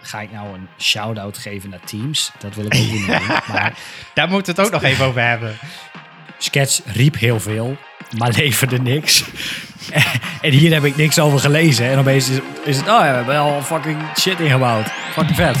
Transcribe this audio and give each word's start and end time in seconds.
ga 0.00 0.20
ik 0.20 0.32
nou 0.32 0.54
een 0.54 0.68
shout-out 0.78 1.38
geven 1.38 1.70
naar 1.70 1.80
Teams? 1.84 2.32
Dat 2.38 2.54
wil 2.54 2.64
ik 2.64 2.74
ook 2.74 2.80
niet 2.80 3.06
doen. 3.06 3.16
Maar 3.52 3.72
Daar 4.14 4.28
moeten 4.28 4.54
we 4.54 4.60
het 4.60 4.70
ook 4.70 4.80
nog 4.80 4.90
even 4.90 5.04
over 5.06 5.28
hebben. 5.28 5.56
Sketch 6.38 6.80
riep 6.84 7.18
heel 7.18 7.40
veel, 7.40 7.76
maar 8.18 8.30
leverde 8.30 8.78
niks. 8.78 9.24
en 10.40 10.50
hier 10.50 10.72
heb 10.72 10.84
ik 10.84 10.96
niks 10.96 11.18
over 11.18 11.38
gelezen. 11.38 11.86
En 11.86 11.98
opeens 11.98 12.28
is, 12.28 12.38
is 12.64 12.76
het, 12.76 12.88
oh 12.88 12.94
ja, 12.94 13.08
we 13.10 13.16
hebben 13.16 13.38
al 13.38 13.62
fucking 13.62 13.98
shit 14.18 14.40
ingebouwd. 14.40 14.86
Fucking 15.12 15.36
vet. 15.36 15.56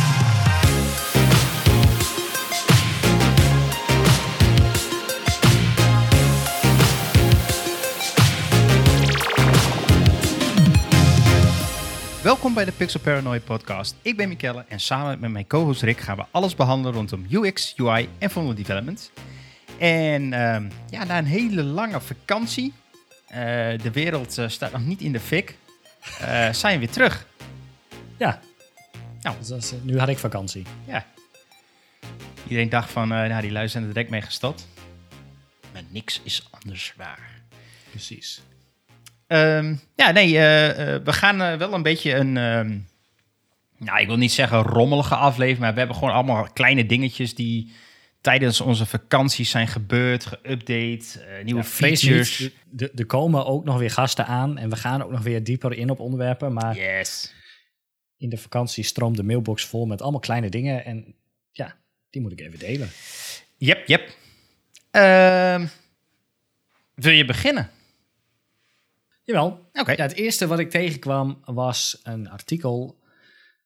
Bij 12.56 12.64
de 12.64 12.72
Pixel 12.72 13.00
Paranoid 13.00 13.44
podcast. 13.44 13.94
Ik 14.02 14.16
ben 14.16 14.28
Mikelle 14.28 14.64
en 14.68 14.80
samen 14.80 15.20
met 15.20 15.30
mijn 15.30 15.46
co-host 15.46 15.82
Rick 15.82 15.98
gaan 15.98 16.16
we 16.16 16.24
alles 16.30 16.54
behandelen 16.54 16.92
rondom 16.92 17.26
UX, 17.30 17.74
UI 17.76 18.08
en 18.18 18.30
funnel 18.30 18.54
development. 18.54 19.12
En 19.78 20.32
ehm, 20.32 20.70
ja, 20.90 21.04
na 21.04 21.18
een 21.18 21.24
hele 21.24 21.62
lange 21.62 22.00
vakantie, 22.00 22.72
eh, 23.26 23.38
de 23.82 23.90
wereld 23.92 24.38
eh, 24.38 24.48
staat 24.48 24.72
nog 24.72 24.84
niet 24.84 25.00
in 25.00 25.12
de 25.12 25.20
fik, 25.20 25.56
eh, 26.20 26.52
zijn 26.52 26.72
we 26.72 26.78
weer 26.78 26.90
terug. 26.90 27.26
Ja. 28.16 28.40
Nou. 29.20 29.36
Dus 29.38 29.50
is, 29.50 29.72
nu 29.82 29.98
had 29.98 30.08
ik 30.08 30.18
vakantie. 30.18 30.64
Ja. 30.86 31.06
Iedereen 32.42 32.68
dacht 32.68 32.90
van, 32.90 33.08
nou 33.08 33.40
die 33.40 33.52
lui 33.52 33.68
zijn 33.68 33.82
er 33.82 33.88
direct 33.88 34.10
mee 34.10 34.22
gestopt. 34.22 34.66
Maar 35.72 35.82
niks 35.88 36.20
is 36.24 36.48
anders 36.50 36.94
waar. 36.96 37.40
Precies. 37.90 38.42
Ehm, 39.26 39.74
ja, 39.94 40.10
nee, 40.10 40.36
eh, 40.36 40.94
eh, 40.94 41.02
we 41.04 41.12
gaan 41.12 41.42
eh, 41.42 41.56
wel 41.58 41.72
een 41.72 41.82
beetje 41.82 42.14
een, 42.14 42.36
ehm, 42.36 42.78
nou, 43.78 44.00
ik 44.00 44.06
wil 44.06 44.16
niet 44.16 44.32
zeggen 44.32 44.62
rommelige 44.62 45.14
aflevering, 45.14 45.58
maar 45.58 45.72
we 45.72 45.78
hebben 45.78 45.96
gewoon 45.96 46.12
allemaal 46.14 46.48
kleine 46.52 46.86
dingetjes 46.86 47.34
die 47.34 47.72
tijdens 48.20 48.60
onze 48.60 48.86
vakanties 48.86 49.50
zijn 49.50 49.68
gebeurd, 49.68 50.26
geüpdate, 50.26 51.20
nieuwe 51.44 51.64
features. 51.64 52.50
er- 52.76 52.90
er 52.94 53.06
komen 53.06 53.46
ook 53.46 53.64
nog 53.64 53.78
weer 53.78 53.90
gasten 53.90 54.26
aan. 54.26 54.58
En 54.58 54.70
we 54.70 54.76
gaan 54.76 55.02
ook 55.02 55.10
nog 55.10 55.22
weer 55.22 55.44
dieper 55.44 55.72
in 55.72 55.90
op 55.90 56.00
onderwerpen. 56.00 56.52
Maar 56.52 56.76
Yes. 56.76 57.34
in 58.16 58.28
de 58.28 58.36
vakantie 58.36 58.84
stroomt 58.84 59.16
de 59.16 59.22
mailbox 59.22 59.64
vol 59.64 59.86
met 59.86 60.02
allemaal 60.02 60.20
kleine 60.20 60.48
dingen. 60.48 60.84
En 60.84 61.14
ja, 61.52 61.76
die 62.10 62.20
moet 62.22 62.32
ik 62.32 62.40
even 62.40 62.58
delen. 62.58 62.88
Yep, 63.56 63.86
yep. 63.88 64.10
Ehm, 64.90 65.66
wil 66.94 67.12
je 67.12 67.24
beginnen? 67.24 67.70
Jawel. 69.26 69.68
Oké. 69.72 69.92
Ja, 69.92 70.02
het 70.02 70.14
eerste 70.14 70.46
wat 70.46 70.58
ik 70.58 70.70
tegenkwam 70.70 71.40
was 71.44 72.00
een 72.02 72.28
artikel 72.30 73.00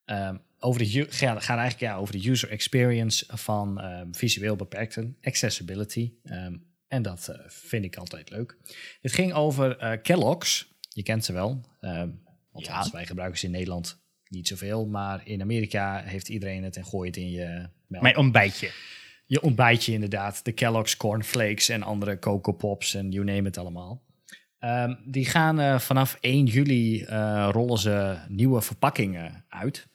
ehm, 0.04 0.36
over 0.58 0.80
de, 0.80 1.06
gaat, 1.08 1.48
eigenlijk 1.48 1.80
ja, 1.80 1.96
over 1.96 2.20
de 2.20 2.30
user 2.30 2.50
experience 2.50 3.24
van 3.28 3.80
ehm, 3.80 4.12
visueel 4.12 4.56
beperkten, 4.56 5.16
accessibility. 5.22 6.12
Ehm, 6.24 6.56
en 6.88 7.02
dat 7.02 7.28
eh, 7.28 7.38
vind 7.46 7.84
ik 7.84 7.96
altijd 7.96 8.30
leuk. 8.30 8.56
Het 9.00 9.12
ging 9.12 9.32
over 9.32 9.76
eh, 9.78 10.02
Kellogg's. 10.02 10.74
Je 10.88 11.02
kent 11.02 11.24
ze 11.24 11.32
wel. 11.32 11.60
Althans, 12.52 12.86
Ja. 12.86 12.92
wij 12.92 13.06
gebruiken 13.06 13.38
ze 13.38 13.46
in 13.46 13.52
Nederland 13.52 14.02
niet 14.28 14.48
zoveel. 14.48 14.86
Maar 14.86 15.26
in 15.26 15.40
Amerika 15.40 16.02
heeft 16.02 16.28
iedereen 16.28 16.62
het 16.64 16.76
en 16.76 16.84
gooit 16.84 17.14
het 17.14 17.24
in 17.24 17.30
je 17.30 17.68
melk. 17.86 18.02
Mijn 18.02 18.16
ontbijtje. 18.16 18.70
Je 19.26 19.40
ontbijtje 19.40 19.92
inderdaad. 19.92 20.44
De 20.44 20.52
Kellogg's 20.52 20.96
Cornflakes 20.96 21.68
en 21.68 21.82
andere 21.82 22.18
Coco 22.18 22.52
Pops 22.52 22.94
en 22.94 23.10
you 23.10 23.24
name 23.24 23.48
it 23.48 23.58
allemaal. 23.58 24.02
Ehm, 24.60 24.94
die 25.04 25.24
gaan 25.24 25.60
eh, 25.60 25.78
vanaf 25.78 26.18
1 26.20 26.44
juli 26.46 27.02
eh, 27.02 27.48
rollen 27.52 27.78
ze 27.78 28.18
nieuwe 28.28 28.60
verpakkingen 28.60 29.44
uit. 29.48 29.88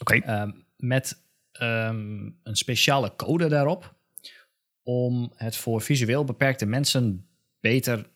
Oké. 0.00 0.14
Ehm, 0.14 0.50
met 0.76 1.22
ehm, 1.52 2.30
een 2.42 2.56
speciale 2.56 3.12
code 3.16 3.48
daarop. 3.48 3.94
Om 4.82 5.32
het 5.36 5.56
voor 5.56 5.80
visueel 5.80 6.24
beperkte 6.24 6.66
mensen 6.66 7.26
beter 7.60 8.06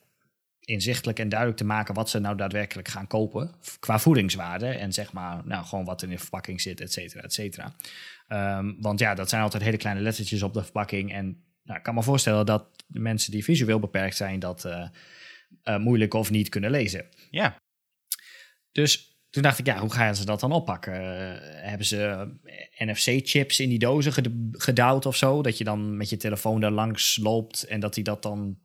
inzichtelijk 0.60 1.18
en 1.18 1.28
duidelijk 1.28 1.58
te 1.58 1.66
maken 1.66 1.94
wat 1.94 2.10
ze 2.10 2.18
nou 2.18 2.36
daadwerkelijk 2.36 2.88
gaan 2.88 3.06
kopen. 3.06 3.54
Qua 3.80 3.98
voedingswaarde 3.98 4.66
en 4.66 4.92
zeg 4.92 5.12
maar 5.12 5.42
nou, 5.44 5.64
gewoon 5.64 5.84
wat 5.84 6.02
in 6.02 6.08
de 6.08 6.18
verpakking 6.18 6.60
zit, 6.60 6.80
et 6.80 6.92
cetera, 6.92 7.22
et 7.22 7.32
cetera. 7.32 7.74
Want 8.80 8.98
ja, 8.98 9.14
dat 9.14 9.28
zijn 9.28 9.42
altijd 9.42 9.62
hele 9.62 9.76
kleine 9.76 10.00
lettertjes 10.00 10.42
op 10.42 10.54
de 10.54 10.62
verpakking. 10.62 11.12
En 11.12 11.44
nou, 11.64 11.78
ik 11.78 11.84
kan 11.84 11.94
me 11.94 12.02
voorstellen 12.02 12.46
dat 12.46 12.66
de 12.86 13.00
mensen 13.00 13.30
die 13.30 13.44
visueel 13.44 13.78
beperkt 13.80 14.16
zijn 14.16 14.38
dat 14.38 14.64
eh, 14.64 14.88
eh, 15.62 15.76
moeilijk 15.78 16.14
of 16.14 16.30
niet 16.30 16.48
kunnen 16.48 16.70
lezen. 16.70 17.06
Ja. 17.30 17.56
Dus 18.72 19.18
toen 19.30 19.42
dacht 19.42 19.58
ik, 19.58 19.66
ja, 19.66 19.78
hoe 19.78 19.92
gaan 19.92 20.16
ze 20.16 20.24
dat 20.24 20.40
dan 20.40 20.52
oppakken? 20.52 20.92
Eh, 20.94 21.68
hebben 21.68 21.86
ze 21.86 22.28
NFC-chips 22.78 23.60
in 23.60 23.68
die 23.68 23.78
dozen 23.78 24.12
ged- 24.12 24.30
gedouwd 24.52 25.06
of 25.06 25.16
zo? 25.16 25.42
Dat 25.42 25.58
je 25.58 25.64
dan 25.64 25.96
met 25.96 26.10
je 26.10 26.16
telefoon 26.16 26.60
daar 26.60 26.70
langs 26.70 27.16
loopt 27.22 27.62
en 27.62 27.80
dat 27.80 27.94
hij 27.94 28.04
dat 28.04 28.22
dan 28.22 28.58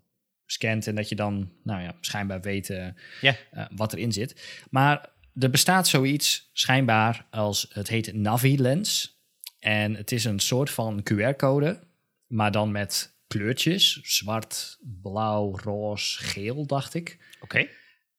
scant 0.45 0.87
en 0.87 0.95
dat 0.95 1.09
je 1.09 1.15
dan, 1.15 1.51
nou 1.63 1.81
ja, 1.81 1.95
schijnbaar 2.01 2.41
weet 2.41 2.69
eh, 2.69 2.87
Ja. 3.21 3.35
eh, 3.51 3.65
wat 3.75 3.93
erin 3.93 4.11
zit. 4.11 4.61
Maar 4.69 5.09
er 5.39 5.49
bestaat 5.49 5.87
zoiets 5.87 6.49
schijnbaar 6.53 7.25
als, 7.29 7.67
het 7.73 7.87
heet 7.87 8.13
Navi-lens. 8.13 9.17
En 9.59 9.95
het 9.95 10.11
is 10.11 10.23
een 10.23 10.39
soort 10.39 10.69
van 10.69 11.03
QR-code, 11.13 11.79
maar 12.27 12.51
dan 12.51 12.71
met 12.71 13.17
kleurtjes. 13.33 13.99
Zwart, 14.03 14.77
blauw, 15.01 15.57
roze, 15.63 16.23
geel, 16.23 16.65
dacht 16.65 16.93
ik. 16.93 17.17
Oké. 17.41 17.67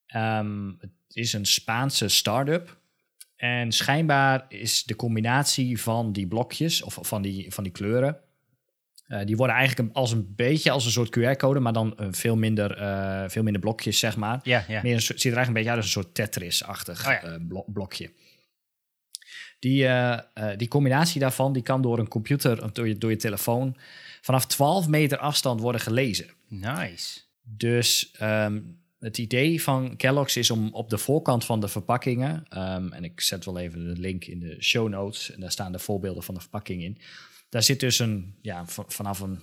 Ehm, 0.07 0.67
het 0.79 0.91
is 1.09 1.33
een 1.33 1.45
Spaanse 1.45 2.07
start-up. 2.07 2.79
En 3.35 3.71
schijnbaar 3.71 4.45
is 4.49 4.83
de 4.83 4.95
combinatie 4.95 5.81
van 5.81 6.11
die 6.11 6.27
blokjes, 6.27 6.81
of 6.81 6.97
van 7.01 7.21
die, 7.21 7.51
van 7.53 7.63
die 7.63 7.71
kleuren, 7.73 8.19
eh, 9.07 9.25
die 9.25 9.35
worden 9.37 9.55
eigenlijk 9.55 9.89
een- 9.89 9.95
als 9.95 10.11
een 10.11 10.33
beetje 10.35 10.71
als 10.71 10.85
een 10.85 10.91
soort 10.91 11.09
QR-code, 11.17 11.59
maar 11.59 11.73
dan 11.73 11.97
eh, 11.97 12.07
veel, 12.11 12.35
minder, 12.35 12.77
eh, 12.77 13.29
veel 13.29 13.43
minder 13.43 13.61
blokjes, 13.61 13.99
zeg 13.99 14.17
maar. 14.17 14.39
Ja, 14.43 14.65
ja. 14.67 14.81
Meer 14.81 14.93
een 14.93 15.01
ziet 15.01 15.09
er 15.31 15.37
eigenlijk 15.37 15.47
een 15.47 15.53
beetje 15.53 15.69
uit 15.69 15.77
als 15.79 15.85
een 15.95 16.01
soort 16.01 16.15
Tetris-achtig 16.15 16.99
Oh 17.07 17.11
ja. 17.11 17.21
eh, 17.23 17.35
blo- 17.47 17.65
blokje. 17.67 18.11
Die, 19.59 19.87
die 20.57 20.67
combinatie 20.67 21.19
daarvan 21.19 21.53
die 21.53 21.61
kan 21.63 21.81
door 21.81 21.99
een 21.99 22.07
computer, 22.07 22.73
door 22.73 22.87
je, 22.87 22.97
door 22.97 23.09
je 23.09 23.15
telefoon, 23.15 23.77
vanaf 24.21 24.45
12 24.45 24.87
meter 24.87 25.17
afstand 25.17 25.59
worden 25.61 25.81
gelezen. 25.81 26.29
Nice. 26.47 27.19
Dus 27.43 28.11
ehm, 28.11 28.59
het 28.99 29.17
idee 29.17 29.61
van 29.63 29.95
Kellogg's 29.95 30.35
is 30.35 30.51
om 30.51 30.69
op 30.73 30.89
de 30.89 30.97
voorkant 30.97 31.45
van 31.45 31.59
de 31.59 31.67
verpakkingen, 31.67 32.45
ehm, 32.49 32.91
en 32.91 33.03
ik 33.03 33.21
zet 33.21 33.45
wel 33.45 33.57
even 33.59 33.93
de 33.93 34.01
link 34.01 34.25
in 34.25 34.39
de 34.39 34.57
show 34.59 34.89
notes, 34.89 35.31
en 35.31 35.39
daar 35.39 35.51
staan 35.51 35.71
de 35.71 35.79
voorbeelden 35.79 36.23
van 36.23 36.33
de 36.35 36.41
verpakking 36.41 36.83
in. 36.83 36.97
Daar 37.49 37.63
zit 37.63 37.79
dus 37.79 37.99
een, 37.99 38.35
ja, 38.41 38.63
vanaf 38.87 39.19
een, 39.19 39.39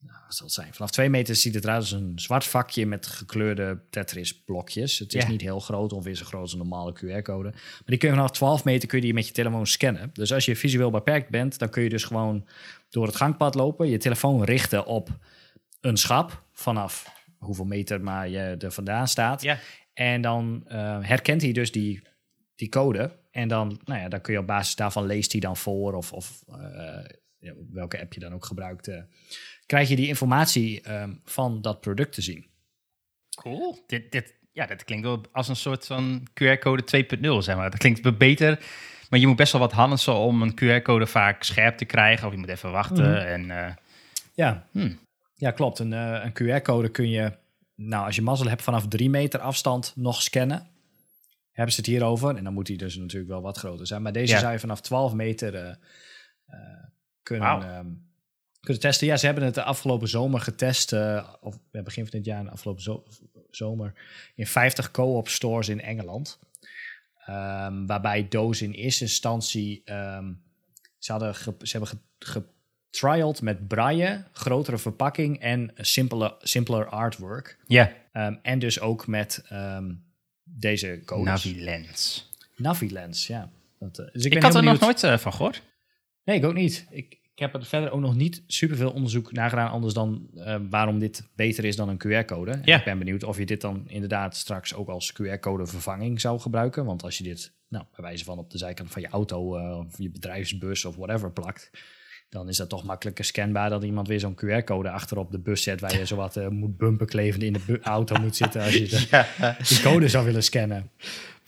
nou, 0.00 0.18
wat 0.26 0.34
zal 0.36 0.46
het 0.46 0.54
zijn, 0.54 0.74
vanaf 0.74 0.90
twee 0.90 1.08
meter 1.08 1.36
ziet 1.36 1.54
het 1.54 1.64
eruit 1.64 1.80
als 1.80 1.90
een 1.92 2.12
zwart 2.18 2.44
vakje 2.44 2.86
met 2.86 3.06
gekleurde 3.06 3.80
Tetris-blokjes. 3.90 4.98
Het 4.98 5.14
is 5.14 5.22
Ja. 5.22 5.28
niet 5.28 5.40
heel 5.40 5.60
groot, 5.60 5.92
ongeveer 5.92 6.14
zo 6.14 6.24
groot 6.24 6.40
als 6.40 6.52
een 6.52 6.58
normale 6.58 6.92
QR-code. 6.92 7.50
Maar 7.50 7.82
die 7.84 7.98
kun 7.98 8.08
je 8.08 8.14
vanaf 8.14 8.30
12 8.30 8.64
meter 8.64 8.88
kun 8.88 8.98
je 8.98 9.04
die 9.04 9.14
met 9.14 9.26
je 9.26 9.32
telefoon 9.32 9.66
scannen. 9.66 10.10
Dus 10.12 10.32
als 10.32 10.44
je 10.44 10.56
visueel 10.56 10.90
beperkt 10.90 11.28
bent, 11.30 11.58
dan 11.58 11.70
kun 11.70 11.82
je 11.82 11.88
dus 11.88 12.04
gewoon 12.04 12.46
door 12.90 13.06
het 13.06 13.16
gangpad 13.16 13.54
lopen, 13.54 13.88
je 13.88 13.98
telefoon 13.98 14.44
richten 14.44 14.86
op 14.86 15.08
een 15.80 15.96
schap 15.96 16.44
vanaf 16.52 17.18
hoeveel 17.38 17.64
meter 17.64 18.00
maar 18.00 18.28
je 18.28 18.38
er 18.38 18.72
vandaan 18.72 19.08
staat. 19.08 19.42
Ja. 19.42 19.58
En 19.92 20.20
dan 20.20 20.64
eh, 20.66 20.98
herkent 21.00 21.42
hij 21.42 21.52
dus 21.52 21.72
die, 21.72 22.02
die 22.54 22.68
code. 22.68 23.18
En 23.30 23.48
dan, 23.48 23.80
nou 23.84 24.00
ja, 24.00 24.08
dan 24.08 24.20
kun 24.20 24.32
je 24.32 24.38
op 24.38 24.46
basis 24.46 24.74
daarvan 24.74 25.06
leest 25.06 25.32
hij 25.32 25.40
dan 25.40 25.56
voor 25.56 25.94
of, 25.94 26.12
of 26.12 26.42
eh, 26.48 27.50
welke 27.72 28.00
app 28.00 28.12
je 28.12 28.20
dan 28.20 28.34
ook 28.34 28.44
gebruikt. 28.44 28.88
eh, 28.88 29.02
krijg 29.66 29.88
je 29.88 29.96
die 29.96 30.08
informatie 30.08 30.80
ehm, 30.80 31.14
van 31.24 31.62
dat 31.62 31.80
product 31.80 32.12
te 32.12 32.22
zien. 32.22 32.48
Cool. 33.34 33.84
Dit, 33.86 34.12
dit, 34.12 34.34
ja, 34.52 34.66
dat 34.66 34.84
klinkt 34.84 35.04
wel 35.04 35.24
als 35.32 35.48
een 35.48 35.56
soort 35.56 35.86
van 35.86 36.28
QR-code 36.30 36.82
2.0, 36.82 37.28
zeg 37.38 37.56
maar. 37.56 37.70
Dat 37.70 37.78
klinkt 37.78 38.18
beter, 38.18 38.64
maar 39.10 39.18
je 39.18 39.26
moet 39.26 39.36
best 39.36 39.52
wel 39.52 39.60
wat 39.60 39.72
handelsen 39.72 40.14
om 40.14 40.42
een 40.42 40.54
QR-code 40.54 41.06
vaak 41.06 41.42
scherp 41.42 41.76
te 41.76 41.84
krijgen. 41.84 42.26
Of 42.26 42.32
je 42.32 42.38
moet 42.38 42.48
even 42.48 42.70
wachten. 42.70 43.10
Mhm. 43.10 43.14
En 43.26 43.50
eh, 43.50 43.74
Ja, 44.34 44.66
Hmm. 44.72 44.98
ja 45.34 45.50
klopt. 45.50 45.78
Een, 45.78 45.92
eh, 45.92 46.24
een 46.24 46.32
QR-code 46.32 46.88
kun 46.90 47.08
je, 47.08 47.32
nou, 47.74 48.06
als 48.06 48.16
je 48.16 48.22
mazzel 48.22 48.48
hebt, 48.48 48.62
vanaf 48.62 48.88
drie 48.88 49.10
meter 49.10 49.40
afstand 49.40 49.92
nog 49.96 50.22
scannen. 50.22 50.66
Hebben 51.52 51.74
ze 51.74 51.80
het 51.80 51.90
hier 51.90 52.02
over. 52.04 52.36
En 52.36 52.44
dan 52.44 52.52
moet 52.52 52.66
die 52.66 52.76
dus 52.76 52.96
natuurlijk 52.96 53.30
wel 53.30 53.42
wat 53.42 53.58
groter 53.58 53.86
zijn. 53.86 54.02
Maar 54.02 54.12
deze 54.12 54.32
Ja. 54.34 54.38
zou 54.40 54.52
je 54.52 54.58
vanaf 54.58 54.80
12 54.80 55.12
meter 55.14 55.54
eh, 55.54 55.74
kunnen, 57.22 57.48
ehm, 57.62 57.86
kunnen 58.60 58.82
testen. 58.82 59.06
Ja, 59.06 59.16
ze 59.16 59.26
hebben 59.26 59.44
het 59.44 59.54
de 59.54 59.62
afgelopen 59.62 60.08
zomer 60.08 60.40
getest. 60.40 60.92
of 61.40 61.58
ja, 61.72 61.82
begin 61.82 62.02
van 62.06 62.12
dit 62.18 62.24
jaar, 62.24 62.44
de 62.44 62.50
afgelopen 62.50 62.82
zo- 62.82 63.04
zomer. 63.50 63.92
In 64.34 64.46
50 64.46 64.90
co-op 64.90 65.28
stores 65.28 65.68
in 65.68 65.80
Engeland. 65.80 66.38
Ehm, 67.30 67.86
waarbij 67.86 68.28
Doos 68.28 68.62
in 68.62 68.70
eerste 68.72 69.04
instantie. 69.04 69.82
ehm, 69.84 70.32
ze, 70.98 71.12
hadden 71.12 71.34
ge- 71.34 71.54
ze 71.58 71.76
hebben 71.78 71.88
ge- 72.18 72.42
getriald 72.90 73.42
met 73.42 73.68
braille, 73.68 74.24
grotere 74.32 74.78
verpakking 74.78 75.38
en 75.40 75.70
simpeler, 75.76 76.34
simpeler 76.40 76.86
artwork. 76.86 77.58
ja, 77.66 77.92
Ehm, 78.12 78.34
en 78.42 78.58
dus 78.58 78.80
ook 78.80 79.06
met 79.06 79.44
deze 80.44 81.02
codes. 81.04 81.24
Navi 81.24 81.62
Lens. 81.62 82.30
Navi-lens, 82.56 83.26
ja. 83.26 83.50
Dat, 83.78 83.98
eh, 83.98 84.06
dus 84.12 84.24
Ik, 84.24 84.32
ben 84.32 84.42
had 84.42 84.54
er 84.54 84.62
nog 84.62 84.80
nooit 84.80 85.02
eh, 85.02 85.18
van 85.18 85.32
gehoord. 85.32 85.62
Nee, 86.24 86.36
ik 86.36 86.44
ook 86.44 86.54
niet. 86.54 86.86
Ik, 86.90 87.06
ik 87.12 87.19
heb 87.40 87.54
er 87.54 87.64
verder 87.64 87.90
ook 87.90 88.00
nog 88.00 88.14
niet 88.14 88.42
superveel 88.46 88.90
onderzoek 88.90 89.32
naar 89.32 89.48
gedaan, 89.50 89.70
anders 89.70 89.94
dan 89.94 90.28
eh, 90.36 90.56
waarom 90.70 90.98
dit 90.98 91.28
beter 91.34 91.64
is 91.64 91.76
dan 91.76 91.88
een 91.88 91.98
QR-code. 92.06 92.50
En 92.50 92.62
Ja. 92.64 92.78
Ik 92.78 92.84
ben 92.84 92.98
benieuwd 92.98 93.24
of 93.24 93.38
je 93.38 93.46
dit 93.46 93.60
dan 93.60 93.82
inderdaad 93.86 94.36
straks 94.36 94.74
ook 94.74 94.88
als 94.88 95.12
QR-code 95.12 95.66
vervanging 95.66 96.20
zou 96.20 96.40
gebruiken. 96.40 96.84
Want 96.84 97.02
als 97.02 97.18
je 97.18 97.24
dit, 97.24 97.52
nou, 97.68 97.84
bij 97.96 98.04
wijze 98.04 98.24
van 98.24 98.38
op 98.38 98.50
de 98.50 98.58
zijkant 98.58 98.90
van 98.90 99.02
je 99.02 99.08
auto 99.08 99.56
eh, 99.56 99.78
of 99.78 99.98
je 99.98 100.10
bedrijfsbus 100.10 100.84
of 100.84 100.96
whatever 100.96 101.32
plakt, 101.32 101.70
dan 102.28 102.48
is 102.48 102.56
dat 102.56 102.68
toch 102.68 102.84
makkelijker 102.84 103.24
scanbaar 103.24 103.70
dat 103.70 103.82
iemand 103.84 104.08
weer 104.08 104.20
zo'n 104.20 104.40
QR-code 104.44 104.90
achterop 104.90 105.30
de 105.30 105.38
bus 105.38 105.62
zet 105.62 105.80
waar 105.80 105.98
je 105.98 106.04
zowat 106.06 106.36
eh 106.36 106.48
moet 106.48 106.76
bumper 106.76 107.06
klevend 107.06 107.42
in 107.42 107.52
de 107.52 107.80
auto 107.82 108.20
moet 108.20 108.36
zitten 108.36 108.62
als 108.62 108.74
je 108.74 108.88
de, 108.88 109.06
Ja. 109.38 109.56
die 109.68 109.80
code 109.82 110.08
zou 110.08 110.24
willen 110.24 110.42
scannen. 110.42 110.90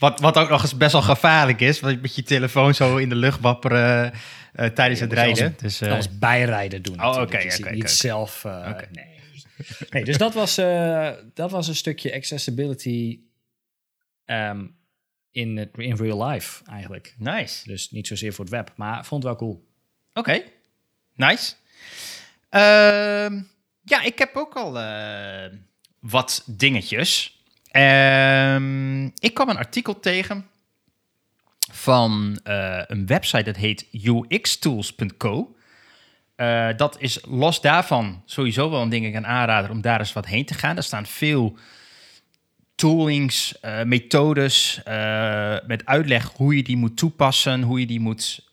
Wat, 0.02 0.20
wat 0.20 0.36
ook 0.38 0.48
nog 0.48 0.62
eens 0.62 0.76
best 0.76 0.92
wel 0.92 1.02
gevaarlijk 1.02 1.60
is, 1.60 1.80
want 1.80 1.94
je 1.94 2.00
met 2.00 2.14
je 2.14 2.22
telefoon 2.22 2.74
zo 2.74 2.96
in 2.96 3.08
de 3.08 3.14
lucht 3.14 3.40
wapperen 3.40 4.12
eh, 4.52 4.66
tijdens 4.66 5.00
het 5.00 5.12
rijden. 5.12 5.54
Dus, 5.60 5.80
eh, 5.80 5.92
als 5.92 6.18
bijrijden 6.18 6.82
doen. 6.82 7.04
Oh, 7.04 7.20
oké, 7.20 7.50
ziet 7.50 7.60
oké, 7.66 7.74
niet 7.74 7.90
zelf. 7.90 8.44
eh, 8.44 8.70
nee. 8.92 9.20
nee, 9.90 10.04
dus 10.04 10.16
dat 10.16 10.34
was, 10.34 10.58
eh, 10.58 11.10
dat 11.34 11.50
was 11.50 11.68
een 11.68 11.74
stukje 11.76 12.14
accessibility 12.14 13.20
ehm, 14.24 14.66
in, 15.30 15.56
het- 15.56 15.70
in 15.76 15.96
real 15.96 16.26
life 16.28 16.64
eigenlijk. 16.64 17.14
nice. 17.18 17.68
Dus 17.68 17.90
niet 17.90 18.06
zozeer 18.06 18.32
voor 18.32 18.44
het 18.44 18.54
web, 18.54 18.72
maar 18.76 19.04
vond 19.06 19.22
het 19.22 19.32
wel 19.32 19.48
cool. 19.48 19.68
Oké, 20.14 20.42
nice. 21.14 21.54
Ehm, 22.48 23.40
ja, 23.82 24.02
ik 24.02 24.18
heb 24.18 24.36
ook 24.36 24.54
al 24.54 24.78
eh, 24.80 25.52
wat 26.00 26.42
dingetjes. 26.46 27.31
Ehm, 27.72 29.04
ik 29.04 29.34
kwam 29.34 29.48
een 29.48 29.56
artikel 29.56 30.00
tegen 30.00 30.46
van 31.70 32.40
eh, 32.44 32.82
een 32.86 33.06
website 33.06 33.42
dat 33.42 33.56
heet 33.56 33.86
uxtools.co. 34.28 35.56
Eh, 36.36 36.68
dat 36.76 36.96
is 37.00 37.18
los 37.28 37.60
daarvan 37.60 38.22
sowieso 38.24 38.70
wel 38.70 38.82
een 38.82 38.88
ding 38.88 39.06
ik 39.06 39.14
een 39.14 39.26
aanrader 39.26 39.70
om 39.70 39.80
daar 39.80 39.98
eens 39.98 40.12
wat 40.12 40.26
heen 40.26 40.44
te 40.44 40.54
gaan. 40.54 40.76
Er 40.76 40.82
staan 40.82 41.06
veel 41.06 41.56
toolings, 42.74 43.60
eh, 43.60 43.82
methodes 43.82 44.80
met 45.66 45.82
uitleg 45.84 46.32
hoe 46.36 46.56
je 46.56 46.62
die 46.62 46.76
moet 46.76 46.96
toepassen, 46.96 47.62
hoe 47.62 47.80
je 47.80 47.86
die 47.86 48.00
moet 48.00 48.48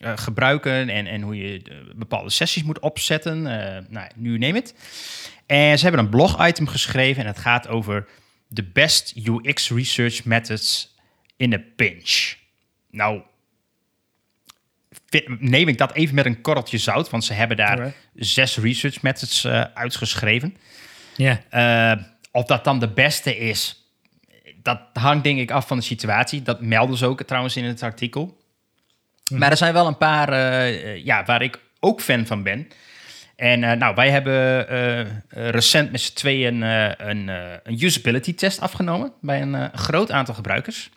gebruiken 0.00 0.88
en, 0.88 1.06
en 1.06 1.22
hoe 1.22 1.36
je 1.36 1.62
bepaalde 1.94 2.30
sessies 2.30 2.62
moet 2.62 2.78
opzetten. 2.78 3.42
Nou, 3.88 4.08
nu 4.14 4.38
neem 4.38 4.54
het. 4.54 4.74
En 5.50 5.78
ze 5.78 5.84
hebben 5.84 6.04
een 6.04 6.10
blog-item 6.10 6.66
geschreven 6.66 7.22
en 7.22 7.28
het 7.28 7.38
gaat 7.38 7.68
over 7.68 8.06
de 8.48 8.62
best 8.62 9.14
UX 9.16 9.70
research 9.70 10.24
methods 10.24 10.96
in 11.36 11.54
a 11.54 11.60
pinch. 11.76 12.34
Nou, 12.90 13.22
neem 15.38 15.68
ik 15.68 15.78
dat 15.78 15.92
even 15.92 16.14
met 16.14 16.26
een 16.26 16.40
korreltje 16.40 16.78
zout, 16.78 17.10
want 17.10 17.24
ze 17.24 17.32
hebben 17.32 17.56
daar 17.56 17.94
zes 18.14 18.56
research 18.56 19.02
methods 19.02 19.44
eh, 19.44 19.64
uitgeschreven. 19.74 20.56
Ja, 21.16 21.40
Eh, 21.48 22.04
of 22.30 22.44
dat 22.44 22.64
dan 22.64 22.78
de 22.78 22.88
beste 22.88 23.36
is, 23.36 23.90
dat 24.62 24.80
hangt 24.92 25.24
denk 25.24 25.38
ik 25.38 25.50
af 25.50 25.66
van 25.66 25.76
de 25.76 25.84
situatie. 25.84 26.42
Dat 26.42 26.60
melden 26.60 26.96
ze 26.96 27.06
ook 27.06 27.22
trouwens 27.22 27.56
in 27.56 27.64
het 27.64 27.82
artikel. 27.82 28.38
Maar 29.28 29.50
er 29.50 29.56
zijn 29.56 29.72
wel 29.72 29.86
een 29.86 29.96
paar 29.96 30.28
eh, 30.32 31.04
ja, 31.04 31.24
waar 31.24 31.42
ik 31.42 31.60
ook 31.80 32.00
fan 32.00 32.26
van 32.26 32.42
ben. 32.42 32.68
En 33.40 33.64
eh, 33.64 33.78
nou, 33.78 33.94
wij 33.94 34.10
hebben 34.10 34.68
eh, 34.68 35.00
eh, 35.00 35.08
recent 35.28 35.90
met 35.90 36.00
z'n 36.00 36.14
tweeën 36.14 36.62
een, 36.62 37.28
een 37.62 37.82
usability 37.82 38.34
test 38.34 38.60
afgenomen 38.60 39.12
bij 39.20 39.42
een 39.42 39.70
groot 39.74 40.10
aantal 40.10 40.34
gebruikers. 40.34 40.90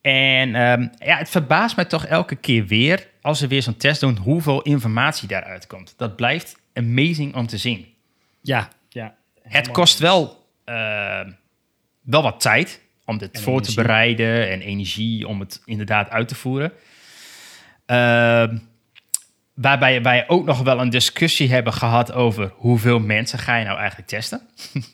En 0.00 0.54
ehm, 0.54 0.88
ja, 0.98 1.16
het 1.16 1.28
verbaast 1.28 1.76
mij 1.76 1.84
toch 1.84 2.06
elke 2.06 2.36
keer 2.36 2.66
weer, 2.66 3.06
als 3.22 3.38
ze 3.38 3.46
weer 3.46 3.62
zo'n 3.62 3.76
test 3.76 4.00
doen, 4.00 4.16
hoeveel 4.16 4.62
informatie 4.62 5.28
daaruit 5.28 5.66
komt. 5.66 5.94
Dat 5.96 6.16
blijft 6.16 6.60
amazing 6.74 7.34
om 7.34 7.46
te 7.46 7.58
zien. 7.58 7.94
ja, 8.40 8.68
ja. 8.88 9.14
Het 9.42 9.70
kost 9.70 9.98
wel, 9.98 10.46
eh, 10.64 11.20
wel 12.00 12.22
wat 12.22 12.40
tijd 12.40 12.80
om 13.04 13.18
dit 13.18 13.34
En 13.34 13.42
voor 13.42 13.52
energie. 13.52 13.74
te 13.74 13.82
bereiden 13.82 14.50
en 14.50 14.60
energie 14.60 15.28
om 15.28 15.40
het 15.40 15.62
inderdaad 15.64 16.10
uit 16.10 16.28
te 16.28 16.34
voeren. 16.34 16.72
Ehm, 17.86 18.56
waarbij 19.60 20.02
wij 20.02 20.28
ook 20.28 20.44
nog 20.44 20.62
wel 20.62 20.80
een 20.80 20.90
discussie 20.90 21.50
hebben 21.50 21.72
gehad 21.72 22.12
over 22.12 22.52
hoeveel 22.56 22.98
mensen 23.00 23.38
ga 23.38 23.56
je 23.56 23.64
nou 23.64 23.78
eigenlijk 23.78 24.08
testen. 24.08 24.40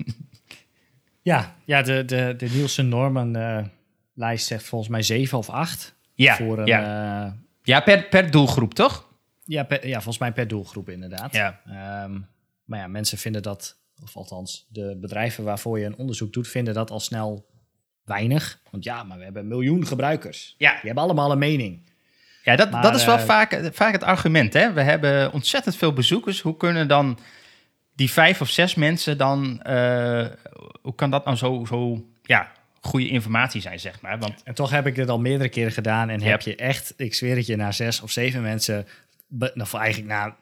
Ja, 1.23 1.55
ja 1.65 1.83
de, 1.83 2.05
de, 2.05 2.35
de 2.37 2.49
Nielsen 2.49 2.89
Norman 2.89 3.37
eh, 3.37 3.65
lijst 4.15 4.47
zegt 4.47 4.65
volgens 4.65 4.91
mij 4.91 5.03
zeven 5.03 5.39
of 5.39 5.49
acht. 5.51 5.95
Ja, 6.15 6.37
voor 6.37 6.59
een, 6.59 6.67
ja. 6.67 6.81
ja. 6.81 7.37
ja 7.63 7.81
per, 7.81 8.09
per 8.09 8.31
doelgroep, 8.31 8.75
toch? 8.75 9.09
ja, 9.45 9.63
per- 9.63 9.87
ja, 9.87 9.95
volgens 9.95 10.19
mij 10.19 10.33
per 10.33 10.49
doelgroep 10.49 10.89
inderdaad. 10.89 11.33
Ja. 11.33 11.61
Ehm, 11.67 12.19
maar 12.65 12.79
ja, 12.79 12.87
mensen 12.87 13.19
vinden 13.19 13.43
dat, 13.43 13.79
of 14.03 14.17
althans 14.17 14.67
de 14.69 14.97
bedrijven 15.01 15.45
waarvoor 15.45 15.79
je 15.79 15.85
een 15.85 15.97
onderzoek 15.97 16.33
doet, 16.33 16.49
vinden 16.49 16.75
dat 16.75 16.91
al 16.91 17.01
snel 17.01 17.47
weinig. 18.05 18.61
Want 18.71 18.85
ja, 18.85 19.03
maar 19.03 19.19
we 19.19 19.25
hebben 19.25 19.43
een 19.43 19.49
miljoen 19.49 19.87
gebruikers. 19.87 20.55
Ja, 20.59 20.71
Die 20.71 20.81
hebben 20.83 21.03
allemaal 21.03 21.31
een 21.33 21.39
mening. 21.39 21.91
Ja 22.46 22.56
dat, 22.56 22.70
Maar, 22.70 22.82
dat 22.82 22.94
is 22.94 23.04
wel 23.04 23.16
eh, 23.19 23.25
vaak, 23.25 23.60
vaak 23.72 23.93
het 23.93 24.02
argument. 24.02 24.52
Hè? 24.52 24.72
We 24.72 24.82
hebben 24.82 25.32
ontzettend 25.32 25.76
veel 25.76 25.93
bezoekers. 25.93 26.40
Hoe 26.40 26.56
kunnen 26.56 26.88
dan 26.88 27.19
die 27.94 28.10
vijf 28.10 28.40
of 28.40 28.48
zes 28.48 28.75
mensen 28.75 29.19
dan... 29.19 29.62
eh, 29.62 30.26
hoe 30.82 30.94
kan 30.94 31.10
dat 31.10 31.25
nou 31.25 31.37
zo, 31.37 31.64
zo 31.69 32.04
ja, 32.22 32.52
goede 32.81 33.08
informatie 33.08 33.60
zijn, 33.60 33.81
zeg 33.81 34.00
maar? 34.00 34.19
Want 34.19 34.43
En 34.43 34.54
toch 34.54 34.70
heb 34.70 34.87
ik 34.87 34.94
dit 34.94 35.08
al 35.08 35.19
meerdere 35.19 35.48
keren 35.48 35.72
gedaan 35.72 36.08
en 36.08 36.20
Ja. 36.20 36.26
heb 36.26 36.40
je 36.40 36.56
echt, 36.56 36.94
ik 36.96 37.14
zweer 37.14 37.37
het 37.37 37.46
je, 37.46 37.56
na 37.56 37.72
zes 37.72 38.00
of 38.00 38.10
zeven 38.10 38.43
mensen, 38.43 38.87
of 39.56 39.75
eigenlijk 39.75 40.12
na 40.12 40.37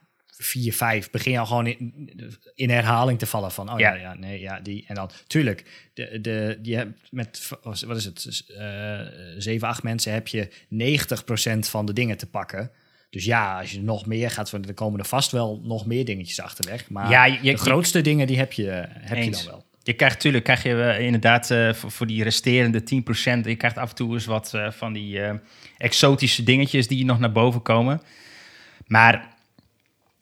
vier, 0.45 0.73
vijf, 0.75 1.11
begin 1.11 1.33
je 1.33 1.39
al 1.39 1.47
gewoon 1.47 1.67
in, 1.67 2.11
in 2.55 2.71
herhaling 2.71 3.19
te 3.19 3.27
vallen 3.27 3.53
van, 3.53 3.73
oh 3.73 3.79
ja, 3.79 3.95
Ja. 3.95 4.01
ja, 4.01 4.15
nee, 4.15 4.41
ja, 4.41 4.61
die. 4.61 4.85
En 4.89 4.95
dan, 4.95 5.11
tuurlijk, 5.27 5.89
de, 5.95 6.19
de, 6.21 6.59
je 6.63 6.77
hebt 6.77 6.99
met, 7.11 7.51
wat 7.63 7.97
is 7.97 8.05
het, 8.05 8.45
eh, 8.59 9.01
zeven, 9.39 9.69
acht 9.69 9.83
mensen 9.83 10.13
heb 10.13 10.29
je 10.29 10.49
90% 10.69 11.69
van 11.69 11.87
de 11.87 11.93
dingen 11.93 12.17
te 12.17 12.27
pakken. 12.27 12.71
Dus 13.11 13.25
ja, 13.25 13.59
als 13.61 13.71
je 13.73 13.83
nog 13.83 14.07
meer 14.07 14.31
gaat, 14.31 14.53
er 14.53 14.75
komen 14.75 14.99
er 15.01 15.07
vast 15.07 15.31
wel 15.31 15.61
nog 15.65 15.87
meer 15.87 16.05
dingetjes 16.05 16.41
achterweg. 16.41 16.91
Maar 16.91 17.11
Ja, 17.11 17.25
je- 17.25 17.39
je- 17.43 17.51
de 17.53 17.57
grootste 17.59 18.01
dingen, 18.01 18.27
die 18.27 18.39
heb 18.39 18.53
je, 18.53 18.71
heb 18.89 19.23
je 19.23 19.31
dan 19.31 19.45
wel. 19.47 19.65
Je 19.83 19.93
krijgt 19.93 20.15
natuurlijk, 20.15 20.45
krijg 20.45 20.63
je 20.63 20.83
eh, 20.83 21.05
inderdaad 21.05 21.51
eh, 21.51 21.73
voor, 21.73 21.91
voor 21.91 22.07
die 22.07 22.23
resterende 22.23 22.83
10%, 22.83 23.45
je 23.45 23.57
krijgt 23.57 23.79
af 23.79 23.89
en 23.91 23.95
toe 23.95 24.13
eens 24.15 24.25
wat 24.27 24.53
van 24.71 24.93
die 24.93 25.21
exotische 25.77 26.43
dingetjes 26.43 26.89
die 26.89 27.05
nog 27.05 27.19
naar 27.19 27.33
boven 27.33 27.63
komen. 27.63 28.01
Maar 28.87 29.34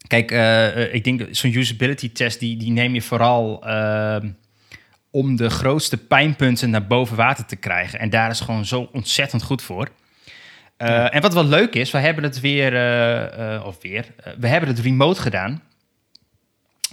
kijk, 0.07 0.31
eh, 0.31 0.67
eh, 0.67 0.95
ik 0.95 1.05
denk 1.05 1.29
zo'n 1.31 1.55
usability 1.55 2.13
test, 2.13 2.41
die, 2.41 2.57
die 2.57 2.71
neem 2.71 2.95
je 2.95 3.03
vooral 3.03 3.63
ehm, 3.67 4.31
om 5.11 5.37
de 5.37 5.51
grootste 5.51 5.97
pijnpunten 5.97 6.71
naar 6.71 6.87
boven 6.87 7.17
water 7.17 7.45
te 7.45 7.57
krijgen. 7.57 7.99
En 7.99 8.11
daar 8.11 8.31
is 8.31 8.41
gewoon 8.41 8.65
zo 8.65 8.89
ontzettend 8.93 9.43
goed 9.43 9.63
voor. 9.63 9.89
Eh, 10.77 11.15
En 11.15 11.21
wat 11.21 11.35
wel 11.35 11.45
leuk 11.45 11.75
is, 11.75 11.91
we 11.91 11.99
hebben 11.99 12.25
het 12.25 12.41
weer, 12.41 12.73
of 13.65 13.83
weer, 13.83 14.07
we 14.39 14.49
hebben 14.49 14.69
het 14.69 14.79
remote 14.79 15.21
gedaan. 15.21 15.63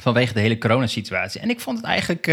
Vanwege 0.02 0.34
de 0.34 0.40
hele 0.40 0.58
coronasituatie. 0.58 1.42
En 1.42 1.50
ik 1.50 1.60
vond 1.60 1.78
het 1.78 1.86
eigenlijk 1.86 2.26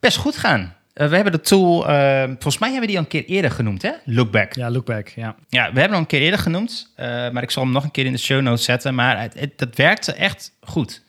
best 0.00 0.16
goed 0.16 0.36
gaan. 0.36 0.76
Eh, 0.94 1.08
we 1.08 1.14
hebben 1.14 1.32
de 1.32 1.40
tool, 1.40 1.88
eh, 1.88 2.24
volgens 2.24 2.58
mij 2.58 2.70
hebben 2.70 2.80
we 2.80 2.86
die 2.86 2.96
al 2.96 3.02
een 3.02 3.08
keer 3.08 3.24
eerder 3.24 3.50
genoemd, 3.50 3.82
hè? 3.82 3.92
Lookback. 4.04 4.54
Ja, 4.54 4.64
Ja, 4.66 4.70
lookback, 4.70 5.08
ja. 5.08 5.36
we 5.48 5.56
hebben 5.58 5.82
hem 5.82 5.92
al 5.92 5.98
een 5.98 6.06
keer 6.06 6.20
eerder 6.20 6.40
genoemd. 6.40 6.92
eh, 6.96 7.06
maar 7.06 7.42
ik 7.42 7.50
zal 7.50 7.62
hem 7.62 7.72
nog 7.72 7.84
een 7.84 7.90
keer 7.90 8.06
in 8.06 8.12
de 8.12 8.18
show 8.18 8.40
notes 8.42 8.64
zetten. 8.64 8.94
Maar 8.94 9.20
het, 9.20 9.34
het, 9.40 9.58
dat 9.58 9.76
werkte 9.76 10.12
echt 10.12 10.52
goed. 10.60 11.02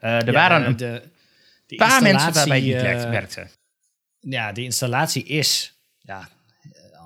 Eh, 0.00 0.14
er 0.20 0.26
Ja, 0.26 0.32
waren 0.32 0.66
een 0.66 0.76
de, 0.76 1.02
de 1.66 1.76
paar 1.76 2.02
mensen 2.02 2.32
waarbij 2.32 2.60
niet 2.60 2.72
werkte. 2.82 3.46
ja, 4.20 4.52
de 4.52 4.62
installatie 4.62 5.24
is, 5.24 5.78
ja, 5.98 6.28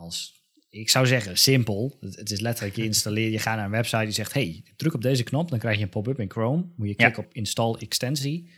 als, 0.00 0.40
ik 0.70 0.90
zou 0.90 1.06
zeggen, 1.06 1.38
simpel. 1.38 1.96
Het, 2.00 2.16
het 2.16 2.30
is 2.30 2.40
letterlijk, 2.40 2.76
je 2.76 2.84
installeert, 2.84 3.32
je 3.32 3.38
gaat 3.38 3.56
naar 3.56 3.64
een 3.64 3.70
website, 3.70 4.02
die 4.04 4.12
zegt, 4.12 4.32
hey, 4.32 4.62
druk 4.76 4.94
op 4.94 5.02
deze 5.02 5.22
knop, 5.22 5.50
dan 5.50 5.58
krijg 5.58 5.76
je 5.76 5.82
een 5.82 5.88
pop-up 5.88 6.20
in 6.20 6.30
Chrome. 6.30 6.64
Moet 6.76 6.88
je 6.88 6.94
klikken 6.94 7.24
op 7.24 7.32
install 7.34 7.74
extensie. 7.78 8.50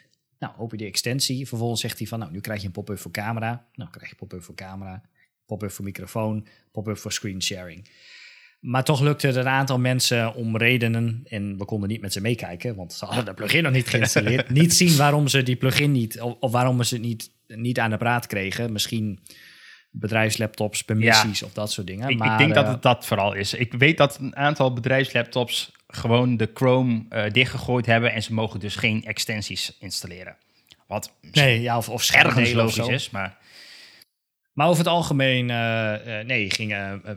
Nou, 0.45 0.57
open 0.59 0.71
je 0.71 0.83
die 0.83 0.93
extensie. 0.93 1.49
Vervolgens 1.49 1.81
zegt 1.81 1.99
hij 1.99 2.07
van, 2.07 2.19
nou, 2.19 2.33
nu 2.33 2.41
krijg 2.41 2.61
je 2.61 2.67
een 2.67 2.73
pop-up 2.73 2.99
voor 2.99 3.11
camera. 3.11 3.67
Nou, 3.75 3.91
krijg 3.91 4.11
je 4.11 4.17
pop-up 4.17 4.43
voor 4.43 4.55
camera, 4.55 5.03
pop-up 5.47 5.71
voor 5.71 5.85
microfoon, 5.85 6.47
pop-up 6.73 6.99
voor 6.99 7.13
screen 7.13 7.43
sharing. 7.43 7.89
Maar 8.61 8.85
toch 8.85 9.01
lukte 9.01 9.27
het 9.27 9.37
een 9.37 9.49
aantal 9.49 9.79
mensen 9.79 10.35
om 10.35 10.57
redenen, 10.57 11.23
en 11.25 11.59
we 11.59 11.65
konden 11.65 11.89
niet 11.89 12.01
met 12.01 12.13
ze 12.13 12.21
meekijken, 12.21 12.75
want 12.75 12.93
ze 12.93 13.05
hadden 13.05 13.25
de 13.25 13.35
plugin 13.35 13.63
nog 13.63 13.73
niet 13.73 13.89
geïnstalleerd, 13.89 14.51
niet 14.61 14.75
zien 14.75 14.97
waarom 14.97 15.29
ze 15.29 15.43
die 15.43 15.57
plugin 15.57 15.93
niet, 15.93 16.21
of, 16.21 16.53
waarom 16.53 16.83
ze 16.83 16.99
niet, 16.99 17.31
niet 17.47 17.79
aan 17.79 17.91
de 17.91 17.97
praat 17.97 18.27
kregen. 18.27 18.73
Misschien 18.73 19.19
bedrijfslaptops, 19.91 20.83
permissies 20.83 21.43
of 21.43 21.53
dat 21.53 21.73
soort 21.73 21.87
dingen. 21.87 22.09
Ik, 22.09 22.19
maar, 22.19 22.33
ik 22.33 22.39
denk 22.39 22.55
dat 22.55 22.65
eh, 22.65 22.71
het 22.71 22.83
dat 22.83 23.07
vooral 23.07 23.35
is. 23.35 23.55
Ik 23.55 23.73
weet 23.73 23.97
dat 23.97 24.19
een 24.19 24.37
aantal 24.37 24.73
bedrijfslaptops 24.73 25.73
gewoon 25.95 26.37
de 26.37 26.51
Chrome 26.55 27.05
eh, 27.09 27.31
dichtgegooid 27.31 27.87
hebben 27.87 28.13
en 28.13 28.23
ze 28.23 28.35
mogen 28.35 28.61
dus 28.61 28.77
geen 28.77 29.05
extensies 29.05 29.77
installeren. 29.79 30.37
Wat 30.87 31.13
Nee, 31.33 31.61
ja, 31.61 31.77
of, 31.77 31.89
of 31.89 32.11
ergens 32.11 32.53
logisch 32.53 32.89
is, 32.89 33.11
maar 33.11 33.39
Maar 34.53 34.67
over 34.67 34.79
het 34.79 34.93
algemeen, 34.93 35.49
uh, 35.49 36.21
nee, 36.27 36.51
ging, 36.51 36.71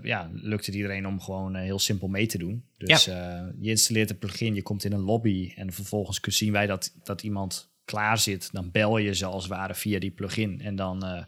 ja, 0.04 0.30
lukte 0.34 0.66
het 0.66 0.76
iedereen 0.76 1.08
om 1.08 1.22
gewoon 1.22 1.56
heel 1.56 1.80
simpel 1.80 2.08
mee 2.08 2.26
te 2.26 2.38
doen. 2.38 2.64
Dus 2.78 3.06
je 3.06 3.70
installeert 3.70 4.10
een 4.10 4.18
plugin, 4.18 4.56
je 4.56 4.62
komt 4.62 4.84
in 4.84 4.92
een 4.92 5.02
lobby 5.02 5.54
en 5.56 5.74
vervolgens 5.74 6.20
zien 6.22 6.52
wij 6.52 6.66
dat, 6.66 6.94
dat 7.04 7.24
iemand 7.24 7.70
klaar 7.86 8.18
zit. 8.18 8.50
Dan 8.52 8.72
bel 8.72 8.98
je 8.98 9.16
ze 9.16 9.26
als 9.26 9.44
het 9.44 9.54
ware 9.54 9.76
via 9.76 10.00
die 10.00 10.12
plugin 10.12 10.62
en 10.62 10.76
dan 10.76 11.26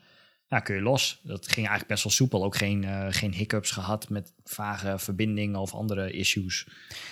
ja, 0.49 0.59
kun 0.59 0.75
je 0.75 0.81
los. 0.81 1.19
Dat 1.23 1.45
ging 1.45 1.57
eigenlijk 1.57 1.87
best 1.87 2.03
wel 2.03 2.13
soepel. 2.13 2.43
Ook 2.43 2.55
geen, 2.55 2.83
uh, 2.83 3.07
geen 3.09 3.33
hiccups 3.33 3.71
gehad 3.71 4.09
met 4.09 4.33
vage 4.43 4.99
verbindingen 4.99 5.59
of 5.59 5.73
andere 5.73 6.11
issues. 6.11 6.67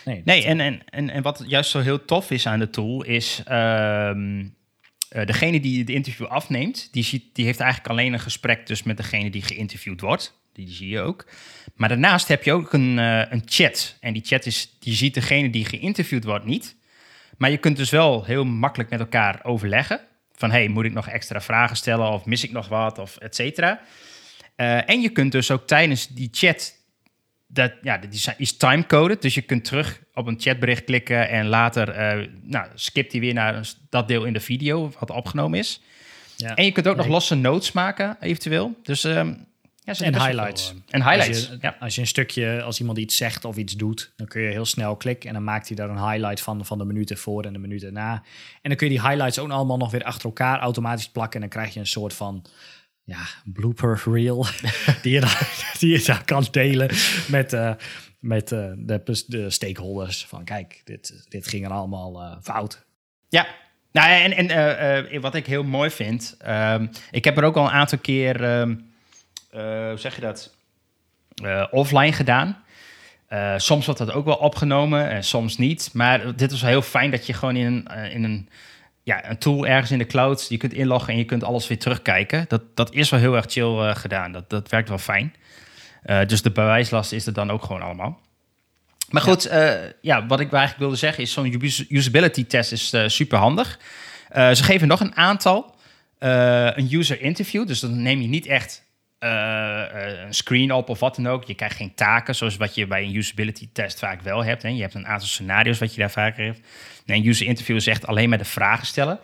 Nee, 0.06 0.22
nee 0.25 0.46
en, 0.46 0.60
en, 0.60 0.82
en, 0.89 1.10
en 1.10 1.22
wat 1.22 1.44
juist 1.48 1.70
zo 1.70 1.79
heel 1.79 2.06
tof 2.06 2.32
is 2.32 2.48
aan 2.48 2.60
de 2.60 2.70
tool 2.70 3.03
is... 3.03 3.44
Uh, 3.50 5.25
degene 5.25 5.60
die 5.60 5.84
de 5.84 5.94
interview 5.94 6.25
afneemt, 6.25 6.88
die, 6.91 7.03
ziet, 7.03 7.36
die 7.36 7.46
heeft 7.46 7.60
eigenlijk 7.60 7.91
alleen 7.91 8.13
een 8.13 8.20
gesprek 8.20 8.67
dus 8.67 8.84
met 8.84 8.98
degene 8.98 9.29
die 9.29 9.41
geïnterviewd 9.41 10.01
wordt. 10.01 10.39
Die 10.53 10.70
zie 10.70 10.89
je 10.89 11.00
ook. 11.00 11.27
Maar 11.75 11.89
daarnaast 11.89 12.27
heb 12.27 12.44
je 12.44 12.53
ook 12.53 12.74
een, 12.74 12.98
uh, 12.98 13.32
een 13.32 13.41
chat. 13.46 13.98
En 14.00 14.13
die 14.13 14.25
chat 14.25 14.46
is, 14.46 14.75
die 14.79 14.94
ziet 14.94 15.13
degene 15.13 15.50
die 15.50 15.65
geïnterviewd 15.65 16.24
wordt 16.24 16.46
niet. 16.46 16.75
Maar 17.38 17.51
je 17.51 17.58
kunt 17.58 17.77
dus 17.77 17.89
wel 17.89 18.24
heel 18.24 18.46
makkelijk 18.46 18.89
met 18.89 19.00
elkaar 19.00 19.39
overleggen 19.44 20.00
van 20.38 20.51
hey, 20.51 20.67
moet 20.67 20.86
ik 20.86 20.94
nog 20.94 21.08
extra 21.08 21.41
vragen 21.41 21.75
stellen 21.75 22.12
of 22.12 22.25
mis 22.25 22.44
ik 22.44 22.51
nog 22.51 22.67
wat 22.67 23.00
of 23.00 23.17
et 23.17 23.36
cetera. 23.36 23.79
Uh, 24.56 24.89
en 24.89 25.01
je 25.01 25.10
kunt 25.10 25.32
dus 25.32 25.51
ook 25.51 25.67
tijdens 25.67 26.08
die 26.08 26.29
chat, 26.32 26.75
dat, 27.48 27.74
ja, 27.82 27.98
die 27.98 28.22
is 28.38 28.58
timecoded, 28.58 29.22
dus 29.22 29.34
je 29.34 29.41
kunt 29.41 29.65
terug 29.65 30.01
op 30.13 30.27
een 30.27 30.39
chatbericht 30.39 30.84
klikken 30.84 31.29
en 31.29 31.46
later 31.46 32.20
uh, 32.20 32.27
nou, 32.41 32.67
skipt 32.75 33.12
hij 33.12 33.22
weer 33.22 33.34
naar 33.34 33.74
dat 33.89 34.08
deel 34.08 34.25
in 34.25 34.34
de 34.34 34.39
video 34.39 34.91
wat 35.00 35.10
opgenomen 35.10 35.60
is. 35.60 35.82
Ja. 36.36 36.56
En 36.56 36.65
je 36.65 36.72
kunt 36.72 36.88
ook 36.88 36.96
nog 36.96 37.08
losse 37.08 37.36
notes 37.36 37.72
maken, 37.72 38.17
eventueel. 38.20 38.79
Dus 38.84 39.03
um, 39.03 39.46
ja, 39.94 40.06
en 40.06 40.22
highlights. 40.22 40.70
Eh, 40.70 40.77
en 40.88 41.03
highlights. 41.03 41.38
Als 41.38 41.48
je, 41.48 41.58
ja. 41.62 41.75
als 41.79 41.96
je 41.96 42.01
een 42.01 42.08
stukje, 42.08 42.62
als 42.62 42.79
iemand 42.79 42.98
iets 42.98 43.15
zegt 43.15 43.46
of 43.46 43.58
iets 43.58 43.74
doet, 43.74 44.13
dan 44.15 44.27
kun 44.27 44.41
je 44.41 44.51
heel 44.51 44.65
snel 44.65 44.96
klikken 44.96 45.27
en 45.29 45.36
dan 45.36 45.44
maakt 45.44 45.67
hij 45.67 45.75
daar 45.75 45.89
een 45.89 46.10
highlight 46.10 46.41
van, 46.41 46.65
van 46.65 46.77
de 46.77 46.86
minuten 46.86 47.17
voor 47.17 47.44
en 47.44 47.53
de 47.53 47.60
minuten 47.60 47.94
na. 47.94 48.13
En 48.62 48.70
dan 48.70 48.75
kun 48.75 48.88
je 48.88 48.94
die 48.94 49.08
highlights 49.08 49.39
ook 49.39 49.50
allemaal 49.50 49.77
nog 49.77 49.91
weer 49.91 50.03
achter 50.03 50.25
elkaar 50.25 50.60
automatisch 50.60 51.10
plakken 51.10 51.41
en 51.41 51.50
dan 51.50 51.58
krijg 51.58 51.74
je 51.74 51.79
een 51.79 51.88
soort 51.88 52.13
van 52.13 52.46
ja, 53.03 53.27
blooper 53.44 54.01
reel 54.06 54.46
die, 55.01 55.13
je 55.13 55.20
dan, 55.20 55.29
die 55.79 55.98
je 55.98 56.03
dan 56.06 56.25
kan 56.25 56.48
delen 56.51 56.89
met, 57.27 57.53
uh, 57.53 57.74
met 58.20 58.51
uh, 58.51 58.72
de, 58.75 59.24
de 59.27 59.50
stakeholders. 59.50 60.25
Van 60.25 60.44
kijk, 60.44 60.82
dit, 60.84 61.25
dit 61.29 61.48
ging 61.48 61.65
er 61.65 61.72
allemaal 61.72 62.24
uh, 62.24 62.38
fout. 62.41 62.86
Ja, 63.29 63.48
nou, 63.91 64.10
en, 64.10 64.50
en 64.50 65.22
wat 65.22 65.36
ik 65.36 65.46
heel 65.46 65.63
mooi 65.63 65.89
vind, 65.89 66.38
um, 66.48 66.89
ik 67.12 67.24
heb 67.24 67.38
er 67.38 67.44
ook 67.44 67.56
al 67.56 67.65
een 67.65 67.72
aantal 67.72 67.98
keer. 67.98 68.60
Um, 68.60 68.72
uh, 68.72 68.77
hoe 69.51 69.94
zeg 69.98 70.16
je 70.16 70.22
dat, 70.22 70.58
uh, 71.44 71.66
offline 71.72 72.13
gedaan. 72.13 72.63
Uh, 73.30 73.54
soms 73.58 73.86
wordt 73.86 74.00
dat 74.00 74.12
ook 74.12 74.25
wel 74.25 74.36
opgenomen 74.36 75.10
en 75.10 75.24
soms 75.24 75.58
niet. 75.58 75.89
Maar 75.94 76.36
dit 76.36 76.51
was 76.51 76.62
heel 76.62 76.82
fijn 76.82 77.12
dat 77.12 77.25
je 77.25 77.34
gewoon 77.34 77.56
in 77.56 77.66
een, 77.66 78.12
in 78.12 78.24
een, 78.24 78.50
ja, 79.04 79.30
een 79.30 79.38
tool 79.38 79.68
ergens 79.68 79.92
in 79.92 79.98
de 79.98 80.06
cloud... 80.06 80.46
je 80.50 80.58
kunt 80.58 80.74
inloggen 80.74 81.13
en 81.13 81.20
je 81.20 81.25
kunt 81.25 81.44
alles 81.44 81.68
weer 81.68 81.80
terugkijken. 81.80 82.46
Dat, 82.48 82.62
dat 82.74 82.94
is 82.94 83.10
wel 83.10 83.20
heel 83.20 83.36
erg 83.36 83.46
chill 83.48 83.94
gedaan. 83.94 84.32
Dat, 84.32 84.50
dat 84.50 84.70
werkt 84.70 84.89
wel 84.89 84.98
fijn. 84.98 85.36
dus 86.27 86.42
de 86.42 86.51
bewijslast 86.51 87.12
is 87.12 87.25
er 87.25 87.34
dan 87.34 87.51
ook 87.51 87.63
gewoon 87.63 87.82
allemaal. 87.82 88.20
Maar 89.10 89.22
goed, 89.22 89.44
ja. 89.44 89.92
ja 90.01 90.25
wat 90.25 90.39
ik 90.39 90.51
eigenlijk 90.51 90.80
wilde 90.80 90.96
zeggen 90.96 91.24
is... 91.24 91.32
zo'n 91.32 91.62
usability 91.89 92.46
test 92.46 92.72
is 92.72 92.96
super 93.06 93.38
handig. 93.38 93.80
ze 94.34 94.63
geven 94.63 94.88
nog 94.88 95.00
een 95.00 95.16
aantal. 95.16 95.75
een 96.20 96.94
user 96.94 97.22
interview, 97.22 97.68
dus 97.68 97.80
dan 97.80 98.01
neem 98.01 98.22
je 98.22 98.27
niet 98.27 98.46
echt 98.46 98.87
uh, 99.20 99.84
een 100.26 100.34
screen 100.34 100.72
op 100.72 100.90
of 100.90 101.00
wat 101.00 101.16
dan 101.16 101.28
ook. 101.28 101.44
Je 101.44 101.54
krijgt 101.54 101.76
geen 101.76 101.94
taken, 101.96 102.36
zoals 102.36 102.58
wat 102.58 102.76
je 102.76 102.88
bij 102.88 103.04
een 103.04 103.16
usability 103.16 103.70
test 103.74 104.00
vaak 104.00 104.22
wel 104.22 104.44
hebt. 104.44 104.62
Hè. 104.62 104.70
Je 104.70 104.82
hebt 104.82 104.94
een 104.94 105.08
aantal 105.08 105.28
scenario's 105.28 105.80
wat 105.80 105.94
je 105.94 106.00
daar 106.00 106.12
vaker 106.12 106.46
hebt. 106.46 106.60
Nee, 107.06 107.20
een 107.20 107.28
user 107.28 107.48
interview 107.48 107.76
is 107.76 107.88
echt 107.88 108.08
alleen 108.08 108.30
maar 108.30 108.38
de 108.38 108.46
vragen 108.46 108.86
stellen. 108.86 109.20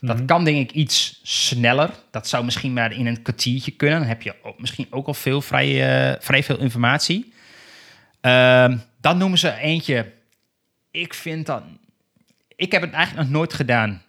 Dat 0.00 0.16
mhm. 0.16 0.26
kan 0.26 0.44
denk 0.44 0.70
ik 0.70 0.76
iets 0.76 1.20
sneller. 1.22 1.90
Dat 2.10 2.28
zou 2.28 2.44
misschien 2.44 2.72
maar 2.72 2.92
in 2.92 3.06
een 3.06 3.22
kwartiertje 3.22 3.70
kunnen. 3.70 3.98
Dan 3.98 4.08
heb 4.08 4.22
je 4.22 4.34
ook, 4.42 4.60
misschien 4.60 4.86
ook 4.90 5.06
al 5.06 5.14
veel, 5.14 5.40
vrij, 5.40 5.68
uh, 6.12 6.20
vrij 6.20 6.42
veel 6.42 6.58
informatie. 6.58 7.32
Uh, 8.22 8.74
dan 9.00 9.18
noemen 9.18 9.38
ze 9.38 9.54
eentje. 9.54 10.12
Ik 10.90 11.14
vind 11.14 11.46
dat. 11.46 11.62
Ik 12.56 12.72
heb 12.72 12.82
het 12.82 12.92
eigenlijk 12.92 13.28
nog 13.28 13.38
nooit 13.38 13.52
gedaan. 13.52 14.02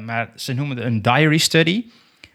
Maar 0.00 0.30
ze 0.36 0.52
noemen 0.52 0.76
het 0.76 0.86
een 0.86 1.02
diary 1.02 1.38
study. 1.38 1.84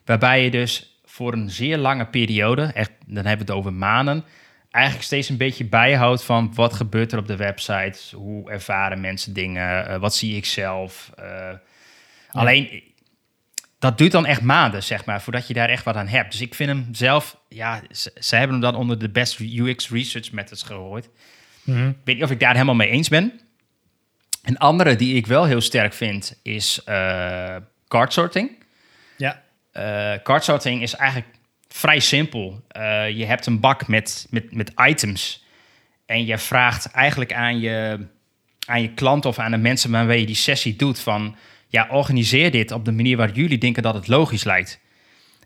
Waarbij 0.05 0.43
je 0.43 0.51
dus 0.51 0.96
voor 1.17 1.33
een 1.33 1.49
zeer 1.49 1.77
lange 1.77 2.05
periode, 2.05 2.63
echt, 2.63 2.91
dan 3.05 3.25
hebben 3.25 3.45
we 3.45 3.51
het 3.51 3.61
over 3.61 3.73
maanden, 3.73 4.23
eigenlijk 4.71 5.05
steeds 5.05 5.29
een 5.29 5.37
beetje 5.37 5.65
bijhoudt 5.65 6.23
van 6.23 6.51
wat 6.53 6.73
gebeurt 6.73 7.11
er 7.11 7.19
op 7.19 7.27
de 7.27 7.35
website, 7.35 8.15
hoe 8.15 8.51
ervaren 8.51 9.01
mensen 9.01 9.33
dingen, 9.33 9.89
uh, 9.89 9.97
wat 9.97 10.15
zie 10.15 10.35
ik 10.35 10.45
zelf. 10.45 11.11
Uh, 11.19 11.49
Alleen, 12.31 12.83
dat 13.79 13.97
duurt 13.97 14.11
dan 14.11 14.25
echt 14.25 14.41
maanden, 14.41 14.83
zeg 14.83 15.05
maar, 15.05 15.21
voordat 15.21 15.47
je 15.47 15.53
daar 15.53 15.69
echt 15.69 15.83
wat 15.83 15.95
aan 15.95 16.07
hebt. 16.07 16.31
Dus 16.31 16.41
ik 16.41 16.55
vind 16.55 16.69
hem 16.69 16.87
zelf, 16.91 17.37
ja, 17.49 17.81
ze, 17.91 18.11
ze 18.19 18.35
hebben 18.35 18.61
hem 18.61 18.71
dan 18.71 18.75
onder 18.75 18.99
de 18.99 19.09
best 19.09 19.39
UX 19.39 19.89
research 19.89 20.31
methods 20.31 20.63
gegooid. 20.63 21.09
Mm 21.63 21.87
Ik 21.87 21.95
weet 22.03 22.15
niet 22.15 22.23
of 22.23 22.31
ik 22.31 22.39
daar 22.39 22.53
helemaal 22.53 22.75
mee 22.75 22.89
eens 22.89 23.09
ben. 23.09 23.39
Een 24.43 24.57
andere 24.57 24.95
die 24.95 25.15
ik 25.15 25.27
wel 25.27 25.45
heel 25.45 25.61
sterk 25.61 25.93
vind 25.93 26.39
is 26.43 26.81
uh, 26.89 27.55
card 27.87 28.13
sorting. 28.13 28.63
Ja. 29.17 29.45
Uh, 29.77 30.13
card 30.23 30.43
sorting 30.43 30.81
is 30.81 30.95
eigenlijk 30.95 31.31
vrij 31.67 31.99
simpel. 31.99 32.63
Uh, 32.77 33.09
je 33.09 33.25
hebt 33.25 33.45
een 33.45 33.59
bak 33.59 33.87
met, 33.87 34.27
met, 34.29 34.55
met 34.55 34.71
items. 34.75 35.45
En 36.05 36.25
je 36.25 36.37
vraagt 36.37 36.91
eigenlijk 36.91 37.33
aan 37.33 37.59
je, 37.59 38.07
aan 38.65 38.81
je 38.81 38.93
klant 38.93 39.25
of 39.25 39.39
aan 39.39 39.51
de 39.51 39.57
mensen 39.57 39.91
waarmee 39.91 40.19
je 40.19 40.25
die 40.25 40.35
sessie 40.35 40.75
doet 40.75 40.99
van... 40.99 41.35
Ja, 41.69 41.87
organiseer 41.89 42.51
dit 42.51 42.71
op 42.71 42.85
de 42.85 42.91
manier 42.91 43.17
waar 43.17 43.31
jullie 43.31 43.57
denken 43.57 43.83
dat 43.83 43.93
het 43.93 44.07
logisch 44.07 44.43
lijkt. 44.43 44.79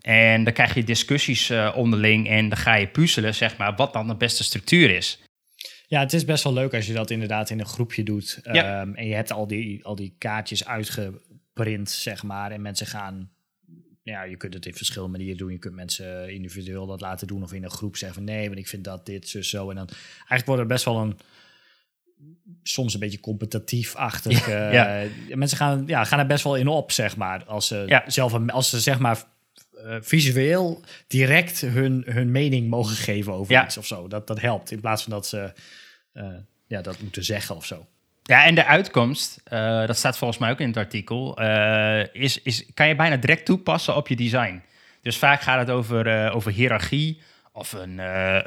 En 0.01 0.43
dan 0.43 0.53
krijg 0.53 0.73
je 0.73 0.83
discussies 0.83 1.49
uh, 1.49 1.71
onderling 1.75 2.27
en 2.27 2.49
dan 2.49 2.57
ga 2.57 2.75
je 2.75 2.87
puzzelen, 2.87 3.35
zeg 3.35 3.57
maar, 3.57 3.75
wat 3.75 3.93
dan 3.93 4.07
de 4.07 4.15
beste 4.15 4.43
structuur 4.43 4.95
is. 4.95 5.19
Ja, 5.87 5.99
het 5.99 6.13
is 6.13 6.25
best 6.25 6.43
wel 6.43 6.53
leuk 6.53 6.73
als 6.73 6.87
je 6.87 6.93
dat 6.93 7.09
inderdaad 7.09 7.49
in 7.49 7.59
een 7.59 7.65
groepje 7.65 8.03
doet. 8.03 8.39
Ja. 8.51 8.81
Um, 8.81 8.95
en 8.95 9.07
je 9.07 9.13
hebt 9.13 9.31
al 9.31 9.47
die, 9.47 9.85
al 9.85 9.95
die 9.95 10.15
kaartjes 10.17 10.65
uitgeprint, 10.65 11.89
zeg 11.89 12.23
maar. 12.23 12.51
En 12.51 12.61
mensen 12.61 12.87
gaan 12.87 13.29
ja, 14.03 14.23
je 14.23 14.37
kunt 14.37 14.53
het 14.53 14.65
in 14.65 14.73
verschillende 14.73 15.17
manieren 15.17 15.37
doen. 15.37 15.51
Je 15.51 15.59
kunt 15.59 15.75
mensen 15.75 16.33
individueel 16.33 16.85
dat 16.85 17.01
laten 17.01 17.27
doen 17.27 17.43
of 17.43 17.53
in 17.53 17.63
een 17.63 17.69
groep 17.69 17.97
zeggen 17.97 18.17
van 18.17 18.33
nee, 18.33 18.47
want 18.47 18.59
ik 18.59 18.67
vind 18.67 18.83
dat 18.83 19.05
dit, 19.05 19.29
zo, 19.29 19.41
zo. 19.41 19.69
En 19.69 19.75
dan 19.75 19.87
eigenlijk 20.17 20.45
wordt 20.45 20.61
er 20.61 20.67
best 20.67 20.85
wel 20.85 20.97
een 20.97 21.17
soms 22.63 22.93
een 22.93 22.99
beetje 22.99 23.19
competitief-achtig. 23.19 24.47
Ja, 24.47 25.03
uh, 25.03 25.35
Mensen 25.35 25.57
gaan, 25.57 25.83
ja, 25.87 26.03
gaan 26.03 26.19
er 26.19 26.25
best 26.25 26.43
wel 26.43 26.55
in 26.55 26.67
op, 26.67 26.91
zeg 26.91 27.17
maar. 27.17 27.43
Als 27.45 27.67
ze 27.67 27.83
ja. 27.87 28.03
zelf, 28.07 28.49
als 28.49 28.69
ze 28.69 28.79
zeg 28.79 28.99
maar 28.99 29.23
uh, 29.73 29.95
visueel 30.01 30.81
direct 31.07 31.61
hun, 31.61 32.03
hun 32.05 32.31
mening 32.31 32.69
mogen 32.69 32.95
geven 32.95 33.33
over 33.33 33.63
iets 33.63 33.77
of 33.77 33.85
zo. 33.85 34.07
Dat, 34.07 34.27
dat 34.27 34.41
helpt 34.41 34.71
in 34.71 34.79
plaats 34.79 35.03
van 35.03 35.11
dat 35.11 35.27
ze 35.27 35.53
uh, 36.13 36.35
ja, 36.67 36.81
dat 36.81 37.01
moeten 37.01 37.23
zeggen 37.23 37.55
of 37.55 37.65
zo. 37.65 37.87
Ja, 38.31 38.45
en 38.45 38.55
de 38.55 38.65
uitkomst, 38.65 39.41
uh, 39.53 39.85
dat 39.85 39.97
staat 39.97 40.17
volgens 40.17 40.39
mij 40.39 40.51
ook 40.51 40.59
in 40.59 40.67
het 40.67 40.77
artikel, 40.77 41.41
uh, 41.41 42.13
is, 42.13 42.41
is, 42.41 42.65
kan 42.73 42.87
je 42.87 42.95
bijna 42.95 43.17
direct 43.17 43.45
toepassen 43.45 43.95
op 43.95 44.07
je 44.07 44.15
design. 44.15 44.61
Dus 45.01 45.17
vaak 45.17 45.41
gaat 45.41 45.59
het 45.59 45.69
over, 45.69 46.25
uh, 46.25 46.35
over 46.35 46.51
hiërarchie 46.51 47.21
of 47.53 47.71
een, 47.71 47.97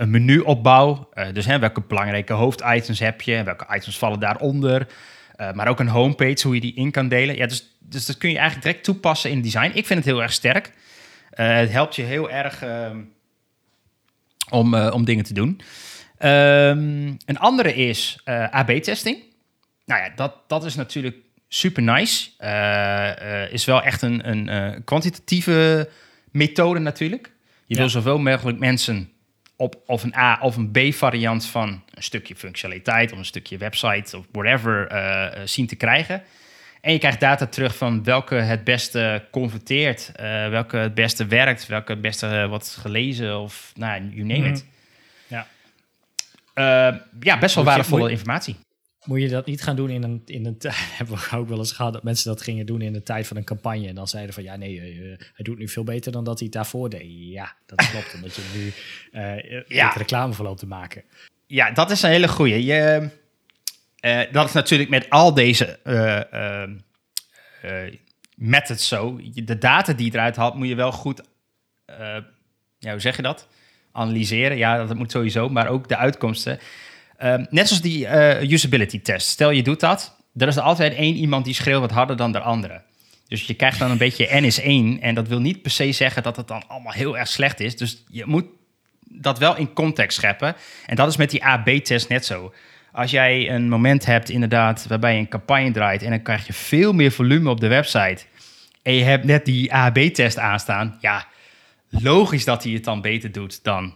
een 0.00 0.10
menuopbouw. 0.10 1.08
dus 1.32 1.46
hè, 1.46 1.58
welke 1.58 1.80
belangrijke 1.80 2.32
hoofditems 2.32 2.98
heb 2.98 3.22
je 3.22 3.34
en 3.34 3.44
welke 3.44 3.74
items 3.74 3.98
vallen 3.98 4.20
daaronder. 4.20 4.86
maar 5.54 5.68
ook 5.68 5.80
een 5.80 5.88
homepage, 5.88 6.46
hoe 6.46 6.54
je 6.54 6.60
die 6.60 6.74
in 6.74 6.90
kan 6.90 7.08
delen. 7.08 7.36
Ja, 7.36 7.46
dus, 7.46 7.76
dus 7.78 8.06
dat 8.06 8.18
kun 8.18 8.30
je 8.30 8.36
eigenlijk 8.36 8.66
direct 8.66 8.84
toepassen 8.84 9.30
in 9.30 9.42
design. 9.42 9.70
Ik 9.74 9.86
vind 9.86 9.98
het 9.98 10.04
heel 10.04 10.22
erg 10.22 10.32
sterk. 10.32 10.72
het 11.30 11.70
helpt 11.70 11.96
je 11.96 12.02
heel 12.02 12.30
erg 12.30 12.62
ehm, 12.62 13.00
om, 14.50 14.74
om 14.74 15.04
dingen 15.04 15.24
te 15.24 15.34
doen. 15.34 15.60
Um, 16.18 17.16
een 17.26 17.38
andere 17.38 17.74
is 17.74 18.20
AB-testing. 18.50 19.32
Nou 19.84 20.02
ja, 20.02 20.12
dat, 20.16 20.34
dat 20.46 20.64
is 20.64 20.74
natuurlijk 20.74 21.16
super 21.48 21.82
nice. 21.82 22.30
Uh, 22.40 23.52
is 23.52 23.64
wel 23.64 23.82
echt 23.82 24.02
een, 24.02 24.28
een 24.28 24.48
uh, 24.48 24.78
kwantitatieve 24.84 25.88
methode 26.30 26.78
natuurlijk. 26.78 27.32
Je 27.66 27.76
wil 27.76 27.88
zoveel 27.88 28.18
mogelijk 28.18 28.58
mensen 28.58 29.12
op 29.56 29.82
of 29.86 30.02
een 30.02 30.14
A 30.16 30.38
of 30.40 30.56
een 30.56 30.70
B 30.70 30.94
variant 30.94 31.46
van 31.46 31.82
een 31.94 32.02
stukje 32.02 32.36
functionaliteit 32.36 33.12
of 33.12 33.18
een 33.18 33.24
stukje 33.24 33.56
website 33.56 34.18
of 34.18 34.26
whatever 34.32 34.88
zien 35.48 35.66
te 35.66 35.76
krijgen. 35.76 36.22
En 36.80 36.92
je 36.92 36.98
krijgt 36.98 37.20
data 37.20 37.46
terug 37.46 37.76
van 37.76 38.04
welke 38.04 38.34
het 38.34 38.64
beste 38.64 39.24
converteert, 39.30 40.12
welke 40.50 40.76
het 40.76 40.94
beste 40.94 41.26
werkt, 41.26 41.66
welke 41.66 41.92
het 41.92 42.00
beste 42.00 42.46
wordt 42.48 42.76
gelezen 42.80 43.40
of 43.40 43.72
nou, 43.74 44.02
you 44.02 44.26
name 44.26 44.48
it. 44.48 44.64
Ja. 45.26 45.46
ja, 47.20 47.38
best 47.38 47.54
wel 47.54 47.64
waardevolle 47.64 48.10
informatie. 48.10 48.56
Moet 49.04 49.20
je 49.20 49.28
dat 49.28 49.46
niet 49.46 49.62
gaan 49.62 49.76
doen 49.76 49.90
in 49.90 50.02
een, 50.02 50.22
in 50.24 50.46
een 50.46 50.58
tijd. 50.58 50.74
Hebben 50.98 51.16
we 51.16 51.36
ook 51.36 51.48
wel 51.48 51.58
eens 51.58 51.72
gehad 51.72 51.92
dat 51.92 52.02
mensen 52.02 52.28
dat 52.30 52.42
gingen 52.42 52.66
doen 52.66 52.80
in 52.80 52.92
de 52.92 53.02
tijd 53.02 53.26
van 53.26 53.36
een 53.36 53.44
campagne. 53.44 53.88
En 53.88 53.94
dan 53.94 54.08
zeiden 54.08 54.34
van 54.34 54.42
ja, 54.42 54.56
nee, 54.56 54.80
eh, 54.80 54.86
hij 55.18 55.44
doet 55.44 55.58
nu 55.58 55.68
veel 55.68 55.84
beter 55.84 56.12
dan 56.12 56.24
dat 56.24 56.38
hij 56.38 56.44
het 56.46 56.56
daarvoor 56.56 56.90
deed. 56.90 57.06
Ja, 57.08 57.54
dat 57.66 57.90
klopt. 57.90 58.14
omdat 58.14 58.34
je 58.34 58.42
nu 58.54 58.72
eh 59.20 59.62
Ja. 59.68 59.92
reclame 59.96 60.32
voor 60.32 60.44
loopt 60.44 60.58
te 60.58 60.66
maken. 60.66 61.02
Ja, 61.46 61.70
dat 61.70 61.90
is 61.90 62.02
een 62.02 62.10
hele 62.10 62.28
goeie. 62.28 62.64
Je, 62.64 63.08
eh, 64.00 64.20
dat 64.32 64.46
is 64.46 64.52
natuurlijk 64.52 64.90
met 64.90 65.10
al 65.10 65.34
deze 65.34 65.78
eh, 65.82 66.32
eh, 66.32 66.70
eh, 67.62 67.94
methods 68.36 68.88
zo. 68.88 69.20
De 69.34 69.58
data 69.58 69.92
die 69.92 70.06
je 70.06 70.12
eruit 70.12 70.36
haalt, 70.36 70.54
moet 70.54 70.68
je 70.68 70.74
wel 70.74 70.92
goed, 70.92 71.22
eh, 71.84 72.16
ja, 72.78 72.90
hoe 72.90 73.00
zeg 73.00 73.16
je 73.16 73.22
dat? 73.22 73.48
Analyseren. 73.92 74.56
Ja, 74.56 74.84
dat 74.86 74.96
moet 74.96 75.10
sowieso, 75.10 75.48
maar 75.48 75.68
ook 75.68 75.88
de 75.88 75.96
uitkomsten. 75.96 76.58
Ehm, 77.24 77.44
net 77.50 77.66
zoals 77.66 77.82
die 77.82 78.06
eh, 78.06 78.50
usability 78.50 79.00
test. 79.00 79.28
Stel 79.28 79.50
je 79.50 79.62
doet 79.62 79.80
dat, 79.80 80.16
er 80.36 80.48
is 80.48 80.56
er 80.56 80.62
altijd 80.62 80.94
één 80.94 81.14
iemand 81.14 81.44
die 81.44 81.54
schreeuwt 81.54 81.80
wat 81.80 81.90
harder 81.90 82.16
dan 82.16 82.32
de 82.32 82.40
andere. 82.40 82.82
Dus 83.28 83.42
je 83.42 83.54
krijgt 83.54 83.78
dan 83.78 83.90
een 83.90 83.98
beetje 83.98 84.28
N 84.40 84.44
is 84.44 84.60
1. 84.60 85.00
En 85.00 85.14
dat 85.14 85.28
wil 85.28 85.40
niet 85.40 85.62
per 85.62 85.70
se 85.70 85.92
zeggen 85.92 86.22
dat 86.22 86.36
het 86.36 86.48
dan 86.48 86.62
allemaal 86.68 86.92
heel 86.92 87.18
erg 87.18 87.28
slecht 87.28 87.60
is. 87.60 87.76
Dus 87.76 88.04
je 88.08 88.26
moet 88.26 88.44
dat 89.00 89.38
wel 89.38 89.56
in 89.56 89.72
context 89.72 90.16
scheppen. 90.16 90.56
En 90.86 90.96
dat 90.96 91.08
is 91.08 91.16
met 91.16 91.30
die 91.30 91.44
AB-test 91.44 92.08
net 92.08 92.26
zo. 92.26 92.54
Als 92.92 93.10
jij 93.10 93.50
een 93.50 93.68
moment 93.68 94.06
hebt 94.06 94.28
inderdaad 94.28 94.86
waarbij 94.86 95.12
je 95.12 95.18
een 95.18 95.28
campagne 95.28 95.70
draait... 95.70 96.02
en 96.02 96.10
dan 96.10 96.22
krijg 96.22 96.46
je 96.46 96.52
veel 96.52 96.92
meer 96.92 97.12
volume 97.12 97.50
op 97.50 97.60
de 97.60 97.68
website... 97.68 98.24
en 98.82 98.94
je 98.94 99.04
hebt 99.04 99.24
net 99.24 99.44
die 99.44 99.74
AB-test 99.74 100.38
aanstaan... 100.38 100.98
ja, 101.00 101.26
logisch 101.88 102.44
dat 102.44 102.62
hij 102.64 102.72
het 102.72 102.84
dan 102.84 103.00
beter 103.00 103.32
doet 103.32 103.64
dan 103.64 103.94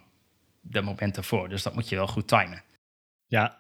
de 0.61 0.83
moment 0.83 1.17
ervoor. 1.17 1.49
Dus 1.49 1.63
dat 1.63 1.75
moet 1.75 1.89
je 1.89 1.97
wel 1.97 2.07
goed 2.07 2.29
timen. 2.29 2.63
Ja. 3.29 3.59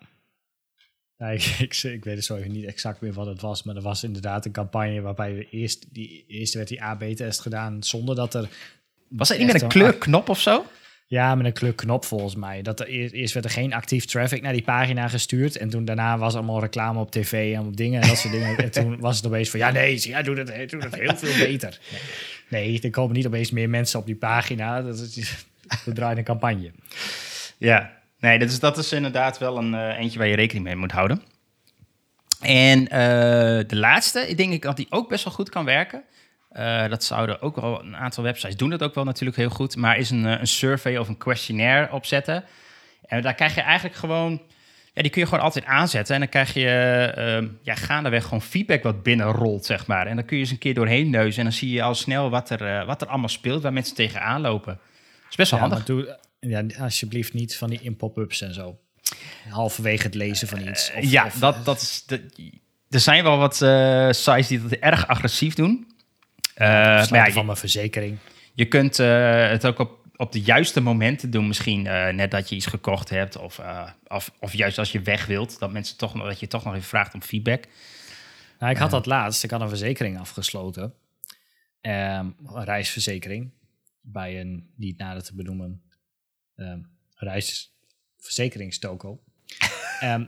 Ja, 1.17 1.27
ik, 1.27 1.43
ik, 1.69 1.83
ik 1.83 2.05
weet 2.05 2.17
het 2.17 2.25
zo 2.25 2.37
even 2.37 2.53
niet 2.53 2.65
exact 2.65 3.01
meer 3.01 3.13
wat 3.13 3.27
het 3.27 3.41
was, 3.41 3.63
maar 3.63 3.77
er 3.77 3.83
was 3.83 4.05
inderdaad 4.05 4.45
een 4.45 4.53
campagne 4.53 5.01
waarbij 5.01 5.35
we 5.35 5.49
eerst, 5.51 5.95
die, 5.95 6.25
eerst 6.29 6.55
werd 6.55 6.69
die 6.69 6.83
AB-test 6.83 7.41
gedaan 7.41 7.83
zonder 7.83 8.15
dat 8.15 8.35
er 8.35 8.49
Was 9.09 9.29
dat 9.29 9.39
niet 9.39 9.53
met 9.53 9.63
een 9.63 9.69
kleurknop 9.69 10.29
of 10.29 10.41
zo? 10.41 10.65
Ja, 11.07 11.35
met 11.35 11.47
een 11.47 11.53
kleurknop 11.53 12.05
volgens 12.05 12.35
mij. 12.35 12.63
Dat 12.63 12.81
er, 12.81 12.87
eerst, 12.87 13.15
eerst 13.15 13.35
werd 13.35 13.47
er 13.47 13.53
geen 13.53 13.73
actief 13.73 14.05
traffic 14.05 14.43
naar 14.43 14.53
die 14.53 14.63
pagina 14.63 15.09
gestuurd. 15.09 15.57
En 15.57 15.69
toen 15.69 15.85
daarna 15.85 16.19
was 16.19 16.35
allemaal 16.35 16.61
reclame 16.61 17.01
op 17.01 17.11
tv 17.11 17.55
en 17.55 17.67
op 17.67 17.77
dingen 17.77 18.03
en 18.03 18.09
dat 18.09 18.19
soort 18.19 18.33
dingen. 18.33 18.57
En 18.65 18.71
toen 18.71 19.01
was 19.01 19.17
het 19.17 19.27
opeens 19.27 19.51
van, 19.51 19.61
ja 19.61 19.71
nee, 19.71 20.01
hij 20.01 20.23
doet 20.23 20.37
het, 20.37 20.71
doet 20.71 20.85
het 20.85 20.95
heel 20.95 21.17
veel 21.17 21.47
beter. 21.47 21.79
Nee, 22.49 22.69
nee, 22.69 22.81
er 22.81 22.91
komen 22.91 23.17
niet 23.17 23.27
opeens 23.27 23.51
meer 23.51 23.71
mensen 23.71 24.01
op 24.01 24.07
die 24.07 24.17
pagina. 24.17 24.83
Dat 24.83 24.99
is 24.99 25.47
we 25.85 25.93
draaien 25.93 26.19
een 26.19 26.25
campagne. 26.25 26.71
Ja, 27.59 27.98
nee, 28.21 28.39
dat 28.39 28.49
is, 28.49 28.61
dat 28.61 28.79
is 28.79 28.93
inderdaad 28.93 29.39
wel 29.39 29.59
een 29.59 29.75
eh, 29.75 29.99
eentje 29.99 30.19
waar 30.19 30.29
je 30.29 30.37
rekening 30.37 30.65
mee 30.65 30.77
moet 30.77 30.93
houden. 30.93 31.23
En 32.41 32.89
eh, 32.89 32.99
de 33.69 33.77
laatste, 33.77 34.29
ik 34.29 34.37
denk 34.37 34.53
ik 34.53 34.63
dat 34.63 34.77
die 34.77 34.87
ook 34.91 35.09
best 35.09 35.25
wel 35.25 35.33
goed 35.33 35.49
kan 35.49 35.65
werken. 35.65 36.03
Eh, 36.49 36.89
dat 36.89 37.05
zouden 37.05 37.43
ook 37.43 37.57
wel 37.57 37.85
een 37.85 37.97
aantal 37.97 38.23
websites 38.23 38.57
doen 38.57 38.71
dat 38.71 38.83
ook 38.83 38.95
wel 38.95 39.05
natuurlijk 39.05 39.39
heel 39.39 39.49
goed. 39.49 39.77
Maar 39.77 39.97
is 39.97 40.11
een, 40.11 40.25
een 40.25 40.47
survey 40.47 40.99
of 40.99 41.09
een 41.09 41.17
questionnaire 41.17 41.93
opzetten. 41.93 42.45
En 43.07 43.23
daar 43.23 43.35
krijg 43.35 43.55
je 43.55 43.61
eigenlijk 43.61 43.97
gewoon, 43.97 44.43
ja, 44.95 45.03
die 45.03 45.11
kun 45.11 45.21
je 45.21 45.29
gewoon 45.29 45.45
altijd 45.45 45.65
aanzetten. 45.65 46.15
En 46.15 46.21
dan 46.21 46.31
krijg 46.31 46.55
je 46.55 46.67
eh, 47.17 47.49
ja, 47.63 47.75
gaandeweg 47.75 48.23
gewoon 48.25 48.43
feedback 48.43 48.83
wat 48.83 49.03
binnenrolt, 49.03 49.65
zeg 49.65 49.87
maar. 49.87 50.07
En 50.07 50.17
dan 50.17 50.25
kun 50.25 50.37
je 50.37 50.43
eens 50.43 50.53
een 50.53 50.59
keer 50.59 50.75
doorheen 50.75 51.11
neuzen. 51.11 51.39
En 51.39 51.45
dan 51.45 51.53
zie 51.59 51.71
je 51.71 51.83
al 51.83 51.95
snel 51.95 52.31
wat 52.31 52.51
er, 52.51 52.87
wat 52.87 53.03
er 53.03 53.09
allemaal 53.09 53.29
speelt, 53.29 53.63
waar 53.63 53.73
mensen 53.73 53.95
tegenaan 53.95 54.41
lopen. 54.41 54.75
Dat 54.75 55.31
is 55.31 55.37
best 55.37 55.51
wel 55.51 55.61
Ja, 55.61 55.67
handig. 55.69 55.89
maar 55.89 55.97
doe, 55.97 56.19
ja, 56.41 56.65
alsjeblieft 56.79 57.33
niet 57.33 57.57
van 57.57 57.71
die 57.71 57.81
in-pop-ups 57.83 58.41
en 58.41 58.55
zo. 58.55 58.79
Halverwege 59.49 60.03
het 60.03 60.15
lezen 60.15 60.49
van 60.49 60.69
iets. 60.69 60.93
Of, 60.97 61.05
ja, 61.11 61.27
of- 61.27 61.35
dat, 61.35 61.65
dat 61.65 61.81
is. 61.81 62.03
de- 62.07 62.53
er 62.91 63.01
zijn 63.01 63.23
wel 63.23 63.39
wat 63.39 63.63
eh, 63.63 64.11
sites 64.11 64.47
die 64.47 64.63
dat 64.63 64.73
erg 64.73 65.07
agressief 65.07 65.55
doen. 65.55 65.87
Eh, 66.55 66.67
maar 66.69 67.13
ja, 67.27 67.31
van 67.31 67.47
mijn 67.47 67.59
verzekering. 67.59 68.19
je 68.55 68.65
kunt 68.65 68.99
eh, 68.99 69.49
het 69.49 69.67
ook 69.67 69.79
op, 69.79 70.07
op 70.17 70.33
de 70.33 70.41
juiste 70.41 70.81
momenten 70.81 71.31
doen. 71.31 71.47
Misschien 71.47 71.87
eh, 71.87 72.09
net 72.15 72.31
dat 72.31 72.49
je 72.49 72.55
iets 72.55 72.67
gekocht 72.67 73.09
hebt. 73.11 73.37
Of, 73.37 73.59
eh, 73.59 73.91
of, 74.07 74.31
of 74.41 74.53
juist 74.53 74.79
als 74.79 74.93
je 74.93 75.01
weg 75.01 75.27
wilt. 75.27 75.59
Dat, 75.59 75.73
mensen 75.73 75.97
toch 75.97 76.15
nog, 76.15 76.27
dat 76.27 76.41
je 76.41 76.47
toch 76.47 76.65
nog 76.65 76.75
even 76.75 76.87
vraagt 76.89 77.15
om 77.15 77.23
feedback. 77.23 77.65
Nou, 78.59 78.73
ik 78.73 78.79
had 78.79 78.91
dat 78.91 79.07
laatst. 79.07 79.45
Ik 79.45 79.51
had 79.51 79.61
een 79.61 79.69
verzekering 79.69 80.19
afgesloten. 80.19 80.95
Ehm, 81.81 82.27
een 82.47 82.65
reisverzekering. 82.65 83.51
Bij 84.01 84.41
een 84.41 84.71
niet 84.77 84.99
nader 84.99 85.23
te 85.23 85.35
benoemen 85.35 85.83
Ehm, 90.01 90.25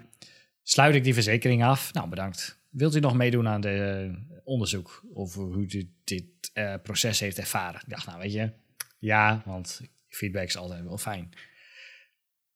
sluit 0.62 0.94
ik 0.94 1.04
die 1.04 1.14
verzekering 1.14 1.64
af? 1.64 1.92
Nou, 1.92 2.08
bedankt. 2.08 2.58
Wilt 2.68 2.94
u 2.94 3.00
nog 3.00 3.14
meedoen 3.14 3.48
aan 3.48 3.60
de 3.60 4.10
eh, 4.12 4.40
onderzoek 4.44 5.04
over 5.14 5.42
hoe 5.42 5.66
u 5.72 5.90
dit 6.04 6.50
eh, 6.52 6.74
proces 6.82 7.20
heeft 7.20 7.38
ervaren? 7.38 7.80
Ik 7.80 7.88
dacht, 7.88 8.06
nou 8.06 8.18
weet 8.18 8.32
je, 8.32 8.52
ja, 8.98 9.42
want 9.44 9.80
feedback 10.08 10.46
is 10.46 10.56
altijd 10.56 10.84
wel 10.84 10.98
fijn. 10.98 11.32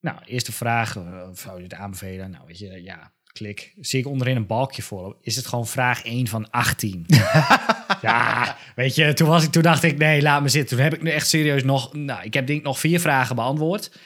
Nou, 0.00 0.24
eerste 0.24 0.52
vraag, 0.52 0.96
eh, 0.96 1.28
zou 1.32 1.56
je 1.56 1.62
het 1.62 1.74
aanbevelen? 1.74 2.30
Nou, 2.30 2.46
weet 2.46 2.58
je, 2.58 2.82
ja, 2.82 3.12
klik. 3.32 3.74
Zie 3.80 3.98
ik 3.98 4.06
onderin 4.06 4.37
een 4.37 4.46
balkje 4.46 4.82
voor. 4.82 5.16
Is 5.20 5.37
het 5.37 5.46
gewoon 5.46 5.66
vraag 5.66 6.04
1 6.04 6.26
van 6.26 6.50
18? 6.50 7.06
ja, 8.03 8.57
weet 8.75 8.94
je, 8.94 9.12
toen, 9.12 9.29
was 9.29 9.44
ik, 9.44 9.51
toen 9.51 9.62
dacht 9.62 9.83
ik, 9.83 9.99
nee, 9.99 10.23
laat 10.23 10.42
me 10.42 10.49
zitten. 10.49 10.77
Toen 10.77 10.85
heb 10.85 10.94
ik 10.94 11.03
nu 11.03 11.11
echt 11.11 11.29
serieus 11.29 11.64
nog, 11.64 11.92
nou, 11.94 12.23
ik 12.23 12.35
heb 12.35 12.47
denk 12.47 12.59
ik 12.59 12.64
nog 12.64 12.79
vier 12.79 13.01
vragen 13.01 13.37
beantwoord. 13.37 13.99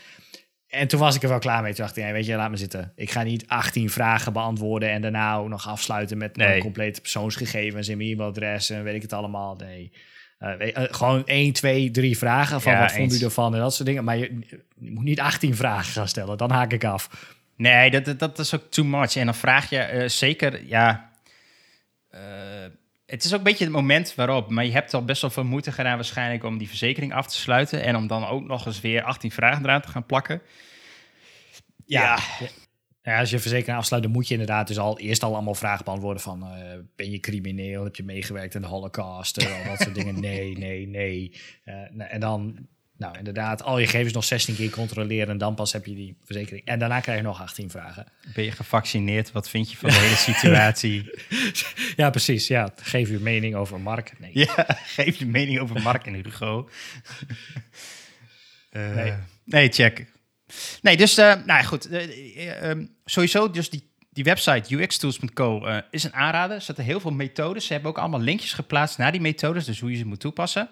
En 0.69 0.89
toen 0.89 1.01
was 1.01 1.17
ik 1.17 1.23
er 1.23 1.29
wel 1.29 1.39
klaar 1.39 1.63
mee. 1.63 1.75
Toen 1.75 1.85
dacht 1.85 1.97
ik, 1.97 2.03
nee, 2.05 2.13
weet 2.13 2.27
je, 2.27 2.35
laat 2.37 2.51
me 2.51 2.57
zitten. 2.57 2.93
Ik 2.97 3.11
ga 3.11 3.23
niet 3.23 3.45
18 3.49 3.91
vragen 3.91 4.33
beantwoorden 4.33 4.91
en 4.91 5.03
daarna 5.03 5.37
ook 5.37 5.49
nog 5.49 5.69
afsluiten 5.69 6.19
met 6.19 6.37
mijn 6.37 6.49
Nee. 6.51 6.61
complete 6.61 7.01
persoonsgegevens 7.01 7.89
en 7.89 7.97
mijn 7.97 8.09
e-mailadres 8.11 8.71
en 8.71 8.83
weet 8.83 8.95
ik 8.95 9.03
het 9.03 9.13
allemaal. 9.13 9.55
Nee. 9.57 9.93
Eh, 10.39 10.77
eh, 10.77 10.85
gewoon 10.91 11.23
1, 11.25 11.53
2, 11.53 11.91
3 11.91 12.19
vragen 12.19 12.61
van 12.61 12.73
Ja, 12.73 12.81
wat 12.81 12.93
vond 12.93 13.13
eens. 13.13 13.21
u 13.23 13.25
ervan 13.25 13.55
en 13.55 13.61
dat 13.61 13.75
soort 13.75 13.89
dingen. 13.89 14.05
Maar 14.05 14.17
je, 14.17 14.39
je 14.79 14.91
moet 14.91 15.05
niet 15.05 15.21
18 15.21 15.57
vragen 15.57 15.93
gaan 15.93 16.09
stellen, 16.09 16.37
dan 16.37 16.51
haak 16.51 16.73
ik 16.73 16.85
af. 16.85 17.37
Nee, 17.57 17.91
dat, 17.91 18.05
dat- 18.05 18.19
dat 18.19 18.39
is 18.39 18.55
ook 18.55 18.71
too 18.71 18.85
much. 18.85 19.17
En 19.17 19.25
dan 19.25 19.35
vraag 19.35 19.71
je 19.71 19.79
eh, 19.79 20.09
zeker, 20.09 20.67
ja. 20.67 21.11
Het 23.09 23.25
is 23.25 23.33
ook 23.33 23.39
een 23.39 23.45
beetje 23.45 23.65
het 23.65 23.73
moment 23.73 24.15
waarop. 24.15 24.51
Maar 24.51 24.65
je 24.65 24.73
hebt 24.73 24.95
al 24.95 25.05
best 25.05 25.21
wel 25.21 25.31
veel 25.31 25.45
moeite 25.45 25.73
gedaan, 25.73 25.95
waarschijnlijk, 25.95 26.45
om 26.45 26.59
die 26.59 26.69
verzekering 26.69 27.15
af 27.15 27.27
te 27.27 27.37
sluiten. 27.37 27.83
En 27.83 27.97
om 27.97 28.07
dan 28.07 28.27
ook 28.27 28.45
nog 28.45 28.67
eens 28.67 28.81
weer 28.81 29.03
18 29.03 29.31
vragen 29.31 29.65
eraan 29.65 29.81
te 29.81 29.89
gaan 29.89 30.07
plakken. 30.07 30.43
Ja. 31.87 32.19
Ja, 33.03 33.19
als 33.19 33.31
je 33.31 33.39
verzekering 33.39 33.79
afsluit, 33.79 34.03
dan 34.03 34.13
moet 34.13 34.27
je 34.29 34.33
inderdaad 34.33 34.67
dus 34.67 34.79
al 34.79 34.99
eerst 34.99 35.23
al 35.23 35.35
allemaal 35.35 35.55
vragen 35.55 35.85
beantwoorden 35.85 36.23
van 36.23 36.43
eh, 36.43 36.79
ben 36.97 37.11
je 37.11 37.21
crimineel, 37.21 37.85
heb 37.85 37.97
je 37.97 38.03
meegewerkt 38.03 38.55
in 38.55 38.61
de 38.61 38.67
holocaust, 38.67 39.37
eh, 39.37 39.59
al 39.59 39.71
dat 39.71 39.81
soort 39.81 39.95
dingen. 39.95 40.21
Nee, 40.21 40.59
nee, 40.59 40.87
nee. 40.87 41.33
Eh, 41.65 41.75
nou, 41.91 42.11
en 42.11 42.21
dan, 42.21 42.69
nou 42.99 43.19
inderdaad, 43.19 43.63
al 43.63 43.79
je 43.79 43.87
gegevens 43.87 44.13
nog 44.13 44.25
16 44.25 44.55
keer 44.55 44.71
controleren 44.71 45.29
en 45.29 45.39
dan 45.39 45.55
pas 45.55 45.73
heb 45.73 45.87
je 45.87 45.95
die 45.95 46.17
verzekering. 46.25 46.67
En 46.67 46.79
daarna 46.79 47.01
krijg 47.01 47.19
je 47.19 47.25
nog 47.25 47.41
18 47.41 47.71
vragen. 47.71 48.07
Ben 48.35 48.45
je 48.45 48.51
gevaccineerd? 48.51 49.33
Wat 49.33 49.49
vind 49.49 49.71
je 49.71 49.77
van 49.77 49.91
de 49.91 49.97
hele 49.97 50.17
situatie? 50.17 51.11
Ja, 51.97 52.11
precies. 52.11 52.47
Ja, 52.47 52.73
geef 52.77 53.09
uw 53.09 53.21
mening 53.21 53.55
over 53.55 53.81
Mark. 53.81 54.13
Nee. 54.19 54.31
ja, 54.33 54.67
geef 54.97 55.17
je 55.17 55.27
mening 55.27 55.59
over 55.61 55.83
Mark 55.83 56.07
en 56.07 56.15
Hugo. 56.15 56.69
Eh, 58.71 58.95
Nee. 58.95 59.13
nee. 59.45 59.69
check. 59.73 60.07
Nee, 60.83 60.97
dus, 60.97 61.17
eh, 61.19 61.27
nou 61.27 61.47
ja, 61.47 61.63
goed. 61.63 61.89
Eh, 61.89 62.03
eh, 62.03 62.71
ehm, 62.71 62.87
sowieso, 63.05 63.51
dus 63.51 63.71
die, 63.71 63.91
die 64.11 64.25
website 64.25 64.83
uxtools.co 64.83 65.83
is 65.91 66.05
een 66.05 66.15
aanrader. 66.15 66.57
Er 66.57 66.63
zitten 66.63 66.85
heel 66.85 67.01
veel 67.01 67.11
methodes. 67.11 67.67
Ze 67.67 67.73
hebben 67.73 67.91
ook 67.91 67.99
allemaal 67.99 68.21
linkjes 68.21 68.53
geplaatst 68.53 68.99
naar 68.99 69.13
die 69.13 69.21
methodes, 69.21 69.65
dus 69.65 69.81
hoe 69.81 69.91
je 69.91 69.97
ze 69.97 70.07
moet 70.07 70.21
toepassen. 70.21 70.69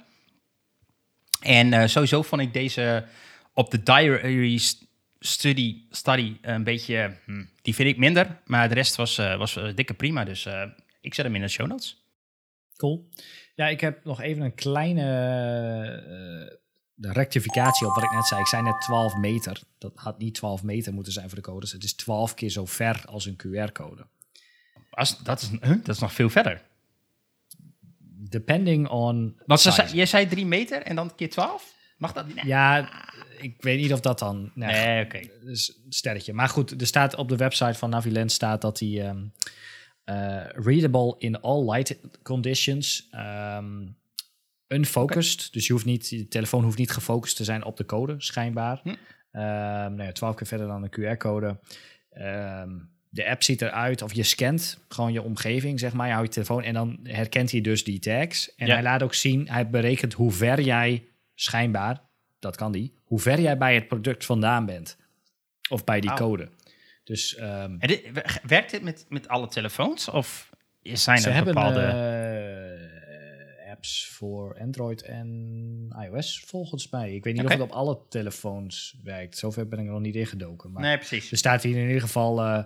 En 1.41 1.73
eh, 1.73 1.87
sowieso 1.87 2.23
vond 2.23 2.43
ik 2.43 2.53
deze 2.53 3.05
op 3.53 3.71
de 3.71 3.83
diary 3.83 4.57
st- 4.57 4.87
study, 5.19 5.83
study 5.91 6.37
een 6.43 6.65
beetje, 6.65 7.17
hm, 7.25 7.45
die 7.63 7.75
vind 7.75 7.89
ik 7.89 7.97
minder. 7.97 8.41
Maar 8.45 8.69
de 8.69 8.75
rest 8.75 8.97
was, 8.97 9.19
eh, 9.19 9.37
was 9.37 9.57
eh, 9.57 9.75
dikke 9.75 9.95
prima, 9.95 10.25
dus 10.25 10.49
ik 11.01 11.15
zet 11.15 11.25
hem 11.25 11.35
in 11.35 11.41
de 11.41 11.49
show 11.49 11.67
notes. 11.67 12.05
Cool. 12.77 13.09
Ja, 13.55 13.69
ik 13.69 13.81
heb 13.81 14.05
nog 14.05 14.21
even 14.21 14.43
een 14.43 14.55
kleine 14.55 15.05
de 16.97 17.13
rectificatie 17.13 17.87
op 17.87 17.95
wat 17.95 18.05
ik 18.05 18.11
net 18.11 18.27
zei. 18.27 18.41
Ik 18.41 18.47
zei 18.47 18.63
net 18.63 18.81
12 18.81 19.17
meter. 19.17 19.61
Dat 19.79 19.93
had 19.95 20.19
niet 20.19 20.35
12 20.35 20.63
meter 20.63 20.93
moeten 20.93 21.13
zijn 21.13 21.29
voor 21.29 21.39
de 21.39 21.45
codes. 21.45 21.73
Het 21.73 21.85
is 21.85 21.95
12 21.95 22.35
keer 22.35 22.51
zo 22.51 22.65
ver 22.65 23.05
als 23.07 23.27
een 23.27 23.37
QR-code. 23.37 24.07
Dat, 25.23 25.43
is, 25.43 25.49
huh? 25.49 25.61
dat 25.85 25.95
is 25.95 25.99
nog 25.99 26.13
veel 26.13 26.31
verder. 26.31 26.63
Depending 28.29 28.89
on. 28.89 29.41
Want 29.47 29.61
ze, 29.61 29.71
zei- 29.71 29.93
jij 29.93 30.07
zei 30.07 30.27
3 30.27 30.47
meter 30.47 30.83
en 30.83 30.97
dan 30.97 31.15
keer 31.15 31.31
12? 31.31 31.75
Mag 31.99 32.13
dat 32.13 32.27
niet? 32.27 32.41
Ja, 32.43 32.89
ik 33.41 33.63
weet 33.63 33.81
niet 33.81 33.93
of 33.93 34.01
dat 34.01 34.19
dan. 34.19 34.51
Nee, 34.55 34.73
Nee, 34.85 35.05
oké. 35.05 35.21
dus 35.45 35.81
een 35.85 35.93
sterretje. 35.93 36.33
Maar 36.33 36.49
goed, 36.49 36.81
er 36.81 36.87
staat 36.87 37.15
op 37.15 37.29
de 37.29 37.37
website 37.37 37.75
van 37.79 37.91
Navilent 37.91 38.33
staat 38.33 38.61
dat 38.61 38.79
die 38.79 39.03
ehm, 39.03 39.25
eh, 40.05 40.45
readable 40.49 41.15
in 41.19 41.41
all 41.41 41.71
light 41.71 41.97
conditions. 42.23 43.07
ehm, 43.11 43.87
unfocused. 44.69 45.53
Dus 45.53 45.67
je 45.67 45.73
hoeft 45.73 45.85
niet, 45.85 46.09
je 46.09 46.29
telefoon 46.29 46.65
hoeft 46.65 46.79
niet 46.79 46.91
gefocust 46.91 47.37
te 47.37 47.45
zijn 47.45 47.65
op 47.65 47.77
de 47.77 47.85
code, 47.85 48.15
schijnbaar. 48.19 48.81
Hm. 48.83 48.89
Ehm, 48.89 49.95
nou 49.95 50.03
ja, 50.03 50.13
12 50.13 50.35
keer 50.35 50.47
verder 50.47 50.67
dan 50.67 50.83
een 50.83 50.91
QR-code. 51.17 51.59
De 53.17 53.29
app 53.31 53.43
ziet 53.43 53.63
eruit 53.63 54.03
of 54.03 54.13
je 54.15 54.23
scant 54.23 54.79
gewoon 54.89 55.13
je 55.13 55.23
omgeving, 55.23 55.81
zeg 55.81 55.93
maar. 55.93 56.07
Je 56.07 56.13
houdt 56.13 56.29
je 56.29 56.35
telefoon 56.35 56.63
en 56.63 56.75
dan 56.75 56.99
herkent 57.03 57.51
hij 57.51 57.61
dus 57.61 57.85
die 57.85 57.99
tags. 57.99 58.55
En 58.55 58.67
Ja. 58.67 58.73
hij 58.73 58.83
laat 58.83 59.03
ook 59.03 59.15
zien, 59.15 59.49
hij 59.49 59.71
berekent 59.71 60.13
hoe 60.13 60.33
ver 60.33 60.61
jij 60.61 61.05
schijnbaar, 61.35 62.01
dat 62.39 62.57
kan 62.57 62.73
die, 62.73 62.95
hoe 63.05 63.21
ver 63.21 63.41
jij 63.41 63.59
bij 63.59 63.75
het 63.75 63.89
product 63.89 64.25
vandaan 64.25 64.67
bent. 64.67 64.97
Of 65.71 65.85
bij 65.85 66.01
die 66.01 66.13
code. 66.13 66.49
Dus 67.05 67.35
ehm, 67.37 67.79
dit- 67.79 68.03
werkt 68.43 68.71
dit 68.71 68.83
met, 68.83 69.07
met 69.09 69.29
alle 69.29 69.49
telefoons? 69.49 70.09
Of 70.09 70.51
zijn 70.83 71.19
ze 71.19 71.29
er 71.29 71.35
hebben 71.35 71.55
bepaalde... 71.55 71.81
eh, 71.81 73.71
apps 73.71 74.07
voor 74.09 74.59
Android 74.61 75.03
en 75.03 75.29
iOS 76.03 76.41
volgens 76.47 76.89
mij. 76.91 77.15
Ik 77.15 77.25
weet 77.25 77.35
niet 77.35 77.45
of 77.45 77.51
het 77.51 77.61
op 77.61 77.71
alle 77.71 77.99
telefoons 78.09 78.97
werkt. 79.03 79.39
Zover 79.39 79.69
ben 79.69 79.79
ik 79.79 79.87
er 79.87 79.93
nog 79.93 80.01
niet 80.01 80.15
ingedoken. 80.15 80.73
Maar 80.73 80.83
nee, 80.83 80.97
precies. 80.97 81.31
er 81.31 81.37
staat 81.37 81.63
hier 81.63 81.77
in 81.77 81.87
ieder 81.87 82.01
geval 82.01 82.41
eh, 82.43 82.65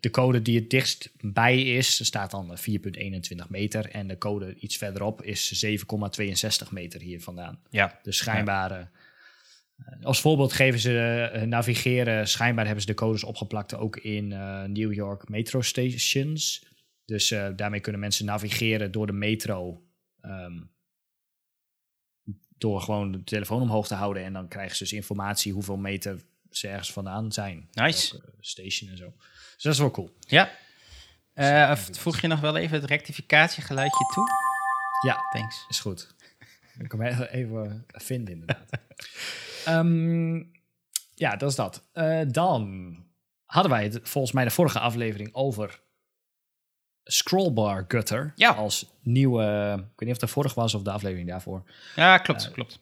de 0.00 0.10
code 0.10 0.42
die 0.42 0.58
het 0.58 0.70
dichtst 0.70 1.10
bij 1.20 1.62
is. 1.62 2.04
Staat 2.06 2.30
dan 2.30 2.52
eh, 2.52 2.58
4,21 3.42 3.48
meter. 3.48 3.90
En 3.90 4.06
de 4.08 4.18
code 4.18 4.54
iets 4.54 4.76
verderop 4.76 5.22
is 5.22 5.64
7,62 5.66 6.68
meter 6.70 7.00
hier 7.00 7.20
vandaan. 7.22 7.60
Ja. 7.70 7.98
Dus 8.02 8.16
schijnbaar... 8.16 8.70
eh, 8.70 8.86
als 10.02 10.20
voorbeeld 10.20 10.52
geven 10.52 10.80
ze 10.80 10.98
eh, 11.32 11.42
navigeren. 11.42 12.28
Schijnbaar 12.28 12.64
hebben 12.64 12.82
ze 12.82 12.88
de 12.90 12.94
codes 12.96 13.24
opgeplakt 13.24 13.74
ook 13.74 13.96
in 13.96 14.32
eh, 14.32 14.62
New 14.64 14.92
York 14.92 15.28
metro 15.28 15.60
stations. 15.60 16.66
Dus 17.04 17.30
eh, 17.30 17.48
daarmee 17.56 17.80
kunnen 17.80 18.00
mensen 18.00 18.24
navigeren 18.24 18.92
door 18.92 19.06
de 19.06 19.12
metro. 19.12 19.82
ehm, 20.20 20.60
door 22.58 22.80
gewoon 22.80 23.12
de 23.12 23.24
telefoon 23.24 23.62
omhoog 23.62 23.86
te 23.86 23.94
houden. 23.94 24.24
En 24.24 24.32
dan 24.32 24.48
krijgen 24.48 24.76
ze 24.76 24.82
dus 24.82 24.92
informatie 24.92 25.52
hoeveel 25.52 25.76
meter 25.76 26.20
ze 26.50 26.68
ergens 26.68 26.92
vandaan 26.92 27.32
zijn. 27.32 27.68
Nice. 27.72 28.20
Station 28.40 28.90
en 28.90 28.96
zo. 28.96 29.14
Dus 29.58 29.66
dat 29.66 29.72
is 29.72 29.78
wel 29.78 29.90
cool. 29.90 30.16
Ja. 30.20 30.50
Eh, 31.32 31.76
voeg 31.76 32.20
je 32.20 32.26
nog 32.26 32.40
wel 32.40 32.56
even 32.56 32.80
het 32.80 32.90
rectificatiegeluidje 32.90 34.04
toe? 34.14 34.28
Ja, 35.06 35.26
Thanks. 35.30 35.64
is 35.68 35.80
goed. 35.80 36.14
Ik 36.78 36.88
kan 36.88 37.02
even 37.02 37.86
vinden 37.88 38.34
inderdaad. 38.34 38.70
Ehm, 39.64 40.36
ja, 41.14 41.36
dat 41.36 41.50
is 41.50 41.54
dat. 41.54 41.82
Eh, 41.92 42.20
dan 42.28 42.96
hadden 43.44 43.72
wij 43.72 43.82
het 43.82 44.00
volgens 44.02 44.32
mij 44.32 44.44
de 44.44 44.50
vorige 44.50 44.78
aflevering 44.78 45.34
over 45.34 45.80
Scrollbar 47.04 47.84
Gutter. 47.88 48.32
Ja. 48.36 48.50
Als 48.50 48.90
nieuwe, 49.00 49.72
ik 49.76 49.98
weet 49.98 50.08
niet 50.08 50.08
of 50.08 50.20
het 50.20 50.20
de 50.20 50.26
vorige 50.26 50.54
was 50.54 50.74
of 50.74 50.82
de 50.82 50.90
aflevering 50.90 51.28
daarvoor. 51.28 51.62
Ja, 51.96 52.18
klopt, 52.18 52.50
klopt. 52.50 52.80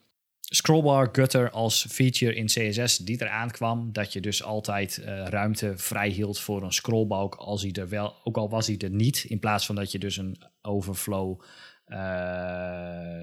Scrollbar 0.49 1.09
Gutter 1.13 1.51
als 1.51 1.87
feature 1.89 2.35
in 2.35 2.47
CSS 2.47 2.97
die 2.97 3.23
eraan 3.23 3.51
kwam. 3.51 3.93
Dat 3.93 4.13
je 4.13 4.21
dus 4.21 4.43
altijd 4.43 4.99
eh, 4.99 5.27
ruimte 5.27 5.79
vrij 5.79 6.09
hield 6.09 6.39
voor 6.41 6.63
een 6.63 6.73
scrollbalk. 6.73 7.35
Als 7.35 7.63
hij 7.63 7.73
er 7.73 7.89
wel, 7.89 8.15
ook 8.25 8.37
al 8.37 8.49
was 8.51 8.67
hij 8.67 8.77
er 8.79 8.91
niet. 8.91 9.25
In 9.29 9.39
plaats 9.39 9.67
van 9.67 9.75
dat 9.75 9.93
je 9.93 9.99
dus 9.99 10.17
een 10.17 10.37
overflow 10.63 11.41
eh, 11.85 13.23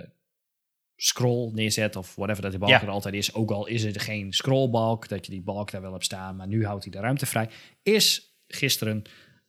scroll 0.95 1.51
neerzet. 1.53 1.95
Of 1.95 2.15
whatever 2.15 2.41
dat 2.41 2.51
die 2.51 2.59
balk 2.59 2.71
Ja. 2.71 2.81
er 2.81 2.89
altijd 2.89 3.13
is. 3.13 3.33
Ook 3.33 3.51
al 3.51 3.65
is 3.67 3.83
het 3.83 4.01
geen 4.01 4.33
scrollbalk. 4.33 5.07
Dat 5.07 5.25
je 5.25 5.31
die 5.31 5.41
balk 5.43 5.71
daar 5.71 5.81
wel 5.81 5.91
hebt 5.91 6.05
staan. 6.05 6.35
Maar 6.35 6.47
nu 6.47 6.65
houdt 6.65 6.83
hij 6.83 6.91
de 6.91 6.99
ruimte 6.99 7.25
vrij. 7.25 7.49
Is 7.83 8.35
gisteren 8.47 8.97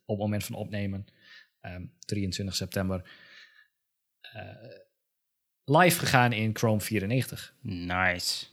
op 0.05 0.15
het 0.15 0.17
moment 0.17 0.43
van 0.43 0.55
opnemen. 0.55 1.05
ehm, 1.59 1.85
23 2.05 2.55
september. 2.55 3.09
eh, 4.21 4.41
live 5.65 5.99
gegaan 5.99 6.33
in 6.33 6.55
Chrome 6.57 6.81
94. 6.81 7.53
Nice. 7.61 8.45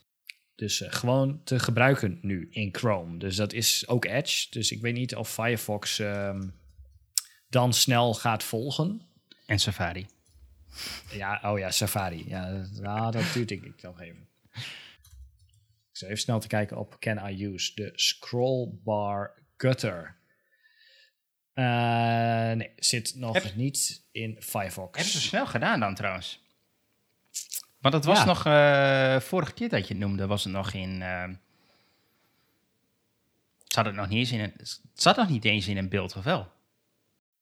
Dus 0.55 0.81
eh, 0.81 0.93
gewoon 0.93 1.41
te 1.45 1.59
gebruiken 1.59 2.19
nu 2.23 2.49
in 2.51 2.69
Chrome. 2.75 3.19
Dus 3.19 3.37
dat 3.37 3.53
is 3.53 3.89
ook 3.89 4.05
Edge. 4.05 4.47
Dus 4.51 4.71
ik 4.73 4.81
weet 4.81 4.95
niet 4.95 5.15
of 5.17 5.33
Firefox 5.33 5.99
ehm, 5.99 6.49
dan 7.49 7.73
snel 7.73 8.15
gaat 8.15 8.43
volgen. 8.45 9.03
En 9.47 9.59
Safari. 9.59 10.07
Ja, 11.11 11.41
oh 11.45 11.59
ja, 11.59 11.71
Safari. 11.71 12.25
Ja, 12.29 12.51
dat- 12.53 12.71
nou, 12.71 13.11
dat 13.13 13.33
duurt 13.33 13.49
denk 13.49 13.65
ik 13.65 13.83
nog 13.83 14.01
even. 14.01 14.29
Ik 15.91 15.99
zal 15.99 16.09
even 16.09 16.21
snel 16.23 16.41
te 16.41 16.47
kijken 16.47 16.77
op 16.79 16.97
Can 17.01 17.29
I 17.31 17.45
Use 17.47 17.75
de 17.75 17.91
Scrollbar 17.95 19.43
Gutter. 19.57 20.17
Eh, 21.53 21.65
nee, 22.53 22.73
zit 22.77 23.15
nog 23.17 23.43
Heb- 23.43 23.55
niet 23.55 24.09
in 24.13 24.37
Firefox. 24.41 24.97
Hebben 24.99 25.13
ze 25.21 25.21
snel 25.21 25.47
gedaan 25.47 25.81
dan 25.81 25.95
trouwens? 25.95 26.41
Want 27.83 27.95
het 27.95 28.05
was 28.05 28.19
Ja. 28.19 28.25
nog, 28.25 28.47
eh, 28.47 29.21
vorige 29.29 29.53
keer 29.53 29.69
dat 29.69 29.89
je 29.89 29.95
het 29.95 30.03
noemde, 30.03 30.27
was 30.27 30.45
het 30.45 30.53
nog 30.53 30.73
in... 30.73 31.03
eh, 31.03 31.25
zat 33.67 33.85
het 33.85 33.95
nog 33.95 34.09
niet 34.09 34.19
eens 34.19 34.33
in 34.33 34.41
een, 34.41 34.53
het 34.57 34.81
zat 34.95 35.17
nog 35.17 35.29
niet 35.29 35.45
eens 35.45 35.69
in 35.69 35.77
een 35.77 35.89
beeld, 35.89 36.17
of 36.17 36.25
wel? 36.25 36.51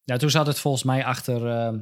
Nou, 0.04 0.20
toen 0.20 0.30
zat 0.30 0.46
het 0.46 0.58
volgens 0.58 0.82
mij 0.82 1.04
achter, 1.04 1.46
ehm, 1.48 1.78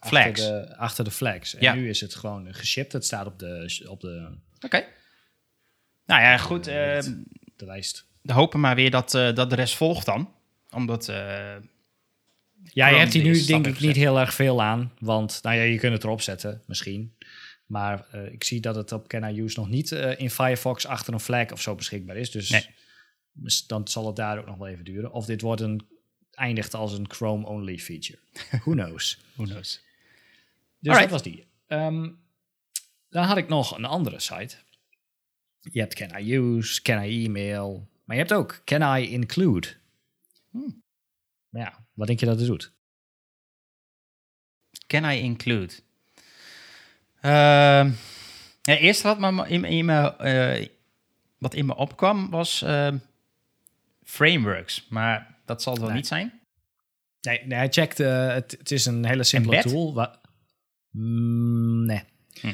Flags. 0.00 0.26
achter, 0.40 0.66
de, 0.68 0.76
achter 0.76 1.04
de 1.04 1.10
flags. 1.10 1.54
En 1.54 1.62
Ja. 1.62 1.74
nu 1.74 1.88
is 1.88 2.00
het 2.00 2.14
gewoon 2.14 2.54
geshipped. 2.54 2.92
Het 2.92 3.04
staat 3.04 3.26
op 3.26 3.38
de, 3.38 3.84
op 3.88 4.00
de, 4.00 4.28
Oké. 4.60 4.84
Nou 6.06 6.22
ja, 6.22 6.36
goed. 6.38 6.66
eh, 6.66 6.74
de 7.56 7.64
lijst. 7.66 8.06
we 8.20 8.32
hopen 8.32 8.60
maar 8.60 8.74
weer 8.74 8.90
dat, 8.90 9.14
eh, 9.14 9.34
dat 9.34 9.50
de 9.50 9.56
rest 9.56 9.74
volgt 9.76 10.06
dan. 10.06 10.32
Omdat... 10.70 11.08
eh, 11.08 11.54
Ja, 12.72 12.86
je 12.88 12.96
hebt 12.96 13.12
hier 13.12 13.22
nu 13.24 13.44
denk 13.44 13.66
ik 13.66 13.80
niet 13.80 13.96
heel 13.96 14.20
erg 14.20 14.34
veel 14.34 14.62
aan. 14.62 14.92
Want 14.98 15.38
nou 15.42 15.56
ja, 15.56 15.62
je 15.62 15.78
kunt 15.78 15.92
het 15.92 16.04
erop 16.04 16.20
zetten, 16.20 16.62
misschien. 16.66 17.14
Maar 17.66 18.08
eh, 18.10 18.32
ik 18.32 18.44
zie 18.44 18.60
dat 18.60 18.74
het 18.74 18.92
op 18.92 19.08
Can 19.08 19.24
I 19.34 19.40
Use 19.40 19.58
nog 19.58 19.68
niet 19.68 19.92
eh, 19.92 20.18
in 20.20 20.30
Firefox 20.30 20.86
achter 20.86 21.14
een 21.14 21.20
flag 21.20 21.52
of 21.52 21.60
zo 21.60 21.74
beschikbaar 21.74 22.16
is. 22.16 22.30
Dus 22.30 22.50
Nee. 22.50 22.66
dan 23.66 23.88
zal 23.88 24.06
het 24.06 24.16
daar 24.16 24.38
ook 24.38 24.46
nog 24.46 24.56
wel 24.56 24.66
even 24.68 24.84
duren. 24.84 25.12
Of 25.12 25.26
dit 25.26 25.40
wordt 25.40 25.60
een, 25.60 25.88
eindigt 26.30 26.74
als 26.74 26.92
een 26.92 27.10
Chrome-only 27.10 27.78
feature. 27.78 28.18
Who 28.64 28.72
knows? 28.72 29.18
who 29.34 29.44
knows? 29.44 29.82
Dus 30.78 30.92
Alright. 30.92 31.00
dat 31.00 31.10
was 31.10 31.32
die. 31.32 31.46
Ehm, 31.66 32.10
dan 33.08 33.24
had 33.24 33.36
ik 33.36 33.48
nog 33.48 33.76
een 33.76 33.84
andere 33.84 34.20
site. 34.20 34.56
Je 35.60 35.80
hebt 35.80 35.94
Can 35.94 36.18
I 36.18 36.34
Use, 36.34 36.82
Can 36.82 37.02
I 37.04 37.24
Email. 37.24 37.88
Maar 38.04 38.16
je 38.16 38.22
hebt 38.22 38.34
ook 38.34 38.62
Can 38.64 38.98
I 38.98 39.08
Include. 39.10 39.68
Hmm. 40.50 40.82
Ja, 41.48 41.86
wat 41.92 42.06
denk 42.06 42.20
je 42.20 42.26
dat 42.26 42.38
het 42.38 42.46
doet? 42.46 42.72
Can 44.86 45.04
I 45.04 45.18
include? 45.18 45.74
Ehm 47.24 47.90
ja, 48.62 48.76
eerst 48.76 49.02
wat 49.02 49.18
me 49.18 49.48
in, 49.48 49.64
in 49.64 49.84
me, 49.84 50.16
eh, 50.16 50.66
wat 51.38 51.54
in 51.54 51.66
me 51.66 51.74
opkwam 51.76 52.30
was 52.30 52.62
ehm, 52.62 52.96
frameworks. 54.02 54.86
Maar 54.88 55.36
dat 55.44 55.62
zal 55.62 55.72
het 55.72 55.80
wel 55.82 55.90
Nee. 55.90 55.98
niet 55.98 56.08
zijn. 56.08 56.40
Nee, 57.20 57.40
nee 57.46 57.58
hij 57.58 57.68
checkt. 57.68 58.00
eh, 58.00 58.26
het, 58.28 58.50
het 58.58 58.70
is 58.70 58.86
een 58.86 59.06
hele 59.06 59.24
simpele 59.24 59.62
tool. 59.62 59.94
Wa- 59.94 60.20
Mm, 60.90 61.86
nee. 61.86 62.02
Hm. 62.40 62.52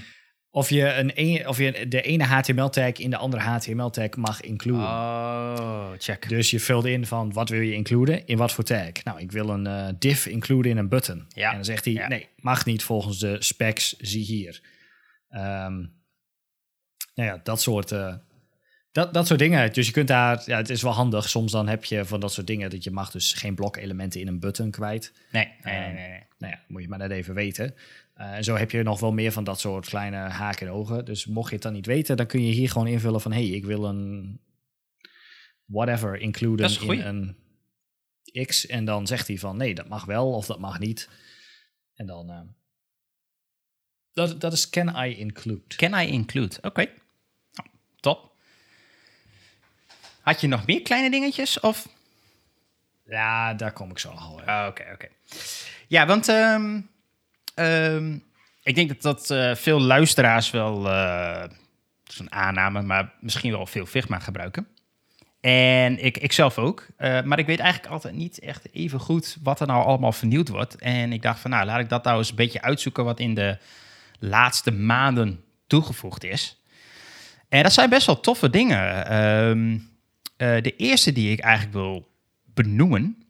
Of, 0.53 0.69
je 0.71 0.93
een, 0.93 1.11
een- 1.15 1.49
of 1.49 1.59
je 1.59 1.89
de 1.89 2.03
ene 2.03 2.25
HTML-tag 2.25 2.93
in 2.93 3.11
de 3.11 3.17
andere 3.17 3.43
HTML-tag 3.43 4.17
mag 4.17 4.41
includen. 4.41 4.83
Oh, 4.83 5.91
check. 5.99 6.29
Dus 6.29 6.51
je 6.51 6.61
vult 6.61 6.85
in 6.85 7.07
van 7.07 7.33
wat 7.33 7.49
wil 7.49 7.61
je 7.61 7.73
includen, 7.75 8.27
in 8.27 8.37
wat 8.37 8.53
voor 8.53 8.65
tag. 8.65 9.05
Nou, 9.05 9.21
ik 9.21 9.33
wil 9.33 9.49
een 9.49 9.67
eh, 9.67 9.89
div 9.99 10.27
includen 10.27 10.71
in 10.71 10.77
een 10.77 10.89
button. 10.89 11.27
Ja. 11.29 11.49
En 11.49 11.55
dan 11.55 11.65
zegt 11.65 11.85
hij, 11.85 11.95
Ja. 11.95 12.09
nee, 12.09 12.29
mag 12.37 12.65
niet 12.65 12.83
volgens 12.83 13.19
de 13.19 13.37
specs, 13.43 13.97
zie 13.99 14.25
hier. 14.25 14.61
Ehm, 15.29 15.77
nou 17.15 17.29
ja, 17.29 17.41
dat 17.43 17.61
soort, 17.61 17.93
eh, 17.93 18.15
dat, 18.93 19.15
dat 19.15 19.27
soort 19.27 19.39
dingen. 19.39 19.73
Dus 19.73 19.87
je 19.87 19.93
kunt 19.93 20.09
daar, 20.09 20.43
ja, 20.47 20.57
het 20.57 20.71
is 20.71 20.83
wel 20.83 20.93
handig. 20.93 21.29
Soms 21.29 21.53
dan 21.53 21.69
heb 21.69 21.85
je 21.85 22.05
van 22.05 22.21
dat 22.21 22.33
soort 22.33 22.47
dingen 22.47 22.71
dat 22.71 22.85
je 22.85 22.91
mag 22.91 23.11
dus 23.11 23.33
geen 23.33 23.55
blokelementen 23.55 24.21
in 24.21 24.27
een 24.29 24.41
button 24.41 24.71
kwijt. 24.71 25.13
Nee, 25.33 25.45
nee, 25.63 25.75
nee, 25.75 25.85
Ehm, 25.85 25.95
nee. 25.95 26.09
nee. 26.09 26.23
Nou 26.39 26.53
ja, 26.53 26.61
moet 26.69 26.83
je 26.83 26.89
maar 26.89 26.99
net 26.99 27.11
even 27.11 27.35
weten. 27.35 27.75
Eh, 28.21 28.33
en 28.33 28.45
zo 28.45 28.57
heb 28.57 28.71
je 28.71 28.83
nog 28.83 29.01
wel 29.01 29.13
meer 29.13 29.33
van 29.33 29.45
dat 29.45 29.61
soort 29.61 29.89
kleine 29.89 30.17
haken 30.17 30.67
en 30.67 30.73
ogen. 30.73 31.05
Dus 31.05 31.27
mocht 31.27 31.49
je 31.49 31.55
het 31.55 31.63
dan 31.63 31.73
niet 31.73 31.87
weten, 31.87 32.17
dan 32.17 32.27
kun 32.27 32.45
je 32.47 32.53
hier 32.53 32.71
gewoon 32.71 32.87
invullen 32.87 33.21
van... 33.21 33.33
hé, 33.33 33.47
hey, 33.47 33.57
ik 33.57 33.65
wil 33.65 33.85
een 33.85 34.41
whatever 35.65 36.17
includen 36.17 36.77
goeie. 36.77 37.01
in 37.01 37.37
een 38.35 38.47
x. 38.47 38.67
En 38.67 38.85
dan 38.85 39.07
zegt 39.07 39.27
hij 39.27 39.39
van 39.39 39.57
nee, 39.57 39.75
dat 39.75 39.89
mag 39.89 40.05
wel 40.05 40.33
of 40.33 40.47
dat 40.47 40.59
mag 40.59 40.79
niet. 40.79 41.09
En 41.95 42.07
dan... 42.07 42.31
eh, 42.31 42.41
dat, 44.13 44.41
dat 44.41 44.53
is 44.53 44.71
can 44.71 45.05
I 45.05 45.17
include. 45.19 45.77
Can 45.77 45.95
I 45.95 46.07
include? 46.07 46.57
Oké. 46.63 46.87
Nou, 47.53 47.69
top. 48.01 48.33
Had 50.21 50.41
je 50.41 50.47
nog 50.47 50.67
meer 50.67 50.83
kleine 50.83 51.11
dingetjes? 51.11 51.61
Of? 51.61 51.89
Ja, 53.05 53.55
daar 53.55 53.73
kom 53.73 53.91
ik 53.91 53.99
zo 53.99 54.09
al. 54.09 54.43
Ah, 54.43 54.67
Oké, 54.69 54.91
oké. 54.93 55.09
Ja, 55.89 56.07
want 56.07 56.29
ehm, 56.29 56.81
ehm, 57.61 58.19
ik 58.63 58.75
denk 58.75 58.89
dat, 58.89 59.03
dat 59.03 59.31
eh, 59.31 59.55
veel 59.55 59.81
luisteraars 59.81 60.51
wel, 60.51 60.83
dat 60.83 61.53
is 62.07 62.19
een 62.19 62.33
aanname, 62.33 62.83
maar 62.83 63.13
misschien 63.21 63.51
wel 63.51 63.67
veel 63.67 63.87
Figma 63.87 64.19
gebruiken. 64.19 64.67
En 65.41 66.05
ik, 66.05 66.19
ik 66.19 66.33
zelf 66.33 66.59
ook. 66.59 66.87
Eh, 66.97 67.23
maar 67.23 67.39
ik 67.39 67.47
weet 67.47 67.59
eigenlijk 67.59 67.93
altijd 67.93 68.15
niet 68.15 68.39
echt 68.39 68.73
even 68.73 69.01
goed 69.01 69.37
wat 69.43 69.61
er 69.61 69.67
nou 69.67 69.85
allemaal 69.85 70.13
vernieuwd 70.13 70.49
wordt. 70.49 70.77
En 70.77 71.13
ik 71.13 71.23
dacht 71.23 71.41
van, 71.41 71.51
nou, 71.51 71.67
laat 71.67 71.81
ik 71.81 71.89
dat 71.89 72.05
nou 72.05 72.19
eens 72.19 72.31
een 72.31 72.37
beetje 72.37 72.63
uitzoeken 72.63 73.05
wat 73.05 73.21
in 73.21 73.35
de 73.35 73.59
laatste 74.19 74.71
maanden 74.71 75.45
toegevoegd 75.67 76.25
is. 76.25 76.63
En 77.49 77.63
dat 77.63 77.73
zijn 77.73 77.91
best 77.91 78.07
wel 78.07 78.21
toffe 78.21 78.51
dingen. 78.51 79.07
Ehm, 79.07 79.79
eh, 80.37 80.63
de 80.63 80.77
eerste 80.77 81.13
die 81.13 81.33
ik 81.33 81.41
eigenlijk 81.41 81.75
wil 81.75 82.09
benoemen 82.45 83.25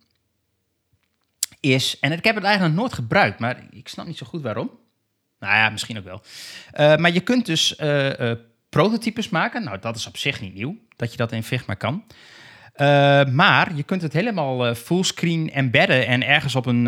is, 1.60 1.98
en 2.00 2.12
ik 2.12 2.24
heb 2.24 2.34
het 2.34 2.44
eigenlijk 2.44 2.74
nog 2.74 2.82
nooit 2.82 2.94
gebruikt, 2.94 3.38
maar 3.38 3.62
ik 3.70 3.88
snap 3.88 4.06
niet 4.06 4.18
zo 4.18 4.26
goed 4.26 4.42
waarom. 4.42 4.70
Nou 5.38 5.54
ja, 5.54 5.70
misschien 5.70 5.98
ook 5.98 6.04
wel. 6.04 6.22
Uh, 6.78 6.96
maar 6.96 7.12
je 7.12 7.20
kunt 7.20 7.46
dus 7.46 7.78
uh, 7.78 8.18
uh, 8.18 8.32
prototypes 8.68 9.28
maken. 9.28 9.64
Nou, 9.64 9.78
dat 9.78 9.96
is 9.96 10.06
op 10.06 10.16
zich 10.16 10.40
niet 10.40 10.54
nieuw, 10.54 10.76
dat 10.96 11.10
je 11.10 11.16
dat 11.16 11.32
in 11.32 11.42
Figma 11.42 11.74
kan. 11.74 12.04
maar 13.34 13.74
je 13.74 13.82
kunt 13.82 14.02
het 14.02 14.12
helemaal 14.12 14.74
fullscreen 14.74 15.52
embedden 15.52 16.06
en 16.06 16.26
ergens 16.26 16.54
op 16.54 16.66
een, 16.66 16.86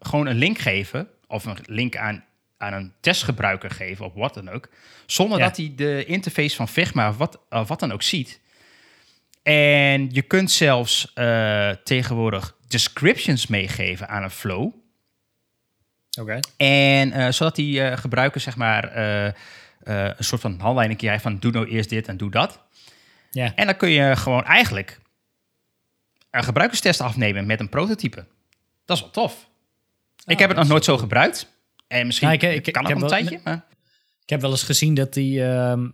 gewoon 0.00 0.26
een 0.26 0.36
link 0.36 0.58
geven. 0.58 1.08
Of 1.26 1.44
een 1.44 1.56
link 1.66 1.96
aan, 1.96 2.24
aan 2.56 2.72
een 2.72 2.92
testgebruiker 3.00 3.70
geven, 3.70 4.04
of 4.04 4.14
wat 4.14 4.34
dan 4.34 4.48
ook. 4.48 4.68
Zonder 5.06 5.38
dat 5.38 5.56
hij 5.56 5.72
de 5.76 6.04
interface 6.04 6.56
van 6.56 6.68
Figma, 6.68 7.12
wat, 7.12 7.38
wat 7.48 7.80
dan 7.80 7.92
ook, 7.92 8.02
ziet. 8.02 8.40
En 9.52 10.08
je 10.12 10.22
kunt 10.22 10.50
zelfs 10.50 11.12
tegenwoordig 11.84 12.56
descriptions 12.68 13.46
meegeven 13.46 14.08
aan 14.08 14.22
een 14.22 14.30
flow. 14.30 14.72
Oké. 16.20 16.40
En 16.56 17.08
uh, 17.08 17.30
zodat 17.30 17.56
die 17.56 17.80
uh, 17.80 17.96
gebruiker 17.96 18.40
zeg 18.40 18.56
maar 18.56 18.96
een 19.84 20.14
soort 20.24 20.40
van 20.40 20.58
handleiding 20.60 20.98
krijgt 20.98 21.22
van 21.22 21.38
doe 21.38 21.52
nou 21.52 21.66
eerst 21.68 21.88
dit 21.88 22.08
en 22.08 22.16
doe 22.16 22.30
dat. 22.30 22.60
Ja. 23.30 23.52
En 23.54 23.66
dan 23.66 23.76
kun 23.76 23.90
je 23.90 24.16
gewoon 24.16 24.44
eigenlijk 24.44 24.98
een 26.30 26.44
gebruikerstest 26.44 27.00
afnemen 27.00 27.46
met 27.46 27.60
een 27.60 27.68
prototype. 27.68 28.26
Dat 28.84 28.96
is 28.96 29.02
wel 29.02 29.12
tof. 29.12 29.48
ik 30.26 30.32
Oh, 30.34 30.38
heb 30.38 30.48
het 30.48 30.58
nog 30.58 30.68
nooit 30.68 30.84
zo 30.84 30.98
gebruikt. 30.98 31.52
En 31.88 32.06
misschien 32.06 32.30
ik- 32.30 32.42
ik- 32.42 32.72
kan 32.72 32.82
ik 32.82 32.88
het 32.88 32.98
nog 32.98 33.10
een 33.10 33.16
tijdje. 33.18 33.40
Maar... 33.44 33.64
Ik 34.22 34.28
heb 34.32 34.40
wel 34.40 34.50
eens 34.50 34.62
gezien 34.62 34.94
dat 34.94 35.12
die 35.14 35.44
ehm, 35.44 35.88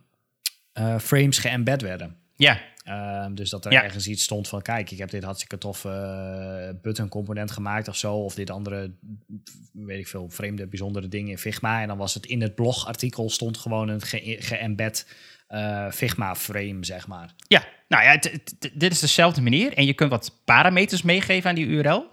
eh, 0.72 0.98
frames 0.98 1.38
geëmbed 1.38 1.82
werden. 1.82 2.16
Ja, 2.36 2.60
Ehm, 2.84 3.34
dus 3.34 3.50
dat 3.50 3.64
er 3.64 3.72
Ja. 3.72 3.82
ergens 3.84 4.06
iets 4.08 4.22
stond 4.22 4.48
van, 4.48 4.62
kijk, 4.62 4.90
ik 4.90 4.98
heb 4.98 5.10
dit 5.10 5.22
hartstikke 5.24 5.58
tof 5.58 5.84
eh, 5.84 6.68
button 6.82 7.08
component 7.08 7.50
gemaakt 7.50 7.88
of 7.88 7.96
zo. 7.96 8.14
Of 8.14 8.34
dit 8.34 8.50
andere, 8.50 8.90
weet 9.72 9.98
ik 9.98 10.08
veel, 10.08 10.28
vreemde, 10.30 10.66
bijzondere 10.66 11.08
dingen 11.08 11.30
in 11.30 11.38
Figma. 11.38 11.80
En 11.82 11.88
dan 11.88 11.96
was 11.98 12.14
het 12.14 12.26
in 12.26 12.40
het 12.42 12.54
blogartikel 12.54 13.30
stond 13.30 13.58
gewoon 13.58 13.88
een 13.88 14.00
ge- 14.00 14.36
geëmbed 14.40 15.06
eh, 15.48 15.90
Figma 15.90 16.34
frame, 16.34 16.84
zeg 16.84 17.06
maar. 17.06 17.34
ja. 17.48 17.64
nou 17.88 18.04
ja, 18.04 18.16
dit 18.74 18.92
is 18.92 19.00
dezelfde 19.00 19.40
manier. 19.42 19.72
En 19.72 19.84
je 19.86 19.92
kunt 19.94 20.10
wat 20.10 20.40
parameters 20.44 21.02
meegeven 21.02 21.48
aan 21.50 21.56
die 21.56 21.66
URL. 21.66 22.06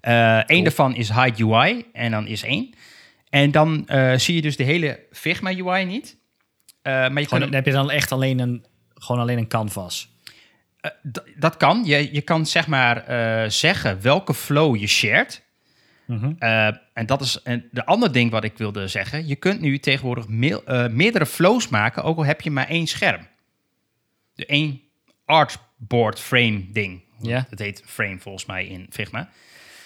Eh 0.00 0.40
Eén 0.46 0.62
daarvan 0.64 0.94
is 0.96 1.10
hide 1.12 1.44
UI 1.44 1.84
en 1.92 2.10
dan 2.10 2.26
is 2.26 2.42
één. 2.42 2.74
En 3.30 3.50
dan 3.50 3.88
zie 4.16 4.34
je 4.34 4.42
dus 4.42 4.56
de 4.56 4.64
hele 4.64 5.00
Figma 5.10 5.50
UI 5.50 5.84
niet. 5.84 6.16
Maar 6.82 7.02
je 7.02 7.08
Gewoon, 7.10 7.26
kunt 7.28 7.40
dan 7.40 7.52
heb 7.52 7.66
je 7.66 7.72
dan 7.72 7.90
echt 7.90 8.12
alleen 8.12 8.38
een, 8.38 8.64
gewoon 8.94 9.20
alleen 9.20 9.38
een 9.38 9.48
canvas. 9.48 10.10
Eh, 10.82 10.90
dat 11.36 11.56
kan. 11.56 11.82
Je, 11.84 12.14
je 12.14 12.20
kan 12.20 12.46
zeg 12.46 12.66
maar 12.66 13.06
eh, 13.06 13.50
zeggen 13.50 14.02
welke 14.02 14.34
flow 14.34 14.76
je 14.76 14.86
shared. 14.86 15.42
Mhm. 16.06 16.32
Eh, 16.38 16.66
en 16.92 17.06
dat 17.06 17.20
is 17.20 17.42
en 17.42 17.68
de 17.70 17.84
andere 17.84 18.12
ding 18.12 18.30
wat 18.30 18.44
ik 18.44 18.58
wilde 18.58 18.88
zeggen. 18.88 19.26
Je 19.26 19.36
kunt 19.36 19.60
nu 19.60 19.78
tegenwoordig 19.78 20.28
meerdere 20.90 21.26
flows 21.26 21.68
maken, 21.68 22.02
ook 22.02 22.16
al 22.16 22.24
heb 22.24 22.40
je 22.40 22.50
maar 22.50 22.68
één 22.68 22.86
scherm. 22.86 23.26
De 24.34 24.46
één 24.46 24.80
artboard 25.24 26.20
frame 26.20 26.70
ding. 26.72 27.02
Ja. 27.20 27.46
Dat 27.50 27.58
heet 27.58 27.82
frame 27.86 28.18
volgens 28.18 28.46
mij 28.46 28.66
in 28.66 28.86
Figma. 28.90 29.28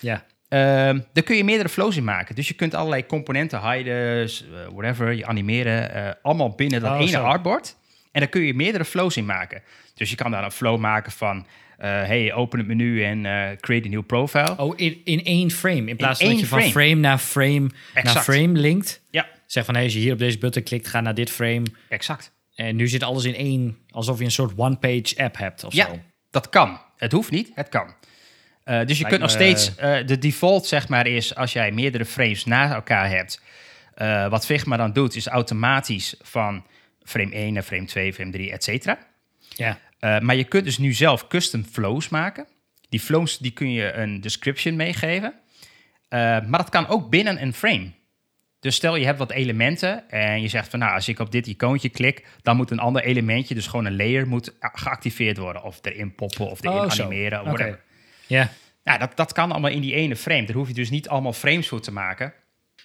Ja, 0.01 0.25
Ehm, 0.49 1.01
daar 1.13 1.25
kun 1.25 1.37
je 1.37 1.45
meerdere 1.45 1.69
flows 1.69 1.97
in 1.97 2.05
maken. 2.05 2.35
Dus 2.35 2.49
je 2.49 2.55
kunt 2.55 2.75
allerlei 2.75 3.07
componenten 3.07 3.71
hiden, 3.73 4.31
whatever, 4.73 5.13
je 5.13 5.27
animeren, 5.27 6.17
allemaal 6.23 6.51
binnen 6.51 6.81
dat 6.81 6.93
Oh, 6.93 7.01
ene 7.01 7.09
zo. 7.09 7.23
artboard. 7.23 7.77
En 8.13 8.21
daar 8.21 8.31
kun 8.31 8.43
je 8.43 8.55
meerdere 8.55 8.85
flows 8.85 9.17
in 9.17 9.27
maken. 9.27 9.63
Dus 9.97 10.11
je 10.11 10.17
kan 10.17 10.31
daar 10.31 10.45
een 10.45 10.51
flow 10.51 10.79
maken 10.79 11.13
van, 11.13 11.47
eh, 11.79 11.89
hey, 11.91 12.33
open 12.33 12.59
het 12.59 12.69
menu 12.69 13.05
en 13.05 13.27
eh, 13.27 13.57
create 13.57 13.87
a 13.87 13.91
new 13.91 14.07
profile. 14.07 14.55
Oh, 14.59 14.73
in, 14.77 15.01
in 15.05 15.25
één 15.25 15.51
frame. 15.51 15.85
In 15.91 15.97
plaats 15.97 16.21
van 16.21 16.29
dat 16.29 16.41
je 16.41 16.47
van 16.47 16.59
frame. 16.59 16.73
frame 16.73 16.95
naar 17.01 17.19
frame 17.19 17.61
naar 17.95 18.05
Exact. 18.05 18.25
frame 18.25 18.59
linkt. 18.59 19.01
Ja, 19.11 19.27
Zeg 19.47 19.65
van, 19.65 19.75
hey, 19.75 19.85
als 19.85 19.93
je 19.93 19.99
hier 19.99 20.13
op 20.13 20.19
deze 20.19 20.39
button 20.39 20.63
klikt, 20.63 20.89
ga 20.89 21.01
naar 21.01 21.15
dit 21.15 21.31
frame. 21.31 21.63
exact. 21.89 22.33
En 22.55 22.77
nu 22.77 22.89
zit 22.89 23.03
alles 23.03 23.25
in 23.25 23.35
één, 23.35 23.79
alsof 23.91 24.19
je 24.19 24.25
een 24.25 24.31
soort 24.31 24.53
one-page 24.57 25.15
app 25.17 25.37
hebt 25.39 25.65
of 25.65 25.73
Ja, 25.75 25.87
zo. 25.87 26.01
dat 26.31 26.49
kan. 26.49 26.81
Het 26.97 27.13
hoeft 27.13 27.31
niet, 27.31 27.51
het 27.55 27.69
kan. 27.69 27.95
Eh, 28.65 28.79
dus 28.87 28.99
je 28.99 29.03
Lijkt 29.03 29.09
kunt 29.09 29.21
nog 29.21 29.31
steeds, 29.31 29.77
de 30.07 30.19
default 30.19 30.67
zeg 30.67 30.89
maar 30.89 31.07
is, 31.07 31.35
als 31.35 31.53
jij 31.53 31.71
meerdere 31.73 32.05
frames 32.05 32.45
na 32.45 32.75
elkaar 32.75 33.09
hebt, 33.09 33.41
wat 34.31 34.47
Figma 34.47 34.77
dan 34.77 34.93
doet, 34.93 35.15
is 35.17 35.27
automatisch 35.27 36.15
van 36.23 36.65
frame 37.03 37.33
1 37.35 37.53
naar 37.53 37.63
frame 37.63 37.85
2, 37.85 38.13
frame 38.13 38.31
3, 38.31 38.51
et 38.53 38.65
cetera. 38.65 38.99
Ja. 39.49 39.79
Eh, 40.07 40.21
maar 40.21 40.37
je 40.37 40.45
kunt 40.45 40.65
dus 40.65 40.79
nu 40.79 40.93
zelf 40.93 41.27
custom 41.27 41.65
flows 41.65 42.09
maken. 42.09 42.47
Die 42.89 43.01
flows 43.01 43.39
die 43.39 43.51
kun 43.51 43.73
je 43.73 43.93
een 43.93 44.21
description 44.21 44.77
meegeven. 44.77 45.35
Eh, 46.09 46.19
maar 46.21 46.59
dat 46.59 46.69
kan 46.69 46.87
ook 46.87 47.11
binnen 47.11 47.43
een 47.43 47.53
frame. 47.53 47.91
Dus 48.61 48.75
stel 48.75 48.97
je 48.97 49.05
hebt 49.05 49.19
wat 49.19 49.31
elementen 49.31 50.11
en 50.11 50.43
je 50.43 50.49
zegt 50.49 50.69
van 50.69 50.79
nou, 50.79 50.95
als 50.95 51.09
ik 51.09 51.19
op 51.19 51.31
dit 51.33 51.47
icoontje 51.47 51.89
klik, 51.89 52.27
dan 52.43 52.57
moet 52.57 52.71
een 52.71 52.79
ander 52.79 53.03
elementje, 53.03 53.55
dus 53.55 53.67
gewoon 53.67 53.85
een 53.85 53.97
layer, 53.97 54.29
moet 54.29 54.53
geactiveerd 54.61 55.37
worden. 55.37 55.63
Of 55.63 55.79
erin 55.83 56.15
poppen 56.15 56.51
of 56.51 56.65
erin 56.65 56.77
Oh, 56.77 56.87
animeren. 57.01 57.41
Of 57.41 57.47
whatever. 57.47 57.81
Ja. 58.27 58.51
Nou, 58.85 58.99
dat, 58.99 59.17
dat 59.17 59.33
kan 59.33 59.51
allemaal 59.53 59.71
in 59.71 59.81
die 59.81 59.95
ene 59.95 60.17
frame. 60.17 60.47
Daar 60.47 60.57
hoef 60.57 60.69
je 60.69 60.75
dus 60.75 60.91
niet 60.91 61.09
allemaal 61.09 61.33
frames 61.33 61.69
voor 61.69 61.81
te 61.81 61.93
maken. 61.93 62.33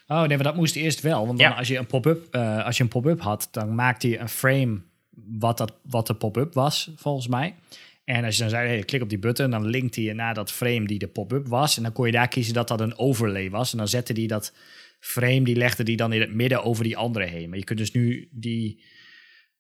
Oh 0.08 0.20
nee, 0.20 0.28
maar 0.28 0.44
dat 0.46 0.56
moest 0.56 0.76
eerst 0.76 1.02
wel. 1.02 1.26
Want 1.26 1.40
dan 1.40 1.50
Ja. 1.50 1.56
als 1.58 1.68
je 1.68 1.78
een 1.78 1.86
pop-up 1.86 2.28
eh, 2.36 2.66
als 2.66 2.78
je 2.78 2.84
een 2.84 2.90
pop-up 2.90 3.22
had, 3.22 3.48
dan 3.52 3.76
maakte 3.76 4.10
je 4.10 4.18
een 4.18 4.30
frame 4.30 4.82
wat, 5.28 5.58
dat, 5.58 5.74
wat 5.84 6.08
de 6.08 6.14
pop-up 6.14 6.54
was, 6.54 6.92
volgens 6.96 7.28
mij. 7.28 7.56
En 8.04 8.24
als 8.26 8.36
je 8.36 8.42
dan 8.42 8.50
zei, 8.50 8.68
hey, 8.68 8.84
klik 8.84 9.02
op 9.02 9.10
die 9.10 9.20
button, 9.20 9.52
dan 9.52 9.66
linkte 9.66 10.04
je 10.04 10.14
naar 10.14 10.34
dat 10.34 10.52
frame 10.52 10.88
die 10.88 11.00
de 11.00 11.08
pop-up 11.08 11.48
was. 11.48 11.78
En 11.78 11.84
dan 11.84 11.92
kon 11.92 12.06
je 12.06 12.12
daar 12.12 12.28
kiezen 12.28 12.54
dat 12.54 12.68
dat 12.68 12.82
een 12.82 12.98
overlay 12.98 13.50
was. 13.50 13.72
En 13.72 13.78
dan 13.78 13.88
zette 13.88 14.14
die 14.14 14.28
dat 14.28 14.54
frame, 15.00 15.42
die 15.42 15.56
legde 15.56 15.84
die 15.84 15.98
dan 15.98 16.14
in 16.14 16.22
het 16.22 16.34
midden 16.34 16.64
over 16.64 16.84
die 16.84 16.98
andere 16.98 17.26
heen. 17.26 17.50
Maar 17.50 17.58
je 17.58 17.64
kunt 17.64 17.80
dus 17.80 17.92
nu 17.92 18.30
die 18.32 18.84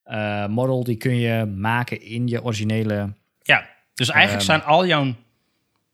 eh, 0.03 0.47
model, 0.47 0.83
die 0.83 0.97
kun 0.97 1.15
je 1.15 1.45
maken 1.45 2.01
in 2.01 2.27
je 2.27 2.43
originele... 2.43 3.13
Ja, 3.41 3.69
dus 3.93 4.09
eigenlijk 4.09 4.47
Ehm. 4.47 4.59
zijn 4.59 4.69
al 4.69 4.85
jouw 4.85 5.15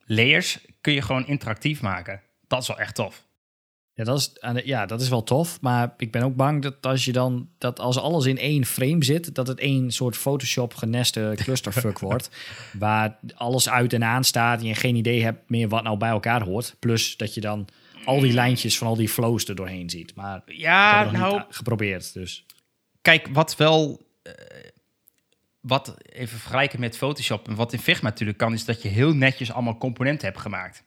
layers 0.05 0.59
kun 0.81 0.93
je 0.93 1.01
gewoon 1.01 1.27
interactief 1.27 1.81
maken. 1.81 2.21
Dat 2.47 2.61
is 2.61 2.67
wel 2.67 2.79
echt 2.79 2.95
tof. 2.95 3.26
Ja 3.97 4.03
dat, 4.03 4.17
is, 4.19 4.33
ja, 4.63 4.85
dat 4.85 5.01
is 5.01 5.09
wel 5.09 5.23
tof. 5.23 5.61
Maar 5.61 5.93
ik 5.97 6.11
ben 6.11 6.23
ook 6.23 6.35
bang 6.35 6.61
dat 6.61 6.85
als 6.85 7.05
je 7.05 7.11
dan 7.11 7.49
dat 7.57 7.79
als 7.79 7.97
alles 7.97 8.25
in 8.25 8.37
één 8.37 8.65
frame 8.65 9.03
zit, 9.03 9.35
dat 9.35 9.47
het 9.47 9.59
één 9.59 9.91
soort 9.91 10.17
Photoshop 10.17 10.73
geneste 10.73 11.33
clusterfuck 11.43 11.99
wordt. 11.99 12.29
Waar 12.79 13.17
alles 13.35 13.69
uit 13.69 13.93
en 13.93 14.03
aan 14.03 14.23
staat 14.23 14.59
en 14.59 14.65
je 14.65 14.75
geen 14.75 14.95
idee 14.95 15.23
hebt 15.23 15.49
meer 15.49 15.67
wat 15.67 15.83
nou 15.83 15.97
bij 15.97 16.09
elkaar 16.09 16.41
hoort. 16.43 16.75
Plus 16.79 17.17
dat 17.17 17.33
je 17.33 17.41
dan 17.41 17.67
al 18.05 18.19
die 18.19 18.33
lijntjes 18.33 18.77
van 18.77 18.87
al 18.87 18.95
die 18.95 19.09
flows 19.09 19.47
er 19.47 19.55
doorheen 19.55 19.89
ziet. 19.89 20.15
Maar 20.15 20.41
ik 20.45 20.55
Ja, 20.57 20.97
heb 20.97 21.03
het 21.07 21.11
nog 21.17 21.21
nou, 21.21 21.37
niet 21.37 21.55
geprobeerd. 21.55 22.13
Dus 22.13 22.45
kijk, 23.01 23.27
wat 23.31 23.55
wel. 23.55 24.01
eh, 24.23 24.31
wat 25.59 25.95
even 26.13 26.39
vergelijken 26.39 26.79
met 26.79 26.97
Photoshop 26.97 27.47
en 27.47 27.55
wat 27.55 27.73
in 27.73 27.79
Figma 27.79 28.09
natuurlijk 28.09 28.37
kan, 28.37 28.53
is 28.53 28.65
dat 28.65 28.81
je 28.81 28.87
heel 28.89 29.13
netjes 29.13 29.51
allemaal 29.51 29.77
componenten 29.77 30.27
hebt 30.27 30.39
gemaakt. 30.39 30.83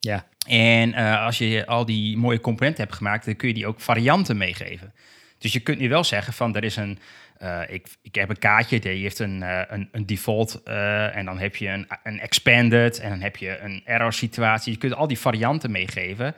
Ja, 0.00 0.26
En 0.46 0.94
eh, 0.94 1.24
als 1.24 1.38
je 1.38 1.66
al 1.66 1.84
die 1.84 2.16
mooie 2.16 2.40
componenten 2.40 2.82
hebt 2.84 2.96
gemaakt, 2.96 3.24
dan 3.24 3.36
kun 3.36 3.48
je 3.48 3.54
die 3.54 3.66
ook 3.66 3.80
varianten 3.80 4.36
meegeven. 4.36 4.94
Dus 5.38 5.52
je 5.52 5.60
kunt 5.60 5.78
nu 5.78 5.88
wel 5.88 6.04
zeggen 6.04 6.32
van 6.32 6.56
er 6.56 6.64
is 6.64 6.76
een. 6.76 6.98
eh, 7.38 7.60
ik, 7.68 7.88
ik 8.02 8.14
heb 8.14 8.28
een 8.28 8.38
kaartje, 8.38 8.78
die 8.80 9.02
heeft 9.02 9.18
een, 9.18 9.42
eh, 9.42 9.62
een, 9.68 9.88
een 9.92 10.06
default. 10.06 10.62
en 10.62 11.24
dan 11.24 11.38
heb 11.38 11.56
je 11.56 11.68
een, 11.68 11.86
een 12.02 12.20
expanded. 12.20 12.98
En 13.00 13.10
dan 13.10 13.20
heb 13.20 13.36
je 13.36 13.58
een 13.58 13.82
error 13.84 14.12
situatie. 14.12 14.72
Je 14.72 14.78
kunt 14.78 14.94
al 14.94 15.06
die 15.06 15.18
varianten 15.18 15.70
meegeven. 15.70 16.34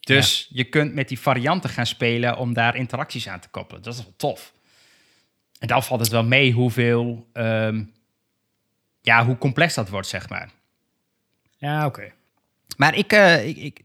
Dus 0.00 0.48
je 0.50 0.64
kunt 0.64 0.94
met 0.94 1.08
die 1.08 1.18
varianten 1.20 1.70
gaan 1.70 1.86
spelen 1.86 2.36
om 2.36 2.52
daar 2.52 2.76
interacties 2.76 3.28
aan 3.28 3.40
te 3.40 3.48
koppelen. 3.48 3.82
Dat 3.82 3.94
is 3.94 4.02
wel 4.02 4.14
tof. 4.16 4.52
En 5.58 5.66
dan 5.68 5.82
valt 5.82 6.00
het 6.00 6.08
wel 6.08 6.24
mee 6.24 6.52
hoeveel. 6.52 7.26
ehm, 7.32 7.82
ja, 9.00 9.24
hoe 9.24 9.38
complex 9.38 9.74
dat 9.74 9.88
wordt, 9.88 10.08
zeg 10.08 10.28
maar. 10.28 10.50
ja 11.56 11.86
oké. 11.86 12.12
Maar 12.78 12.94
ik, 12.96 13.12
eh, 13.12 13.48
ik, 13.48 13.56
ik, 13.56 13.80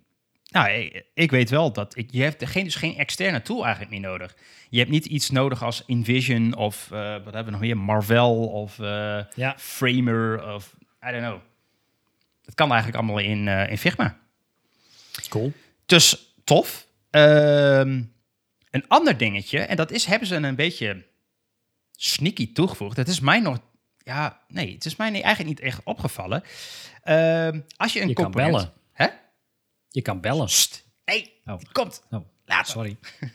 nou, 0.50 0.70
ik, 0.70 1.06
ik 1.14 1.32
weet 1.32 1.50
wel 1.50 1.72
dat 1.72 1.98
ik, 1.98 2.12
je 2.12 2.22
hebt 2.22 2.50
geen, 2.50 2.64
dus 2.64 2.76
geen 2.76 2.98
externe 2.98 3.42
tool 3.42 3.62
eigenlijk 3.62 3.92
meer 3.92 4.10
nodig. 4.10 4.36
Je 4.70 4.80
hebt 4.80 4.92
niet 4.92 5.06
iets 5.06 5.30
nodig 5.30 5.64
als 5.64 5.84
InVision 5.86 6.56
of 6.56 6.92
eh, 6.92 7.12
wat 7.24 7.34
hebben 7.34 7.46
we 7.46 7.52
nog 7.52 7.60
meer, 7.60 7.78
Marvel 7.78 8.48
of 8.48 8.80
eh, 8.80 9.20
Ja. 9.36 9.56
Framer 9.58 10.54
of 10.54 10.76
I 11.08 11.12
don't 11.12 11.24
know. 11.24 11.40
Het 12.46 12.56
kan 12.56 12.72
eigenlijk 12.72 12.98
allemaal 12.98 13.20
in, 13.20 13.48
in 13.48 13.78
Figma. 13.78 14.18
Cool. 15.30 15.54
Dus 15.86 16.36
tof. 16.44 16.88
Ehm, 17.10 18.04
een 18.70 18.88
ander 18.88 19.18
dingetje, 19.18 19.60
en 19.60 19.76
dat 19.76 19.92
is, 19.92 20.06
hebben 20.06 20.28
ze 20.28 20.36
een 20.36 20.56
beetje 20.56 21.06
sneaky 21.92 22.54
toegevoegd. 22.54 22.98
Het 22.98 23.08
is 23.08 23.20
mij 23.20 23.40
nog, 23.40 23.60
ja, 23.98 24.42
nee, 24.48 24.74
het 24.74 24.86
is 24.86 24.96
mij 24.96 25.12
eigenlijk 25.12 25.46
niet 25.46 25.60
echt 25.60 25.82
opgevallen. 25.84 26.44
Ehm, 27.04 27.60
als 27.78 27.94
je 27.94 28.02
een 28.02 28.08
Je 28.08 28.14
kan 28.14 28.24
component... 28.24 28.52
bellen. 28.52 28.74
Je 29.94 30.02
kan 30.02 30.22
bellen. 30.22 30.50
Sst. 30.50 30.88
Hey, 31.06 31.32
Oh. 31.46 31.60
komt. 31.72 32.04
Oh, 32.10 32.26
Later. 32.46 32.66
sorry. 32.72 32.98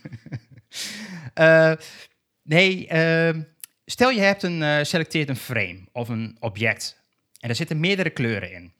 Eh, 1.34 1.72
nee, 2.42 2.86
ehm, 2.88 3.42
stel 3.84 4.10
je 4.10 4.20
hebt 4.20 4.42
een, 4.42 4.62
eh, 4.62 4.84
selecteert 4.84 5.28
een 5.28 5.36
frame 5.36 5.80
of 5.92 6.08
een 6.08 6.36
object. 6.40 7.00
En 7.40 7.48
er 7.48 7.54
zitten 7.54 7.80
meerdere 7.80 8.10
kleuren 8.10 8.52
in. 8.52 8.72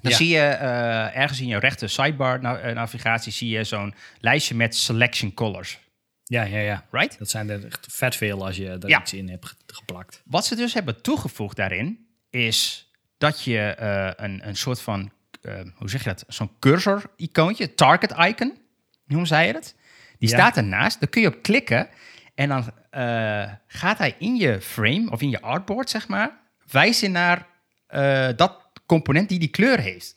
Dan 0.00 0.10
Ja. 0.10 0.16
zie 0.16 0.28
je 0.28 0.38
eh, 0.40 1.16
ergens 1.16 1.40
in 1.40 1.46
je 1.46 1.58
rechter 1.58 1.90
sidebar 1.90 2.40
na- 2.40 2.72
navigatie 2.72 3.32
zie 3.32 3.48
je 3.48 3.64
zo'n 3.64 3.94
lijstje 4.20 4.54
met 4.54 4.76
selection 4.76 5.34
colors. 5.34 5.78
Ja, 6.24 6.42
ja, 6.42 6.58
ja. 6.58 6.84
Right? 6.90 7.18
Dat 7.18 7.30
zijn 7.30 7.50
er 7.50 7.64
echt 7.66 7.86
vet 7.90 8.16
veel 8.16 8.44
als 8.46 8.56
je 8.56 8.68
er 8.68 8.88
Ja. 8.88 9.00
iets 9.00 9.12
in 9.12 9.28
hebt 9.28 9.46
ge- 9.46 9.54
geplakt. 9.66 10.22
Wat 10.24 10.46
ze 10.46 10.54
dus 10.54 10.74
hebben 10.74 11.02
toegevoegd 11.02 11.56
daarin 11.56 12.06
is 12.30 12.90
dat 13.18 13.42
je 13.42 13.74
een, 14.16 14.48
een 14.48 14.56
soort 14.56 14.80
van, 14.80 15.10
eh, 15.46 15.60
hoe 15.76 15.88
zeg 15.90 16.02
je 16.04 16.08
dat, 16.08 16.24
zo'n 16.28 16.50
cursor-icoontje, 16.58 17.74
target 17.74 18.10
icon, 18.18 18.58
hoe 19.06 19.26
zei 19.26 19.46
je 19.46 19.52
het? 19.52 19.74
Die 20.18 20.28
Ja. 20.28 20.36
staat 20.36 20.56
ernaast, 20.56 21.00
daar 21.00 21.08
kun 21.08 21.22
je 21.22 21.28
op 21.28 21.42
klikken 21.42 21.88
en 22.34 22.48
dan 22.48 22.70
eh, 22.90 23.52
gaat 23.66 23.98
hij 23.98 24.14
in 24.18 24.36
je 24.36 24.60
frame 24.60 25.10
of 25.10 25.20
in 25.22 25.30
je 25.30 25.40
artboard, 25.40 25.90
zeg 25.90 26.08
maar, 26.08 26.38
wijzen 26.70 27.12
naar 27.12 27.46
eh, 27.86 28.28
dat 28.36 28.64
component 28.86 29.28
die 29.28 29.38
die 29.38 29.48
kleur 29.48 29.80
heeft. 29.80 30.14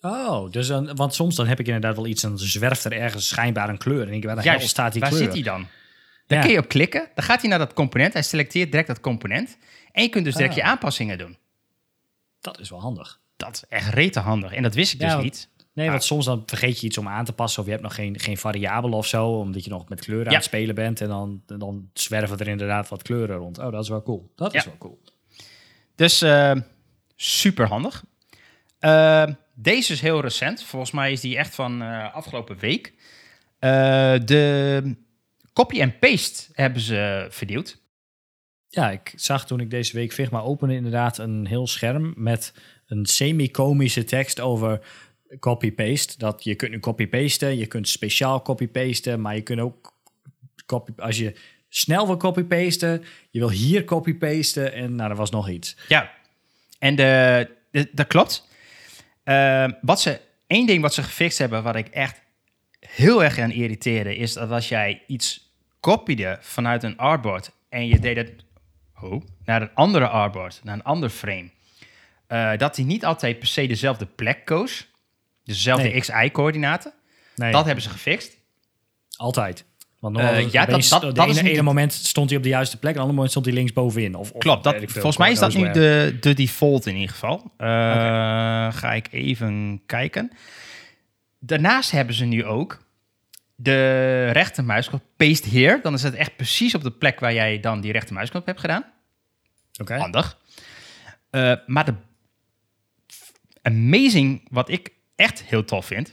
Oh, 0.00 0.50
dus 0.50 0.66
dan, 0.66 0.94
want 0.96 1.14
soms 1.14 1.34
dan 1.36 1.46
heb 1.46 1.60
ik 1.60 1.66
inderdaad 1.66 1.96
wel 1.96 2.06
iets 2.06 2.22
en 2.22 2.28
dan 2.28 2.38
zwerft 2.38 2.84
er 2.84 2.92
ergens 2.92 3.28
schijnbaar 3.28 3.68
een 3.68 3.78
kleur. 3.78 4.06
En 4.06 4.12
ik 4.12 4.24
waar 4.24 4.36
de 4.36 4.50
hel 4.50 4.60
staat 4.60 4.92
die 4.92 5.00
waar 5.00 5.10
kleur? 5.10 5.22
zit 5.22 5.32
hij 5.32 5.42
dan? 5.42 5.66
Daar 6.26 6.38
Ja. 6.38 6.44
kun 6.44 6.52
je 6.54 6.58
op 6.60 6.68
klikken, 6.68 7.08
dan 7.14 7.24
gaat 7.24 7.40
hij 7.40 7.50
naar 7.50 7.58
dat 7.58 7.72
component, 7.72 8.12
hij 8.12 8.22
selecteert 8.22 8.70
direct 8.70 8.88
dat 8.88 9.00
component 9.00 9.56
en 9.92 10.02
je 10.02 10.08
kunt 10.08 10.24
dus 10.24 10.34
direct 10.34 10.52
Ah. 10.52 10.58
je 10.58 10.64
aanpassingen 10.64 11.18
doen. 11.18 11.38
Dat 12.40 12.60
is 12.60 12.70
wel 12.70 12.80
handig. 12.80 13.20
Dat 13.44 13.54
is 13.54 13.64
echt 13.68 13.94
rete 13.94 14.20
handig 14.20 14.52
en 14.52 14.62
dat 14.62 14.74
wist 14.74 14.94
ik 14.94 15.00
Ja, 15.00 15.14
dus 15.14 15.24
niet. 15.24 15.50
Nee, 15.74 15.86
Ah. 15.86 15.92
want 15.92 16.04
soms 16.04 16.24
dan 16.24 16.42
vergeet 16.46 16.80
je 16.80 16.86
iets 16.86 16.98
om 16.98 17.08
aan 17.08 17.24
te 17.24 17.32
passen 17.32 17.60
of 17.60 17.64
je 17.66 17.70
hebt 17.72 17.84
nog 17.84 17.94
geen, 17.94 18.20
geen 18.20 18.36
variabel 18.36 18.90
of 18.92 19.06
zo, 19.06 19.28
omdat 19.38 19.64
je 19.64 19.70
nog 19.70 19.88
met 19.88 20.00
kleuren 20.00 20.28
aan 20.28 20.34
het 20.34 20.44
spelen 20.44 20.74
bent 20.74 21.00
en 21.00 21.08
dan, 21.08 21.42
dan 21.46 21.90
zwerven 21.92 22.38
er 22.38 22.48
inderdaad 22.48 22.88
wat 22.88 23.02
kleuren 23.02 23.36
rond. 23.36 23.58
Oh, 23.58 23.72
dat 23.72 23.82
is 23.82 23.88
wel 23.88 24.02
cool. 24.02 24.32
Dat 24.36 24.54
is 24.54 24.64
wel 24.64 24.78
cool. 24.78 25.00
Dus 25.94 26.22
eh, 26.22 26.52
super 27.16 27.66
handig. 27.68 28.04
Eh, 28.78 29.24
deze 29.54 29.92
is 29.92 30.00
heel 30.00 30.20
recent. 30.20 30.62
Volgens 30.62 30.90
mij 30.90 31.12
is 31.12 31.20
die 31.20 31.36
echt 31.36 31.54
van 31.54 31.82
eh, 31.82 32.14
afgelopen 32.14 32.58
week. 32.58 32.92
De 34.24 34.96
copy 35.52 35.80
en 35.80 35.98
paste 35.98 36.48
hebben 36.52 36.82
ze 36.82 37.26
verdeeld. 37.30 37.80
Ja, 38.68 38.90
ik 38.90 39.12
zag 39.16 39.46
toen 39.46 39.60
ik 39.60 39.70
deze 39.70 39.96
week 39.96 40.12
Figma 40.12 40.40
opende 40.40 40.74
inderdaad 40.74 41.18
een 41.18 41.46
heel 41.46 41.66
scherm 41.66 42.12
met 42.16 42.52
een 42.92 43.06
semi-komische 43.06 44.04
tekst 44.04 44.40
over 44.40 44.80
copy-paste. 45.38 46.18
Dat 46.18 46.44
je 46.44 46.54
kunt 46.54 46.70
nu 46.70 46.80
copy-pasten, 46.80 47.56
je 47.56 47.66
kunt 47.66 47.88
speciaal 47.88 48.42
copy-pasten, 48.42 49.20
maar 49.20 49.34
je 49.34 49.42
kunt 49.42 49.60
ook 49.60 49.94
copy 50.66 50.92
als 50.96 51.18
je 51.18 51.34
snel 51.68 52.06
wil 52.06 52.16
copy-pasten, 52.16 53.04
je 53.30 53.38
wil 53.38 53.50
hier 53.50 53.84
copy-pasten 53.84 54.72
en 54.72 54.94
nou, 54.94 55.10
er 55.10 55.16
was 55.16 55.30
nog 55.30 55.48
iets. 55.48 55.76
Ja, 55.88 56.10
en 56.78 56.96
de, 56.96 57.48
dat 57.92 58.06
klopt. 58.06 58.48
Eh, 59.24 59.68
wat 59.80 60.00
ze, 60.00 60.20
één 60.46 60.66
ding 60.66 60.82
wat 60.82 60.94
ze 60.94 61.02
gefixt 61.02 61.38
hebben, 61.38 61.62
wat 61.62 61.76
ik 61.76 61.88
echt 61.88 62.20
heel 62.80 63.24
erg 63.24 63.38
aan 63.38 63.50
irriteerde, 63.50 64.16
is 64.16 64.32
dat 64.32 64.50
als 64.50 64.68
jij 64.68 65.02
iets 65.06 65.54
copiede 65.80 66.38
vanuit 66.40 66.82
een 66.82 66.96
artboard 66.96 67.50
en 67.68 67.86
je 67.86 67.98
deed 67.98 68.16
het 68.16 68.32
oh, 69.00 69.22
naar 69.44 69.62
een 69.62 69.74
andere 69.74 70.08
artboard, 70.08 70.60
naar 70.64 70.74
een 70.74 70.82
ander 70.82 71.08
frame, 71.08 71.50
eh, 72.32 72.58
dat 72.58 72.74
die 72.74 72.84
niet 72.84 73.04
altijd 73.04 73.38
per 73.38 73.48
se 73.48 73.66
dezelfde 73.66 74.06
plek 74.06 74.44
koos. 74.44 74.88
Dus 75.44 75.56
dezelfde 75.56 75.88
Nee. 75.88 76.00
XY-coördinaten. 76.00 76.92
Nee, 77.36 77.52
Dat 77.52 77.64
hebben 77.64 77.82
ze 77.84 77.90
gefixt. 77.90 78.36
altijd. 79.16 79.64
Want 80.00 80.16
Eh, 80.16 80.22
normaal 80.22 80.40
ja, 80.50 80.62
opeens- 80.62 80.88
dat- 80.88 81.00
dat- 81.00 81.14
dat 81.14 81.28
is 81.28 81.36
ene, 81.36 81.50
het- 81.50 81.62
moment 81.62 81.92
stond 81.92 82.28
hij 82.28 82.38
op 82.38 82.44
de 82.44 82.48
juiste 82.50 82.78
plek, 82.78 82.92
en 82.94 82.98
ander 82.98 83.14
moment 83.14 83.30
stond 83.30 83.46
hij 83.46 83.54
linksbovenin. 83.54 84.14
Of, 84.14 84.30
of 84.30 84.40
Klopt, 84.40 84.64
dat, 84.64 84.74
veel, 84.76 84.88
volgens 84.88 85.16
mij 85.16 85.30
is 85.30 85.38
dat 85.38 85.54
nu 85.54 85.70
de, 85.70 86.16
de 86.20 86.34
default 86.34 86.86
in 86.86 86.94
ieder 86.94 87.10
geval. 87.10 87.52
Eh, 87.56 87.66
Ga 88.72 88.92
ik 88.92 89.08
even 89.10 89.82
kijken. 89.86 90.30
Daarnaast 91.38 91.90
hebben 91.90 92.14
ze 92.14 92.24
nu 92.24 92.44
ook 92.44 92.84
de 93.54 94.28
rechtermuisknop 94.30 95.02
paste 95.16 95.48
here. 95.48 95.78
Dan 95.82 95.94
is 95.94 96.02
het 96.02 96.14
echt 96.14 96.36
precies 96.36 96.74
op 96.74 96.82
de 96.82 96.90
plek 96.90 97.20
waar 97.20 97.34
jij 97.34 97.60
dan 97.60 97.80
die 97.80 97.92
rechtermuisknop 97.92 98.46
hebt 98.46 98.60
gedaan. 98.60 98.84
Oké. 99.80 99.96
Handig. 99.96 100.38
Maar 101.66 101.84
de 101.84 101.94
amazing, 103.62 104.48
wat 104.50 104.68
ik 104.68 104.90
echt 105.16 105.42
heel 105.42 105.64
tof 105.64 105.86
vind, 105.86 106.12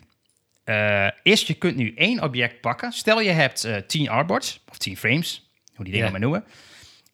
eh, 0.63 1.07
is 1.23 1.41
je 1.41 1.53
kunt 1.53 1.75
nu 1.75 1.93
één 1.95 2.23
object 2.23 2.61
pakken. 2.61 2.91
Stel 2.91 3.21
je 3.21 3.29
hebt 3.29 3.63
eh 3.63 3.75
10 3.75 4.09
artboards, 4.09 4.63
of 4.69 4.77
10 4.77 4.97
frames, 4.97 5.49
hoe 5.75 5.85
die 5.85 5.93
dingen 5.93 6.11
maar 6.11 6.19
noemen. 6.19 6.43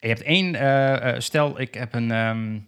En 0.00 0.08
je 0.08 0.14
hebt 0.14 0.22
één, 0.22 0.54
eh, 0.54 1.14
eh, 1.14 1.20
stel 1.20 1.60
ik 1.60 1.74
heb 1.74 1.94
een, 1.94 2.10
ehm, 2.10 2.58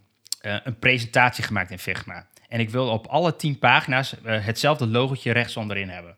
eh, 0.40 0.56
een 0.64 0.78
presentatie 0.78 1.44
gemaakt 1.44 1.70
in 1.70 1.78
Figma. 1.78 2.26
En 2.48 2.60
ik 2.60 2.70
wil 2.70 2.88
op 2.88 3.06
alle 3.06 3.36
10 3.36 3.58
pagina's 3.58 4.20
eh, 4.22 4.44
hetzelfde 4.44 4.86
logotje 4.86 5.32
rechts 5.32 5.56
onderin 5.56 5.88
hebben. 5.88 6.16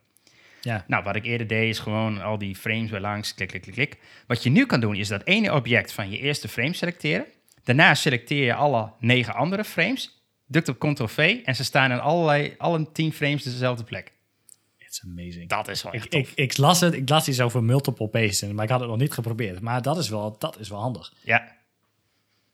Ja. 0.61 0.85
Nou, 0.87 1.05
wat 1.05 1.17
ik 1.17 1.25
eerder 1.25 1.47
deed 1.47 1.69
is 1.69 1.79
gewoon 1.79 2.23
al 2.23 2.39
die 2.39 2.57
frames 2.57 2.91
weer 2.91 3.01
langs, 3.01 3.35
klik, 3.35 3.49
klik, 3.49 3.63
klik, 3.63 3.75
klik. 3.75 3.97
Wat 4.27 4.43
je 4.43 4.51
nu 4.51 4.67
kan 4.67 4.81
doen 4.81 4.95
is 4.95 5.09
dat 5.09 5.25
ene 5.25 5.55
object 5.55 5.93
van 5.93 6.11
je 6.11 6.19
eerste 6.19 6.49
frame 6.49 6.73
selecteren. 6.73 7.27
Daarna 7.65 7.95
selecteer 7.95 8.45
je 8.45 8.55
alle 8.55 8.93
negen 8.99 9.35
andere 9.35 9.65
frames, 9.65 10.20
drukt 10.51 10.69
op 10.69 10.79
Ctrl-V 10.79 11.41
en 11.45 11.57
ze 11.57 11.65
staan 11.65 11.91
in 11.93 12.01
allerlei, 12.01 12.55
alle 12.59 12.93
tien 12.93 13.13
frames 13.13 13.43
dezelfde 13.43 13.85
plek. 13.85 14.13
It's 14.79 15.03
amazing. 15.05 15.49
Dat 15.49 15.69
is 15.69 15.83
wel 15.83 15.95
Ik, 15.95 15.99
echt 16.01 16.11
tof. 16.11 16.21
ik, 16.21 16.33
ik 16.35 16.57
las 16.57 16.81
het, 16.81 16.95
ik 16.95 17.09
las 17.09 17.29
iets 17.29 17.41
over 17.41 17.63
multiple 17.65 18.09
pasten, 18.09 18.55
maar 18.55 18.65
ik 18.65 18.71
had 18.71 18.81
het 18.81 18.89
nog 18.89 18.99
niet 18.99 19.13
geprobeerd. 19.13 19.61
Maar 19.61 19.83
dat 19.83 19.99
is 19.99 20.09
wel, 20.09 20.37
dat 20.39 20.59
is 20.59 20.69
wel 20.69 20.81
handig. 20.81 21.13
Ja. 21.23 21.57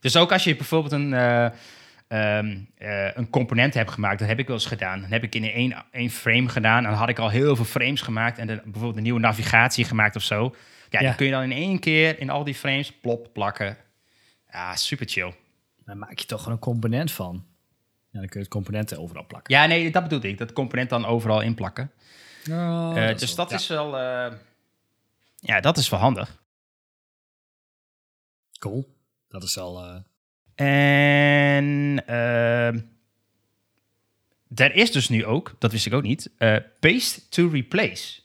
Dus 0.01 0.17
ook 0.17 0.33
als 0.33 0.45
je 0.45 0.57
bijvoorbeeld 0.57 0.93
een, 0.93 1.15
eh, 1.15 1.45
ehm, 2.09 2.59
eh, 2.75 3.17
een 3.17 3.31
component 3.31 3.75
hebt 3.75 3.91
gemaakt, 3.91 4.19
dat 4.19 4.29
heb 4.29 4.39
ik 4.39 4.47
wel 4.47 4.57
eens 4.57 4.67
gedaan. 4.67 5.01
Dan 5.01 5.11
heb 5.11 5.23
ik 5.23 5.35
in 5.35 5.45
één, 5.51 5.85
één 5.91 6.11
frame 6.11 6.49
gedaan 6.49 6.85
en 6.85 6.91
dan 6.91 6.99
had 6.99 7.09
ik 7.09 7.19
al 7.19 7.29
heel 7.31 7.57
veel 7.57 7.65
frames 7.65 8.01
gemaakt 8.01 8.39
en 8.39 8.47
dan 8.47 8.61
bijvoorbeeld 8.65 8.97
een 8.97 9.03
nieuwe 9.03 9.21
navigatie 9.21 9.85
gemaakt 9.85 10.17
of 10.17 10.23
zo. 10.23 10.55
Ja, 10.91 11.01
Ja. 11.01 11.07
die 11.07 11.17
kun 11.17 11.27
je 11.27 11.33
dan 11.33 11.43
in 11.43 11.53
één 11.53 11.79
keer 11.79 12.21
in 12.21 12.31
al 12.31 12.45
die 12.45 12.55
frames 12.55 12.93
plop 12.93 13.29
plakken. 13.33 13.77
Ja, 14.51 14.77
super 14.77 15.09
chill. 15.09 15.33
Daar 15.85 15.97
maak 15.97 16.19
je 16.19 16.27
toch 16.27 16.39
gewoon 16.39 16.55
een 16.55 16.61
component 16.63 17.13
van. 17.13 17.45
Ja, 18.16 18.22
dan 18.22 18.31
kun 18.31 18.40
je 18.40 18.46
het 18.46 18.55
componenten 18.55 18.98
overal 18.98 19.26
plakken. 19.26 19.55
Ja, 19.55 19.66
nee, 19.66 19.90
dat 19.90 20.02
bedoelde 20.02 20.29
ik. 20.29 20.38
Dat 20.38 20.52
component 20.52 20.90
dan 20.90 21.05
overal 21.05 21.40
inplakken. 21.40 21.90
Oh, 22.50 22.92
Eh, 22.96 23.07
dat 23.07 23.18
dus 23.18 23.35
wel- 23.35 23.37
dat 23.46 23.50
ja. 23.50 23.57
is 23.57 23.66
wel... 23.66 23.98
eh, 23.98 24.33
ja, 25.40 25.61
dat 25.61 25.76
is 25.76 25.88
wel 25.88 26.00
handig. 26.00 26.42
cool. 28.59 28.94
Dat 29.29 29.42
is 29.42 29.55
wel. 29.55 29.85
eh, 29.85 29.96
En 31.55 32.07
ehm 32.07 32.81
er 34.55 34.74
is 34.74 34.92
dus 34.92 35.09
nu 35.09 35.24
ook, 35.24 35.55
dat 35.59 35.72
wist 35.72 35.87
ik 35.87 35.92
ook 35.92 36.02
niet, 36.02 36.31
eh, 36.38 36.57
paste 36.81 37.29
to 37.29 37.48
replace. 37.48 38.20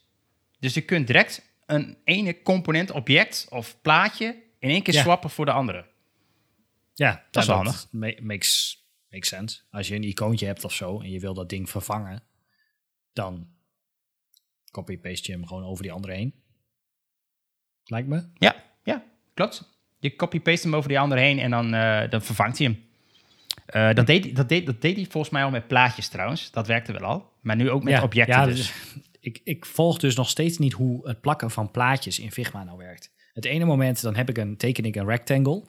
Dus 0.60 0.74
je 0.74 0.82
kunt 0.82 1.08
direct 1.08 1.42
een 1.66 1.98
ene 2.04 2.42
component, 2.42 2.92
object 2.92 3.48
of 3.50 3.82
plaatje 3.82 4.36
in 4.60 4.70
één 4.70 4.82
keer 4.84 4.94
Ja. 4.94 5.02
swappen 5.02 5.30
voor 5.30 5.46
de 5.46 5.52
andere. 5.52 5.86
ja, 6.94 7.24
Dat 7.32 7.44
is 7.44 7.50
wel 7.50 7.64
ma- 7.92 8.14
makes, 8.22 8.81
makes 9.12 9.28
sense. 9.28 9.62
Als 9.72 9.88
je 9.88 9.96
een 9.96 10.04
icoontje 10.04 10.46
hebt 10.46 10.64
of 10.64 10.74
zo 10.74 11.00
en 11.00 11.12
je 11.12 11.20
wil 11.20 11.34
dat 11.34 11.50
ding 11.50 11.70
vervangen, 11.70 12.24
dan 13.14 13.48
copy-paste 14.72 15.32
je 15.32 15.38
hem 15.38 15.48
gewoon 15.48 15.64
over 15.64 15.84
die 15.84 15.92
andere 15.92 16.14
heen. 16.14 16.34
Lijkt 17.84 18.08
me. 18.08 18.24
Ja, 18.34 18.64
ja, 18.84 19.04
klopt. 19.34 19.70
Je 20.00 20.16
copy-paste 20.16 20.68
hem 20.68 20.76
over 20.76 20.90
die 20.90 21.00
andere 21.00 21.22
heen 21.22 21.40
en 21.40 21.50
dan, 21.50 21.74
eh, 21.74 22.10
dan 22.10 22.22
vervangt 22.22 22.58
hij 22.58 22.68
hem. 22.68 22.90
Eh, 23.66 23.96
dat, 23.96 24.08
deed, 24.08 24.36
dat, 24.36 24.50
deed, 24.50 24.66
dat 24.66 24.82
deed 24.82 24.96
hij 24.96 25.06
volgens 25.06 25.34
mij 25.34 25.44
al 25.44 25.50
met 25.50 25.68
plaatjes 25.68 26.08
trouwens. 26.08 26.52
Dat 26.52 26.68
werkte 26.68 26.92
wel 26.92 27.02
al. 27.02 27.32
Maar 27.42 27.56
nu 27.56 27.70
ook 27.70 27.84
met 27.84 27.94
ja, 27.94 28.04
objecten 28.04 28.40
ja, 28.40 28.46
dus. 28.46 28.56
dus 28.56 28.74
ik, 29.20 29.42
ik 29.44 29.66
volg 29.66 29.98
dus 29.98 30.16
nog 30.16 30.30
steeds 30.30 30.58
niet 30.58 30.74
hoe 30.74 31.08
het 31.08 31.22
plakken 31.22 31.52
van 31.52 31.72
plaatjes 31.72 32.20
in 32.20 32.32
Figma 32.32 32.64
nou 32.64 32.78
werkt. 32.78 33.12
Het 33.34 33.46
ene 33.46 33.66
moment 33.66 34.02
dan 34.02 34.16
heb 34.16 34.30
ik 34.30 34.38
een, 34.38 34.58
teken 34.58 34.86
ik 34.86 34.96
een 34.96 35.06
rectangle. 35.06 35.64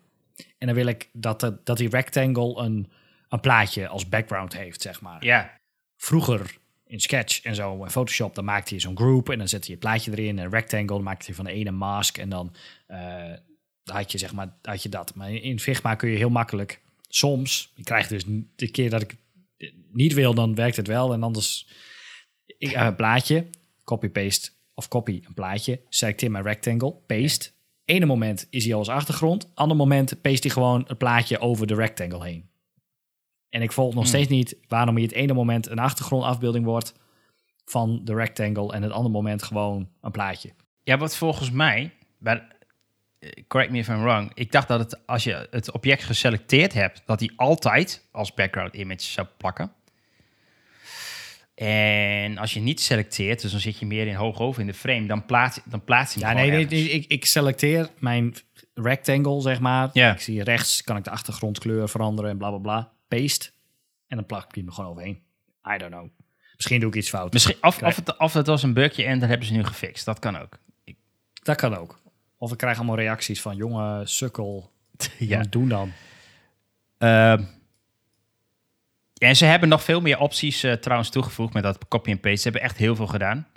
En 0.59 0.66
dan 0.66 0.74
wil 0.74 0.87
ik 0.87 1.09
dat, 1.12 1.52
dat 1.64 1.76
die 1.76 1.88
rectangle 1.88 2.62
een, 2.62 2.92
een 3.33 3.40
plaatje 3.40 3.88
als 3.88 4.09
background 4.09 4.57
heeft, 4.57 4.83
zeg 4.83 5.01
maar. 5.01 5.25
Ja, 5.25 5.61
Vroeger 5.97 6.59
in 6.85 7.01
Sketch 7.01 7.42
en 7.42 7.55
zo, 7.55 7.85
in 7.85 7.90
Photoshop, 7.90 8.35
dan 8.35 8.45
maakte 8.45 8.75
je 8.75 8.81
zo'n 8.81 8.97
group 8.97 9.29
en 9.29 9.38
dan 9.38 9.49
zette 9.49 9.66
je 9.66 9.73
het 9.73 9.81
plaatje 9.81 10.11
erin. 10.11 10.38
Een 10.38 10.51
rectangle, 10.51 10.94
dan 10.94 11.02
maakte 11.02 11.27
je 11.27 11.35
van 11.35 11.44
de 11.44 11.52
ene 11.52 11.71
mask 11.71 12.19
en 12.19 12.29
dan 12.29 12.54
eh, 12.87 13.33
had 13.85 14.13
je 14.13 14.19
zeg 14.19 14.33
maar 14.33 14.56
had 14.63 14.83
je 14.83 14.88
dat. 14.88 15.15
Maar 15.15 15.33
in 15.33 15.61
Figma 15.61 15.94
kun 15.94 16.11
je 16.11 16.17
heel 16.17 16.31
makkelijk 16.31 16.81
soms, 17.09 17.73
ik 17.77 17.85
krijg 17.85 18.09
dus 18.09 18.25
de 18.56 18.71
keer 18.71 18.90
dat 18.90 19.02
ik 19.02 19.17
niet 19.92 20.13
wil, 20.13 20.35
dan 20.35 20.54
werkt 20.54 20.77
het 20.77 20.87
wel. 20.87 21.13
En 21.13 21.23
anders 21.23 21.69
ik 22.46 22.71
heb 22.71 22.87
een 22.87 22.96
plaatje, 22.96 23.46
copy-paste 23.85 24.50
of 24.75 24.88
copy 24.88 25.23
een 25.27 25.35
plaatje, 25.35 25.81
selecteer 25.88 26.31
mijn 26.31 26.44
rectangle, 26.44 26.94
paste. 27.06 27.50
Ene 27.85 28.06
moment 28.06 28.46
is 28.50 28.65
hij 28.65 28.73
al 28.73 28.79
als 28.79 28.88
achtergrond, 28.88 29.50
ander 29.54 29.77
moment 29.77 30.23
paste 30.23 30.46
hij 30.46 30.50
gewoon 30.50 30.85
het 30.87 30.98
plaatje 30.98 31.38
over 31.38 31.67
de 31.67 31.75
rectangle 31.75 32.25
heen. 32.25 32.50
En 33.53 33.63
ik 33.63 33.73
volg 33.73 33.94
nog 33.94 34.07
steeds 34.07 34.29
niet 34.29 34.57
waarom 34.69 34.98
je 34.98 35.05
het 35.05 35.13
ene 35.13 35.33
moment 35.33 35.69
een 35.69 35.79
achtergrondafbeelding 35.79 36.65
wordt 36.65 36.94
van 37.65 38.00
de 38.05 38.15
rectangle 38.15 38.73
en 38.73 38.83
het 38.83 38.92
andere 38.92 39.15
moment 39.15 39.42
gewoon 39.42 39.88
een 40.00 40.11
plaatje. 40.11 40.53
Ja, 40.83 40.98
wat 40.98 41.17
volgens 41.17 41.50
mij, 41.50 41.90
maar, 42.19 42.57
eh, 43.19 43.31
correct 43.48 43.73
me 43.73 43.79
if 43.79 43.88
I'm 43.88 44.03
wrong, 44.03 44.31
ik 44.35 44.53
dacht 44.53 44.69
dat 44.69 44.79
het 44.81 45.07
als 45.07 45.25
je 45.25 45.48
het 45.50 45.73
object 45.73 46.03
geselecteerd 46.03 46.73
hebt, 46.73 47.03
dat 47.07 47.21
hij 47.21 47.31
altijd 47.37 48.09
als 48.13 48.35
background 48.35 48.75
image 48.75 49.03
zou 49.03 49.27
plakken. 49.37 49.73
En 51.55 52.38
als 52.38 52.55
je 52.55 52.61
niet 52.61 52.81
selecteert, 52.81 53.42
dus 53.42 53.50
dan 53.50 53.61
zit 53.61 53.79
je 53.79 53.87
meer 53.87 54.07
in 54.07 54.15
hoog 54.15 54.40
over 54.40 54.61
in 54.61 54.67
de 54.67 54.75
frame, 54.75 55.07
dan 55.07 55.27
plaats, 55.27 55.61
dan 55.65 55.85
plaats 55.85 56.15
je 56.15 56.25
hem 56.25 56.37
Ja, 56.37 56.42
nee, 56.42 56.50
nee, 56.50 56.67
nee, 56.67 56.90
ik, 56.90 57.07
ik 57.07 57.25
selecteer 57.25 57.88
mijn 57.98 58.35
rectangle, 58.75 59.40
zeg 59.40 59.61
maar. 59.61 59.90
Ja. 59.92 60.13
Ik 60.13 60.21
zie 60.21 60.42
rechts, 60.42 60.83
kan 60.83 60.96
ik 60.96 61.05
de 61.05 61.11
achtergrondkleur 61.11 61.88
veranderen 61.88 62.31
en 62.31 62.38
bla 62.38 62.48
bla 62.48 62.59
bla. 62.59 62.92
Paste. 63.17 63.50
En 64.06 64.17
dan 64.17 64.27
plak 64.27 64.48
ik 64.48 64.54
hem 64.54 64.67
er 64.67 64.73
gewoon 64.73 64.90
overheen. 64.90 65.23
I 65.75 65.79
don't 65.79 65.92
know. 65.92 66.08
Misschien 66.56 66.81
doe 66.81 66.88
ik 66.88 66.96
iets 66.96 67.08
fout. 67.08 67.33
Misschien, 67.33 67.56
of, 67.60 67.83
of, 67.83 67.96
het, 67.96 68.19
of 68.19 68.33
het 68.33 68.46
was 68.46 68.63
een 68.63 68.73
bugje 68.73 69.04
en 69.04 69.19
dat 69.19 69.29
hebben 69.29 69.46
ze 69.46 69.52
nu 69.52 69.65
gefixt. 69.65 70.04
Dat 70.04 70.19
kan 70.19 70.38
ook. 70.38 70.58
Dat 71.42 71.56
kan 71.56 71.77
ook. 71.77 72.00
Of 72.37 72.52
ik 72.52 72.58
krijg 72.58 72.77
allemaal 72.77 72.96
reacties 72.96 73.40
van, 73.40 73.56
jongen, 73.56 74.08
sukkel. 74.08 74.71
Ja. 75.19 75.38
Ja. 75.38 75.44
Doen 75.50 75.69
dan. 75.69 75.92
Ehm, 76.98 77.44
en 79.19 79.37
ze 79.37 79.44
hebben 79.44 79.69
nog 79.69 79.83
veel 79.83 80.00
meer 80.00 80.19
opties 80.19 80.63
eh, 80.63 80.73
trouwens 80.73 81.10
toegevoegd 81.10 81.52
met 81.52 81.63
dat 81.63 81.88
copy 81.88 82.10
en 82.10 82.21
paste. 82.21 82.37
Ze 82.37 82.42
hebben 82.42 82.63
echt 82.63 82.77
heel 82.77 82.96
veel 82.96 83.06
gedaan. 83.06 83.48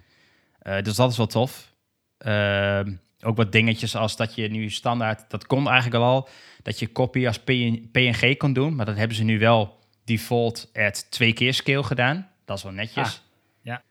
Eh, 0.60 0.82
dus 0.82 0.96
dat 0.96 1.12
is 1.12 1.18
wel 1.18 1.28
tof. 1.28 1.74
Ehm, 2.18 2.96
ook 3.22 3.38
wat 3.38 3.52
dingetjes 3.52 3.96
als 3.96 4.16
dat 4.16 4.36
je 4.36 4.50
nu 4.50 4.70
standaard, 4.70 5.30
dat 5.30 5.46
kon 5.46 5.70
eigenlijk 5.70 6.04
al, 6.04 6.30
dat 6.66 6.80
je 6.80 6.92
copy 6.92 7.28
als 7.28 7.40
PN 7.40 7.90
PNG 7.92 8.38
kon 8.38 8.54
doen. 8.54 8.76
Maar 8.76 8.86
dat 8.86 8.96
hebben 8.96 9.18
ze 9.18 9.24
nu 9.24 9.40
wel 9.40 9.80
default 10.04 10.70
at 10.74 11.12
twee 11.12 11.34
keer 11.34 11.54
scale 11.54 11.84
gedaan. 11.84 12.30
Dat 12.46 12.58
is 12.58 12.64
wel 12.64 12.72
netjes. 12.72 13.08
Ah, 13.08 13.14
ja. 13.62 13.82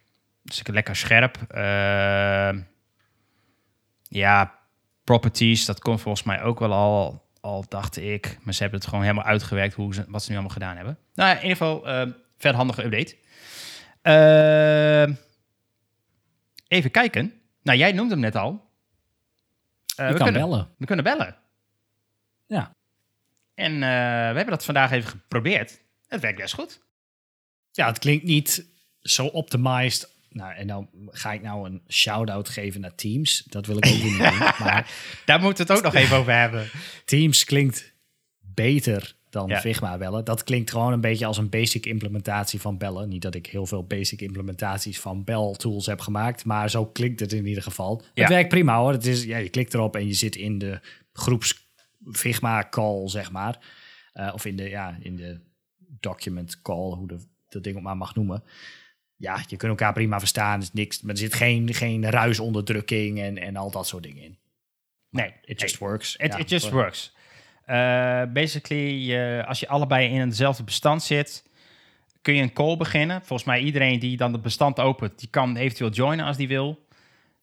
Dus 0.42 0.60
ik 0.60 0.68
lekker 0.68 0.96
scherp. 0.96 1.36
Ehm, 1.48 2.60
ja, 4.08 4.58
properties, 5.04 5.64
dat 5.64 5.80
kon 5.80 5.98
volgens 5.98 6.26
mij 6.26 6.42
ook 6.42 6.58
wel 6.58 6.72
al, 6.72 7.28
al 7.40 7.64
dacht 7.68 7.96
ik. 7.96 8.38
Maar 8.42 8.54
ze 8.54 8.62
hebben 8.62 8.80
het 8.80 8.88
gewoon 8.88 9.04
helemaal 9.04 9.24
uitgewerkt 9.24 9.74
hoe 9.74 9.94
ze, 9.94 10.04
wat 10.08 10.22
ze 10.22 10.30
nu 10.30 10.36
allemaal 10.36 10.54
gedaan 10.54 10.76
hebben. 10.76 10.98
Nou, 11.14 11.28
ja, 11.28 11.36
in 11.36 11.42
ieder 11.42 11.56
geval, 11.56 11.88
uh, 11.88 12.12
vet 12.38 12.54
handige 12.54 12.84
update. 12.84 13.16
Ehm, 14.02 15.14
even 16.68 16.90
kijken. 16.90 17.32
Nou, 17.62 17.78
jij 17.78 17.92
noemde 17.92 18.12
hem 18.12 18.22
net 18.22 18.36
al. 18.36 18.70
Eh, 19.96 20.06
je 20.06 20.12
we, 20.12 20.18
kan 20.18 20.26
kunnen, 20.26 20.48
bellen. 20.48 20.68
we 20.78 20.86
kunnen 20.86 21.04
bellen. 21.04 21.42
Ja. 22.46 22.76
En 23.54 23.72
eh, 23.72 23.78
we 23.78 24.36
hebben 24.36 24.46
dat 24.46 24.64
vandaag 24.64 24.90
even 24.90 25.10
geprobeerd. 25.10 25.80
Het 26.06 26.20
werkt 26.20 26.38
best 26.38 26.54
goed. 26.54 26.80
Ja, 27.70 27.86
het 27.86 27.98
klinkt 27.98 28.24
niet 28.24 28.66
zo 29.00 29.26
optimized. 29.26 30.12
Nou, 30.28 30.54
en 30.54 30.66
dan 30.66 30.88
ga 31.06 31.32
ik 31.32 31.42
nou 31.42 31.66
een 31.66 31.82
shout-out 31.88 32.48
geven 32.48 32.80
naar 32.80 32.94
Teams. 32.94 33.44
Dat 33.48 33.66
wil 33.66 33.76
ik 33.76 33.86
ook 33.86 34.02
niet 34.02 34.18
doen. 34.18 34.38
Maar 34.64 34.90
Daar 35.24 35.40
moeten 35.40 35.66
we 35.66 35.72
het 35.72 35.82
ook 35.82 35.92
nog 35.92 36.02
even 36.02 36.16
over 36.16 36.38
hebben. 36.38 36.68
Teams 37.04 37.44
klinkt 37.44 37.92
beter 38.38 39.16
dan 39.30 39.48
Ja. 39.48 39.60
Figma 39.60 39.98
bellen. 39.98 40.24
Dat 40.24 40.44
klinkt 40.44 40.70
gewoon 40.70 40.92
een 40.92 41.00
beetje 41.00 41.26
als 41.26 41.38
een 41.38 41.48
basic 41.48 41.86
implementatie 41.86 42.60
van 42.60 42.78
bellen. 42.78 43.08
Niet 43.08 43.22
dat 43.22 43.34
ik 43.34 43.46
heel 43.46 43.66
veel 43.66 43.84
basic 43.84 44.20
implementaties 44.20 45.00
van 45.00 45.24
bell 45.24 45.54
tools 45.56 45.86
heb 45.86 46.00
gemaakt, 46.00 46.44
maar 46.44 46.70
zo 46.70 46.86
klinkt 46.86 47.20
het 47.20 47.32
in 47.32 47.46
ieder 47.46 47.62
geval. 47.62 48.02
Ja. 48.14 48.22
Het 48.22 48.32
werkt 48.32 48.48
prima 48.48 48.78
hoor. 48.78 48.92
Het 48.92 49.06
is, 49.06 49.24
ja, 49.24 49.36
je 49.36 49.48
klikt 49.48 49.74
erop 49.74 49.96
en 49.96 50.06
je 50.06 50.12
zit 50.12 50.36
in 50.36 50.58
de 50.58 50.80
groeps 51.12 51.63
Figma 52.12 52.68
call, 52.68 53.08
zeg 53.08 53.32
maar. 53.32 53.58
Eh, 54.12 54.30
of 54.34 54.44
in 54.44 54.56
de, 54.56 54.68
ja, 54.68 54.96
in 55.00 55.16
de 55.16 55.40
document 56.00 56.62
call, 56.62 56.92
hoe 56.92 57.08
de, 57.08 57.18
dat 57.48 57.62
ding 57.62 57.76
ook 57.76 57.82
maar 57.82 57.96
mag 57.96 58.14
noemen. 58.14 58.42
Ja, 59.16 59.36
je 59.46 59.56
kunt 59.56 59.70
elkaar 59.70 59.92
prima 59.92 60.18
verstaan. 60.18 60.56
Er, 60.56 60.62
is 60.62 60.72
niks, 60.72 61.02
maar 61.02 61.12
er 61.12 61.18
zit 61.20 61.34
geen, 61.34 61.74
geen 61.74 62.10
ruisonderdrukking 62.10 63.20
en, 63.20 63.38
en 63.38 63.56
al 63.56 63.70
dat 63.70 63.86
soort 63.86 64.02
dingen 64.02 64.22
in. 64.22 64.38
Nee, 65.10 65.34
It 65.44 65.60
just 65.60 65.78
works. 65.78 66.16
It, 66.16 66.32
Ja, 66.32 66.38
it 66.38 66.50
just 66.50 66.70
works. 66.70 67.14
Uh, 67.66 68.22
basically, 68.32 69.16
uh, 69.38 69.46
als 69.46 69.60
je 69.60 69.68
allebei 69.68 70.08
in 70.08 70.20
hetzelfde 70.20 70.62
bestand 70.62 71.02
zit, 71.02 71.44
kun 72.22 72.34
je 72.34 72.42
een 72.42 72.52
call 72.52 72.76
beginnen. 72.76 73.18
Volgens 73.22 73.48
mij 73.48 73.60
iedereen 73.60 73.98
die 73.98 74.16
dan 74.16 74.32
het 74.32 74.42
bestand 74.42 74.80
opent, 74.80 75.18
die 75.18 75.28
kan 75.28 75.56
eventueel 75.56 75.90
joinen 75.90 76.26
als 76.26 76.36
die 76.36 76.48
wil. 76.48 76.83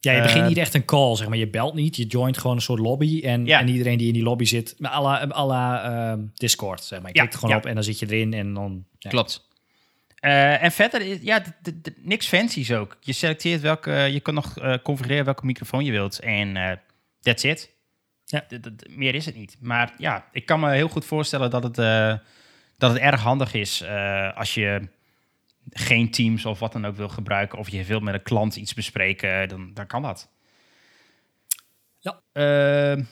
Ja, 0.04 0.12
je 0.12 0.22
begint 0.22 0.42
Eh, 0.42 0.48
niet 0.48 0.56
echt 0.58 0.74
een 0.74 0.84
call, 0.84 1.16
zeg 1.16 1.28
maar. 1.28 1.38
Je 1.38 1.48
belt 1.48 1.74
niet, 1.74 1.96
je 1.96 2.04
joint 2.06 2.38
gewoon 2.38 2.56
een 2.56 2.62
soort 2.62 2.78
lobby. 2.78 3.20
En, 3.24 3.46
Ja. 3.46 3.60
en 3.60 3.68
iedereen 3.68 3.98
die 3.98 4.06
in 4.06 4.12
die 4.12 4.22
lobby 4.22 4.44
zit, 4.44 4.76
à 4.84 5.00
la, 5.02 5.28
à 5.30 5.46
la 5.46 5.82
ehm, 6.10 6.20
Discord, 6.34 6.84
zeg 6.84 7.00
maar. 7.00 7.08
Je 7.08 7.14
Ja, 7.14 7.20
klikt 7.22 7.34
gewoon 7.38 7.50
ja. 7.54 7.56
op 7.60 7.66
en 7.66 7.74
dan 7.74 7.84
zit 7.84 7.98
je 7.98 8.06
erin 8.06 8.32
en 8.34 8.54
dan... 8.54 8.84
Ja. 8.98 9.10
Klopt. 9.10 9.48
Uh, 10.24 10.62
en 10.62 10.72
verder, 10.72 11.00
is- 11.00 11.18
ja, 11.22 11.42
niks 12.00 12.26
fancies 12.26 12.72
ook. 12.72 12.96
Je 13.00 13.12
selecteert 13.12 13.60
welke, 13.60 13.90
je 13.92 14.20
kan 14.20 14.34
nog 14.34 14.58
uh, 14.62 14.74
configureren 14.82 15.24
welke 15.24 15.46
microfoon 15.46 15.84
je 15.84 15.90
wilt. 15.92 16.18
En 16.18 16.56
uh, 16.56 16.70
that's 17.20 17.44
it. 17.44 17.70
Ja. 18.24 18.44
Meer 18.90 19.14
is 19.14 19.26
het 19.26 19.36
niet. 19.36 19.56
Maar 19.60 19.92
ja, 19.98 20.28
ik 20.32 20.46
kan 20.46 20.60
me 20.60 20.72
heel 20.72 20.88
goed 20.88 21.04
voorstellen 21.04 21.50
dat 21.50 21.62
het, 21.62 21.74
dat 22.78 22.90
het 22.92 22.98
erg 23.00 23.20
handig 23.20 23.54
is 23.54 23.84
als 24.34 24.54
je 24.54 24.88
geen 25.70 26.10
Teams 26.10 26.44
of 26.44 26.58
wat 26.58 26.72
dan 26.72 26.84
ook 26.84 26.96
wil 26.96 27.08
gebruiken. 27.08 27.58
Of 27.58 27.68
je 27.68 27.84
wilt 27.84 28.02
met 28.02 28.14
een 28.14 28.22
klant 28.22 28.56
iets 28.56 28.74
bespreken, 28.74 29.48
dan, 29.48 29.74
dan 29.74 29.86
kan 29.86 30.02
dat. 30.02 30.30
Ja. 31.98 32.20
Uh, 32.32 32.90
en 32.92 33.08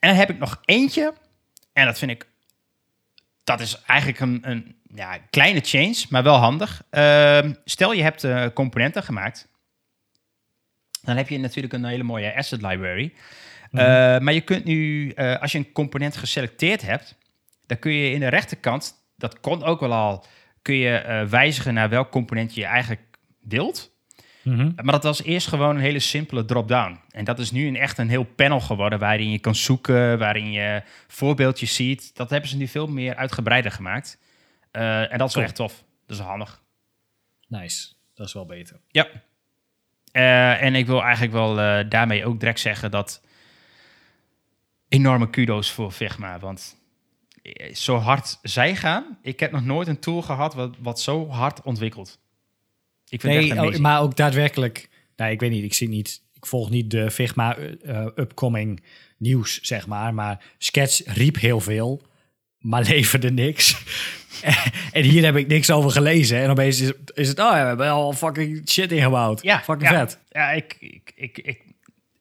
dan 0.00 0.14
heb 0.14 0.30
ik 0.30 0.38
nog 0.38 0.60
eentje. 0.64 1.14
En 1.72 1.86
dat 1.86 1.98
vind 1.98 2.10
ik 2.10 2.26
dat 3.46 3.60
is 3.60 3.82
eigenlijk 3.86 4.20
een, 4.20 4.38
een 4.42 4.76
ja, 4.94 5.18
kleine 5.30 5.60
change, 5.60 6.04
maar 6.08 6.22
wel 6.22 6.36
handig. 6.36 6.82
Uh, 6.90 7.50
stel 7.64 7.92
je 7.92 8.02
hebt 8.02 8.24
uh, 8.24 8.46
componenten 8.54 9.02
gemaakt. 9.02 9.48
Dan 11.02 11.16
heb 11.16 11.28
je 11.28 11.38
natuurlijk 11.38 11.72
een 11.72 11.84
hele 11.84 12.02
mooie 12.02 12.36
asset 12.36 12.62
library. 12.62 13.12
Mm. 13.70 13.80
Uh, 13.80 13.86
maar 14.18 14.32
je 14.32 14.40
kunt 14.40 14.64
nu, 14.64 15.12
uh, 15.16 15.36
als 15.36 15.52
je 15.52 15.58
een 15.58 15.72
component 15.72 16.16
geselecteerd 16.16 16.82
hebt, 16.82 17.14
dan 17.66 17.78
kun 17.78 17.92
je 17.92 18.10
in 18.10 18.20
de 18.20 18.28
rechterkant, 18.28 18.94
dat 19.16 19.40
kon 19.40 19.62
ook 19.62 19.80
wel 19.80 19.92
al, 19.92 20.24
kun 20.66 20.76
je 20.76 21.04
uh, 21.06 21.30
wijzigen 21.30 21.74
naar 21.74 21.88
welk 21.88 22.10
component 22.10 22.54
je 22.54 22.64
eigenlijk. 22.64 23.00
Mm 24.42 24.58
-hmm. 24.58 24.72
Maar 24.74 24.92
dat 24.92 25.02
was 25.02 25.22
eerst 25.22 25.48
gewoon 25.48 25.76
een 25.76 25.82
hele 25.82 25.98
simpele 25.98 26.44
drop-down. 26.44 27.00
En 27.10 27.24
dat 27.24 27.38
is 27.38 27.50
nu 27.50 27.66
een, 27.66 27.76
echt 27.76 27.98
een 27.98 28.08
heel 28.08 28.24
panel 28.24 28.60
geworden 28.60 28.98
waarin 28.98 29.30
je 29.30 29.38
kan 29.38 29.54
zoeken, 29.54 30.18
waarin 30.18 30.52
je 30.52 30.82
voorbeeldjes 31.06 31.74
ziet. 31.74 32.16
Dat 32.16 32.30
hebben 32.30 32.50
ze 32.50 32.56
nu 32.56 32.66
veel 32.66 32.86
meer 32.86 33.16
uitgebreider 33.16 33.70
gemaakt. 33.70 34.18
Uh, 34.72 35.12
en 35.12 35.18
dat 35.18 35.28
is 35.28 35.34
wel 35.34 35.44
echt 35.44 35.54
tof. 35.54 35.84
Dat 36.06 36.18
is 36.18 36.22
handig. 36.24 36.62
Nice. 37.48 37.92
Dat 38.14 38.26
is 38.26 38.32
wel 38.32 38.46
beter. 38.46 38.80
Ja. 38.88 39.06
Uh, 40.12 40.62
en 40.62 40.74
ik 40.74 40.86
wil 40.86 41.02
eigenlijk 41.02 41.32
wel 41.32 41.58
uh, 41.58 41.78
daarmee 41.88 42.26
ook 42.26 42.40
direct 42.40 42.60
zeggen 42.60 42.90
dat 42.90 43.22
enorme 44.88 45.30
kudo's 45.30 45.70
voor 45.70 45.90
Figma. 45.90 46.38
Want 46.38 46.76
eh, 46.76 46.85
zo 47.72 47.96
hard 47.96 48.38
zij 48.42 48.76
gaan, 48.76 49.18
ik 49.22 49.40
heb 49.40 49.52
nog 49.52 49.64
nooit 49.64 49.88
een 49.88 49.98
tool 49.98 50.22
gehad 50.22 50.54
wat, 50.54 50.74
wat 50.78 51.00
zo 51.00 51.28
hard 51.28 51.62
ontwikkelt. 51.62 52.18
Ik 53.08 53.20
vind 53.20 53.32
nee, 53.32 53.42
het 53.42 53.50
echt 53.50 53.60
amazing. 53.60 53.82
maar 53.82 54.00
ook 54.00 54.16
daadwerkelijk. 54.16 54.88
Nou, 55.16 55.30
ik 55.30 55.40
weet 55.40 55.50
niet, 55.50 55.64
ik 55.64 55.74
zie 55.74 55.88
niet. 55.88 56.22
Ik 56.32 56.46
volg 56.46 56.70
niet 56.70 56.90
de 56.90 57.10
Figma 57.10 57.56
uh, 57.58 58.06
upcoming 58.16 58.82
nieuws, 59.16 59.60
zeg 59.60 59.86
maar. 59.86 60.14
Maar 60.14 60.44
Sketch 60.58 61.00
riep 61.04 61.40
heel 61.40 61.60
veel, 61.60 62.02
maar 62.58 62.82
leverde 62.88 63.30
niks. 63.30 63.82
en 64.92 65.02
hier 65.02 65.24
heb 65.24 65.36
ik 65.36 65.46
niks 65.46 65.70
over 65.70 65.90
gelezen. 65.90 66.38
En 66.38 66.50
opeens 66.50 66.80
is, 66.80 66.92
is 67.14 67.28
het, 67.28 67.38
oh 67.38 67.50
ja, 67.50 67.60
we 67.60 67.66
hebben 67.66 67.90
al 67.90 68.12
fucking 68.12 68.68
shit 68.68 68.92
ingebouwd. 68.92 69.42
Ja, 69.42 69.60
fucking 69.60 69.90
ja, 69.90 69.98
vet. 69.98 70.18
Ja, 70.28 70.50
ik, 70.50 70.76
ik, 70.80 71.12
ik, 71.14 71.38
ik, 71.38 71.60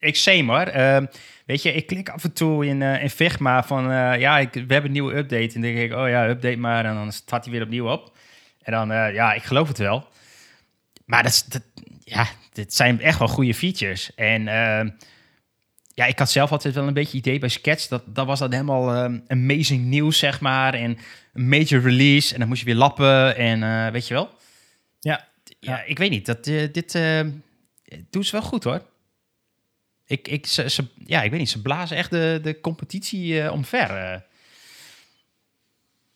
ik 0.05 0.45
hoor. 0.47 0.75
Uh, 0.75 0.97
weet 1.45 1.61
je, 1.61 1.73
ik 1.73 1.87
klik 1.87 2.09
af 2.09 2.23
en 2.23 2.33
toe 2.33 2.65
in, 2.65 2.81
uh, 2.81 3.03
in 3.03 3.09
Figma 3.09 3.63
van, 3.63 3.91
uh, 3.91 4.19
ja, 4.19 4.39
ik, 4.39 4.53
we 4.53 4.59
hebben 4.59 4.85
een 4.85 4.91
nieuwe 4.91 5.15
update. 5.15 5.55
En 5.55 5.61
dan 5.61 5.61
denk 5.61 5.77
ik, 5.77 5.93
oh 5.93 6.09
ja, 6.09 6.27
update 6.27 6.57
maar. 6.57 6.85
En 6.85 6.93
dan 6.93 7.11
staat 7.11 7.43
hij 7.43 7.53
weer 7.53 7.63
opnieuw 7.63 7.91
op. 7.91 8.17
En 8.61 8.71
dan, 8.71 8.91
uh, 8.91 9.13
ja, 9.13 9.33
ik 9.33 9.43
geloof 9.43 9.67
het 9.67 9.77
wel. 9.77 10.07
Maar 11.05 11.23
dat, 11.23 11.31
is, 11.31 11.43
dat, 11.43 11.61
ja, 12.03 12.27
dit 12.53 12.73
zijn 12.73 13.01
echt 13.01 13.19
wel 13.19 13.27
goede 13.27 13.53
features. 13.53 14.13
En 14.15 14.47
ehm, 14.47 14.89
ja, 15.93 16.05
ik 16.05 16.19
had 16.19 16.31
zelf 16.31 16.51
altijd 16.51 16.73
wel 16.75 16.87
een 16.87 16.93
beetje 16.93 17.17
idee 17.17 17.39
bij 17.39 17.49
Sketch. 17.49 17.87
Dat, 17.87 18.03
dat 18.05 18.25
was 18.25 18.39
dan 18.39 18.51
helemaal 18.51 19.03
um, 19.03 19.23
amazing 19.27 19.85
nieuws, 19.85 20.17
zeg 20.17 20.41
maar. 20.41 20.73
En 20.73 20.97
een 21.33 21.47
major 21.47 21.81
release. 21.81 22.33
En 22.33 22.39
dan 22.39 22.47
moest 22.47 22.59
je 22.59 22.65
weer 22.65 22.75
lappen. 22.75 23.35
En 23.35 23.91
weet 23.91 24.07
je 24.07 24.13
wel? 24.13 24.29
Ja. 24.99 25.27
Ja, 25.59 25.83
ik 25.83 25.97
weet 25.97 26.09
niet. 26.09 26.25
Dat, 26.25 26.43
dit 26.43 26.99
doet 28.09 28.25
ze 28.25 28.31
wel 28.31 28.41
goed, 28.41 28.63
hoor. 28.63 28.81
Ik, 30.05 30.27
ik, 30.27 30.45
ze, 30.45 30.69
ze, 30.69 30.87
ja, 31.05 31.21
ik 31.21 31.29
weet 31.31 31.39
niet. 31.39 31.49
Ze 31.49 31.61
blazen 31.61 31.97
echt 31.97 32.09
de, 32.09 32.39
de 32.41 32.59
competitie 32.59 33.33
uh, 33.33 33.51
omver. 33.51 33.87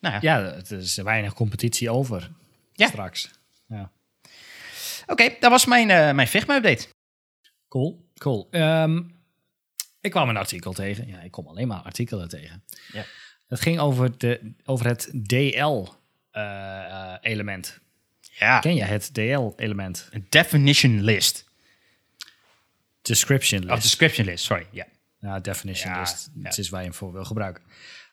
Nou 0.00 0.14
ja. 0.14 0.18
ja, 0.20 0.42
het 0.42 0.70
is 0.70 0.96
weinig 0.96 1.34
competitie 1.34 1.90
over 1.90 2.30
ja. 2.72 2.86
straks. 2.86 3.30
Ja. 3.68 3.90
Oké, 5.02 5.12
okay, 5.12 5.36
dat 5.40 5.50
was 5.50 5.66
mijn, 5.66 5.88
uh, 5.88 6.12
mijn 6.12 6.28
Figma-update. 6.28 6.88
Cool, 7.68 8.04
cool. 8.14 8.48
Um, 8.50 9.18
ik 10.00 10.10
kwam 10.10 10.28
een 10.28 10.36
artikel 10.36 10.72
tegen. 10.72 11.06
Ja, 11.06 11.20
ik 11.20 11.30
kom 11.30 11.46
alleen 11.46 11.68
maar 11.68 11.82
artikelen 11.82 12.28
tegen. 12.28 12.64
Ja. 12.92 13.04
Het 13.48 13.60
ging 13.60 13.78
over, 13.78 14.18
de, 14.18 14.52
over 14.64 14.86
het 14.86 15.10
DL-element. 15.26 15.98
Uh, 18.22 18.38
ja. 18.38 18.58
Ken 18.58 18.74
je 18.74 18.84
het 18.84 19.14
DL-element? 19.14 20.08
Een 20.10 20.26
definition 20.28 21.02
list. 21.02 21.49
Description 23.02 23.60
list. 23.60 23.72
Of 23.72 23.80
description 23.80 24.26
list, 24.26 24.44
sorry. 24.44 24.66
Ja. 24.70 24.86
Nou, 25.20 25.40
definition 25.40 25.92
Ja, 25.92 26.00
list. 26.00 26.30
ja. 26.34 26.42
Dat 26.42 26.58
is 26.58 26.68
waar 26.68 26.80
je 26.80 26.86
hem 26.86 26.96
voor 26.96 27.12
wil 27.12 27.24
gebruiken. 27.24 27.62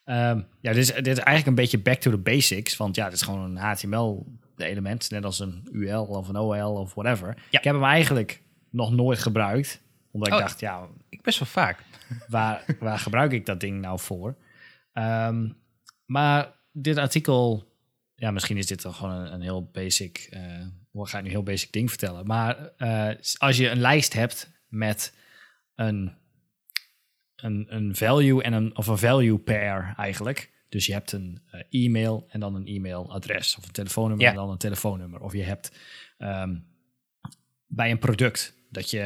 Um, 0.05 0.47
ja, 0.61 0.73
dit 0.73 0.77
is, 0.77 0.87
dit 0.93 1.07
is 1.07 1.17
eigenlijk 1.17 1.47
een 1.47 1.55
beetje 1.55 1.77
back 1.79 1.99
to 1.99 2.11
the 2.11 2.17
basics. 2.17 2.77
Want 2.77 2.95
ja, 2.95 3.03
dit 3.05 3.13
is 3.13 3.21
gewoon 3.21 3.39
een 3.41 3.57
HTML 3.57 4.25
element, 4.57 5.09
net 5.11 5.25
als 5.25 5.39
een 5.39 5.67
UL 5.71 6.03
of 6.05 6.27
een 6.27 6.35
OL 6.37 6.73
of 6.75 6.93
whatever. 6.93 7.27
Ja. 7.49 7.57
Ik 7.57 7.63
heb 7.63 7.73
hem 7.73 7.83
eigenlijk 7.83 8.41
nog 8.71 8.91
nooit 8.91 9.19
gebruikt, 9.19 9.81
omdat 10.11 10.31
Oh. 10.31 10.37
ik 10.37 10.41
dacht, 10.43 10.59
ja, 10.59 10.87
Ik 11.09 11.21
best 11.21 11.39
wel 11.39 11.47
vaak. 11.47 11.79
waar, 12.27 12.63
waar 12.79 12.99
gebruik 12.99 13.31
ik 13.31 13.45
dat 13.45 13.59
ding 13.59 13.81
nou 13.81 13.99
voor? 13.99 14.37
Ehm, 14.93 15.49
maar 16.05 16.53
dit 16.71 16.97
artikel, 16.97 17.71
ja, 18.15 18.31
misschien 18.31 18.57
is 18.57 18.65
dit 18.65 18.81
dan 18.81 18.93
gewoon 18.93 19.13
een, 19.15 19.33
een 19.33 19.41
heel 19.41 19.69
basic, 19.71 20.27
ik 20.93 21.07
ga 21.07 21.17
ik 21.17 21.23
nu 21.23 21.29
een 21.29 21.35
heel 21.35 21.43
basic 21.43 21.71
ding 21.71 21.89
vertellen. 21.89 22.25
Maar 22.25 22.69
eh, 22.77 23.09
als 23.37 23.57
je 23.57 23.69
een 23.69 23.79
lijst 23.79 24.13
hebt 24.13 24.49
met 24.67 25.15
een, 25.75 26.13
een, 27.35 27.65
een 27.69 27.95
value 27.95 28.43
en 28.43 28.53
een, 28.53 28.77
of 28.77 28.87
een 28.87 28.97
value 28.97 29.37
pair 29.37 29.93
eigenlijk. 29.97 30.51
Dus 30.69 30.85
je 30.85 30.93
hebt 30.93 31.11
een 31.11 31.41
eh, 31.51 31.85
e-mail 31.85 32.25
en 32.29 32.39
dan 32.39 32.55
een 32.55 32.67
e-mailadres 32.67 33.55
of 33.57 33.65
een 33.65 33.71
telefoonnummer 33.71 34.25
Ja. 34.25 34.31
en 34.31 34.37
dan 34.37 34.49
een 34.49 34.57
telefoonnummer. 34.57 35.21
Of 35.21 35.33
je 35.33 35.43
hebt 35.43 35.71
ehm, 36.17 36.55
bij 37.65 37.91
een 37.91 37.99
product 37.99 38.55
dat 38.69 38.89
je 38.89 39.01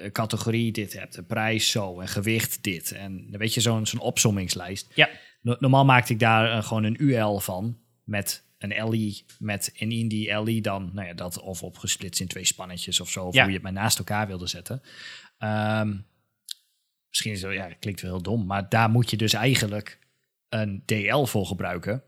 een 0.00 0.12
categorie 0.12 0.72
dit 0.72 0.92
hebt, 0.92 1.16
een 1.16 1.26
prijs 1.26 1.70
zo 1.70 2.00
en 2.00 2.08
gewicht 2.08 2.62
dit. 2.62 2.92
En 2.92 3.30
dan 3.30 3.40
weet 3.40 3.54
je 3.54 3.60
zo'n 3.60 3.86
zo'n 3.86 4.00
opsommingslijst. 4.00 4.92
Ja. 4.94 5.08
No- 5.40 5.56
normaal 5.58 5.84
maakte 5.84 6.12
ik 6.12 6.18
daar 6.18 6.50
eh, 6.50 6.62
gewoon 6.64 6.84
een 6.84 7.02
UL 7.02 7.40
van 7.40 7.78
met 8.04 8.45
een 8.58 8.88
LI 8.88 9.24
met 9.38 9.72
en 9.76 9.92
in 9.92 10.08
die 10.08 10.40
LI 10.42 10.60
dan 10.60 10.90
nou 10.92 11.06
ja, 11.06 11.14
dat 11.14 11.40
of 11.40 11.62
opgesplitst 11.62 12.20
in 12.20 12.26
twee 12.26 12.44
spannetjes 12.44 13.00
of 13.00 13.10
zo, 13.10 13.24
of 13.24 13.34
Ja. 13.34 13.40
hoe 13.40 13.48
je 13.50 13.54
het 13.54 13.64
maar 13.64 13.72
naast 13.82 13.98
elkaar 13.98 14.26
wilde 14.26 14.46
zetten. 14.46 14.82
Ehm, 15.38 15.96
misschien 17.08 17.32
is 17.32 17.40
ja, 17.40 17.68
klinkt 17.78 18.00
wel 18.00 18.10
heel 18.10 18.22
dom, 18.22 18.46
maar 18.46 18.68
daar 18.68 18.90
moet 18.90 19.10
je 19.10 19.16
dus 19.16 19.32
eigenlijk 19.32 19.98
een 20.48 20.82
DL 20.84 21.24
voor 21.24 21.46
gebruiken. 21.46 22.02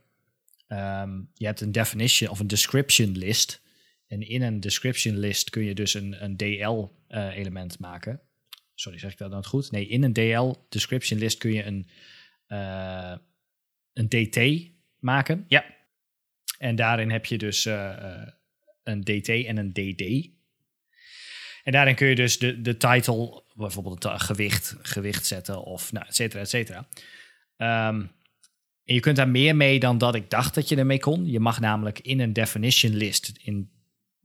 Ehm, 0.66 1.20
je 1.34 1.46
hebt 1.46 1.60
een 1.60 1.72
definition 1.72 2.30
of 2.30 2.38
een 2.40 2.46
description 2.46 3.18
list. 3.18 3.62
En 4.06 4.28
in 4.28 4.42
een 4.42 4.60
description 4.60 5.16
list 5.18 5.50
kun 5.50 5.64
je 5.64 5.74
dus 5.74 5.94
een, 5.94 6.24
een 6.24 6.36
DL-element 6.36 7.78
maken. 7.78 8.20
Sorry, 8.74 8.98
zeg 8.98 9.12
ik 9.12 9.18
dat 9.18 9.28
nou 9.28 9.40
het 9.40 9.50
goed? 9.50 9.70
Nee, 9.70 9.86
in 9.86 10.02
een 10.02 10.12
DL 10.12 10.54
description 10.68 11.18
list 11.18 11.38
kun 11.38 11.52
je 11.52 11.64
een, 11.64 11.88
eh, 12.46 13.14
een 13.92 14.08
DT 14.08 14.70
maken. 14.98 15.44
Ja. 15.48 15.64
En 16.58 16.76
daarin 16.76 17.10
heb 17.10 17.26
je 17.26 17.38
dus 17.38 17.66
eh, 17.66 17.90
eh, 17.90 18.28
een 18.82 19.04
DT 19.04 19.28
en 19.28 19.56
een 19.56 19.72
DD. 19.72 20.28
En 21.62 21.72
daarin 21.72 21.94
kun 21.94 22.08
je 22.08 22.14
dus 22.14 22.38
de, 22.38 22.60
de 22.60 22.76
title, 22.76 23.42
bijvoorbeeld 23.54 24.02
het 24.02 24.22
gewicht, 24.22 24.76
gewicht 24.82 25.26
zetten 25.26 25.62
of 25.62 25.92
nou, 25.92 26.06
et 26.06 26.14
cetera, 26.14 26.40
et 26.42 26.48
cetera. 26.48 26.88
Ehm, 27.56 28.00
en 28.84 28.94
je 28.94 29.00
kunt 29.00 29.16
daar 29.16 29.28
meer 29.28 29.56
mee 29.56 29.80
dan 29.80 29.98
dat 29.98 30.14
ik 30.14 30.30
dacht 30.30 30.54
dat 30.54 30.68
je 30.68 30.76
ermee 30.76 31.00
kon. 31.00 31.30
Je 31.30 31.40
mag 31.40 31.60
namelijk 31.60 31.98
in 31.98 32.20
een 32.20 32.32
definition 32.32 32.94
list, 32.94 33.32
in, 33.42 33.70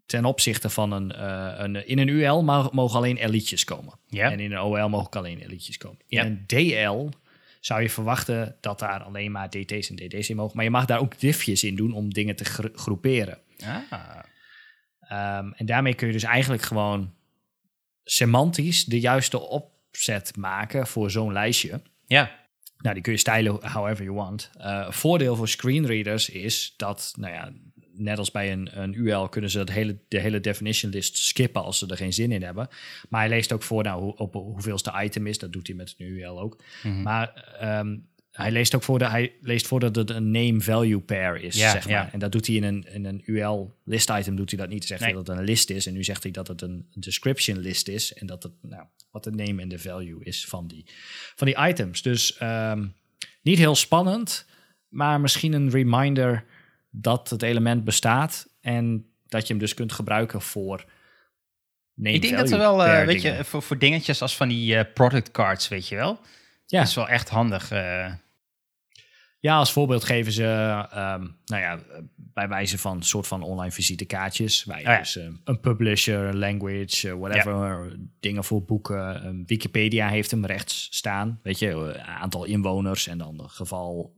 ten 0.05 0.25
opzichte 0.25 0.69
van 0.69 0.91
een, 0.91 1.11
eh, 1.11 1.53
een 1.57 1.87
in 1.87 1.99
een 1.99 2.07
UL 2.07 2.43
mag, 2.43 2.71
mogen 2.71 2.97
alleen 2.97 3.35
L'tjes 3.35 3.63
komen. 3.63 3.99
Ja. 4.07 4.31
En 4.31 4.39
in 4.39 4.51
een 4.51 4.59
OL 4.59 4.89
mogen 4.89 5.11
alleen 5.11 5.43
L'tjes 5.47 5.77
komen. 5.77 5.99
In 6.07 6.17
Ja. 6.17 6.25
een 6.25 6.43
DL 6.47 7.09
zou 7.65 7.81
je 7.81 7.89
verwachten 7.89 8.57
dat 8.61 8.79
daar 8.79 9.03
alleen 9.03 9.31
maar 9.31 9.49
DT's 9.49 9.89
en 9.89 9.95
DD's 9.95 10.29
in 10.29 10.35
mogen. 10.35 10.55
Maar 10.55 10.65
je 10.65 10.71
mag 10.71 10.85
daar 10.85 10.99
ook 10.99 11.19
diffjes 11.19 11.63
in 11.63 11.75
doen 11.75 11.93
om 11.93 12.13
dingen 12.13 12.35
te 12.35 12.45
gro- 12.45 12.69
groeperen. 12.73 13.39
Ah. 13.89 14.19
Ehm, 14.99 15.51
en 15.51 15.65
daarmee 15.65 15.93
kun 15.93 16.07
je 16.07 16.13
dus 16.13 16.23
eigenlijk 16.23 16.63
gewoon 16.63 17.13
semantisch 18.03 18.85
de 18.85 18.99
juiste 18.99 19.39
opzet 19.39 20.35
maken 20.37 20.87
voor 20.87 21.11
zo'n 21.11 21.31
lijstje. 21.33 21.81
Ja. 22.05 22.41
Nou, 22.77 22.93
die 22.93 23.03
kun 23.03 23.13
je 23.13 23.19
stylen 23.19 23.71
however 23.71 24.03
you 24.03 24.15
want. 24.15 24.49
Eh, 24.57 24.91
voordeel 24.91 25.35
voor 25.35 25.47
screenreaders 25.47 26.29
is 26.29 26.73
dat, 26.77 27.13
nou 27.17 27.33
ja, 27.33 27.51
net 27.95 28.17
als 28.17 28.31
bij 28.31 28.51
een, 28.51 28.81
een 28.81 28.93
UL 28.93 29.29
kunnen 29.29 29.49
ze 29.49 29.57
dat 29.57 29.69
hele, 29.69 29.97
de 30.07 30.19
hele 30.19 30.39
definition 30.39 30.91
list 30.91 31.17
skippen 31.17 31.63
als 31.63 31.77
ze 31.77 31.87
er 31.87 31.97
geen 31.97 32.13
zin 32.13 32.31
in 32.31 32.43
hebben. 32.43 32.67
Maar 33.09 33.19
hij 33.21 33.29
leest 33.29 33.53
ook 33.53 33.63
voor 33.63 33.83
nou, 33.83 34.01
hoe, 34.01 34.15
op 34.15 34.33
hoeveelste 34.33 34.93
item 35.03 35.27
is. 35.27 35.37
Dat 35.37 35.53
doet 35.53 35.67
hij 35.67 35.75
met 35.75 35.95
een 35.97 36.07
UL 36.07 36.39
ook. 36.39 36.63
Mhm. 36.83 37.01
Maar 37.01 37.33
ehm, 37.59 37.97
hij 38.31 38.51
leest 38.51 38.75
ook 38.75 38.83
voor, 38.83 38.99
de, 38.99 39.07
hij 39.09 39.33
leest 39.41 39.67
voor 39.67 39.79
dat 39.79 39.95
het 39.95 40.09
een 40.09 40.31
name-value 40.31 40.99
pair 40.99 41.41
is, 41.41 41.55
Ja, 41.55 41.71
zeg 41.71 41.83
maar. 41.83 41.93
ja. 41.93 42.09
En 42.11 42.19
dat 42.19 42.31
doet 42.31 42.47
hij 42.47 42.55
in 42.55 42.63
een, 42.63 42.85
in 42.93 43.05
een 43.05 43.21
UL-list-item 43.25 44.35
doet 44.35 44.49
hij 44.51 44.59
dat 44.59 44.69
niet. 44.69 44.85
Zegt 44.85 45.01
Nee. 45.01 45.09
hij 45.09 45.17
dat 45.17 45.27
het 45.27 45.37
een 45.37 45.43
list 45.45 45.69
is. 45.69 45.85
En 45.85 45.93
nu 45.93 46.03
zegt 46.03 46.23
hij 46.23 46.31
dat 46.31 46.47
het 46.47 46.61
een 46.61 46.85
description 46.93 47.57
list 47.57 47.87
is. 47.87 48.13
En 48.13 48.25
dat 48.27 48.43
het, 48.43 48.51
nou, 48.61 48.83
wat 49.11 49.23
de 49.23 49.31
name 49.31 49.61
en 49.61 49.69
de 49.69 49.79
value 49.79 50.23
is 50.23 50.45
van 50.45 50.67
die, 50.67 50.85
van 51.35 51.47
die 51.47 51.57
items. 51.67 52.01
Dus 52.01 52.37
ehm, 52.37 52.85
niet 53.41 53.57
heel 53.57 53.75
spannend, 53.75 54.45
maar 54.89 55.21
misschien 55.21 55.53
een 55.53 55.69
reminder 55.69 56.45
dat 56.95 57.29
het 57.29 57.41
element 57.41 57.83
bestaat. 57.83 58.47
En 58.61 59.05
dat 59.27 59.41
je 59.41 59.53
hem 59.53 59.61
dus 59.61 59.73
kunt 59.73 59.91
gebruiken 59.91 60.41
voor 60.41 60.85
Ik 62.01 62.21
denk 62.21 62.37
dat 62.37 62.51
er 62.51 62.57
wel, 62.57 62.77
pair 62.77 63.05
weet 63.05 63.21
dingen. 63.21 63.37
je, 63.37 63.43
voor, 63.43 63.61
voor 63.61 63.77
dingetjes 63.77 64.21
als 64.21 64.35
van 64.35 64.47
die 64.47 64.75
eh, 64.75 64.93
product 64.93 65.31
cards, 65.31 65.67
weet 65.67 65.87
je 65.87 65.95
wel. 65.95 66.19
Ja. 66.65 66.79
Dat 66.79 66.87
is 66.87 66.95
wel 66.95 67.07
echt 67.07 67.29
handig. 67.29 67.71
eh. 67.71 68.13
Ja, 69.39 69.57
als 69.57 69.71
voorbeeld 69.71 70.03
geven 70.03 70.31
ze, 70.31 70.43
ehm, 70.91 71.27
nou 71.45 71.61
ja, 71.61 71.79
bij 72.15 72.47
wijze 72.47 72.77
van 72.77 73.03
soort 73.03 73.27
van 73.27 73.41
online 73.41 73.71
visitekaartjes. 73.71 74.63
Waar 74.63 74.79
je 74.79 74.85
Oh 74.87 74.91
ja. 74.91 74.97
dus 74.99 75.17
ehm, 75.17 75.33
een 75.43 75.59
publisher, 75.59 76.19
een 76.19 76.37
language, 76.37 77.17
whatever, 77.17 77.95
dingen 78.19 78.43
voor 78.43 78.63
boeken. 78.63 79.23
Ehm, 79.23 79.43
Wikipedia 79.45 80.07
heeft 80.09 80.31
hem 80.31 80.45
rechts 80.45 80.87
staan. 80.91 81.39
Weet 81.43 81.59
je, 81.59 81.99
aantal 82.05 82.43
inwoners 82.45 83.07
en 83.07 83.17
dan 83.17 83.49
geval. 83.49 84.15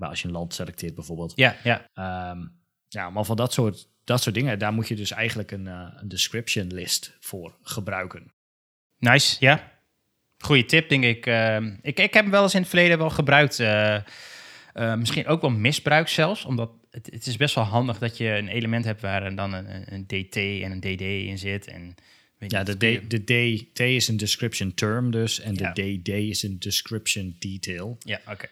Als 0.00 0.20
je 0.22 0.26
een 0.28 0.34
land 0.34 0.54
selecteert 0.54 0.94
bijvoorbeeld. 0.94 1.32
ja, 1.36 1.56
ja. 1.64 1.86
Ehm, 1.94 2.46
ja, 2.88 3.10
maar 3.10 3.24
van 3.24 3.36
dat 3.36 3.52
soort, 3.52 3.88
dat 4.04 4.22
soort 4.22 4.34
dingen, 4.34 4.58
daar 4.58 4.72
moet 4.72 4.88
je 4.88 4.94
dus 4.96 5.10
eigenlijk 5.10 5.50
een, 5.50 5.66
eh, 5.66 5.86
een 5.96 6.08
description 6.08 6.66
list 6.74 7.16
voor 7.20 7.56
gebruiken. 7.62 8.32
Nice, 8.98 9.36
ja. 9.40 9.78
Goeie 10.38 10.64
tip, 10.64 10.88
denk 10.88 11.04
ik. 11.04 11.26
Ehm, 11.26 11.66
ik. 11.82 11.98
Ik 11.98 12.14
heb 12.14 12.22
hem 12.22 12.30
wel 12.30 12.42
eens 12.42 12.54
in 12.54 12.60
het 12.60 12.68
verleden 12.68 12.98
wel 12.98 13.10
gebruikt. 13.10 13.60
eh, 13.60 13.94
eh, 13.94 14.94
misschien 14.94 15.26
ook 15.26 15.40
wel 15.40 15.50
misbruikt 15.50 16.10
zelfs. 16.10 16.44
Omdat 16.44 16.70
het, 16.90 17.08
het 17.12 17.26
is 17.26 17.36
best 17.36 17.54
wel 17.54 17.64
handig 17.64 17.98
dat 17.98 18.16
je 18.16 18.28
een 18.28 18.48
element 18.48 18.84
hebt 18.84 19.00
waar 19.00 19.34
dan 19.34 19.52
een, 19.52 19.94
een- 19.94 20.06
DT 20.06 20.36
en 20.36 20.70
een 20.72 20.80
DD 20.80 21.00
in 21.00 21.38
zit. 21.38 21.66
En, 21.66 21.94
Ja, 22.38 22.62
de, 22.62 22.74
D, 22.76 23.10
de 23.10 23.24
DT 23.24 23.80
is 23.80 24.08
een 24.08 24.16
description 24.16 24.74
term 24.74 25.10
dus. 25.10 25.40
En 25.40 25.54
Ja. 25.54 25.72
de 25.72 26.00
DD 26.02 26.08
is 26.08 26.42
een 26.42 26.58
description 26.58 27.36
detail. 27.38 27.96
Ja, 27.98 28.20
oké. 28.28 28.46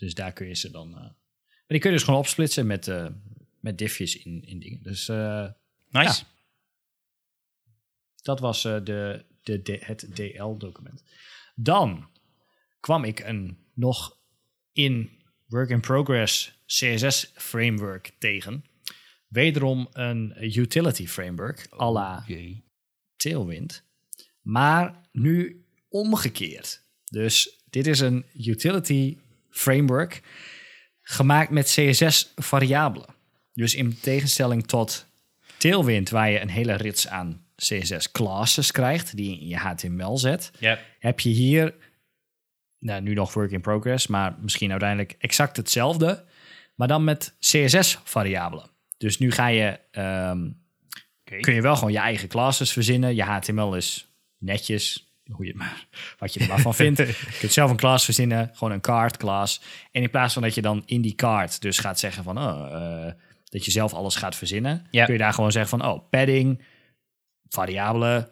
Dus 0.00 0.14
daar 0.14 0.32
kun 0.32 0.46
je 0.46 0.54
ze 0.54 0.70
dan. 0.70 0.94
eh, 0.94 1.00
maar 1.00 1.78
die 1.78 1.78
kun 1.78 1.90
je 1.90 1.96
dus 1.96 2.04
gewoon 2.04 2.20
opsplitsen 2.20 2.66
met, 2.66 2.88
eh, 2.88 3.06
met 3.60 3.78
diffjes 3.78 4.16
in, 4.16 4.42
in 4.44 4.58
dingen. 4.58 4.82
Dus 4.82 5.08
eh, 5.08 5.48
Nice. 5.88 6.24
dat 8.22 8.40
was 8.40 8.62
de, 8.62 9.24
de, 9.42 9.62
de, 9.62 9.78
het 9.80 10.08
DL-document. 10.14 11.04
Dan 11.54 12.10
kwam 12.80 13.04
ik 13.04 13.18
een 13.20 13.58
nog 13.74 14.18
in 14.72 15.10
work 15.46 15.70
in 15.70 15.80
progress 15.80 16.58
CSS 16.66 17.30
framework 17.34 18.12
tegen. 18.18 18.64
Wederom 19.28 19.88
een 19.92 20.44
utility 20.58 21.06
framework 21.06 21.66
à 21.80 21.90
la 21.92 22.24
Jee. 22.26 22.64
Tailwind. 23.16 23.84
Maar 24.40 25.08
nu 25.12 25.64
omgekeerd. 25.88 26.84
Dus 27.04 27.62
dit 27.70 27.86
is 27.86 28.00
een 28.00 28.24
utility 28.46 29.18
framework 29.50 30.22
gemaakt 31.02 31.50
met 31.50 31.66
CSS-variabelen. 31.66 33.08
Dus 33.52 33.74
in 33.74 34.00
tegenstelling 34.00 34.66
tot 34.66 35.06
Tailwind, 35.56 36.10
waar 36.10 36.30
je 36.30 36.40
een 36.40 36.48
hele 36.50 36.74
rits 36.74 37.08
aan 37.08 37.44
CSS-classes 37.56 38.70
krijgt, 38.70 39.16
die 39.16 39.30
je 39.30 39.40
in 39.40 39.46
je 39.46 39.56
HTML 39.56 40.18
zet, 40.18 40.50
Ja. 40.58 40.78
heb 40.98 41.20
je 41.20 41.28
hier, 41.28 41.74
nou, 42.78 43.00
nu 43.02 43.14
nog 43.14 43.34
work 43.34 43.50
in 43.50 43.60
progress, 43.60 44.06
maar 44.06 44.34
misschien 44.40 44.70
uiteindelijk 44.70 45.14
exact 45.18 45.56
hetzelfde, 45.56 46.24
maar 46.74 46.88
dan 46.88 47.04
met 47.04 47.34
CSS-variabelen. 47.40 48.70
Dus 48.98 49.18
nu 49.18 49.30
ga 49.30 49.46
je 49.46 49.78
ehm, 49.90 50.48
kun 51.40 51.54
je 51.54 51.62
wel 51.62 51.76
gewoon 51.76 51.92
je 51.92 51.98
eigen 51.98 52.28
classes 52.28 52.72
verzinnen. 52.72 53.14
Je 53.14 53.22
HTML 53.22 53.74
is 53.76 54.06
netjes, 54.38 55.09
hoe 55.32 55.46
je 55.46 55.54
maar, 55.54 55.86
wat 56.18 56.34
je 56.34 56.40
er 56.40 56.48
maar 56.48 56.60
van 56.60 56.74
vindt. 56.74 56.98
Je 57.32 57.36
kunt 57.38 57.52
zelf 57.52 57.70
een 57.70 57.76
class 57.76 58.04
verzinnen, 58.04 58.50
gewoon 58.54 58.72
een 58.72 58.80
card 58.80 59.16
class. 59.16 59.60
En 59.92 60.02
in 60.02 60.10
plaats 60.10 60.32
van 60.32 60.42
dat 60.42 60.54
je 60.54 60.62
dan 60.62 60.82
in 60.86 61.00
die 61.00 61.14
card 61.14 61.60
dus 61.60 61.78
gaat 61.78 61.98
zeggen 61.98 62.24
van, 62.24 62.38
oh, 62.38 62.68
eh, 62.72 63.12
dat 63.44 63.64
je 63.64 63.70
zelf 63.70 63.94
alles 63.94 64.16
gaat 64.16 64.36
verzinnen, 64.36 64.86
kun 64.90 65.12
je 65.12 65.18
daar 65.18 65.32
gewoon 65.32 65.52
zeggen 65.52 65.78
van, 65.78 65.90
oh, 65.90 66.10
padding, 66.10 66.62
variabelen, 67.48 68.30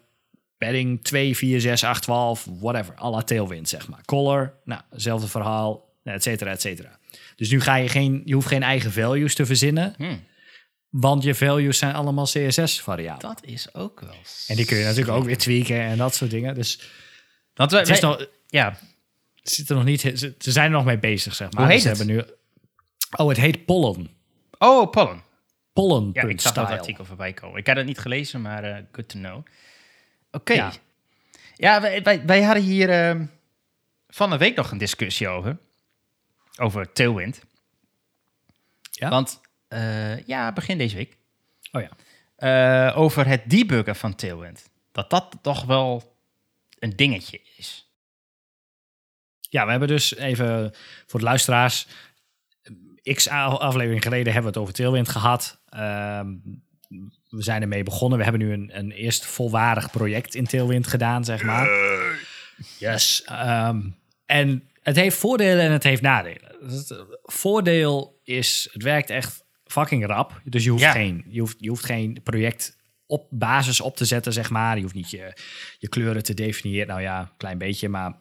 padding 0.59 1.05
2, 1.05 1.36
4, 1.36 1.61
6, 1.61 1.84
8, 1.84 2.03
12, 2.03 2.46
whatever. 2.61 2.94
Alla 2.94 3.22
tailwind, 3.22 3.68
zeg 3.68 3.88
maar. 3.88 4.05
Color, 4.05 4.55
nou, 4.64 4.80
hetzelfde 4.90 5.28
verhaal, 5.28 5.94
et 6.03 6.22
cetera, 6.22 6.51
et 6.51 6.61
cetera. 6.61 6.99
Dus 7.36 7.51
nu 7.51 7.61
ga 7.61 7.74
je 7.74 7.88
geen, 7.88 8.22
je 8.24 8.34
hoeft 8.34 8.49
geen 8.49 8.62
eigen 8.62 8.92
values 8.92 9.34
te 9.34 9.46
verzinnen, 9.46 9.94
Hmm, 9.96 10.20
want 10.89 11.22
je 11.22 11.34
values 11.34 11.78
zijn 11.78 11.95
allemaal 11.95 12.24
CSS-variabelen. 12.24 13.34
dat 13.34 13.45
is 13.45 13.74
ook 13.74 14.01
wel. 14.01 14.14
En 14.47 14.57
die 14.57 14.64
kun 14.64 14.76
je 14.76 14.84
natuurlijk 14.84 15.16
ook 15.16 15.24
weer 15.24 15.39
tweaken 15.39 15.80
en 15.80 15.97
dat 15.99 16.14
soort 16.14 16.30
dingen. 16.30 16.55
Dus 16.55 16.80
Want 17.55 17.70
wij, 17.70 17.80
het 17.80 17.89
is 17.89 18.01
wij- 18.01 18.11
nog, 18.11 18.26
ja, 18.47 18.78
zit 19.43 19.68
er 19.68 19.74
nog 19.74 19.84
niet, 19.84 20.01
ze, 20.01 20.34
zijn 20.39 20.64
er 20.64 20.70
nog 20.70 20.84
mee 20.84 20.99
bezig, 20.99 21.34
zeg 21.34 21.53
maar. 21.53 21.62
Hoe 21.64 21.72
heet 21.72 21.82
Dus 21.82 21.99
ze 21.99 22.03
het? 22.05 22.12
Hebben 22.12 22.16
nu, 22.16 22.34
oh, 23.16 23.28
het 23.28 23.36
heet 23.36 23.64
pollen. 23.64 24.09
Oh, 24.59 24.91
pollen. 24.91 25.22
pollen. 25.72 26.11
Ja, 26.12 26.22
ik 26.22 26.41
zag 26.41 26.53
dat 26.53 26.68
artikel 26.68 27.05
voorbij 27.05 27.32
komen. 27.32 27.59
Ik 27.59 27.66
had 27.66 27.76
het 27.76 27.86
niet 27.86 27.99
gelezen, 27.99 28.41
maar 28.43 28.64
uh, 28.64 28.76
good 28.93 29.09
to 29.09 29.18
know. 29.18 29.47
Oké. 30.30 30.53
Ja. 30.53 30.72
ja, 31.57 31.80
wij, 31.80 32.03
wij, 32.03 32.26
wij 32.26 32.43
hadden 32.43 32.62
hier 32.62 33.16
uh, 33.16 33.22
van 34.09 34.30
de 34.30 34.36
week 34.36 34.57
nog 34.57 34.70
een 34.70 34.78
discussie 34.78 35.28
over. 35.28 35.59
Over 36.57 36.93
Tailwind. 36.93 37.41
Ja? 38.91 39.09
Want, 39.09 39.41
uh, 39.69 40.27
ja, 40.27 40.53
begin 40.53 40.79
deze 40.79 40.97
week. 40.97 41.16
Oh 41.73 41.83
ja. 41.83 41.91
Uh, 42.91 42.99
over 42.99 43.27
het 43.27 43.51
debuggen 43.51 43.97
van 43.97 44.14
Tailwind. 44.14 44.71
Dat 44.93 45.11
dat 45.11 45.39
toch 45.43 45.64
wel 45.64 46.16
een 46.79 46.97
dingetje 46.97 47.41
is. 47.57 47.93
Ja, 49.41 49.64
we 49.64 49.71
hebben 49.71 49.89
dus 49.89 50.16
even 50.16 50.75
voor 51.07 51.21
de 51.21 51.27
luisteraars. 51.27 51.87
X 53.14 53.29
aflevering 53.29 54.03
geleden 54.03 54.33
hebben 54.33 54.43
we 54.43 54.49
het 54.49 54.59
over 54.59 54.75
Tailwind 54.75 55.09
gehad. 55.09 55.61
Uh, 55.75 56.21
we 57.29 57.43
zijn 57.43 57.62
ermee 57.62 57.83
begonnen. 57.83 58.19
We 58.19 58.25
hebben 58.25 58.43
nu 58.43 58.53
een, 58.53 58.71
een 58.79 58.91
eerst 58.91 59.27
volwaardig 59.27 59.91
project 59.91 60.35
in 60.35 60.47
Tailwind 60.47 60.87
gedaan, 60.87 61.25
zeg 61.25 61.43
maar. 61.43 61.69
Yes. 62.79 63.25
Um, 63.31 63.99
en 64.27 64.69
het 64.83 64.97
heeft 64.97 65.16
voordelen 65.16 65.64
en 65.64 65.73
het 65.73 65.83
heeft 65.83 66.03
nadelen. 66.03 66.57
Het 66.61 67.05
voordeel 67.23 68.21
is, 68.25 68.69
het 68.73 68.83
werkt 68.83 69.11
echt 69.11 69.45
fucking 69.69 70.07
rap. 70.07 70.41
Dus 70.45 70.64
je 70.64 70.71
hoeft, 70.71 70.85
geen, 70.85 71.25
je 71.29 71.41
hoeft, 71.41 71.57
je 71.59 71.69
hoeft 71.69 71.85
geen 71.85 72.21
project 72.23 72.77
op 73.07 73.27
basis 73.31 73.81
op 73.81 73.97
te 73.97 74.05
zetten, 74.05 74.33
zeg 74.33 74.51
maar. 74.51 74.77
Je 74.77 74.83
hoeft 74.83 74.95
niet 74.95 75.11
je, 75.11 75.33
je 75.79 75.89
kleuren 75.89 76.23
te 76.23 76.35
definiëren. 76.35 76.87
Nou 76.87 77.01
ja, 77.01 77.21
een 77.21 77.37
klein 77.37 77.59
beetje, 77.59 77.89
maar 77.89 78.14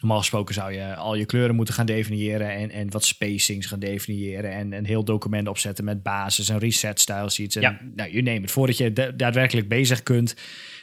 normaal 0.00 0.18
gesproken 0.18 0.54
zou 0.54 0.72
je 0.72 0.94
al 0.94 1.14
je 1.14 1.24
kleuren 1.24 1.54
moeten 1.54 1.74
gaan 1.74 1.86
definiëren 1.86 2.50
en, 2.50 2.70
en 2.70 2.90
wat 2.90 3.04
spacings 3.04 3.66
gaan 3.66 3.78
definiëren 3.78 4.52
en 4.52 4.72
een 4.72 4.86
heel 4.86 5.04
document 5.04 5.48
opzetten 5.48 5.84
met 5.84 6.02
basis 6.02 6.48
en 6.48 6.58
reset 6.58 7.00
style 7.00 7.30
sheets. 7.30 7.56
En, 7.56 7.62
ja. 7.62 7.80
Nou, 7.94 8.12
je 8.12 8.22
neemt 8.22 8.42
het. 8.42 8.50
Voordat 8.50 8.76
je 8.76 8.92
daadwerkelijk 9.16 9.68
bezig 9.68 10.02
kunt, 10.02 10.36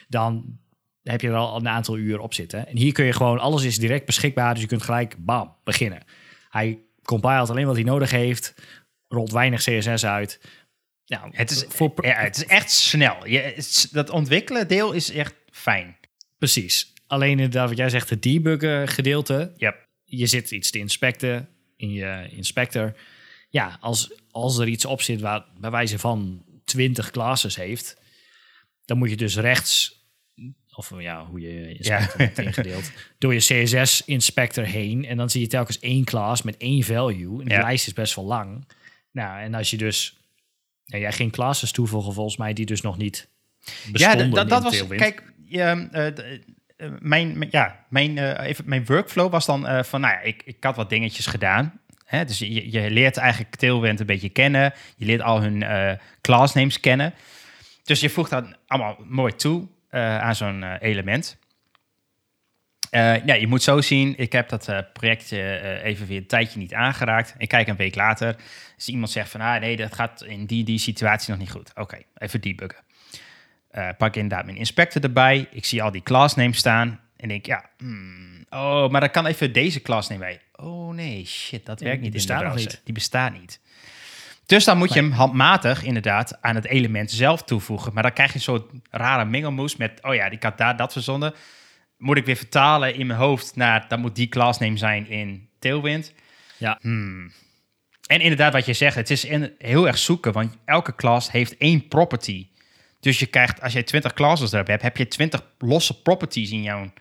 dan 0.08 0.58
heb 1.02 1.20
je 1.20 1.28
er 1.28 1.34
al 1.34 1.56
een 1.56 1.68
aantal 1.68 1.96
uur 1.96 2.18
op 2.18 2.34
zitten. 2.34 2.66
En 2.66 2.76
hier 2.76 2.92
kun 2.92 3.04
je 3.04 3.12
gewoon, 3.12 3.38
alles 3.38 3.64
is 3.64 3.78
direct 3.78 4.06
beschikbaar, 4.06 4.52
dus 4.52 4.62
je 4.62 4.68
kunt 4.68 4.82
gelijk, 4.82 5.16
bam, 5.18 5.56
beginnen. 5.64 6.02
Hij 6.48 6.78
compilt 7.02 7.50
alleen 7.50 7.66
wat 7.66 7.74
hij 7.74 7.84
nodig 7.84 8.10
heeft, 8.10 8.54
rolt 9.08 9.32
weinig 9.32 9.62
CSS 9.62 10.04
uit. 10.04 10.40
Nou, 11.06 11.30
het, 11.32 11.50
is, 11.50 11.64
voor, 11.68 11.92
ja, 12.06 12.14
het 12.14 12.36
is 12.36 12.46
echt 12.46 12.70
snel. 12.70 13.26
Je, 13.26 13.88
dat 13.90 14.10
ontwikkelen 14.10 14.68
deel 14.68 14.92
is 14.92 15.10
echt 15.10 15.34
fijn. 15.50 15.96
Precies. 16.38 16.92
Alleen 17.06 17.30
inderdaad, 17.30 17.68
wat 17.68 17.78
jij 17.78 17.88
zegt, 17.88 18.10
het 18.10 18.22
debuggen 18.22 18.88
gedeelte. 18.88 19.52
Yep. 19.56 19.88
Je 20.04 20.26
zit 20.26 20.50
iets 20.50 20.70
te 20.70 20.78
inspecten 20.78 21.48
in 21.76 21.92
je 21.92 22.28
inspector. 22.30 22.96
Ja, 23.48 23.76
als, 23.80 24.12
als 24.30 24.58
er 24.58 24.68
iets 24.68 24.84
op 24.84 25.02
zit 25.02 25.20
waar 25.20 25.44
bij 25.58 25.70
wijze 25.70 25.98
van 25.98 26.44
20 26.64 27.10
classes 27.10 27.56
heeft, 27.56 27.96
dan 28.84 28.98
moet 28.98 29.10
je 29.10 29.16
dus 29.16 29.36
rechts 29.36 30.04
of 30.76 30.92
ja, 30.98 31.26
hoe 31.26 31.40
je 31.40 31.74
inspector 31.74 32.20
ja. 32.20 32.42
ingedeeld, 32.42 32.90
door 33.18 33.34
je 33.34 33.40
CSS-inspector 33.40 34.64
heen. 34.64 35.04
En 35.04 35.16
dan 35.16 35.30
zie 35.30 35.40
je 35.40 35.46
telkens 35.46 35.78
één 35.78 36.04
class 36.04 36.42
met 36.42 36.56
één 36.56 36.82
value. 36.82 37.40
En 37.40 37.48
de 37.48 37.56
lijst 37.56 37.86
is 37.86 37.92
best 37.92 38.14
wel 38.14 38.24
lang. 38.24 38.66
Nou, 39.16 39.40
en 39.40 39.54
als 39.54 39.70
je 39.70 39.76
dus... 39.76 40.18
Nou, 40.86 41.02
jij 41.02 41.12
ging 41.12 41.32
classes 41.32 41.72
toevoegen 41.72 42.12
volgens 42.12 42.36
mij 42.36 42.52
die 42.52 42.66
dus 42.66 42.80
nog 42.80 42.96
niet 42.96 43.28
bestonden 43.92 44.30
Ja, 44.30 44.44
dat, 44.44 44.62
was... 44.62 44.86
Kijk, 44.86 45.22
je, 45.44 45.88
uh, 46.76 46.88
mijn, 46.98 47.48
ja, 47.50 47.86
mijn, 47.88 48.16
uh, 48.16 48.40
even, 48.40 48.68
mijn 48.68 48.84
workflow 48.86 49.30
was 49.30 49.46
dan 49.46 49.66
uh, 49.66 49.82
van... 49.82 50.00
Nou 50.00 50.12
ja, 50.12 50.20
ik, 50.20 50.42
ik 50.44 50.64
had 50.64 50.76
wat 50.76 50.90
dingetjes 50.90 51.26
gedaan. 51.26 51.80
Hè? 52.04 52.24
Dus 52.24 52.38
je, 52.38 52.72
je 52.72 52.90
leert 52.90 53.16
eigenlijk 53.16 53.54
Tailwind 53.56 54.00
een 54.00 54.06
beetje 54.06 54.28
kennen. 54.28 54.72
Je 54.96 55.04
leert 55.04 55.22
al 55.22 55.42
hun 55.42 55.64
classnames 56.20 56.80
kennen. 56.80 57.14
Dus 57.84 58.00
je 58.00 58.10
voegt 58.10 58.30
dat 58.30 58.44
allemaal 58.66 58.96
mooi 59.08 59.34
toe. 59.34 59.68
Eh, 59.96 60.18
aan 60.18 60.34
zo'n 60.34 60.62
eh, 60.62 60.88
element. 60.88 61.38
Uh, 62.96 63.24
ja, 63.24 63.34
je 63.34 63.46
moet 63.46 63.62
zo 63.62 63.80
zien, 63.80 64.14
ik 64.16 64.32
heb 64.32 64.48
dat 64.48 64.68
uh, 64.68 64.78
projectje 64.92 65.80
even 65.82 66.06
weer 66.06 66.16
een 66.16 66.26
tijdje 66.26 66.58
niet 66.58 66.74
aangeraakt. 66.74 67.34
Ik 67.38 67.48
kijk 67.48 67.68
een 67.68 67.76
week 67.76 67.94
later, 67.94 68.36
als 68.76 68.88
iemand 68.88 69.10
zegt 69.10 69.30
van, 69.30 69.40
ah 69.40 69.60
nee, 69.60 69.76
dat 69.76 69.94
gaat 69.94 70.24
in 70.24 70.46
die, 70.46 70.64
die 70.64 70.78
situatie 70.78 71.30
nog 71.30 71.38
niet 71.38 71.50
goed. 71.50 71.72
Oké, 71.74 71.98
even 72.18 72.40
debuggen. 72.40 72.82
pak 73.98 74.16
inderdaad 74.16 74.44
mijn 74.44 74.56
inspector 74.56 75.02
erbij. 75.02 75.48
Ik 75.50 75.64
zie 75.64 75.82
al 75.82 75.90
die 75.90 76.02
classnames 76.02 76.58
staan. 76.58 77.00
En 77.16 77.28
denk, 77.28 77.46
ja, 77.46 77.64
hmm, 77.78 78.44
oh, 78.50 78.88
maar 78.88 79.00
dan 79.00 79.10
kan 79.10 79.26
even 79.26 79.52
deze 79.52 79.82
classname 79.82 80.20
bij. 80.20 80.40
Oh 80.54 80.94
nee, 80.94 81.26
shit, 81.26 81.66
dat 81.66 81.80
werkt 81.80 82.02
niet 82.02 82.12
die 82.12 82.20
in 82.20 82.38
de 82.38 82.44
Nog 82.44 82.54
niet. 82.54 82.80
Die 82.84 82.94
bestaat 82.94 83.32
niet. 83.32 83.60
Dus 84.46 84.64
dan 84.64 84.78
moet 84.78 84.92
je 84.92 85.00
hem 85.00 85.10
handmatig 85.10 85.82
inderdaad 85.82 86.38
aan 86.40 86.54
het 86.54 86.66
element 86.66 87.10
zelf 87.10 87.42
toevoegen. 87.42 87.94
Maar 87.94 88.02
dan 88.02 88.12
krijg 88.12 88.28
je 88.28 88.36
een 88.36 88.40
soort 88.40 88.70
rare 88.90 89.24
mengelmoes 89.24 89.76
met, 89.76 90.02
oh 90.02 90.14
ja, 90.14 90.24
ik 90.24 90.42
had 90.42 90.58
daar 90.58 90.76
dat 90.76 90.92
verzonnen. 90.92 91.34
Moet 91.98 92.16
ik 92.16 92.24
weer 92.24 92.36
vertalen 92.36 92.94
in 92.94 93.06
mijn 93.06 93.18
hoofd 93.18 93.56
naar, 93.56 93.88
dat 93.88 93.98
moet 93.98 94.16
die 94.16 94.28
classname 94.28 94.76
zijn 94.76 95.08
in 95.08 95.48
Tailwind. 95.58 96.12
Ja. 96.56 96.78
Hmm. 96.80 97.32
En 98.06 98.20
inderdaad, 98.20 98.52
wat 98.52 98.66
je 98.66 98.72
zegt, 98.72 98.96
het 98.96 99.10
is 99.10 99.24
in, 99.24 99.54
heel 99.58 99.86
erg 99.86 99.98
zoeken, 99.98 100.32
want 100.32 100.56
elke 100.64 100.94
class 100.94 101.30
heeft 101.30 101.56
één 101.56 101.88
property. 101.88 102.46
Dus 103.00 103.18
je 103.18 103.26
krijgt, 103.26 103.60
als 103.60 103.72
je 103.72 103.84
20 103.84 104.12
classes 104.12 104.52
erop 104.52 104.66
hebt, 104.66 104.82
heb 104.82 104.96
je 104.96 105.08
20 105.08 105.42
losse 105.58 106.02
properties 106.02 106.50
in 106.50 106.62
jouw 106.62 106.92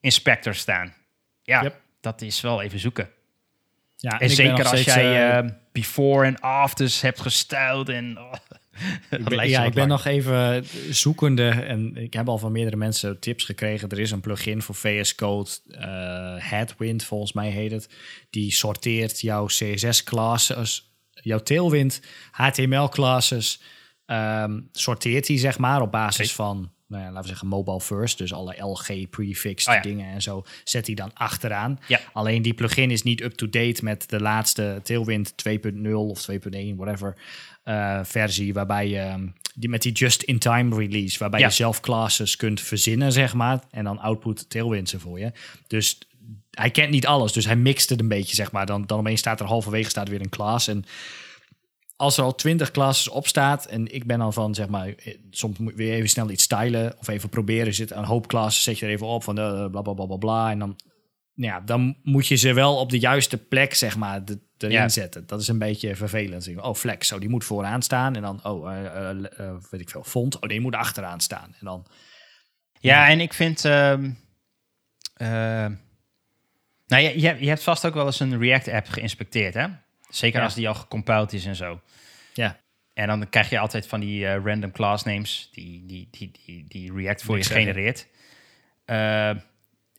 inspector 0.00 0.54
staan. 0.54 0.94
Ja, 1.42 1.72
dat 2.00 2.22
is 2.22 2.40
wel 2.40 2.62
even 2.62 2.78
zoeken. 2.78 3.10
Ja, 3.96 4.20
en, 4.20 4.30
zeker 4.30 4.68
als 4.68 4.84
jij 4.84 5.42
uh, 5.44 5.50
before 5.72 6.26
en 6.26 6.40
afters 6.40 7.00
hebt 7.00 7.20
gestyled 7.20 7.88
en... 7.88 8.18
Oh, 8.18 8.32
ja, 9.42 9.64
ik 9.64 9.72
ben 9.72 9.88
nog 9.88 10.04
even 10.04 10.64
zoekende 10.90 11.48
en 11.48 11.96
ik 11.96 12.12
heb 12.12 12.28
al 12.28 12.38
van 12.38 12.52
meerdere 12.52 12.76
mensen 12.76 13.20
tips 13.20 13.44
gekregen. 13.44 13.88
Er 13.88 13.98
is 13.98 14.10
een 14.10 14.20
plugin 14.20 14.62
voor 14.62 14.74
VS 14.74 15.14
Code, 15.14 15.50
uh, 15.68 15.78
Headwind 16.38 17.04
volgens 17.04 17.32
mij 17.32 17.50
heet 17.50 17.70
het. 17.70 17.88
Die 18.30 18.52
sorteert 18.52 19.20
jouw 19.20 19.46
CSS-classes, 19.46 20.90
jouw 21.10 21.38
Tailwind, 21.38 22.00
HTML-classes, 22.30 23.62
um, 24.06 24.68
sorteert 24.72 25.26
die 25.26 25.38
zeg 25.38 25.58
maar 25.58 25.80
op 25.80 25.90
basis 25.90 26.32
van 26.32 26.74
nou 26.88 27.02
ja, 27.02 27.08
laten 27.08 27.22
we 27.22 27.28
zeggen 27.28 27.48
mobile 27.48 27.80
first, 27.80 28.18
dus 28.18 28.32
alle 28.32 28.62
LG 28.62 29.08
prefixed 29.10 29.76
oh 29.76 29.82
dingen 29.82 30.12
en 30.12 30.22
zo, 30.22 30.44
zet 30.64 30.86
hij 30.86 30.94
dan 30.94 31.10
achteraan. 31.14 31.78
Ja. 31.88 32.00
Alleen 32.12 32.42
die 32.42 32.54
plugin 32.54 32.90
is 32.90 33.02
niet 33.02 33.22
up-to-date 33.22 33.84
met 33.84 34.08
de 34.08 34.20
laatste 34.20 34.80
Tailwind 34.82 35.34
2.0 35.48 35.92
of 35.92 36.28
2.1, 36.30 36.38
whatever, 36.76 37.16
uh, 37.68 38.00
versie, 38.02 38.54
waarbij 38.54 38.88
je 38.88 38.98
ehm, 38.98 39.26
die 39.54 39.68
met 39.68 39.82
die 39.82 39.92
just-in-time 39.92 40.76
release, 40.76 41.18
waarbij 41.18 41.40
je 41.40 41.50
zelf 41.50 41.80
classes 41.80 42.36
kunt 42.36 42.60
verzinnen, 42.60 43.12
zeg 43.12 43.34
maar, 43.34 43.60
en 43.70 43.84
dan 43.84 43.98
output 43.98 44.50
Tailwind 44.50 44.88
ze 44.88 45.00
voor 45.00 45.18
je. 45.18 45.32
Dus 45.66 45.98
hij 46.50 46.70
kent 46.70 46.90
niet 46.90 47.06
alles, 47.06 47.32
dus 47.32 47.44
hij 47.44 47.56
mixt 47.56 47.88
het 47.88 48.00
een 48.00 48.08
beetje, 48.08 48.34
zeg 48.34 48.52
maar. 48.52 48.66
Dan, 48.66 48.86
dan 48.86 48.98
opeens 48.98 49.20
staat 49.20 49.40
er 49.40 49.46
halverwege 49.46 49.90
staat 49.90 50.08
weer 50.08 50.20
een 50.20 50.28
class 50.28 50.68
en 50.68 50.84
als 51.96 52.16
er 52.16 52.24
al 52.24 52.34
twintig 52.34 52.70
classes 52.70 53.08
op 53.08 53.26
staat 53.26 53.66
en 53.66 53.94
ik 53.94 54.06
ben 54.06 54.18
dan 54.18 54.32
van, 54.32 54.54
zeg 54.54 54.68
maar, 54.68 54.88
eh, 54.88 55.14
soms 55.30 55.58
moet 55.58 55.72
je 55.72 55.76
weer 55.76 55.92
even 55.92 56.08
snel 56.08 56.30
iets 56.30 56.42
stylen 56.42 56.94
of 56.98 57.08
even 57.08 57.28
proberen, 57.28 57.74
zit 57.74 57.90
een 57.90 58.04
hoop 58.04 58.26
classes, 58.26 58.62
zet 58.62 58.78
je 58.78 58.86
er 58.86 58.92
even 58.92 59.06
op 59.06 59.22
van 59.22 59.38
uh, 59.38 59.66
bla 59.70 59.82
bla 59.82 59.92
bla 59.92 60.06
bla 60.06 60.16
bla 60.16 60.50
en 60.50 60.58
dan, 60.58 60.76
ja, 61.34 61.60
dan 61.60 61.96
moet 62.02 62.26
je 62.26 62.34
ze 62.34 62.52
wel 62.52 62.76
op 62.76 62.90
de 62.90 62.98
juiste 62.98 63.36
plek, 63.36 63.74
zeg 63.74 63.96
maar, 63.96 64.24
de, 64.24 64.38
erin 64.58 64.90
zetten. 64.90 65.26
Dat 65.26 65.40
is 65.40 65.48
een 65.48 65.58
beetje 65.58 65.96
vervelend. 65.96 66.56
Oh, 66.56 66.74
flex, 66.74 67.12
oh, 67.12 67.20
die 67.20 67.28
moet 67.28 67.44
vooraan 67.44 67.82
staan 67.82 68.16
en 68.16 68.22
dan, 68.22 68.44
oh, 68.44 68.72
uh, 68.72 69.10
uh, 69.40 69.54
weet 69.70 69.80
ik 69.80 69.90
veel, 69.90 70.04
font, 70.04 70.40
oh, 70.40 70.48
die 70.48 70.60
moet 70.60 70.74
achteraan 70.74 71.20
staan 71.20 71.54
en 71.58 71.64
dan. 71.66 71.86
Ja, 72.80 73.08
en 73.08 73.20
ik 73.20 73.32
vind, 73.32 73.64
uh, 73.64 73.72
nou, 76.86 77.02
je, 77.02 77.36
je 77.40 77.48
hebt 77.48 77.62
vast 77.62 77.86
ook 77.86 77.94
wel 77.94 78.06
eens 78.06 78.20
een 78.20 78.38
React-app 78.38 78.88
geïnspecteerd, 78.88 79.54
hè? 79.54 79.66
Zeker 80.08 80.42
als 80.42 80.54
die 80.54 80.68
al 80.68 80.74
gecompiled 80.74 81.32
is 81.32 81.44
en 81.44 81.56
zo. 81.56 81.80
Ja. 82.34 82.60
En 82.94 83.06
dan 83.06 83.28
krijg 83.28 83.50
je 83.50 83.58
altijd 83.58 83.86
van 83.86 84.00
die 84.00 84.34
random 84.34 84.72
class 84.72 85.04
names 85.04 85.48
die, 85.52 85.86
die, 85.86 86.08
die, 86.10 86.30
die, 86.44 86.64
die 86.68 86.92
React 86.92 87.22
voor 87.22 87.36
je 87.36 87.44
genereert. 87.44 88.06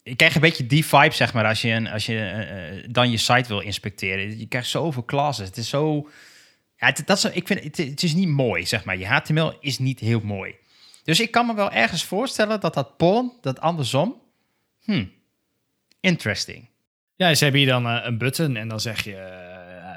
Je 0.08 0.16
krijgt 0.16 0.34
een 0.34 0.40
beetje 0.40 0.66
die 0.66 0.86
vibe, 0.86 1.14
zeg 1.14 1.32
maar, 1.32 1.44
als 1.44 1.62
je, 1.62 1.70
een, 1.70 1.88
als 1.88 2.06
je 2.06 2.46
uh, 2.82 2.88
dan 2.90 3.10
je 3.10 3.16
site 3.16 3.48
wil 3.48 3.60
inspecteren. 3.60 4.38
Je 4.38 4.46
krijgt 4.46 4.68
zoveel 4.68 5.04
classes. 5.04 5.46
Het 5.46 5.56
is 5.56 5.68
zo... 5.68 6.08
Ja, 6.76 6.86
het, 6.86 7.02
dat 7.06 7.16
is, 7.16 7.24
ik 7.24 7.46
vind, 7.46 7.62
het, 7.62 7.76
het 7.76 8.02
is 8.02 8.14
niet 8.14 8.28
mooi, 8.28 8.66
zeg 8.66 8.84
maar. 8.84 8.98
Je 8.98 9.06
HTML 9.06 9.56
is 9.60 9.78
niet 9.78 10.00
heel 10.00 10.20
mooi. 10.20 10.54
Dus 11.02 11.20
ik 11.20 11.30
kan 11.30 11.46
me 11.46 11.54
wel 11.54 11.70
ergens 11.70 12.04
voorstellen 12.04 12.60
dat 12.60 12.74
dat 12.74 12.96
pollen, 12.96 13.32
dat 13.40 13.60
andersom... 13.60 14.20
Hmm, 14.84 15.12
interesting. 16.00 16.68
Ja, 17.16 17.34
ze 17.34 17.42
hebben 17.42 17.60
hier 17.60 17.70
dan 17.70 17.86
een 17.86 18.18
button 18.18 18.56
en 18.56 18.68
dan 18.68 18.80
zeg 18.80 19.04
je 19.04 19.46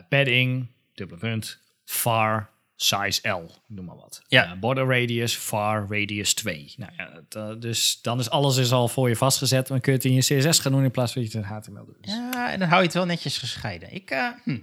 padding, 0.10 0.68
dubbele 0.94 1.20
punt, 1.20 1.60
far, 1.86 2.50
size 2.84 3.30
L, 3.30 3.52
noem 3.68 3.86
maar 3.86 3.96
wat. 3.96 4.22
Ja. 4.28 4.46
Uh, 4.54 4.60
border 4.60 4.86
radius, 4.88 5.36
far, 5.36 5.86
radius 5.90 6.34
2. 6.34 6.74
Nou 6.78 6.92
ja, 6.98 7.22
uh, 7.38 7.60
dus 7.60 8.02
dan 8.02 8.20
is 8.20 8.30
alles 8.30 8.58
is 8.58 8.72
al 8.72 8.88
voor 8.88 9.10
je 9.10 9.16
vastgezet. 9.16 9.68
Dan 9.68 9.82
kun 9.82 9.92
je 9.92 9.98
het 9.98 10.08
in 10.08 10.14
je 10.14 10.20
CSS 10.50 10.60
gaan 10.60 10.72
doen 10.72 10.84
in 10.84 10.92
plaats 10.92 11.14
van 11.14 11.22
je 11.22 11.38
het 11.38 11.46
HTML 11.46 11.86
doen. 11.86 11.98
Ja, 12.02 12.52
en 12.52 12.60
dan 12.60 12.68
hou 12.68 12.80
je 12.82 12.86
het 12.86 12.96
wel 12.96 13.06
netjes 13.06 13.38
gescheiden. 13.38 13.94
Ik, 13.94 14.12
uh, 14.12 14.30
hm. 14.44 14.58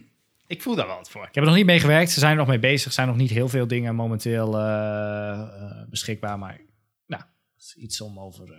Ik 0.47 0.63
voel 0.63 0.75
daar 0.75 0.87
wel 0.87 0.97
wat 0.97 1.11
voor. 1.11 1.23
Ik 1.23 1.35
heb 1.35 1.45
er 1.45 1.49
nog 1.49 1.57
niet 1.59 1.67
mee 1.67 1.81
gewerkt. 1.81 2.11
Ze 2.11 2.19
zijn 2.19 2.33
er 2.33 2.39
nog 2.39 2.47
mee 2.47 2.59
bezig. 2.59 2.87
Er 2.87 2.93
zijn 2.93 3.07
nog 3.07 3.17
niet 3.17 3.31
heel 3.31 3.49
veel 3.49 3.67
dingen 3.67 3.95
momenteel 3.95 4.59
eh, 4.59 5.41
eh, 5.41 5.89
beschikbaar. 5.89 6.39
Maar 6.39 6.61
nou, 7.07 7.23
is 7.59 7.75
iets 7.77 8.01
om 8.01 8.19
over... 8.21 8.53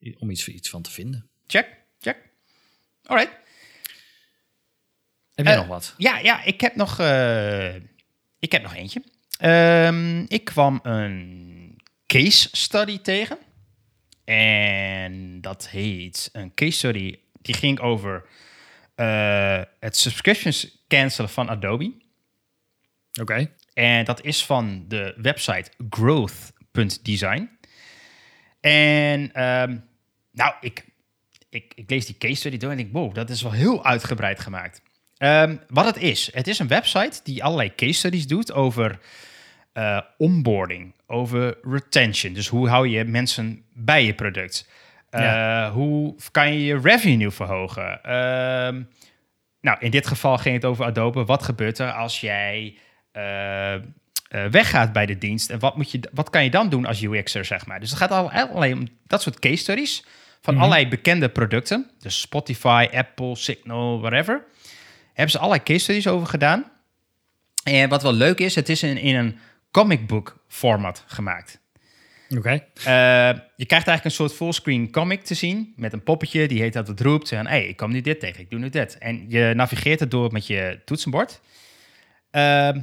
eh, 0.00 0.14
om 0.18 0.30
iets, 0.30 0.48
iets 0.48 0.70
van 0.70 0.82
te 0.82 0.90
vinden. 0.90 1.28
Check, 1.46 1.68
check. 2.00 2.16
Alright. 3.04 3.32
Heb 5.34 5.46
je 5.46 5.52
Eh, 5.52 5.58
nog 5.58 5.66
wat? 5.66 5.94
Ja, 5.96 6.18
ja, 6.18 6.42
ik 6.44 6.60
heb 6.60 6.74
nog, 6.76 6.98
eh, 6.98 7.74
ik 8.38 8.52
heb 8.52 8.62
nog 8.62 8.74
eentje. 8.74 9.02
Ehm, 9.38 10.24
ik 10.28 10.44
kwam 10.44 10.80
een 10.82 11.82
case 12.06 12.48
study 12.52 12.98
tegen. 12.98 13.38
En 14.24 15.40
dat 15.40 15.68
heet 15.68 16.28
een 16.32 16.54
case 16.54 16.78
study. 16.78 17.18
Die 17.42 17.54
ging 17.54 17.80
over 17.80 18.24
eh, 18.94 19.62
het 19.80 19.96
subscriptions 19.96 20.84
cancelen 20.88 21.30
van 21.30 21.48
Adobe. 21.48 21.92
Oké. 23.20 23.50
En 23.74 24.04
dat 24.04 24.24
is 24.24 24.44
van 24.44 24.84
de 24.88 25.14
website 25.16 25.70
growth.design. 25.90 27.50
En 28.60 29.32
ehm, 29.32 29.78
nou, 30.32 30.54
ik, 30.60 30.84
ik, 31.48 31.72
ik 31.74 31.90
lees 31.90 32.06
die 32.06 32.18
case 32.18 32.34
study 32.34 32.56
door 32.56 32.70
en 32.70 32.76
denk, 32.76 32.92
wow, 32.92 33.14
dat 33.14 33.30
is 33.30 33.42
wel 33.42 33.52
heel 33.52 33.84
uitgebreid 33.84 34.40
gemaakt. 34.40 34.82
Ehm, 35.18 35.56
wat 35.68 35.84
het 35.84 35.96
is, 35.96 36.30
het 36.34 36.46
is 36.46 36.58
een 36.58 36.68
website 36.68 37.20
die 37.24 37.44
allerlei 37.44 37.74
case 37.74 37.92
studies 37.92 38.26
doet 38.26 38.52
over 38.52 38.98
eh, 39.72 40.00
onboarding, 40.18 40.94
over 41.06 41.58
retention. 41.62 42.32
Dus 42.32 42.48
hoe 42.48 42.68
hou 42.68 42.88
je 42.88 43.04
mensen 43.04 43.62
bij 43.74 44.04
je 44.04 44.14
product? 44.14 44.68
Eh, 45.10 45.20
Ja. 45.22 45.70
Hoe 45.72 46.14
kan 46.30 46.52
je 46.52 46.64
je 46.64 46.80
revenue 46.82 47.30
verhogen? 47.30 48.02
Ehm, 48.02 48.82
nou, 49.60 49.76
in 49.80 49.90
dit 49.90 50.06
geval 50.06 50.38
ging 50.38 50.54
het 50.54 50.64
over 50.64 50.84
Adobe. 50.84 51.24
Wat 51.24 51.42
gebeurt 51.42 51.78
er 51.78 51.92
als 51.92 52.20
jij 52.20 52.78
eh, 53.12 53.74
weggaat 54.50 54.92
bij 54.92 55.06
de 55.06 55.18
dienst? 55.18 55.50
En 55.50 55.58
wat, 55.58 55.76
moet 55.76 55.90
je, 55.90 56.00
wat 56.12 56.30
kan 56.30 56.44
je 56.44 56.50
dan 56.50 56.68
doen 56.68 56.86
als 56.86 57.02
UX'er, 57.02 57.44
zeg 57.44 57.66
maar? 57.66 57.80
Dus 57.80 57.90
het 57.90 57.98
gaat 57.98 58.10
al- 58.10 58.30
alleen 58.32 58.78
om 58.78 58.88
dat 59.06 59.22
soort 59.22 59.38
case 59.38 59.56
studies 59.56 60.04
van 60.40 60.54
Mhm. 60.54 60.62
allerlei 60.62 60.88
bekende 60.88 61.28
producten. 61.28 61.90
Dus 61.98 62.20
Spotify, 62.20 62.88
Apple, 62.92 63.36
Signal, 63.36 64.00
whatever. 64.00 64.44
Hebben 65.18 65.30
ze 65.30 65.38
allerlei 65.38 65.62
case 65.62 65.80
studies 65.80 66.06
over 66.06 66.26
gedaan. 66.26 66.70
En 67.64 67.88
wat 67.88 68.02
wel 68.02 68.12
leuk 68.12 68.38
is, 68.38 68.54
het 68.54 68.68
is 68.68 68.82
in, 68.82 68.96
in 68.96 69.14
een 69.14 69.38
comic 69.70 70.06
book 70.06 70.38
format 70.48 71.04
gemaakt. 71.06 71.60
Oké. 72.36 72.50
Eh, 72.74 73.38
je 73.56 73.66
krijgt 73.66 73.86
eigenlijk 73.86 74.04
een 74.04 74.10
soort 74.10 74.32
fullscreen 74.32 74.90
comic 74.90 75.24
te 75.24 75.34
zien 75.34 75.72
met 75.76 75.92
een 75.92 76.02
poppetje 76.02 76.48
die 76.48 76.60
heet 76.60 76.72
dat 76.72 76.88
het 76.88 77.00
roept. 77.00 77.32
En 77.32 77.46
hey, 77.46 77.66
ik 77.66 77.76
kom 77.76 77.90
nu 77.90 78.00
dit 78.00 78.20
tegen, 78.20 78.40
ik 78.40 78.50
doe 78.50 78.58
nu 78.58 78.68
dit. 78.68 78.98
En 78.98 79.24
je 79.28 79.52
navigeert 79.54 80.00
het 80.00 80.10
door 80.10 80.32
met 80.32 80.46
je 80.46 80.80
toetsenbord. 80.84 81.40
Ehm, 82.30 82.80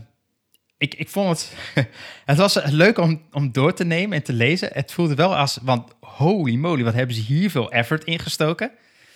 ik, 0.78 0.94
ik 0.94 1.10
vond 1.10 1.30
het, 1.30 1.56
het 2.26 2.38
was 2.38 2.60
leuk 2.64 2.98
om, 2.98 3.22
om 3.32 3.52
door 3.52 3.74
te 3.74 3.86
nemen 3.86 4.18
en 4.18 4.24
te 4.24 4.34
lezen. 4.34 4.70
Het 4.74 4.92
voelde 4.92 5.16
wel 5.16 5.36
als, 5.36 5.60
want 5.62 5.92
holy 6.00 6.56
moly, 6.56 6.84
wat 6.84 6.94
hebben 6.94 7.16
ze 7.16 7.22
hier 7.22 7.50
veel 7.50 7.72
effort 7.72 8.04
ingestoken. 8.04 8.72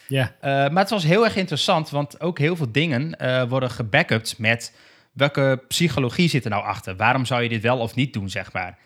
Ja. 0.10 0.36
Eh, 0.40 0.52
maar 0.52 0.82
het 0.82 0.90
was 0.90 1.04
heel 1.04 1.24
erg 1.24 1.36
interessant, 1.36 1.90
want 1.90 2.22
ook 2.22 2.40
heel 2.40 2.56
veel 2.56 2.72
dingen 2.72 3.20
eh, 3.20 3.44
worden 3.44 3.70
gebackupt 3.70 4.38
met 4.38 4.76
welke 5.12 5.64
psychologie 5.68 6.30
zit 6.30 6.44
er 6.44 6.50
nou 6.50 6.64
achter? 6.64 6.96
Waarom 6.96 7.26
zou 7.26 7.44
je 7.44 7.50
dit 7.50 7.62
wel 7.62 7.78
of 7.78 7.96
niet 7.96 8.14
doen, 8.14 8.30
zeg 8.30 8.54
maar? 8.54 8.78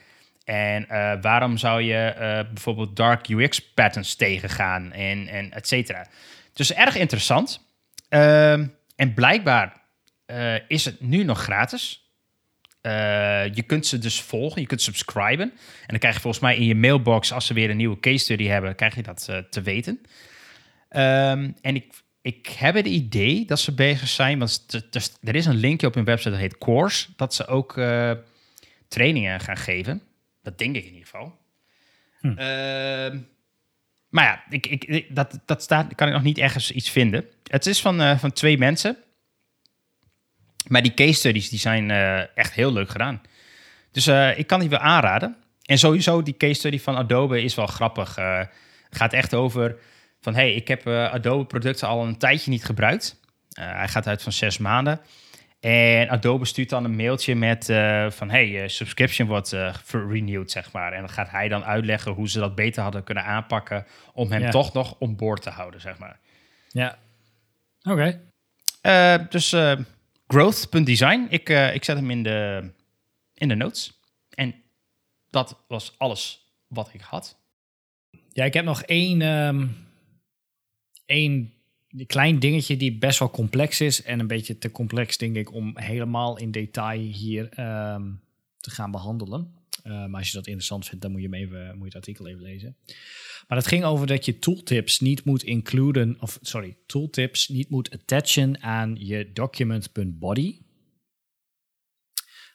En 0.44 0.90
eh, 0.90 1.14
waarom 1.22 1.58
zou 1.58 1.82
je 1.82 2.46
bijvoorbeeld 2.54 2.96
dark 2.96 3.28
UX 3.28 3.74
patterns 3.74 4.16
tegengaan 4.16 4.92
en, 4.92 5.28
en 5.28 5.52
et 5.52 5.68
cetera? 5.68 6.08
Dus 6.54 6.74
erg 6.74 6.96
interessant. 6.96 7.66
Ehm, 8.10 8.68
en 8.96 9.14
blijkbaar 9.14 9.82
is 10.68 10.86
het 10.86 11.02
nu 11.02 11.24
nog 11.24 11.40
gratis. 11.42 12.12
Je 13.52 13.64
kunt 13.66 13.86
ze 13.86 13.98
dus 13.98 14.22
volgen, 14.22 14.62
je 14.62 14.68
kunt 14.68 14.82
subscriben. 14.82 15.52
En 15.52 15.88
dan 15.88 16.00
krijg 16.00 16.16
je 16.16 16.22
volgens 16.22 16.44
mij 16.44 16.56
in 16.56 16.66
je 16.66 16.76
mailbox, 16.76 17.32
als 17.32 17.46
ze 17.46 17.54
weer 17.54 17.70
een 17.70 17.78
nieuwe 17.78 18.00
case 18.00 18.18
study 18.18 18.46
hebben, 18.46 18.76
krijg 18.76 18.96
je 18.96 19.04
dat 19.04 19.30
te 19.50 19.62
weten. 19.62 20.02
Ehm, 20.94 21.52
en 21.62 21.76
ik, 21.76 22.04
ik 22.22 22.48
heb 22.48 22.76
het 22.76 22.86
idee 22.86 23.46
dat 23.46 23.60
ze 23.60 23.74
bezig 23.74 24.08
zijn, 24.08 24.40
want 24.40 24.84
er 25.22 25.36
is 25.36 25.46
een 25.46 25.56
linkje 25.56 25.88
op 25.88 25.94
hun 25.94 26.04
website 26.04 26.30
dat 26.30 26.40
heet 26.40 26.58
Course, 26.58 27.08
dat 27.16 27.34
ze 27.34 27.48
ook 27.48 27.78
eh, 27.78 28.12
trainingen 28.88 29.40
gaan 29.40 29.58
geven. 29.58 30.02
Dat 30.42 30.58
denk 30.58 30.76
ik 30.76 30.84
in 30.84 30.94
ieder 30.94 31.08
geval. 31.08 31.38
Hm. 32.20 32.28
Ehm, 32.28 33.20
maar 34.10 34.24
ja, 34.24 34.44
ik, 34.50 34.66
ik, 34.66 35.16
dat, 35.16 35.40
dat 35.46 35.64
staat, 35.64 35.96
kan 35.96 36.08
ik 36.08 36.14
nog 36.14 36.24
niet 36.24 36.38
ergens 36.38 36.72
iets 36.72 36.90
vinden. 36.90 37.26
Het 37.48 37.66
is 37.66 37.82
van, 37.82 38.02
eh, 38.02 38.18
van 38.18 38.32
twee 38.32 38.58
mensen. 38.58 38.98
Maar 40.68 40.82
die 40.82 40.94
case 40.94 41.14
studies 41.14 41.50
die 41.50 41.60
zijn 41.60 41.92
eh, 41.92 42.38
echt 42.38 42.54
heel 42.54 42.74
leuk 42.74 42.90
gedaan. 42.90 43.22
Dus 43.92 44.08
ik 44.38 44.48
kan 44.48 44.60
die 44.60 44.70
wel 44.70 44.80
aanraden. 44.80 45.36
En 45.66 45.78
sowieso, 45.78 46.24
die 46.24 46.38
case 46.38 46.54
study 46.54 46.80
van 46.80 46.96
Adobe 46.96 47.42
is 47.42 47.56
wel 47.56 47.68
grappig. 47.68 48.18
Gaat 48.90 49.14
echt 49.14 49.34
over 49.34 49.78
van, 50.24 50.36
hey, 50.36 50.54
ik 50.54 50.68
heb 50.68 50.88
eh, 50.88 51.14
Adobe-producten 51.14 51.88
al 51.88 52.06
een 52.06 52.18
tijdje 52.18 52.50
niet 52.52 52.66
gebruikt. 52.66 53.20
Eh, 53.54 53.72
hij 53.72 53.88
gaat 53.88 54.08
uit 54.08 54.22
van 54.22 54.32
zes 54.32 54.58
maanden. 54.58 55.00
En 55.60 56.10
Adobe 56.10 56.46
stuurt 56.46 56.70
dan 56.70 56.84
een 56.84 56.96
mailtje 56.96 57.36
met 57.36 57.70
eh, 57.70 58.10
van, 58.12 58.30
hey, 58.30 58.48
je 58.48 58.70
subscription 58.70 59.28
wordt 59.28 59.56
renewed, 59.92 60.52
zeg 60.52 60.72
maar. 60.72 60.94
En 60.94 61.00
dan 61.00 61.10
gaat 61.10 61.30
hij 61.30 61.48
dan 61.48 61.64
uitleggen 61.64 62.12
hoe 62.12 62.30
ze 62.30 62.40
dat 62.40 62.56
beter 62.56 62.84
hadden 62.84 63.04
kunnen 63.04 63.24
aanpakken 63.24 63.86
om 64.14 64.32
hem 64.32 64.42
Ja. 64.42 64.50
toch 64.50 64.74
nog 64.74 64.96
on 65.00 65.16
board 65.16 65.42
te 65.42 65.50
houden, 65.50 65.82
zeg 65.82 65.98
maar. 65.98 66.20
Ja. 66.70 66.98
Oké. 67.90 68.22
Eh, 68.82 69.16
dus 69.30 69.56
growth.design. 70.28 71.28
Ik, 71.30 71.50
ik 71.50 71.84
zet 71.84 71.98
hem 71.98 72.12
in 72.12 72.24
de, 72.24 72.72
in 73.34 73.48
de 73.48 73.56
notes. 73.56 74.00
En 74.30 74.56
dat 75.30 75.64
was 75.68 75.96
alles 75.98 76.54
wat 76.68 76.90
ik 76.94 77.02
had. 77.02 77.38
Ja, 78.30 78.44
ik 78.44 78.54
heb 78.54 78.66
nog 78.66 78.82
één, 78.82 79.22
ehm, 79.22 79.68
één 81.06 81.54
klein 82.06 82.40
dingetje 82.40 82.78
die 82.78 82.98
best 82.98 83.20
wel 83.20 83.30
complex 83.30 83.82
is. 83.82 84.04
En 84.04 84.20
een 84.20 84.28
beetje 84.28 84.58
te 84.58 84.72
complex, 84.72 85.18
denk 85.18 85.36
ik, 85.36 85.54
om 85.54 85.78
helemaal 85.78 86.38
in 86.38 86.52
detail 86.52 87.00
hier 87.00 87.50
ehm, 87.50 88.12
te 88.58 88.72
gaan 88.72 88.92
behandelen. 88.92 89.62
Eh, 89.84 90.06
maar 90.06 90.20
als 90.20 90.28
je 90.28 90.38
dat 90.38 90.48
interessant 90.48 90.86
vindt, 90.86 91.02
dan 91.02 91.12
moet 91.12 91.22
je, 91.22 91.28
hem 91.28 91.36
even, 91.36 91.68
moet 91.68 91.78
je 91.78 91.86
het 91.86 91.96
artikel 91.96 92.28
even 92.28 92.42
lezen. 92.42 92.76
Maar 93.48 93.58
het 93.58 93.68
ging 93.68 93.84
over 93.84 94.08
dat 94.08 94.26
je 94.26 94.40
tooltips 94.40 95.00
niet 95.00 95.24
moet 95.24 95.44
includen, 95.44 96.18
of 96.20 96.40
sorry, 96.42 96.78
tooltips 96.86 97.48
niet 97.48 97.70
moet 97.70 97.92
attachen 97.92 98.62
aan 98.62 98.96
je 99.00 99.32
document.body, 99.34 100.60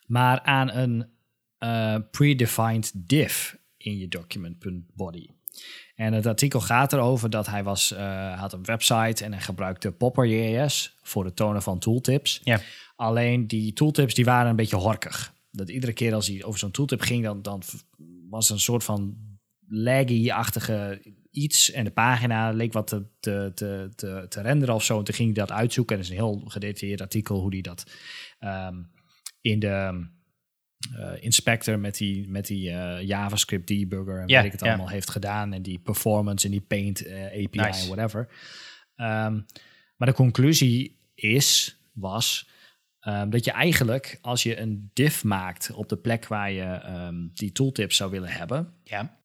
maar 0.05 0.41
aan 0.41 0.71
een 0.71 1.09
eh, 1.57 1.97
predefined 2.11 2.91
div 2.95 3.53
in 3.77 3.97
je 3.97 4.07
document.body. 4.07 5.27
En 5.99 6.13
het 6.13 6.25
artikel 6.25 6.61
gaat 6.61 6.93
erover 6.93 7.29
dat 7.29 7.47
hij 7.47 7.63
was, 7.63 7.93
eh, 7.93 8.39
had 8.39 8.53
een 8.53 8.63
website 8.63 9.23
en 9.23 9.31
hij 9.31 9.41
gebruikte 9.41 9.91
Popper.js 9.91 10.95
voor 11.01 11.25
het 11.25 11.35
tonen 11.35 11.61
van 11.61 11.79
tooltips. 11.79 12.39
Ja. 12.43 12.61
Alleen 12.95 13.47
die 13.47 13.73
tooltips 13.73 14.13
die 14.13 14.25
waren 14.25 14.49
een 14.49 14.55
beetje 14.55 14.75
horkig. 14.75 15.33
Dat 15.51 15.69
iedere 15.69 15.93
keer 15.93 16.13
als 16.13 16.27
hij 16.27 16.43
over 16.43 16.59
zo'n 16.59 16.71
tooltip 16.71 17.01
ging, 17.01 17.23
dan, 17.23 17.41
dan 17.41 17.61
was 18.29 18.47
er 18.47 18.53
een 18.53 18.59
soort 18.59 18.83
van 18.83 19.17
laggy-achtige 19.67 21.01
iets. 21.31 21.71
En 21.71 21.83
de 21.83 21.91
pagina 21.91 22.51
leek 22.51 22.73
wat 22.73 22.87
te, 22.87 23.05
te, 23.19 23.51
te, 23.55 23.91
te, 23.95 24.25
te 24.29 24.41
renderen 24.41 24.75
of 24.75 24.83
zo. 24.83 24.97
En 24.97 25.03
toen 25.03 25.15
ging 25.15 25.35
hij 25.35 25.45
dat 25.45 25.57
uitzoeken. 25.57 25.95
En 25.95 26.01
dat 26.01 26.11
is 26.11 26.17
een 26.17 26.25
heel 26.25 26.41
gedetailleerd 26.45 27.01
artikel 27.01 27.39
hoe 27.39 27.53
hij 27.53 27.61
dat 27.61 27.83
ehm, 28.39 28.75
in 29.41 29.59
de 29.59 30.07
inspector 31.19 31.79
met 31.79 31.97
die, 31.97 32.27
met 32.29 32.47
die 32.47 32.69
eh, 32.69 33.07
JavaScript 33.07 33.67
debugger 33.67 34.19
en 34.19 34.25
weet 34.27 34.45
ik 34.45 34.51
het 34.51 34.61
allemaal 34.61 34.89
heeft 34.89 35.09
gedaan. 35.09 35.53
En 35.53 35.61
die 35.61 35.79
performance 35.79 36.45
en 36.45 36.51
die 36.51 36.61
paint 36.61 37.05
eh, 37.05 37.23
API 37.25 37.59
Nice. 37.59 37.87
whatever. 37.87 38.27
Ehm, 38.95 39.39
maar 39.97 40.07
de 40.07 40.13
conclusie 40.13 40.99
is, 41.15 41.79
was, 41.93 42.49
ehm, 42.99 43.29
dat 43.29 43.45
je 43.45 43.51
eigenlijk 43.51 44.17
als 44.21 44.43
je 44.43 44.59
een 44.59 44.89
div 44.93 45.23
maakt 45.23 45.71
op 45.71 45.89
de 45.89 45.97
plek 45.97 46.27
waar 46.27 46.51
je 46.51 46.63
ehm, 46.63 47.15
die 47.33 47.51
tooltips 47.51 47.95
zou 47.95 48.11
willen 48.11 48.29
hebben, 48.31 48.73
Ja. 48.83 49.17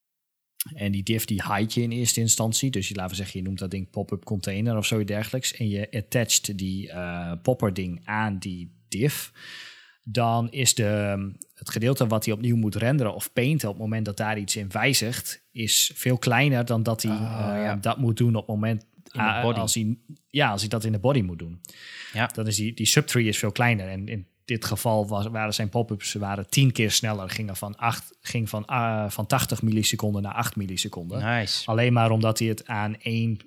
en 0.74 0.92
die 0.92 1.02
div 1.02 1.24
die 1.24 1.42
hide 1.52 1.70
je 1.80 1.82
in 1.82 1.92
eerste 1.92 2.20
instantie. 2.20 2.70
Dus 2.70 2.88
je, 2.88 2.94
laten 2.94 3.10
we 3.10 3.16
zeggen, 3.16 3.40
je 3.40 3.46
noemt 3.46 3.58
dat 3.58 3.70
ding 3.70 3.90
pop-up 3.90 4.24
container 4.24 4.76
of 4.76 4.86
zoiets 4.86 5.10
dergelijks. 5.10 5.54
En 5.54 5.68
je 5.68 5.90
attached 5.90 6.58
die 6.58 6.90
eh, 6.90 7.32
popper 7.42 7.74
ding 7.74 8.00
aan 8.04 8.38
die 8.38 8.72
div. 8.88 9.28
Dan 10.06 10.50
is 10.50 10.74
de, 10.74 11.32
het 11.54 11.70
gedeelte 11.70 12.06
wat 12.06 12.24
hij 12.24 12.34
opnieuw 12.34 12.56
moet 12.56 12.74
renderen 12.74 13.14
of 13.14 13.32
painten 13.32 13.68
op 13.68 13.74
het 13.74 13.82
moment 13.82 14.04
dat 14.04 14.16
daar 14.16 14.38
iets 14.38 14.56
in 14.56 14.68
wijzigt, 14.70 15.42
is 15.52 15.90
veel 15.94 16.18
kleiner 16.18 16.64
dan 16.64 16.82
dat 16.82 17.02
hij 17.02 17.12
Oh, 17.12 17.48
eh, 17.50 17.62
ja. 17.62 17.76
dat 17.76 17.98
moet 17.98 18.16
doen 18.16 18.34
op 18.34 18.46
het 18.46 18.54
moment 18.54 18.86
ah, 19.08 19.42
body. 19.42 19.58
als 19.58 19.74
hij, 19.74 19.96
ja, 20.30 20.50
als 20.50 20.60
hij 20.60 20.70
dat 20.70 20.84
in 20.84 20.92
de 20.92 20.98
body 20.98 21.20
moet 21.20 21.38
doen. 21.38 21.60
Ja. 22.12 22.26
Dan 22.26 22.46
is 22.46 22.56
die, 22.56 22.74
die 22.74 22.86
subtree 22.86 23.24
is 23.28 23.38
veel 23.38 23.52
kleiner. 23.52 23.88
En 23.88 24.08
in 24.08 24.26
dit 24.44 24.64
geval 24.64 25.08
was, 25.08 25.26
waren 25.26 25.54
zijn 25.54 25.68
pop-ups 25.68 26.12
waren 26.12 26.48
tien 26.48 26.72
keer 26.72 26.90
sneller. 26.90 27.30
Gingen 27.30 27.56
van, 27.56 27.76
acht, 27.76 28.16
ging 28.20 28.48
van, 28.48 28.64
ah, 28.66 29.10
van 29.10 29.26
80 29.26 29.62
milliseconden 29.62 30.22
naar 30.22 30.34
8 30.34 30.56
milliseconden. 30.56 31.24
Nice. 31.24 31.66
Alleen 31.66 31.92
maar 31.92 32.10
omdat 32.10 32.38
hij 32.38 32.48
het 32.48 32.66
aan 32.66 32.96
één 33.00 33.38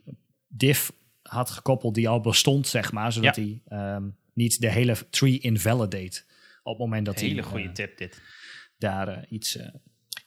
div 0.48 0.90
had 1.22 1.50
gekoppeld 1.50 1.96
die 1.96 2.10
al 2.10 2.22
bestond, 2.22 2.68
zeg 2.68 2.92
maar. 2.92 3.12
Zodat 3.14 3.36
Ja. 3.36 3.42
hij 3.42 3.62
ehm, 3.68 4.04
niet 4.34 4.62
de 4.62 4.70
hele 4.72 4.96
tree 5.10 5.40
invalidate 5.40 6.24
op 6.68 6.78
het 6.78 6.88
moment 6.88 7.06
dat 7.06 7.20
Hele 7.20 7.34
hij 7.34 7.44
goede 7.44 7.68
eh, 7.68 7.74
tip 7.74 7.98
dit. 7.98 8.22
daar 8.78 9.08
eh, 9.08 9.18
iets, 9.30 9.56
eh, 9.58 9.68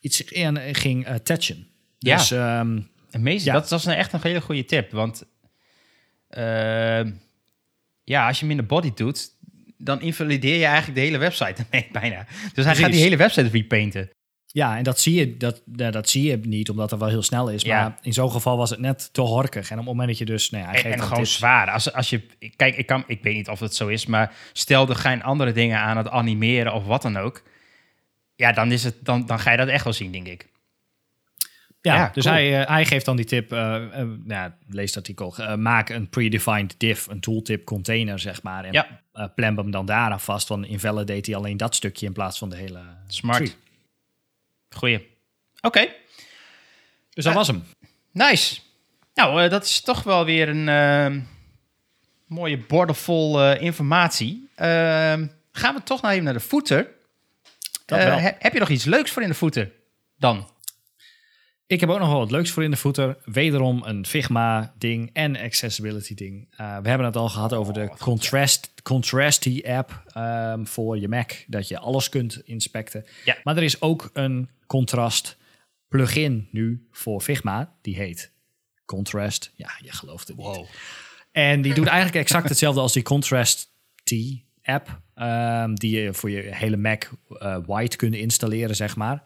iets 0.00 0.22
in 0.22 0.74
ging 0.74 1.06
touchen. 1.22 1.66
Ja. 1.98 2.16
Dus 2.16 2.30
ehm, 2.30 2.80
Amazing. 3.10 3.42
Ja. 3.42 3.52
Dat, 3.52 3.68
dat 3.68 3.78
is 3.78 3.84
een 3.84 3.94
echt 3.94 4.12
een 4.12 4.20
hele 4.22 4.40
goede 4.40 4.64
tip. 4.64 4.90
Want 4.90 5.24
ehm, 6.28 7.12
ja, 8.04 8.26
als 8.26 8.38
je 8.38 8.42
hem 8.46 8.50
in 8.50 8.60
de 8.60 8.66
body 8.66 8.92
doet, 8.94 9.28
dan 9.78 10.00
invalideer 10.00 10.56
je 10.58 10.64
eigenlijk 10.64 10.94
de 10.94 11.04
hele 11.04 11.18
website 11.18 11.62
ermee 11.70 11.88
bijna. 11.92 12.24
Dus 12.24 12.34
hij 12.40 12.52
Precies. 12.52 12.78
gaat 12.82 12.92
die 12.92 13.00
hele 13.00 13.16
website 13.16 13.48
repainten. 13.48 14.10
Ja, 14.52 14.76
en 14.76 14.82
dat 14.82 15.00
zie, 15.00 15.14
je, 15.14 15.36
dat, 15.36 15.62
nou, 15.64 15.90
dat 15.90 16.08
zie 16.08 16.22
je 16.30 16.36
niet, 16.36 16.70
omdat 16.70 16.90
het 16.90 17.00
wel 17.00 17.08
heel 17.08 17.22
snel 17.22 17.48
is. 17.50 17.62
Ja. 17.62 17.82
Maar 17.82 17.98
in 18.02 18.12
zo'n 18.12 18.30
geval 18.30 18.56
was 18.56 18.70
het 18.70 18.78
net 18.78 19.12
te 19.12 19.20
horkig. 19.20 19.66
En 19.70 19.78
op 19.78 19.84
het 19.84 19.88
moment 19.92 20.08
dat 20.08 20.18
je 20.18 20.24
dus... 20.24 20.50
Nou 20.50 20.64
ja, 20.64 20.68
hij 20.70 20.76
En, 20.78 20.82
geeft 20.82 20.94
en 20.94 20.98
dan 21.00 21.08
gewoon 21.08 21.22
tips. 21.24 21.36
zwaar. 21.36 21.70
Als, 21.70 21.92
als 21.92 22.10
je, 22.10 22.22
kijk, 22.56 22.76
ik, 22.76 22.86
kan, 22.86 23.04
ik 23.06 23.22
weet 23.22 23.34
niet 23.34 23.48
of 23.48 23.60
het 23.60 23.74
zo 23.74 23.88
is, 23.88 24.06
maar 24.06 24.32
stel 24.52 24.88
er 24.88 24.96
geen 24.96 25.22
andere 25.22 25.52
dingen 25.52 25.78
aan 25.78 25.96
het 25.96 26.08
animeren 26.08 26.72
of 26.72 26.84
wat 26.86 27.02
dan 27.02 27.16
ook. 27.16 27.42
Ja, 28.36 28.52
dan, 28.52 28.72
is 28.72 28.84
het, 28.84 28.96
dan, 29.02 29.26
dan 29.26 29.38
ga 29.40 29.50
je 29.50 29.56
dat 29.56 29.68
echt 29.68 29.84
wel 29.84 29.92
zien, 29.92 30.12
denk 30.12 30.26
ik. 30.26 30.48
Ja, 31.80 31.94
Ja, 31.94 32.10
dus 32.14 32.24
cool. 32.24 32.34
hij, 32.36 32.60
eh, 32.60 32.68
hij 32.68 32.84
geeft 32.84 33.04
dan 33.04 33.16
die 33.16 33.24
tip, 33.24 33.52
eh, 33.52 33.74
eh, 33.76 33.90
nou, 33.92 34.18
ja, 34.26 34.56
lees 34.68 34.88
het 34.88 34.96
artikel, 34.96 35.36
eh, 35.36 35.54
maak 35.54 35.88
een 35.88 36.08
predefined 36.08 36.74
div, 36.78 37.06
een 37.06 37.20
tooltip 37.20 37.64
container, 37.64 38.18
zeg 38.18 38.42
maar. 38.42 38.64
En 38.64 38.72
Ja. 38.72 39.00
eh, 39.12 39.26
hem 39.34 39.70
dan 39.70 39.86
daaraan 39.86 40.20
vast, 40.20 40.46
van 40.46 40.64
invalidate 40.64 41.30
hij 41.30 41.36
alleen 41.40 41.56
dat 41.56 41.74
stukje 41.74 42.06
in 42.06 42.12
plaats 42.12 42.38
van 42.38 42.48
de 42.50 42.56
hele 42.56 42.80
Smart. 43.06 43.36
tree. 43.44 43.52
Goeie. 44.76 45.08
Oké, 45.60 45.86
Dus 47.10 47.24
dat 47.24 47.34
was 47.34 47.46
hem. 47.46 47.64
nice. 48.12 48.60
Nou, 49.14 49.42
eh, 49.42 49.50
dat 49.50 49.64
is 49.64 49.80
toch 49.80 50.02
wel 50.02 50.24
weer 50.24 50.48
een 50.48 50.68
ehm, 50.68 51.20
mooie 52.26 52.58
bordevol 52.58 53.40
eh, 53.42 53.62
informatie. 53.62 54.48
Ehm, 54.54 55.26
gaan 55.52 55.74
we 55.74 55.82
toch 55.84 56.00
nou 56.02 56.12
even 56.12 56.24
naar 56.24 56.32
de 56.34 56.40
Eh, 58.16 58.22
he- 58.22 58.32
heb 58.38 58.52
je 58.52 58.58
nog 58.58 58.68
iets 58.68 58.84
leuks 58.84 59.10
voor 59.10 59.22
in 59.22 59.28
de 59.28 59.34
footer? 59.34 59.70
Dan. 60.18 60.50
Ik 61.66 61.80
heb 61.80 61.88
ook 61.88 61.98
nog 61.98 62.08
wel 62.08 62.18
wat 62.18 62.30
leuks 62.30 62.50
voor 62.50 62.64
in 62.64 62.70
de 62.70 62.76
footer. 62.76 63.16
Wederom 63.24 63.82
een 63.84 64.06
Figma-ding 64.06 65.10
en 65.12 65.36
accessibility-ding. 65.36 66.48
Eh, 66.56 66.78
we 66.78 66.88
hebben 66.88 67.06
het 67.06 67.16
al 67.16 67.28
gehad 67.28 67.52
over 67.52 67.72
de 67.74 67.90
Contrast, 67.98 68.72
Contrasty-app 68.82 70.02
ehm, 70.06 70.64
voor 70.64 70.98
je 70.98 71.08
Mac. 71.08 71.32
Dat 71.46 71.68
je 71.68 71.78
alles 71.78 72.08
kunt 72.08 72.40
inspecten. 72.44 73.06
Ja. 73.24 73.36
Maar 73.44 73.56
er 73.56 73.62
is 73.62 73.80
ook 73.80 74.10
een 74.12 74.50
contrast 74.70 75.36
plugin 75.88 76.48
nu 76.50 76.86
voor 76.90 77.20
Figma. 77.20 77.72
Die 77.82 77.96
heet 77.96 78.32
Contrast. 78.84 79.52
Ja, 79.56 79.70
je 79.82 79.92
gelooft 79.92 80.28
het 80.28 80.36
niet. 80.36 80.68
En 81.32 81.62
die 81.62 81.74
doet 81.74 81.86
eigenlijk 81.86 82.16
exact 82.16 82.48
hetzelfde 82.48 82.80
als 82.80 82.92
die 82.92 83.02
Contrast 83.02 83.72
T-app. 84.04 85.00
ehm, 85.14 85.74
die 85.74 86.00
je 86.00 86.14
voor 86.14 86.30
je 86.30 86.54
hele 86.54 86.76
Mac 86.76 87.10
eh, 87.28 87.56
white 87.66 87.96
kunt 87.96 88.14
installeren, 88.14 88.76
zeg 88.76 88.96
maar. 88.96 89.22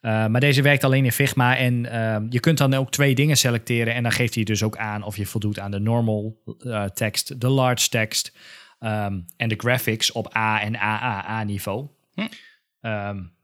Uh, 0.00 0.26
maar 0.26 0.40
deze 0.40 0.62
werkt 0.62 0.84
alleen 0.84 1.04
in 1.04 1.12
Figma 1.12 1.56
en 1.56 1.84
uh, 1.84 2.16
je 2.28 2.40
kunt 2.40 2.58
dan 2.58 2.74
ook 2.74 2.90
twee 2.90 3.14
dingen 3.14 3.36
selecteren 3.36 3.94
en 3.94 4.02
dan 4.02 4.12
geeft 4.12 4.34
hij 4.34 4.44
dus 4.44 4.62
ook 4.62 4.76
aan 4.76 5.02
of 5.02 5.16
je 5.16 5.26
voldoet 5.26 5.58
aan 5.58 5.70
de 5.70 5.78
normal 5.78 6.42
uh, 6.58 6.84
tekst, 6.84 7.40
de 7.40 7.48
large 7.48 7.88
tekst 7.88 8.32
um, 8.80 9.24
en 9.36 9.48
de 9.48 9.54
graphics 9.56 10.12
op 10.12 10.36
A 10.36 10.60
en 10.60 10.76
AAA 10.76 11.44
niveau. 11.44 11.88
Hm. 12.14 12.26
Um, 12.80 13.36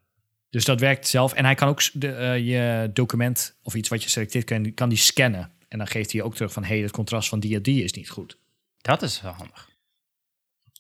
dus 0.55 0.65
dat 0.65 0.81
werkt 0.81 1.09
zelf 1.09 1.33
en 1.33 1.45
hij 1.45 1.55
kan 1.55 1.69
ook 1.69 1.83
de, 1.93 2.09
uh, 2.09 2.39
je 2.39 2.91
document 2.93 3.57
of 3.63 3.75
iets 3.75 3.89
wat 3.89 4.03
je 4.03 4.09
selecteert, 4.09 4.45
kan, 4.45 4.75
kan 4.75 4.89
die 4.89 4.99
scannen. 4.99 5.53
En 5.69 5.79
dan 5.79 5.87
geeft 5.87 6.13
hij 6.13 6.23
ook 6.23 6.35
terug 6.35 6.53
van 6.53 6.65
hey, 6.65 6.79
het 6.79 6.91
contrast 6.91 7.29
van 7.29 7.41
die 7.41 7.57
en 7.57 7.63
die 7.63 7.85
is 7.85 7.93
niet 7.93 8.11
goed. 8.11 8.39
Dat 8.81 9.03
is 9.03 9.21
wel 9.21 9.33
handig. 9.33 9.71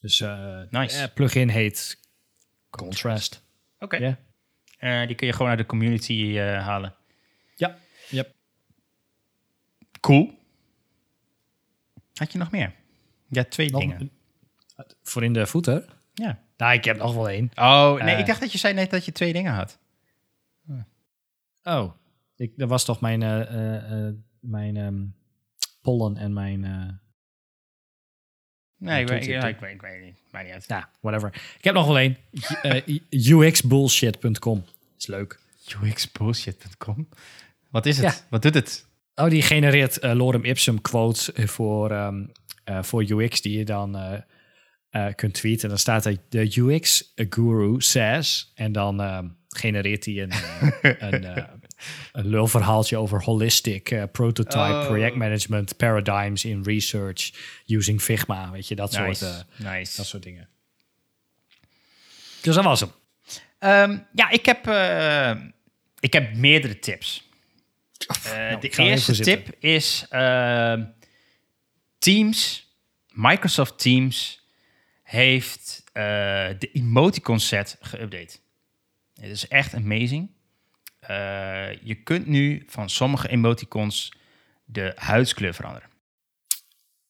Dus 0.00 0.20
uh, 0.20 0.60
Nice. 0.70 1.10
plugin 1.14 1.48
heet 1.48 2.00
Contrast. 2.70 3.42
Oké. 3.78 3.96
Okay. 3.96 4.16
Yeah. 4.78 5.06
Die 5.06 5.16
kun 5.16 5.26
je 5.26 5.32
gewoon 5.32 5.48
uit 5.48 5.58
de 5.58 5.66
community 5.66 6.36
halen. 6.38 6.94
Ja, 7.56 7.78
yep. 8.10 8.34
Cool. 10.00 10.38
Had 12.14 12.32
je 12.32 12.38
nog 12.38 12.50
meer? 12.50 12.74
Ja, 13.28 13.44
twee 13.44 13.70
nog 13.70 13.80
dingen. 13.80 14.10
Voor 15.02 15.24
in 15.24 15.32
de 15.32 15.46
voeten? 15.46 15.88
Ja. 16.12 16.43
Nou, 16.56 16.72
ik 16.74 16.84
heb 16.84 16.96
nog 16.96 17.14
wel 17.14 17.28
één. 17.28 17.50
Oh, 17.54 18.02
nee, 18.02 18.14
uh, 18.14 18.20
ik 18.20 18.26
dacht 18.26 18.40
dat 18.40 18.52
je 18.52 18.58
zei 18.58 18.74
net 18.74 18.90
dat 18.90 19.04
je 19.04 19.12
twee 19.12 19.32
dingen 19.32 19.52
had. 19.52 19.78
Oh, 21.62 21.92
ik, 22.36 22.52
dat 22.56 22.68
was 22.68 22.84
toch 22.84 23.00
mijn, 23.00 23.20
uh, 23.20 24.08
mijn 24.40 24.76
um, 24.76 25.14
pollen 25.82 26.16
en 26.16 26.32
mijn... 26.32 26.60
Nee, 28.78 29.02
ik 29.02 29.08
weet, 29.08 29.24
ja, 29.24 29.46
ik, 29.46 29.58
weet, 29.58 29.74
ik 29.74 29.80
weet 29.80 30.02
niet. 30.02 30.18
Maakt 30.30 30.44
niet 30.44 30.54
uit. 30.54 30.64
Ja, 30.66 30.88
whatever. 31.00 31.34
Ik 31.58 31.64
heb 31.64 31.74
nog 31.74 31.86
wel 31.86 31.98
één. 31.98 32.16
Uxbullshit.com. 33.10 34.64
Is 34.98 35.06
leuk. 35.06 35.38
uxbullshit.com? 35.82 37.08
Wat 37.70 37.86
is 37.86 37.96
het? 37.96 38.14
Ja. 38.14 38.26
Wat 38.30 38.42
doet 38.42 38.54
het? 38.54 38.86
Oh, 39.14 39.28
die 39.28 39.42
genereert 39.42 40.04
uh, 40.04 40.12
lorem 40.12 40.44
ipsum 40.44 40.80
quotes 40.80 41.30
voor, 41.34 41.92
um, 41.92 42.32
uh, 42.64 42.82
voor 42.82 43.02
UX 43.02 43.40
die 43.40 43.58
je 43.58 43.64
dan 43.64 43.96
uh, 43.96 44.12
kunt 45.14 45.34
tweeten. 45.34 45.62
En 45.62 45.68
dan 45.68 45.78
staat 45.78 46.06
er 46.06 46.16
de 46.28 46.60
UX 46.60 47.12
guru 47.14 47.80
says. 47.80 48.52
En 48.54 48.72
dan 48.72 49.00
um, 49.00 49.36
genereert 49.48 50.04
hij 50.04 50.22
een, 50.22 50.32
een, 51.12 51.46
een 52.12 52.26
lulverhaaltje 52.26 52.96
over 52.96 53.22
holistic 53.22 54.12
prototype 54.12 54.58
oh. 54.58 54.86
project 54.86 55.16
management 55.16 55.76
paradigms 55.76 56.44
in 56.44 56.62
research 56.62 57.32
using 57.66 58.02
Figma. 58.02 58.50
Weet 58.50 58.68
je, 58.68 58.74
dat, 58.74 58.98
nice. 58.98 59.24
soort, 59.24 59.46
nice. 59.56 59.96
dat 59.96 60.06
soort 60.06 60.22
dingen. 60.22 60.48
Dus 62.40 62.54
dat 62.54 62.64
was 62.64 62.80
hem. 62.80 62.90
Um, 63.58 64.06
ja, 64.14 64.30
ik 64.30 64.46
heb, 64.46 64.58
ik 66.00 66.12
heb 66.12 66.34
meerdere 66.34 66.78
tips. 66.78 67.24
Uh, 68.26 68.34
nou, 68.34 68.60
de 68.60 68.68
eerste 68.68 69.16
tip 69.16 69.48
is 69.58 70.06
uh, 70.10 70.74
Teams, 71.98 72.68
Microsoft 73.08 73.78
Teams 73.78 74.43
heeft 75.14 75.82
uh, 75.86 76.02
de 76.58 76.70
emoticon 76.72 77.40
set 77.40 77.78
geüpdate. 77.80 78.36
Het 79.14 79.30
is 79.30 79.48
echt 79.48 79.74
amazing. 79.74 80.30
Uh, 81.10 81.72
je 81.82 81.94
kunt 81.94 82.26
nu 82.26 82.62
van 82.66 82.90
sommige 82.90 83.28
emoticons 83.28 84.12
de 84.64 84.92
huidskleur 84.96 85.54
veranderen. 85.54 85.88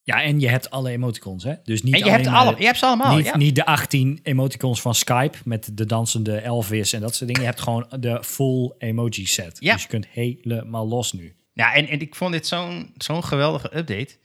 Ja, 0.03 0.23
en 0.23 0.41
je 0.41 0.49
hebt 0.49 0.71
alle 0.71 0.91
emoticons, 0.91 1.45
hè? 1.45 1.55
Dus 1.65 1.83
niet 1.83 1.95
en 1.95 2.05
je, 2.05 2.11
hebt 2.11 2.27
alle, 2.27 2.55
je 2.59 2.65
hebt 2.65 2.79
ze 2.79 2.87
allemaal, 2.87 3.17
niet, 3.17 3.25
ja. 3.25 3.37
niet 3.37 3.55
de 3.55 3.65
18 3.65 4.21
emoticons 4.23 4.81
van 4.81 4.95
Skype 4.95 5.39
met 5.45 5.71
de 5.73 5.87
dansende 5.87 6.39
Elvis 6.39 6.93
en 6.93 7.01
dat 7.01 7.15
soort 7.15 7.27
dingen. 7.27 7.43
Je 7.43 7.49
hebt 7.49 7.61
gewoon 7.61 7.87
de 8.01 8.25
full 8.25 8.73
emoji 8.79 9.27
set. 9.27 9.57
Ja. 9.61 9.73
Dus 9.73 9.83
je 9.83 9.89
kunt 9.89 10.07
helemaal 10.07 10.89
los 10.89 11.13
nu. 11.13 11.35
Ja, 11.53 11.75
en, 11.75 11.89
en 11.89 12.01
ik 12.01 12.15
vond 12.15 12.33
dit 12.33 12.47
zo'n 12.47 12.93
zo'n 12.97 13.25
geweldige 13.25 13.77
update. 13.77 14.17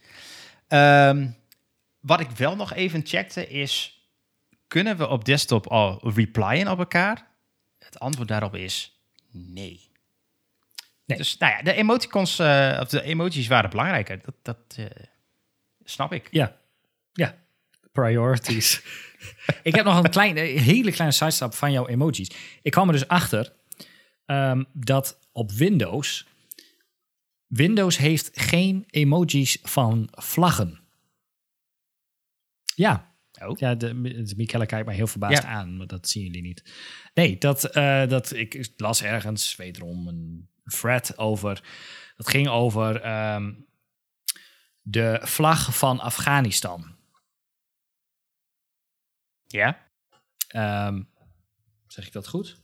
Um, 0.68 1.36
wat 2.00 2.20
ik 2.20 2.30
wel 2.30 2.56
nog 2.56 2.74
even 2.74 3.06
checkte 3.06 3.47
is... 3.47 4.04
kunnen 4.68 4.97
we 4.97 5.08
op 5.08 5.26
desktop 5.26 5.68
al 5.68 6.10
replyen 6.14 6.68
op 6.68 6.80
elkaar? 6.80 7.28
Het 7.80 8.00
antwoord 8.00 8.28
daarop 8.28 8.56
is 8.56 9.00
nee. 9.32 9.91
nee. 11.06 11.18
Dus 11.18 11.38
nou 11.38 11.54
ja, 11.54 11.62
de 11.62 11.74
emoticons, 11.74 12.39
uh, 12.39 12.78
of 12.82 12.89
de 12.89 13.02
emojis 13.02 13.47
waren 13.47 13.70
belangrijker. 13.70 14.22
Dat, 14.24 14.36
dat 14.41 14.78
uh, 14.80 14.86
snap 15.84 16.14
ik. 16.14 16.28
Ja, 16.32 16.58
ja. 17.14 17.38
Priorities. 17.91 18.82
ik 19.64 19.76
heb 19.76 19.86
nog 19.86 20.04
een 20.04 20.10
klein, 20.10 20.38
een 20.38 20.58
hele 20.58 20.91
kleine 20.91 21.16
sidestap 21.16 21.54
van 21.54 21.72
jouw 21.72 21.88
emojis. 21.88 22.32
Ik 22.62 22.72
kwam 22.72 22.88
er 22.88 22.93
dus 22.93 23.08
achter 23.08 23.54
um, 24.26 24.66
dat 24.74 25.20
op 25.32 25.52
Windows... 25.52 26.28
Windows 27.47 27.97
heeft 27.97 28.30
geen 28.34 28.86
emojis 28.89 29.58
van 29.62 30.08
vlaggen. 30.12 30.79
Ja. 32.80 33.16
Oh. 33.42 33.58
Ja, 33.58 33.76
de, 33.76 34.02
de 34.36 34.46
kijkt 34.46 34.86
mij 34.86 34.96
heel 34.96 35.08
verbaasd 35.08 35.44
ja. 35.44 35.50
aan, 35.50 35.78
maar 35.78 35.88
dat 35.88 36.10
zien 36.10 36.24
jullie 36.24 36.42
niet. 36.42 36.74
Nee, 37.14 37.38
dat, 37.38 37.76
uh, 37.76 38.08
dat 38.08 38.34
ik 38.34 38.74
las 38.78 39.04
ergens 39.04 39.56
wederom 39.56 40.08
een 40.08 40.50
thread 40.64 41.18
over. 41.18 41.64
Dat 42.16 42.30
ging 42.30 42.48
over 42.48 43.10
um, 43.34 43.68
de 44.82 45.20
vlag 45.22 45.78
van 45.78 46.00
Afghanistan. 46.00 46.96
Ja. 49.48 49.92
Um, 50.88 51.10
zeg 51.88 52.06
ik 52.08 52.14
dat 52.14 52.28
goed? 52.28 52.60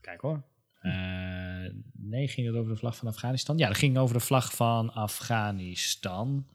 Kijk 0.00 0.20
hoor. 0.20 0.44
Uh, 0.82 1.70
nee, 1.92 2.28
ging 2.28 2.46
het 2.46 2.56
over 2.56 2.72
de 2.72 2.78
vlag 2.78 2.96
van 2.96 3.08
Afghanistan? 3.08 3.58
Ja, 3.58 3.68
dat 3.68 3.76
ging 3.76 3.98
over 3.98 4.14
de 4.14 4.24
vlag 4.24 4.54
van 4.54 4.92
Afghanistan. 4.92 6.48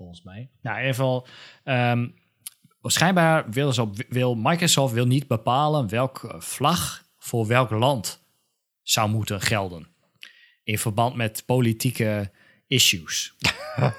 Volgens 0.00 0.22
mij. 0.22 0.48
Nou, 0.62 0.76
in 0.76 0.82
ieder 0.86 0.94
geval. 0.96 1.26
Um, 1.64 2.14
schijnbaar 2.82 3.50
wil, 3.50 3.72
ze 3.72 3.82
op, 3.82 3.96
wil 4.08 4.34
Microsoft 4.34 4.94
wil 4.94 5.06
niet 5.06 5.26
bepalen 5.26 5.88
welke 5.88 6.34
vlag 6.38 7.04
voor 7.18 7.46
welk 7.46 7.70
land 7.70 8.22
zou 8.82 9.10
moeten 9.10 9.40
gelden. 9.40 9.88
In 10.64 10.78
verband 10.78 11.14
met 11.16 11.42
politieke 11.46 12.30
issues. 12.66 13.32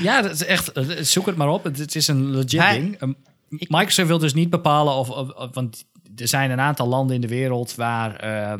Ja, 0.00 0.22
dat 0.22 0.30
is 0.30 0.44
echt. 0.44 0.72
eh, 0.72 0.88
Zoek 1.00 1.26
het 1.26 1.36
maar 1.36 1.48
op. 1.48 1.64
Het, 1.64 1.94
is 1.94 2.08
een 2.08 2.30
legit 2.30 2.60
Hij- 2.60 2.78
ding. 2.80 3.00
Um, 3.00 3.16
Microsoft 3.48 4.08
wil 4.08 4.18
dus 4.18 4.34
niet 4.34 4.50
bepalen 4.50 4.94
of, 4.94 5.10
of- 5.10 5.30
of- 5.30 5.54
Want 5.54 5.84
er 6.16 6.28
zijn 6.28 6.50
een 6.50 6.60
aantal 6.60 6.86
landen 6.88 7.14
in 7.14 7.20
de 7.20 7.28
wereld 7.28 7.74
waar 7.74 8.16
eh, 8.16 8.58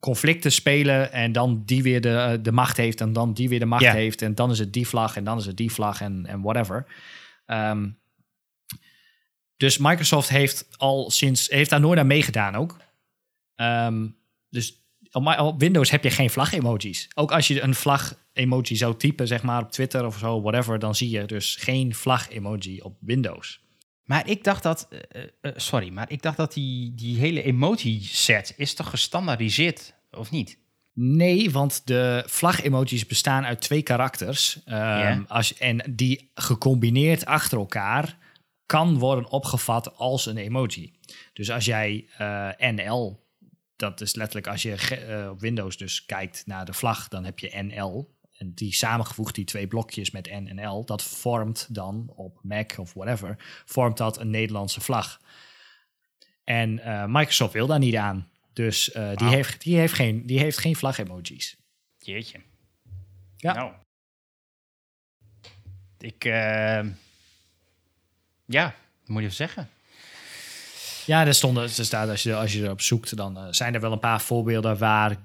conflicten 0.00 0.52
spelen. 0.52 1.12
En 1.12 1.32
dan 1.32 1.62
die 1.64 1.82
weer 1.82 2.00
de, 2.00 2.38
de 2.42 2.52
macht 2.52 2.76
heeft. 2.76 3.00
En 3.00 3.12
dan 3.12 3.34
die 3.34 3.48
weer 3.48 3.58
de 3.58 3.66
macht 3.66 3.84
heeft. 3.84 4.22
En 4.22 4.34
dan 4.34 4.50
is 4.50 4.58
het 4.58 4.72
die 4.72 4.88
vlag. 4.88 5.16
En 5.16 5.24
dan 5.24 5.38
is 5.38 5.46
het 5.46 5.56
die 5.56 5.72
vlag. 5.72 6.00
En, 6.00 6.26
en 6.26 6.40
whatever. 6.40 6.86
Ehm, 7.46 7.88
dus 9.56 9.78
Microsoft 9.78 10.28
heeft 10.28 10.68
al 10.76 11.10
sinds. 11.10 11.48
Heeft 11.48 11.70
daar 11.70 11.80
nooit 11.80 11.98
aan 11.98 12.06
meegedaan 12.06 12.54
ook. 12.54 12.76
Ehm, 13.54 14.06
dus 14.48 14.84
op 15.12 15.54
Windows 15.58 15.90
heb 15.90 16.02
je 16.02 16.10
geen 16.10 16.30
vlag-emojis. 16.30 17.08
Ook 17.14 17.32
als 17.32 17.48
je 17.48 17.60
een 17.60 17.74
vlag-emoji 17.74 18.76
zou 18.76 18.96
typen, 18.96 19.26
zeg 19.26 19.42
maar 19.42 19.62
op 19.62 19.70
Twitter 19.70 20.06
of 20.06 20.18
zo, 20.18 20.42
whatever, 20.42 20.78
dan 20.78 20.94
zie 20.94 21.10
je 21.10 21.24
dus 21.24 21.56
geen 21.56 21.94
vlag-emoji 21.94 22.80
op 22.80 22.96
Windows. 23.00 23.63
Maar 24.04 24.28
ik 24.28 24.44
dacht 24.44 24.62
dat, 24.62 24.88
eh, 24.90 25.22
eh, 25.40 25.52
sorry, 25.56 25.92
maar 25.92 26.10
ik 26.10 26.22
dacht 26.22 26.36
dat 26.36 26.52
die, 26.52 26.94
die 26.94 27.18
hele 27.18 27.42
emoji-set 27.42 28.54
is 28.56 28.74
toch 28.74 28.90
gestandaardiseerd, 28.90 29.94
of 30.10 30.30
niet? 30.30 30.58
Nee, 30.92 31.50
want 31.50 31.86
de 31.86 32.22
vlag-emojis 32.26 33.06
bestaan 33.06 33.44
uit 33.44 33.60
twee 33.60 33.82
karakters. 33.82 34.60
Ehm, 34.64 35.22
als, 35.28 35.54
en 35.58 35.82
die 35.90 36.30
gecombineerd 36.34 37.26
achter 37.26 37.58
elkaar 37.58 38.16
kan 38.66 38.98
worden 38.98 39.30
opgevat 39.30 39.96
als 39.96 40.26
een 40.26 40.36
emoji. 40.36 40.92
Dus 41.32 41.50
als 41.50 41.64
jij 41.64 42.06
eh, 42.18 42.48
NL, 42.58 43.26
dat 43.76 44.00
is 44.00 44.14
letterlijk 44.14 44.46
als 44.46 44.62
je 44.62 44.74
eh, 44.74 45.30
op 45.30 45.40
Windows 45.40 45.76
dus 45.76 46.04
kijkt 46.04 46.42
naar 46.46 46.64
de 46.64 46.72
vlag, 46.72 47.08
dan 47.08 47.24
heb 47.24 47.38
je 47.38 47.62
NL. 47.62 48.13
En 48.34 48.54
die 48.54 48.74
samengevoegd, 48.74 49.34
die 49.34 49.44
twee 49.44 49.66
blokjes 49.66 50.10
met 50.10 50.26
N 50.26 50.46
en 50.46 50.68
L, 50.68 50.84
dat 50.84 51.02
vormt 51.02 51.74
dan 51.74 52.12
op 52.16 52.38
Mac 52.42 52.78
of 52.78 52.92
whatever, 52.92 53.62
vormt 53.64 53.96
dat 53.96 54.18
een 54.18 54.30
Nederlandse 54.30 54.80
vlag. 54.80 55.20
En 56.44 56.78
eh, 56.78 57.04
Microsoft 57.06 57.52
wil 57.52 57.66
daar 57.66 57.78
niet 57.78 57.96
aan. 57.96 58.28
Dus 58.52 58.92
eh, 58.92 59.16
die, 59.16 59.28
heeft, 59.28 59.62
die, 59.62 59.78
heeft 59.78 59.94
geen, 59.94 60.26
die 60.26 60.38
heeft 60.38 60.58
geen 60.58 60.76
vlag-emojis. 60.76 61.56
Jeetje. 61.98 62.40
Ja. 63.36 63.54
Nou. 63.54 63.72
Ik, 65.98 66.24
eh, 66.24 66.86
ja, 68.46 68.74
moet 69.06 69.22
je 69.22 69.30
zeggen? 69.30 69.68
Ja, 71.06 71.26
er 71.26 71.34
stonden, 71.34 71.62
er 71.62 71.70
staat, 71.70 72.08
als 72.08 72.22
je, 72.22 72.34
als 72.34 72.52
je 72.52 72.62
erop 72.62 72.80
zoekt, 72.80 73.16
dan 73.16 73.38
eh, 73.38 73.46
zijn 73.50 73.74
er 73.74 73.80
wel 73.80 73.92
een 73.92 73.98
paar 73.98 74.20
voorbeelden 74.20 74.78
waar 74.78 75.16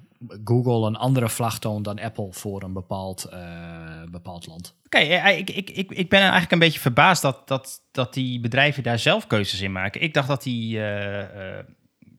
Google 0.43 0.87
een 0.87 0.95
andere 0.95 1.29
vlag 1.29 1.59
toont 1.59 1.85
dan 1.85 1.99
Apple 1.99 2.33
voor 2.33 2.63
een 2.63 2.73
bepaald, 2.73 3.23
eh, 3.23 4.03
bepaald 4.11 4.47
land. 4.47 4.77
Oké, 4.85 4.97
ik, 4.97 5.49
ik, 5.49 5.69
ik, 5.69 5.91
ik 5.91 6.09
ben 6.09 6.19
eigenlijk 6.19 6.51
een 6.51 6.59
beetje 6.59 6.79
verbaasd 6.79 7.21
dat, 7.21 7.47
dat, 7.47 7.81
dat 7.91 8.13
die 8.13 8.39
bedrijven 8.39 8.83
daar 8.83 8.99
zelf 8.99 9.27
keuzes 9.27 9.61
in 9.61 9.71
maken. 9.71 10.01
Ik 10.01 10.13
dacht 10.13 10.27
dat 10.27 10.43
die, 10.43 10.77
eh, 10.77 11.57
eh, 11.59 11.65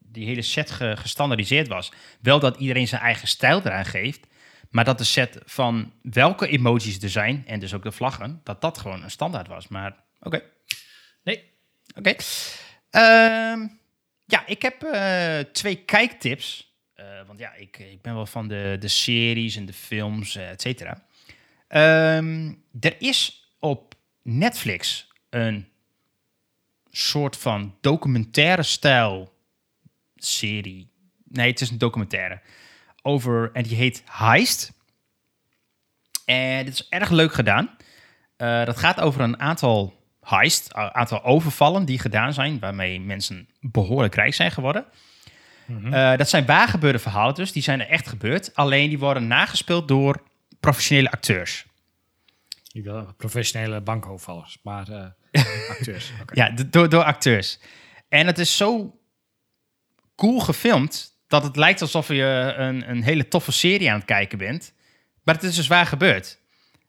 die 0.01 0.27
hele 0.27 0.43
set 0.43 0.71
ge- 0.71 0.97
gestandaardiseerd 0.97 1.69
was. 1.69 1.93
Wel 2.21 2.41
dat 2.41 2.57
iedereen 2.57 2.89
zijn 2.89 3.01
eigen 3.03 3.29
stijl 3.29 3.61
eraan 3.61 3.85
geeft, 3.85 4.27
maar 4.71 4.85
dat 4.85 4.99
de 4.99 5.05
set 5.05 5.39
van 5.45 5.93
welke 6.03 6.49
emojis 6.49 7.03
er 7.03 7.11
zijn, 7.11 7.43
en 7.47 7.61
dus 7.61 7.75
ook 7.75 7.83
de 7.83 7.93
vlaggen, 7.93 8.41
dat 8.45 8.61
dat 8.61 8.79
gewoon 8.79 9.03
een 9.03 9.11
standaard 9.11 9.49
was. 9.49 9.69
Maar 9.69 10.05
oké. 10.21 10.43
Nee. 11.23 11.51
Oké. 11.95 12.15
Ehm, 12.91 13.67
ja, 14.25 14.47
ik 14.47 14.63
heb 14.63 14.83
eh, 14.83 15.39
twee 15.53 15.77
kijktips. 15.77 16.70
Eh, 17.01 17.27
want 17.27 17.39
ja, 17.39 17.55
ik, 17.55 17.79
ik 17.79 18.03
ben 18.03 18.15
wel 18.15 18.27
van 18.27 18.49
de, 18.49 18.77
de 18.81 18.89
series 18.89 19.57
en 19.57 19.67
de 19.67 19.73
films, 19.73 20.37
eh, 20.37 20.51
et 20.51 20.61
cetera. 20.61 21.03
Ehm, 21.69 22.53
er 22.81 22.97
is 22.99 23.49
op 23.59 23.95
Netflix 24.23 25.09
een 25.31 25.69
soort 26.91 27.37
van 27.37 27.77
documentaire 27.81 28.63
stijl 28.63 29.33
serie. 30.17 30.91
Nee, 31.25 31.51
het 31.51 31.61
is 31.61 31.71
een 31.71 31.79
documentaire. 31.79 32.41
Over, 33.03 33.51
en 33.53 33.63
die 33.63 33.77
heet 33.77 34.03
Heist. 34.07 34.73
En 36.25 36.65
dit 36.65 36.75
is 36.75 36.89
erg 36.89 37.11
leuk 37.11 37.33
gedaan. 37.33 37.77
Eh, 38.37 38.65
dat 38.65 38.77
gaat 38.77 39.01
over 39.01 39.21
een 39.21 39.41
aantal 39.41 39.99
heist, 40.21 40.71
een 40.73 40.95
aantal 40.95 41.25
overvallen 41.25 41.85
die 41.85 41.99
gedaan 41.99 42.33
zijn, 42.33 42.59
waarmee 42.59 43.01
mensen 43.01 43.49
behoorlijk 43.61 44.15
rijk 44.15 44.35
zijn 44.35 44.51
geworden. 44.51 44.85
Eh, 45.91 46.17
dat 46.17 46.29
zijn 46.29 46.47
waargebeurde 46.47 46.99
verhalen 46.99 47.35
dus, 47.35 47.53
die 47.53 47.63
zijn 47.63 47.81
er 47.81 47.89
echt 47.89 48.09
gebeurd. 48.09 48.55
Alleen 48.55 48.89
die 48.89 48.99
worden 48.99 49.27
nagespeeld 49.27 49.89
door 49.89 50.23
professionele 50.61 51.11
acteurs. 51.11 51.67
Ik 52.73 52.85
wil 52.85 53.15
professionele 53.17 53.81
bankhoofdvallers, 53.81 54.59
maar 54.63 54.89
eh, 54.89 55.41
acteurs. 55.77 56.13
Ja, 56.33 56.51
door, 56.51 56.89
door 56.89 57.03
acteurs. 57.03 57.59
En 58.09 58.27
het 58.27 58.39
is 58.39 58.57
zo 58.57 58.99
cool 60.17 60.41
gefilmd 60.41 61.19
dat 61.27 61.43
het 61.43 61.57
lijkt 61.57 61.81
alsof 61.81 62.09
je 62.09 62.55
een, 62.57 62.91
een 62.91 63.03
hele 63.03 63.29
toffe 63.29 63.53
serie 63.53 63.91
aan 63.91 63.97
het 63.97 64.05
kijken 64.05 64.39
bent. 64.39 64.73
Maar 65.23 65.35
het 65.35 65.45
is 65.45 65.55
dus 65.55 65.67
waar 65.67 65.87
gebeurd. 65.87 66.39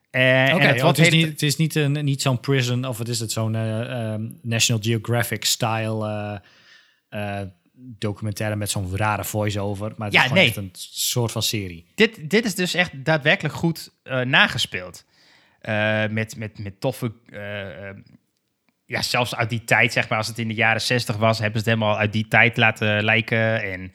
Eh, 0.09 0.47
en 0.49 0.55
Oké, 0.55 0.65
het 0.65 0.82
het 0.82 0.97
is 0.97 1.09
niet, 1.09 1.27
het 1.27 1.41
is 1.41 1.55
niet, 1.55 1.75
een, 1.75 1.91
niet 1.91 2.21
zo'n 2.21 2.39
prison 2.39 2.86
of 2.86 2.97
wat 2.97 3.07
is 3.07 3.19
het, 3.19 3.32
zo'n 3.32 3.55
eh, 3.55 4.15
National 4.41 4.82
Geographic-style 4.82 6.07
eh, 6.07 7.39
eh, 7.39 7.47
documentaire 7.84 8.55
met 8.55 8.69
zo'n 8.69 8.95
rare 8.97 9.23
voice-over. 9.23 9.93
Maar 9.97 10.07
het 10.07 10.15
Ja, 10.15 10.21
is 10.21 10.27
gewoon 10.27 10.41
nee. 10.43 10.47
echt 10.47 10.57
een 10.57 10.69
soort 10.73 11.32
van 11.32 11.43
serie. 11.43 11.86
dit, 11.95 12.29
dit 12.29 12.45
is 12.45 12.55
dus 12.55 12.73
echt 12.73 13.05
daadwerkelijk 13.05 13.53
goed 13.55 13.91
eh, 14.03 14.19
nagespeeld. 14.19 15.05
Eh, 15.61 16.05
met, 16.07 16.36
met, 16.38 16.59
met 16.59 16.79
toffe. 16.82 17.13
eh, 17.29 17.89
eh, 17.89 17.95
ja, 18.86 19.01
zelfs 19.01 19.36
uit 19.36 19.49
die 19.49 19.63
tijd, 19.63 19.93
zeg 19.93 20.09
maar, 20.09 20.17
als 20.17 20.27
het 20.27 20.39
in 20.39 20.47
de 20.47 20.53
jaren 20.53 20.82
60 20.82 21.17
was, 21.17 21.39
hebben 21.39 21.61
ze 21.61 21.69
het 21.69 21.77
helemaal 21.79 21.99
uit 21.99 22.13
die 22.13 22.27
tijd 22.27 22.57
laten 22.57 23.03
lijken. 23.03 23.61
En, 23.63 23.93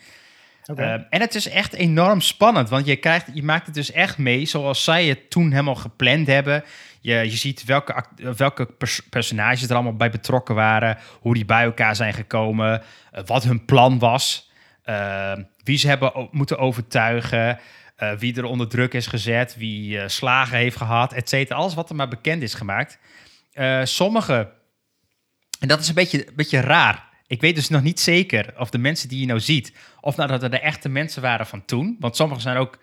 Oké. 0.67 0.83
eh, 0.83 0.93
en 1.11 1.21
het 1.21 1.35
is 1.35 1.49
echt 1.49 1.73
enorm 1.75 2.21
spannend, 2.21 2.69
want 2.69 2.87
je, 2.87 2.97
krijgt, 2.97 3.27
je 3.35 3.43
maakt 3.43 3.67
het 3.67 3.75
dus 3.75 3.91
echt 3.93 4.19
mee 4.19 4.47
zoals 4.47 4.85
zij 4.85 5.07
het 5.07 5.31
toen 5.31 5.51
helemaal 5.51 5.75
gepland 5.75 6.27
hebben. 6.27 6.65
Je, 7.07 7.15
je 7.15 7.37
ziet 7.37 7.65
welke, 7.65 8.05
welke 8.37 8.67
pers- 8.67 9.09
personages 9.11 9.63
er 9.63 9.75
allemaal 9.75 9.97
bij 9.97 10.11
betrokken 10.11 10.55
waren, 10.55 10.99
hoe 11.21 11.35
die 11.35 11.45
bij 11.45 11.63
elkaar 11.63 11.97
zijn 11.97 12.15
gekomen, 12.15 12.83
eh, 13.11 13.23
wat 13.25 13.45
hun 13.45 13.65
plan 13.65 13.99
was, 13.99 14.51
eh, 14.83 15.33
wie 15.63 15.79
ze 15.79 15.89
hebben 15.89 16.29
moeten 16.31 16.59
overtuigen, 16.59 17.59
eh, 17.97 18.13
wie 18.13 18.37
er 18.37 18.45
onder 18.45 18.69
druk 18.69 18.95
is 18.95 19.07
gezet, 19.07 19.57
wie 19.57 20.09
slagen 20.09 20.57
heeft 20.57 20.77
gehad, 20.77 21.13
et 21.13 21.29
cetera. 21.29 21.59
Alles 21.59 21.75
wat 21.75 21.91
er 21.91 21.97
maar 21.97 22.09
bekend 22.09 22.43
is 22.43 22.55
gemaakt. 22.55 22.99
Sommige, 23.83 24.53
en 25.61 25.69
dat 25.69 25.81
is 25.81 25.89
een 25.89 25.95
beetje, 25.95 26.29
een 26.29 26.37
beetje 26.37 26.61
raar. 26.61 27.05
Ik 27.27 27.41
weet 27.41 27.55
dus 27.55 27.69
nog 27.69 27.83
niet 27.83 28.01
zeker 28.01 28.55
of 28.59 28.71
de 28.71 28.79
mensen 28.79 29.09
die 29.09 29.21
je 29.21 29.27
nou 29.27 29.41
ziet, 29.41 29.73
of 30.01 30.17
nou 30.17 30.29
dat 30.29 30.43
er 30.43 30.51
de 30.51 30.61
echte 30.61 30.89
mensen 30.89 31.23
waren 31.23 31.47
van 31.47 31.65
toen. 31.65 31.97
Want 32.01 32.17
sommigen 32.17 32.43
zijn 32.43 32.57
ook 32.57 32.79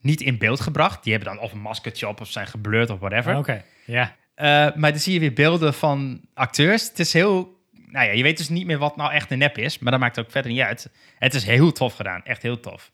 niet 0.00 0.20
in 0.20 0.38
beeld 0.38 0.60
gebracht. 0.60 1.02
Die 1.02 1.12
hebben 1.12 1.34
dan 1.34 1.42
of 1.42 1.52
een 1.52 1.60
maskertje 1.60 2.08
op 2.08 2.20
of 2.20 2.30
zijn 2.30 2.46
geblurred 2.46 2.90
of 2.90 2.98
whatever. 2.98 3.36
Oké, 3.36 3.64
ja. 3.84 4.16
Eh, 4.34 4.46
maar 4.74 4.90
dan 4.90 5.00
zie 5.00 5.12
je 5.12 5.20
weer 5.20 5.32
beelden 5.32 5.74
van 5.74 6.20
acteurs. 6.34 6.88
Het 6.88 6.98
is 6.98 7.12
heel... 7.12 7.56
Nou 7.72 8.06
ja, 8.06 8.12
je 8.12 8.22
weet 8.22 8.36
dus 8.36 8.48
niet 8.48 8.66
meer 8.66 8.78
wat 8.78 8.96
nou 8.96 9.12
echt 9.12 9.30
een 9.30 9.38
nep 9.38 9.58
is. 9.58 9.78
Maar 9.78 9.90
dat 9.92 10.00
maakt 10.00 10.18
ook 10.18 10.30
verder 10.30 10.52
niet 10.52 10.60
uit. 10.60 10.90
Het 11.18 11.34
is 11.34 11.44
heel 11.44 11.72
tof 11.72 11.94
gedaan. 11.94 12.24
Echt 12.24 12.42
heel 12.42 12.60
tof. 12.60 12.92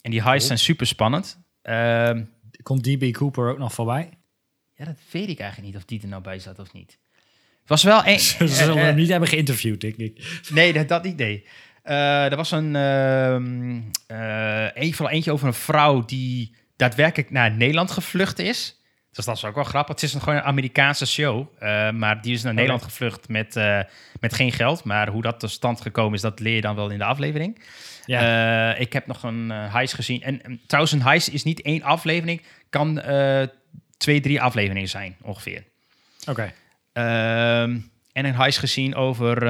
En 0.00 0.10
die 0.10 0.22
heists 0.22 0.46
zijn 0.46 0.58
super 0.58 0.86
spannend. 0.86 1.38
Ehm, 1.62 2.24
Komt 2.62 2.84
DB 2.84 3.12
Cooper 3.12 3.50
ook 3.50 3.58
nog 3.58 3.72
voorbij? 3.72 4.10
ja, 4.74 4.84
dat 4.84 4.98
weet 5.10 5.28
ik 5.28 5.38
eigenlijk 5.38 5.72
niet 5.72 5.82
of 5.82 5.84
die 5.84 6.02
er 6.02 6.08
nou 6.08 6.22
bij 6.22 6.38
zat 6.38 6.58
of 6.58 6.72
niet. 6.72 6.98
Het 7.60 7.68
was 7.68 7.82
wel 7.82 8.06
een... 8.06 8.20
Ze 8.38 8.48
zullen 8.48 8.74
eh, 8.74 8.80
eh, 8.80 8.86
hem 8.86 8.96
niet 8.96 9.08
hebben 9.08 9.28
geïnterviewd, 9.28 9.80
denk 9.80 9.96
ik. 9.96 10.40
Nee, 10.50 10.72
dat, 10.72 10.88
dat 10.88 11.02
niet, 11.02 11.16
nee. 11.16 11.46
Eh, 11.84 12.30
er 12.30 12.36
was 12.36 12.50
een, 12.50 12.76
ehm 12.76 13.80
eh, 14.06 15.10
eentje 15.10 15.32
over 15.32 15.46
een 15.46 15.54
vrouw 15.54 16.04
die 16.04 16.56
daadwerkelijk 16.76 17.30
naar 17.30 17.50
Nederland 17.50 17.90
gevlucht 17.90 18.38
is. 18.38 18.82
Dus 19.12 19.24
dat 19.24 19.36
is 19.36 19.44
ook 19.44 19.54
wel 19.54 19.64
grappig. 19.64 19.94
Het 19.94 20.02
is 20.02 20.14
een, 20.14 20.20
gewoon 20.20 20.38
een 20.38 20.44
Amerikaanse 20.44 21.06
show, 21.06 21.46
eh, 21.58 21.90
maar 21.90 22.22
die 22.22 22.34
is 22.34 22.42
naar 22.42 22.54
Nederland 22.54 22.82
gevlucht 22.82 23.28
met, 23.28 23.54
met 24.20 24.34
geen 24.34 24.52
geld. 24.52 24.84
Maar 24.84 25.08
hoe 25.08 25.22
dat 25.22 25.40
tot 25.40 25.50
stand 25.50 25.80
gekomen 25.80 26.14
is, 26.14 26.20
dat 26.20 26.40
leer 26.40 26.54
je 26.54 26.60
dan 26.60 26.76
wel 26.76 26.90
in 26.90 26.98
de 26.98 27.04
aflevering. 27.04 27.62
Ja. 28.06 28.74
Ik 28.74 28.92
heb 28.92 29.06
nog 29.06 29.22
een 29.22 29.50
heist 29.50 29.94
gezien. 29.94 30.22
En, 30.22 30.42
en 30.42 30.60
trouwens, 30.66 30.94
een 30.94 31.02
heist 31.02 31.28
is 31.28 31.42
niet 31.42 31.62
één 31.62 31.82
aflevering. 31.82 32.42
Kan 32.70 33.02
twee, 33.96 34.20
drie 34.20 34.42
afleveringen 34.42 34.88
zijn, 34.88 35.16
ongeveer. 35.22 35.64
Oké. 36.28 36.52
Ehm, 36.92 37.78
en 38.12 38.24
een 38.24 38.34
heist 38.34 38.58
gezien 38.58 38.94
over 38.94 39.46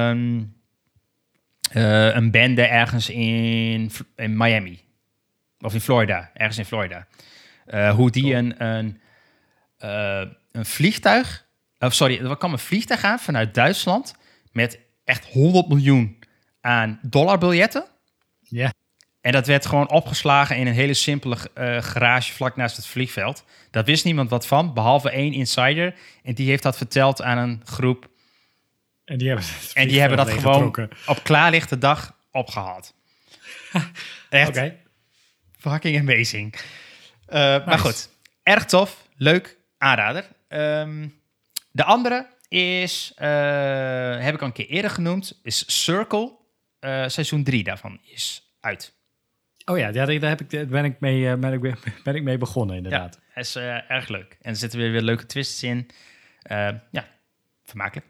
eh, 1.72 2.14
een 2.14 2.30
bende 2.30 2.62
ergens 2.62 3.10
in, 3.10 3.90
in 4.16 4.36
Miami. 4.36 4.80
Of 5.60 5.74
in 5.74 5.80
Florida, 5.80 6.30
ergens 6.34 6.58
in 6.58 6.64
Florida. 6.64 7.06
Eh, 7.66 7.94
hoe 7.94 8.10
die 8.10 8.22
Cool. 8.22 8.34
een, 8.36 8.64
een, 8.64 9.00
eh, 9.78 10.30
een 10.52 10.66
vliegtuig... 10.66 11.46
Of 11.78 11.94
sorry, 11.94 12.18
er 12.18 12.36
kwam 12.36 12.52
een 12.52 12.58
vliegtuig 12.58 13.04
aan 13.04 13.18
vanuit 13.18 13.54
Duitsland... 13.54 14.14
met 14.52 14.78
echt 15.04 15.24
100 15.24 15.68
miljoen 15.68 16.18
aan 16.60 16.98
dollarbiljetten. 17.02 17.84
Ja. 18.40 18.72
En 19.20 19.32
dat 19.32 19.46
werd 19.46 19.66
gewoon 19.66 19.90
opgeslagen 19.90 20.56
in 20.56 20.66
een 20.66 20.74
hele 20.74 20.94
simpele 20.94 21.36
garage 21.80 22.32
vlak 22.32 22.56
naast 22.56 22.76
het 22.76 22.86
vliegveld. 22.86 23.44
Daar 23.70 23.84
wist 23.84 24.04
niemand 24.04 24.30
wat 24.30 24.46
van, 24.46 24.74
behalve 24.74 25.10
één 25.10 25.32
insider. 25.32 25.94
En 26.22 26.34
die 26.34 26.48
heeft 26.48 26.62
dat 26.62 26.76
verteld 26.76 27.22
aan 27.22 27.38
een 27.38 27.62
groep. 27.64 28.08
En 29.04 29.18
die 29.18 29.28
hebben, 29.28 29.46
En 29.74 29.88
die 29.88 30.00
hebben 30.00 30.18
dat 30.18 30.30
gewoon 30.30 30.88
op 31.06 31.22
klaarlichte 31.22 31.78
dag 31.78 32.16
opgehaald. 32.30 32.94
Echt 34.30 34.60
fucking 35.58 35.98
amazing. 35.98 36.54
Eh, 37.26 37.66
Maar 37.66 37.78
goed, 37.78 38.08
erg 38.42 38.64
tof, 38.64 39.08
leuk, 39.16 39.58
aanrader. 39.78 40.24
Ehm, 40.48 41.08
de 41.70 41.84
andere 41.84 42.26
is, 42.48 43.12
eh, 43.16 43.28
heb 44.18 44.34
ik 44.34 44.40
al 44.40 44.46
een 44.46 44.52
keer 44.52 44.68
eerder 44.68 44.90
genoemd, 44.90 45.40
is 45.42 45.82
Circle. 45.82 46.32
Eh, 46.78 47.08
seizoen 47.08 47.44
3 47.44 47.64
daarvan 47.64 48.00
is 48.04 48.54
uit. 48.60 48.94
Oh 49.64 49.78
ja, 49.78 49.88
ja, 49.88 50.06
daar 50.06 50.28
heb 50.28 50.40
ik, 50.40 50.50
daar 50.50 50.66
ben, 50.66 50.84
ik 50.84 51.00
mee, 51.00 51.36
ben, 51.36 51.52
ik, 51.52 51.60
ben 52.04 52.14
ik 52.14 52.22
mee 52.22 52.38
begonnen 52.38 52.76
inderdaad. 52.76 53.20
Ja, 53.34 53.40
is 53.40 53.56
erg 53.56 54.08
leuk. 54.08 54.36
En 54.40 54.50
er 54.50 54.56
zitten 54.56 54.78
weer, 54.78 54.90
weer 54.90 55.02
leuke 55.02 55.26
twists 55.26 55.62
in. 55.62 55.90
Ja, 56.90 57.08
vermakelijk. 57.64 58.06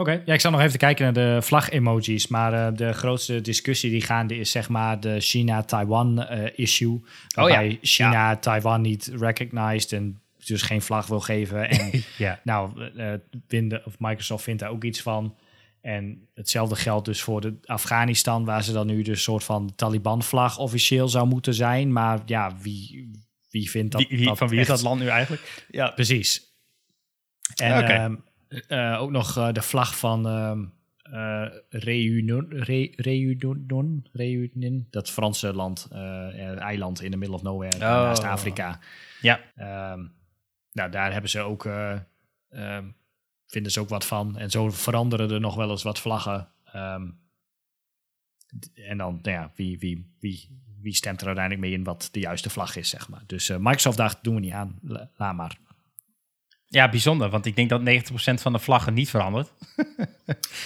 Oké, 0.00 0.22
ja, 0.24 0.34
ik 0.34 0.40
zal 0.40 0.50
nog 0.50 0.60
even 0.60 0.78
kijken 0.78 1.04
naar 1.04 1.12
de 1.12 1.42
vlag-emojis. 1.42 2.26
Maar 2.28 2.52
eh, 2.52 2.76
de 2.76 2.92
grootste 2.92 3.40
discussie 3.40 3.90
die 3.90 4.00
gaande 4.02 4.36
is 4.38 4.50
zeg 4.50 4.68
maar 4.68 5.00
de 5.00 5.20
China-Taiwan-issue. 5.20 7.00
waarbij 7.34 7.78
China 7.82 8.36
Taiwan 8.36 8.80
niet 8.80 9.10
recognized 9.18 9.92
en 9.92 10.20
dus 10.44 10.62
geen 10.62 10.82
vlag 10.82 11.06
wil 11.06 11.20
geven. 11.20 11.68
En 11.68 11.90
Ja. 12.18 12.40
nou, 12.44 12.84
eh, 12.96 13.12
Winde- 13.48 13.82
of 13.84 13.94
Microsoft 13.98 14.44
vindt 14.44 14.60
daar 14.60 14.70
ook 14.70 14.84
iets 14.84 15.02
van. 15.02 15.34
En 15.80 16.28
hetzelfde 16.34 16.76
geldt 16.76 17.04
dus 17.04 17.22
voor 17.22 17.40
de 17.40 17.54
Afghanistan, 17.64 18.44
waar 18.44 18.64
ze 18.64 18.72
dan 18.72 18.86
nu 18.86 19.02
de 19.02 19.14
soort 19.14 19.44
van 19.44 19.72
Taliban-vlag 19.76 20.58
officieel 20.58 21.08
zou 21.08 21.26
moeten 21.26 21.54
zijn. 21.54 21.92
Maar 21.92 22.20
ja, 22.26 22.56
wie, 22.62 23.10
wie 23.50 23.70
vindt 23.70 23.92
dat? 23.92 24.00
Wie, 24.08 24.18
wie- 24.18 24.26
dat 24.26 24.38
van 24.38 24.48
wie 24.48 24.60
is 24.60 24.66
dat 24.66 24.82
land 24.82 25.00
nu 25.00 25.06
eigenlijk? 25.06 25.64
Ja. 25.70 25.90
Precies. 25.90 26.42
En 27.56 27.78
Oké. 27.82 27.92
ehm, 27.92 28.14
eh, 28.68 28.96
ook 29.00 29.10
nog 29.10 29.36
eh, 29.36 29.52
de 29.52 29.62
vlag 29.62 29.98
van 29.98 30.26
ehm 30.28 30.64
eh, 31.02 31.46
Réunion, 31.68 32.46
Ré- 32.50 32.92
Réunion, 32.96 34.06
Réunion, 34.12 34.86
dat 34.90 35.10
Franse 35.10 35.52
land, 35.54 35.88
eiland 36.58 37.02
in 37.02 37.10
the 37.10 37.16
middle 37.16 37.36
of 37.36 37.42
nowhere, 37.42 37.74
Oh. 37.76 37.80
naast 37.80 38.22
Afrika. 38.24 38.78
Ja. 39.20 39.40
Ehm, 39.56 40.06
nou, 40.72 40.90
daar 40.90 41.12
hebben 41.12 41.30
ze 41.30 41.40
ook, 41.40 41.64
eh, 41.64 41.98
ehm, 42.50 42.84
vinden 43.46 43.72
ze 43.72 43.80
ook 43.80 43.88
wat 43.88 44.04
van. 44.06 44.38
En 44.38 44.50
zo 44.50 44.70
veranderen 44.70 45.30
er 45.30 45.40
nog 45.40 45.54
wel 45.54 45.70
eens 45.70 45.82
wat 45.82 45.98
vlaggen. 46.00 46.48
En 48.74 48.96
dan, 48.98 49.18
nou 49.22 49.36
ja, 49.36 49.50
wie, 49.54 49.78
wie, 49.78 50.14
wie, 50.20 50.48
wie 50.80 50.94
stemt 50.94 51.20
er 51.20 51.26
uiteindelijk 51.26 51.66
mee 51.66 51.74
in 51.78 51.84
wat 51.84 52.08
de 52.12 52.20
juiste 52.20 52.50
vlag 52.50 52.76
is, 52.76 52.88
zeg 52.88 53.08
maar. 53.08 53.22
Dus 53.26 53.48
Microsoft 53.48 53.96
dacht, 53.96 54.24
doen 54.24 54.34
we 54.34 54.40
niet 54.40 54.52
aan, 54.52 54.78
La- 54.82 55.10
laat 55.16 55.34
maar. 55.34 55.58
Ja, 56.68 56.88
bijzonder. 56.88 57.30
Want 57.30 57.46
ik 57.46 57.56
denk 57.56 57.68
dat 57.68 57.80
90% 57.80 58.34
van 58.34 58.52
de 58.52 58.58
vlaggen 58.58 58.94
niet 58.94 59.10
verandert. 59.10 59.52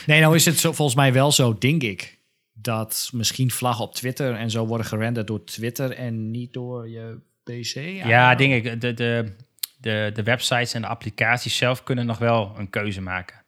Nee, 0.06 0.20
nou 0.20 0.34
is 0.34 0.44
het 0.44 0.58
zo, 0.58 0.72
volgens 0.72 0.96
mij 0.96 1.12
wel 1.12 1.32
zo, 1.32 1.58
denk 1.58 1.82
ik, 1.82 2.18
dat 2.52 3.10
misschien 3.12 3.50
vlaggen 3.50 3.84
op 3.84 3.94
Twitter 3.94 4.34
en 4.34 4.50
zo 4.50 4.66
worden 4.66 4.86
gerenderd 4.86 5.26
door 5.26 5.44
Twitter 5.44 5.92
en 5.92 6.30
niet 6.30 6.52
door 6.52 6.88
je 6.88 7.20
PC. 7.42 8.04
Ja, 8.06 8.34
denk 8.34 8.64
ik. 8.64 8.80
De, 8.80 8.94
de, 8.94 9.36
de, 9.76 10.10
de 10.14 10.22
websites 10.22 10.74
en 10.74 10.80
de 10.80 10.86
applicaties 10.86 11.56
zelf 11.56 11.82
kunnen 11.82 12.06
nog 12.06 12.18
wel 12.18 12.54
een 12.56 12.70
keuze 12.70 13.00
maken. 13.00 13.42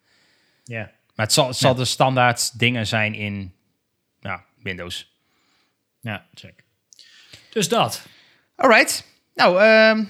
Ja. 0.64 0.90
Maar 1.14 1.26
het 1.26 1.34
zal, 1.34 1.46
het 1.46 1.56
zal 1.56 1.74
de 1.74 1.84
standaard 1.84 2.58
dingen 2.58 2.86
zijn 2.86 3.14
in 3.14 3.54
ja, 4.20 4.44
Windows. 4.62 5.12
Ja, 6.00 6.26
check. 6.34 6.64
Dus 7.50 7.68
dat. 7.68 8.06
Alright. 8.56 9.06
Nou, 9.34 9.60
ehm, 9.60 10.04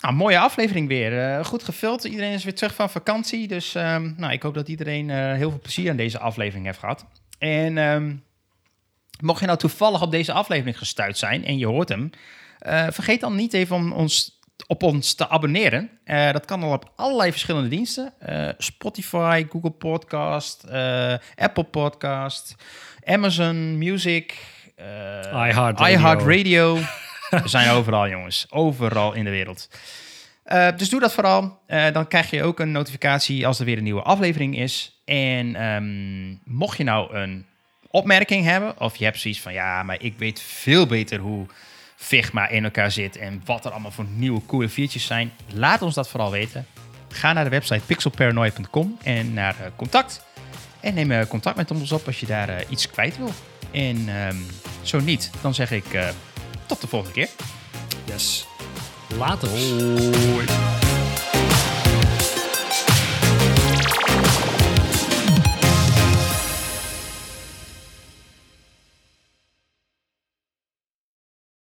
nou, 0.00 0.14
mooie 0.14 0.38
aflevering 0.38 0.88
weer. 0.88 1.18
Eh, 1.18 1.44
goed 1.44 1.62
gevuld. 1.62 2.04
Iedereen 2.04 2.32
is 2.32 2.44
weer 2.44 2.54
terug 2.54 2.74
van 2.74 2.90
vakantie. 2.90 3.48
Dus 3.48 3.74
ehm, 3.74 4.12
nou, 4.16 4.32
ik 4.32 4.42
hoop 4.42 4.54
dat 4.54 4.68
iedereen 4.68 5.10
eh, 5.10 5.16
heel 5.16 5.50
veel 5.50 5.60
plezier 5.60 5.90
aan 5.90 5.96
deze 5.96 6.18
aflevering 6.18 6.66
heeft 6.66 6.78
gehad. 6.78 7.06
En 7.38 7.78
ehm, 7.78 8.14
mocht 9.20 9.40
je 9.40 9.46
nou 9.46 9.58
toevallig 9.58 10.02
op 10.02 10.10
deze 10.10 10.32
aflevering 10.32 10.78
gestuurd 10.78 11.18
zijn 11.18 11.44
en 11.44 11.58
je 11.58 11.66
hoort 11.66 11.88
hem, 11.88 12.10
eh, 12.58 12.86
vergeet 12.90 13.20
dan 13.20 13.34
niet 13.34 13.52
even 13.52 13.76
om 13.76 13.92
ons, 13.92 14.40
op 14.66 14.82
ons 14.82 15.14
te 15.14 15.28
abonneren. 15.28 15.90
Dat 16.32 16.44
kan 16.44 16.62
al 16.62 16.72
op 16.72 16.92
allerlei 16.96 17.30
verschillende 17.30 17.68
diensten. 17.68 18.12
Spotify, 18.58 19.46
Google 19.50 19.70
Podcast, 19.70 20.64
Apple 21.36 21.64
Podcast, 21.64 22.54
Amazon 23.04 23.78
Music, 23.78 24.36
iHeartRadio. 25.76 26.78
We 27.30 27.48
zijn 27.48 27.70
overal, 27.70 28.08
jongens. 28.08 28.46
Overal 28.50 29.12
in 29.12 29.24
de 29.24 29.30
wereld. 29.30 29.68
Eh, 30.50 30.68
dus 30.76 30.88
doe 30.88 31.00
dat 31.00 31.12
vooral. 31.12 31.58
Eh, 31.66 31.92
dan 31.92 32.08
krijg 32.08 32.30
je 32.30 32.42
ook 32.42 32.60
een 32.60 32.72
notificatie 32.72 33.46
als 33.46 33.58
er 33.58 33.64
weer 33.64 33.76
een 33.76 33.82
nieuwe 33.82 34.02
aflevering 34.02 34.58
is. 34.58 35.00
En 35.04 35.54
ehm, 35.56 36.54
mocht 36.54 36.76
je 36.76 36.84
nou 36.84 37.14
een 37.14 37.46
opmerking 37.90 38.44
hebben, 38.44 38.80
of 38.80 38.96
je 38.96 39.04
hebt 39.04 39.18
zoiets 39.18 39.40
van 39.40 39.52
ja, 39.52 39.82
maar 39.82 40.02
ik 40.02 40.14
weet 40.18 40.40
veel 40.40 40.86
beter 40.86 41.18
hoe 41.18 41.46
Figma 41.96 42.48
in 42.48 42.64
elkaar 42.64 42.90
zit 42.90 43.16
en 43.16 43.42
wat 43.44 43.64
er 43.64 43.70
allemaal 43.70 43.90
voor 43.90 44.04
nieuwe 44.04 44.40
coole 44.46 44.68
features 44.68 45.06
zijn, 45.06 45.32
laat 45.54 45.82
ons 45.82 45.94
dat 45.94 46.08
vooral 46.08 46.30
weten. 46.30 46.66
Ga 47.08 47.32
naar 47.32 47.44
de 47.44 47.50
website 47.50 47.80
pixelparanoia.com 47.86 48.98
en 49.02 49.34
naar 49.34 49.56
eh, 49.60 49.66
contact. 49.76 50.24
En 50.80 50.94
neem 50.94 51.26
contact 51.26 51.56
met 51.56 51.70
ons 51.70 51.92
op 51.92 52.06
als 52.06 52.20
je 52.20 52.26
daar 52.26 52.64
iets 52.68 52.90
kwijt 52.90 53.16
wil. 53.16 53.30
En 53.70 54.08
ehm, 54.08 54.36
zo 54.82 55.00
niet, 55.00 55.30
dan 55.40 55.54
zeg 55.54 55.70
ik 55.70 55.84
tot 56.70 56.80
de 56.80 56.86
volgende 56.86 57.14
keer. 57.14 57.28
Yes. 58.04 58.46
Later. 59.18 59.48
Hoi. 59.48 60.89